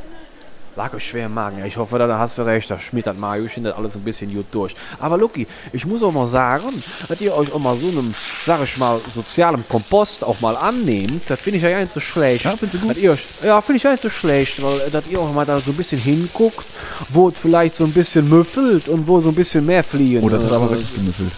Lag 0.76 0.92
euch 0.96 1.06
schwer 1.06 1.28
im 1.28 1.36
Magen. 1.36 1.64
Ich 1.66 1.78
hoffe, 1.78 2.00
da, 2.00 2.18
hast 2.18 2.40
du 2.40 2.42
recht. 2.42 2.68
Da 2.72 2.80
schmiert 2.80 3.06
das 3.06 3.16
Mariochen 3.16 3.64
das 3.64 3.76
alles 3.76 3.94
ein 3.96 4.02
bisschen 4.02 4.34
gut 4.34 4.48
durch. 4.52 4.76
Aber 5.00 5.20
Lucky, 5.20 5.46
ich 5.72 5.86
muss 5.86 6.02
auch 6.02 6.12
mal 6.12 6.28
sagen, 6.28 6.66
dass 7.08 7.22
ihr 7.22 7.36
euch 7.36 7.54
auch 7.54 7.60
mal 7.60 7.78
so 7.78 7.90
einem, 7.90 8.12
sag 8.44 8.64
ich 8.64 8.76
mal, 8.80 9.00
sozialem 9.14 9.64
Kompost 9.70 10.24
auch 10.24 10.42
mal 10.42 10.58
annehmt. 10.58 11.30
Das 11.30 11.40
finde 11.40 11.58
ich 11.58 11.64
ja 11.64 11.70
gar 11.70 11.80
nicht 11.80 11.92
so 11.92 12.00
schlecht. 12.00 12.46
Ja, 12.46 12.56
findest 12.58 12.84
du 12.84 12.88
gut? 12.88 12.98
Ja, 12.98 13.62
finde 13.62 13.78
ich 13.78 13.84
ja 13.84 13.92
nicht 13.92 14.02
so 14.02 14.10
schlecht, 14.10 14.64
weil 14.64 14.80
äh, 14.82 14.90
dass 14.90 15.06
ihr 15.08 15.20
auch 15.20 15.32
mal 15.32 15.46
da 15.46 15.60
so 15.60 15.70
ein 15.70 15.78
bisschen 15.78 16.02
hinguckt, 16.02 16.66
wo 17.10 17.30
es 17.30 17.38
vielleicht 17.38 17.76
so 17.76 17.84
ein 17.84 17.94
bisschen 17.94 18.28
müffelt 18.28 18.88
und 18.88 19.08
wo 19.08 19.22
so 19.22 19.30
ein 19.30 19.36
bisschen 19.36 19.64
mehr 19.68 19.84
fliegen. 19.84 20.24
Oh, 20.24 20.30
das 20.30 20.44
ist 20.44 20.52
aber 20.52 20.72
wirklich 20.72 20.96
gemüffelt. 20.96 21.34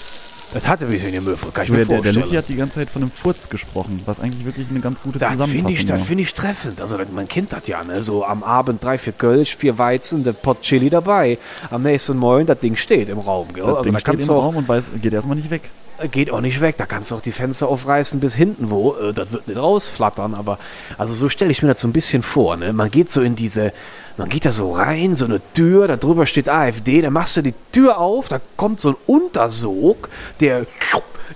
Das 0.55 0.67
hatte 0.67 0.85
ein 0.85 0.91
bisschen 0.91 1.11
gemüffelt, 1.11 1.53
kann 1.53 1.65
ich 1.65 1.69
Der, 1.69 1.79
mir 1.79 1.85
der, 1.85 1.95
der 1.95 2.03
vorstellen. 2.03 2.23
Lucky 2.23 2.35
hat 2.37 2.47
die 2.47 2.55
ganze 2.55 2.75
Zeit 2.75 2.89
von 2.89 3.01
einem 3.01 3.11
Furz 3.11 3.49
gesprochen, 3.49 4.01
was 4.05 4.21
eigentlich 4.21 4.45
wirklich 4.45 4.67
eine 4.69 4.79
ganz 4.79 5.01
gute 5.03 5.19
das 5.19 5.31
Zusammenfassung 5.33 5.67
finde 5.67 5.81
ich, 5.81 5.85
das 5.85 5.99
war. 5.99 6.05
find 6.05 6.21
ich 6.21 6.33
treffend. 6.33 6.79
Also 6.81 6.97
man 7.11 7.27
kennt 7.27 7.51
das 7.51 7.67
ja, 7.67 7.83
ne? 7.83 8.01
So 8.01 8.23
am 8.23 8.41
Abend 8.41 8.81
drei, 8.81 8.97
vier 8.97 9.11
Kölsch, 9.11 9.57
vier 9.57 9.77
Weizen, 9.77 10.23
der 10.23 10.31
Pot 10.31 10.61
Chili 10.61 10.89
dabei. 10.89 11.39
Am 11.69 11.83
nächsten 11.83 12.15
Morgen, 12.15 12.45
das 12.45 12.59
Ding 12.61 12.77
steht 12.77 13.09
im 13.09 13.19
Raum, 13.19 13.49
gell? 13.53 13.65
Das 13.65 13.69
also 13.69 13.83
Ding 13.83 13.93
da 13.93 13.99
steht 13.99 14.21
im 14.21 14.29
auch, 14.29 14.43
Raum 14.43 14.55
und 14.55 14.67
weiß, 14.69 14.91
geht 15.01 15.13
erstmal 15.13 15.35
nicht 15.35 15.49
weg. 15.49 15.63
geht 16.11 16.31
auch 16.31 16.39
nicht 16.39 16.61
weg. 16.61 16.75
Da 16.77 16.85
kannst 16.85 17.11
du 17.11 17.15
auch 17.15 17.21
die 17.21 17.33
Fenster 17.33 17.67
aufreißen 17.67 18.21
bis 18.21 18.33
hinten 18.33 18.69
wo. 18.69 18.95
Äh, 18.95 19.11
das 19.13 19.33
wird 19.33 19.49
nicht 19.49 19.57
rausflattern, 19.57 20.33
aber 20.35 20.57
also 20.97 21.13
so 21.13 21.27
stelle 21.27 21.51
ich 21.51 21.63
mir 21.63 21.67
das 21.67 21.81
so 21.81 21.87
ein 21.89 21.93
bisschen 21.93 22.23
vor. 22.23 22.55
Ne? 22.55 22.71
Man 22.71 22.89
geht 22.89 23.09
so 23.09 23.21
in 23.21 23.35
diese, 23.35 23.73
man 24.17 24.29
geht 24.29 24.45
da 24.45 24.51
so 24.51 24.71
rein, 24.73 25.15
so 25.15 25.25
eine 25.25 25.41
Tür, 25.53 25.87
da 25.87 25.97
drüber 25.97 26.25
steht 26.25 26.49
AfD, 26.49 27.01
da 27.01 27.09
machst 27.09 27.37
du 27.37 27.41
die 27.41 27.53
Tür 27.71 27.97
auf, 27.97 28.27
da 28.27 28.39
kommt 28.57 28.81
so 28.81 28.89
ein 28.89 28.95
Untersog, 29.07 30.09
der 30.39 30.65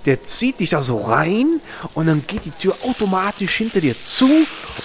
der 0.06 0.22
zieht 0.24 0.60
dich 0.60 0.70
da 0.70 0.80
so 0.80 0.98
rein 0.98 1.60
und 1.94 2.06
dann 2.06 2.24
geht 2.26 2.44
die 2.44 2.52
Tür 2.52 2.74
automatisch 2.88 3.56
hinter 3.56 3.80
dir 3.80 3.94
zu 4.06 4.28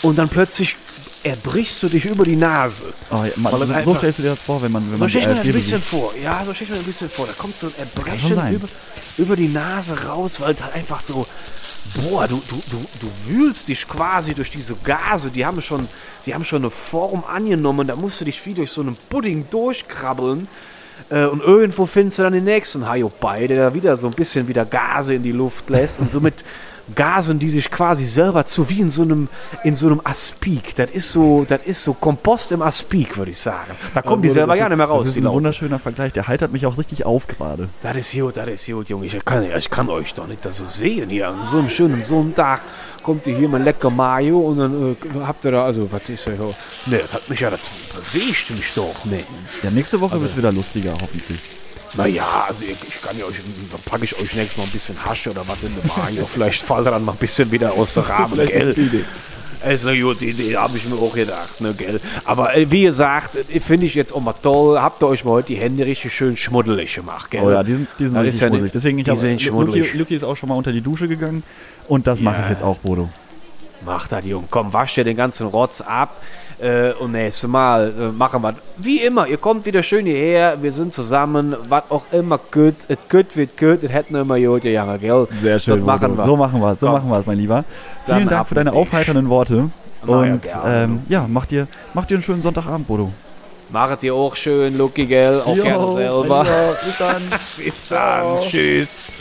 und 0.02 0.18
dann 0.18 0.28
plötzlich 0.28 0.76
erbrichst 1.24 1.82
du 1.82 1.90
dich 1.90 2.06
über 2.06 2.24
die 2.24 2.36
Nase. 2.36 2.84
Oh, 3.10 3.24
ja, 3.24 3.32
man, 3.38 3.52
so, 3.52 3.84
so 3.84 3.96
stellst 3.96 4.20
du 4.20 4.24
dir 4.24 4.30
das 4.30 4.42
vor, 4.42 4.62
wenn 4.62 4.72
man, 4.72 4.84
wenn 4.92 4.98
So 4.98 5.04
man 5.04 5.10
stelle 5.10 5.26
ich 5.26 5.32
mir 5.32 5.42
ein 5.42 5.52
bisschen 5.54 5.80
besucht. 5.80 5.90
vor. 5.90 6.14
Ja, 6.22 6.44
so 6.46 6.54
stelle 6.54 6.70
ich 6.70 6.76
mir 6.76 6.82
ein 6.82 6.86
bisschen 6.86 7.10
vor. 7.10 7.28
Da 7.28 7.34
kommt 7.34 7.58
so 7.58 7.68
ein 7.68 7.74
Erbrechen 7.78 8.54
über, 8.54 8.68
über 9.18 9.36
die 9.36 9.48
Nase 9.48 10.06
raus, 10.06 10.40
weil 10.40 10.48
halt 10.48 10.74
einfach 10.76 11.02
so, 11.02 11.26
boah, 11.96 12.28
du, 12.28 12.42
du, 12.50 12.56
du, 12.70 12.78
du 13.02 13.12
wühlst 13.28 13.68
dich 13.68 13.88
quasi 13.88 14.34
durch 14.34 14.52
diese 14.52 14.76
Gase. 14.76 15.30
Die 15.30 15.46
haben 15.46 15.62
schon, 15.62 15.88
die 16.26 16.34
haben 16.34 16.46
schon 16.46 16.64
eine 16.64 16.72
Form 16.72 17.24
angenommen. 17.26 17.88
Da 17.88 17.96
musst 17.96 18.22
du 18.22 18.26
dich 18.26 18.46
wie 18.46 18.54
durch 18.54 18.72
so 18.72 18.82
einen 18.82 18.96
Pudding 19.10 19.48
durchkrabbeln. 19.50 20.48
Äh, 21.10 21.26
und 21.26 21.42
irgendwo 21.42 21.86
findest 21.86 22.20
du 22.20 22.24
dann 22.24 22.34
den 22.34 22.46
nächsten 22.46 22.88
Haiopai, 22.88 23.48
der 23.48 23.70
da 23.70 23.74
wieder 23.74 23.98
so 23.98 24.08
ein 24.08 24.14
bisschen 24.14 24.48
wieder 24.48 24.66
Gase 24.66 25.16
in 25.16 25.24
die 25.24 25.32
Luft 25.32 25.70
lässt 25.70 26.00
und 26.00 26.12
somit 26.12 26.44
gasen 26.94 27.40
die 27.40 27.50
sich 27.50 27.72
quasi 27.72 28.06
selber 28.06 28.46
zu, 28.46 28.70
wie 28.70 28.82
in 28.82 28.90
so 28.90 29.02
einem, 29.02 29.28
in 29.64 29.76
so 29.76 29.88
einem 29.88 30.02
Aspik. 30.04 30.76
Das 30.76 30.90
ist 30.92 31.12
so, 31.12 31.46
das 31.48 31.62
ist 31.66 31.84
so 31.84 31.94
Kompost 31.94 32.52
im 32.52 32.62
Aspik, 32.62 33.18
würde 33.18 33.32
ich 33.32 33.40
sagen. 33.40 33.72
Da 33.94 34.02
kommen 34.02 34.22
die 34.22 34.28
Bruder, 34.28 34.42
selber 34.42 34.54
das 34.54 34.60
gar 34.60 34.70
nicht 34.70 34.78
mehr 34.78 34.88
raus. 34.88 35.00
Das 35.02 35.08
ist 35.10 35.16
die 35.16 35.22
ein 35.22 35.24
Laute. 35.24 35.36
wunderschöner 35.38 35.80
Vergleich. 35.80 36.14
Der 36.14 36.28
heitert 36.28 36.52
mich 36.52 36.66
auch 36.66 36.78
richtig 36.78 37.06
auf 37.06 37.28
gerade. 37.28 37.70
Das 37.82 37.98
ist 37.98 38.12
gut, 38.14 38.38
das 38.38 38.48
ist 38.48 38.66
gut, 38.68 38.90
Junge. 38.90 39.08
Ich 39.08 39.26
kann, 39.26 39.44
ich 39.58 39.70
kann 39.70 39.90
euch 39.90 40.14
doch 40.14 40.28
nicht 40.28 40.46
das 40.46 40.58
so 40.58 40.68
sehen 40.68 41.10
hier. 41.10 41.30
An 41.30 41.44
so 41.46 41.58
einem 41.58 41.70
schönen 41.70 42.04
Sonntag 42.04 42.62
kommt 43.02 43.26
ihr 43.28 43.38
hier 43.38 43.50
mit 43.50 43.64
lecker 43.64 43.90
Mayo 43.90 44.40
und 44.40 44.58
dann 44.58 44.92
äh, 44.94 44.96
habt 45.26 45.46
ihr 45.46 45.52
da, 45.52 45.66
also, 45.66 45.92
was 45.92 46.10
ist 46.10 46.28
da 46.28 46.36
so? 46.36 46.54
Ne, 46.88 46.98
das 46.98 47.14
hat 47.14 47.30
mich 47.30 47.40
ja, 47.40 47.50
das 47.50 47.62
bewegt 47.94 48.50
mich 48.52 48.74
doch, 48.76 49.06
Mensch. 49.06 49.24
Ja, 49.64 49.70
nächste 49.72 49.98
Also 49.98 50.06
Woche 50.12 50.20
wird 50.20 50.32
es 50.32 50.38
wieder 50.38 50.52
lustiger, 50.52 50.94
hoffentlich. 50.94 51.40
Naja, 51.94 52.46
also 52.48 52.64
ich, 52.64 52.72
ich 52.88 53.02
kann 53.02 53.18
ja 53.18 53.26
euch, 53.26 53.36
dann 53.72 53.82
packe 53.86 54.04
ich 54.04 54.18
euch 54.18 54.34
nächstes 54.34 54.58
Mal 54.58 54.64
ein 54.64 54.70
bisschen 54.70 55.06
Hasche 55.06 55.32
oder 55.32 55.48
was 55.48 55.64
in 55.64 55.74
den 55.74 55.88
Magen. 55.88 56.28
Vielleicht 56.32 56.62
fällt 56.62 56.88
dann 56.88 57.06
mal 57.06 57.14
ein 57.14 57.18
bisschen 57.18 57.52
wieder 57.52 57.74
aus 57.74 57.94
der 57.94 58.10
Rahmen, 58.10 58.38
gell? 58.38 59.06
ist 59.74 59.88
eine 59.88 60.00
gute 60.00 60.26
Idee, 60.26 60.56
habe 60.56 60.78
ich 60.78 60.88
mir 60.88 60.96
auch 60.96 61.14
gedacht, 61.14 61.62
ne, 61.62 61.74
gell? 61.74 62.00
Aber 62.26 62.56
äh, 62.56 62.70
wie 62.70 62.84
gesagt, 62.84 63.36
äh, 63.36 63.60
finde 63.60 63.86
ich 63.88 63.96
jetzt 63.96 64.14
auch 64.14 64.22
mal 64.22 64.34
toll. 64.34 64.80
Habt 64.80 65.02
ihr 65.02 65.08
euch 65.08 65.24
mal 65.24 65.32
heute 65.32 65.48
die 65.48 65.56
Hände 65.56 65.86
richtig 65.86 66.14
schön 66.14 66.38
schmuddelig 66.38 66.96
gemacht, 66.96 67.32
gell? 67.32 67.42
Oh 67.44 67.50
ja, 67.50 67.64
die 67.64 67.76
sind, 67.76 67.88
die 68.00 68.06
sind 68.06 68.18
richtig 68.18 68.42
ja 68.42 68.48
schmuddelig. 68.48 68.72
Deswegen, 68.72 69.00
ich 69.00 69.06
die 69.06 69.12
hab, 69.12 69.18
sind 69.18 69.44
Luki. 69.44 69.98
Luki 69.98 70.16
ist 70.16 70.24
auch 70.24 70.38
schon 70.38 70.50
mal 70.50 70.56
unter 70.56 70.72
die 70.72 70.82
Dusche 70.82 71.08
gegangen. 71.08 71.44
Und 71.88 72.08
das 72.08 72.20
mache 72.20 72.42
ich 72.44 72.50
jetzt 72.50 72.64
auch, 72.64 72.78
Bodo. 72.78 73.10
Mach 73.86 74.08
das, 74.08 74.26
Junge. 74.26 74.48
Komm, 74.50 74.74
wasch 74.74 74.96
dir 74.96 75.04
den 75.04 75.18
ganzen 75.18 75.48
Rotz 75.48 75.82
ab. 75.82 76.22
Äh, 76.66 76.94
und 77.00 77.12
nächstes 77.12 77.48
Mal 77.48 77.94
äh, 78.00 78.12
machen 78.12 78.42
wir 78.42 78.56
wie 78.78 79.02
immer. 79.04 79.28
Ihr 79.28 79.38
kommt 79.38 79.68
wieder 79.68 79.84
schön 79.84 80.08
hierher. 80.08 80.58
Wir 80.60 80.72
sind 80.72 80.96
zusammen. 80.96 81.56
Was 81.70 81.84
auch 81.90 82.06
immer 82.12 82.40
gut. 82.52 82.74
Es 82.88 82.98
gut 83.08 83.36
wird 83.36 83.56
gut. 83.56 83.84
Es 83.84 83.92
hätten 83.92 84.16
immer 84.16 84.40
gut 84.40 84.64
gegangen, 84.64 85.00
gell? 85.00 85.28
Sehr 85.44 85.60
schön. 85.60 85.86
Machen. 85.86 86.18
So 86.26 86.36
machen 86.36 86.60
wir 86.60 86.72
es, 86.72 86.80
so 86.80 86.88
Komm. 86.88 86.96
machen 86.96 87.10
wir 87.12 87.20
es, 87.20 87.26
mein 87.28 87.38
Lieber. 87.38 87.64
Dann 88.08 88.18
Vielen 88.18 88.30
Dank 88.30 88.48
für 88.48 88.56
deine 88.56 88.74
aufheiternden 88.74 89.30
Worte. 89.30 89.70
Na 90.08 90.26
ja, 90.26 90.34
Und 90.34 90.44
gerne, 90.44 90.84
ähm, 90.84 91.00
ja, 91.08 91.28
mach 91.28 91.46
dir, 91.46 91.68
mach 91.94 92.06
dir 92.06 92.16
einen 92.16 92.24
schönen 92.24 92.42
Sonntagabend, 92.42 92.88
Bodo. 92.88 93.12
Machet 93.70 94.04
ihr 94.04 94.16
auch 94.16 94.36
schön, 94.36 94.76
Lucky, 94.78 95.06
gell? 95.06 95.42
Auch 95.46 95.56
gerne 95.56 95.94
selber. 95.94 96.46
Bis 96.84 96.98
dann. 96.98 97.22
Bis 97.58 97.88
dann. 97.90 98.42
Tschüss. 98.42 99.15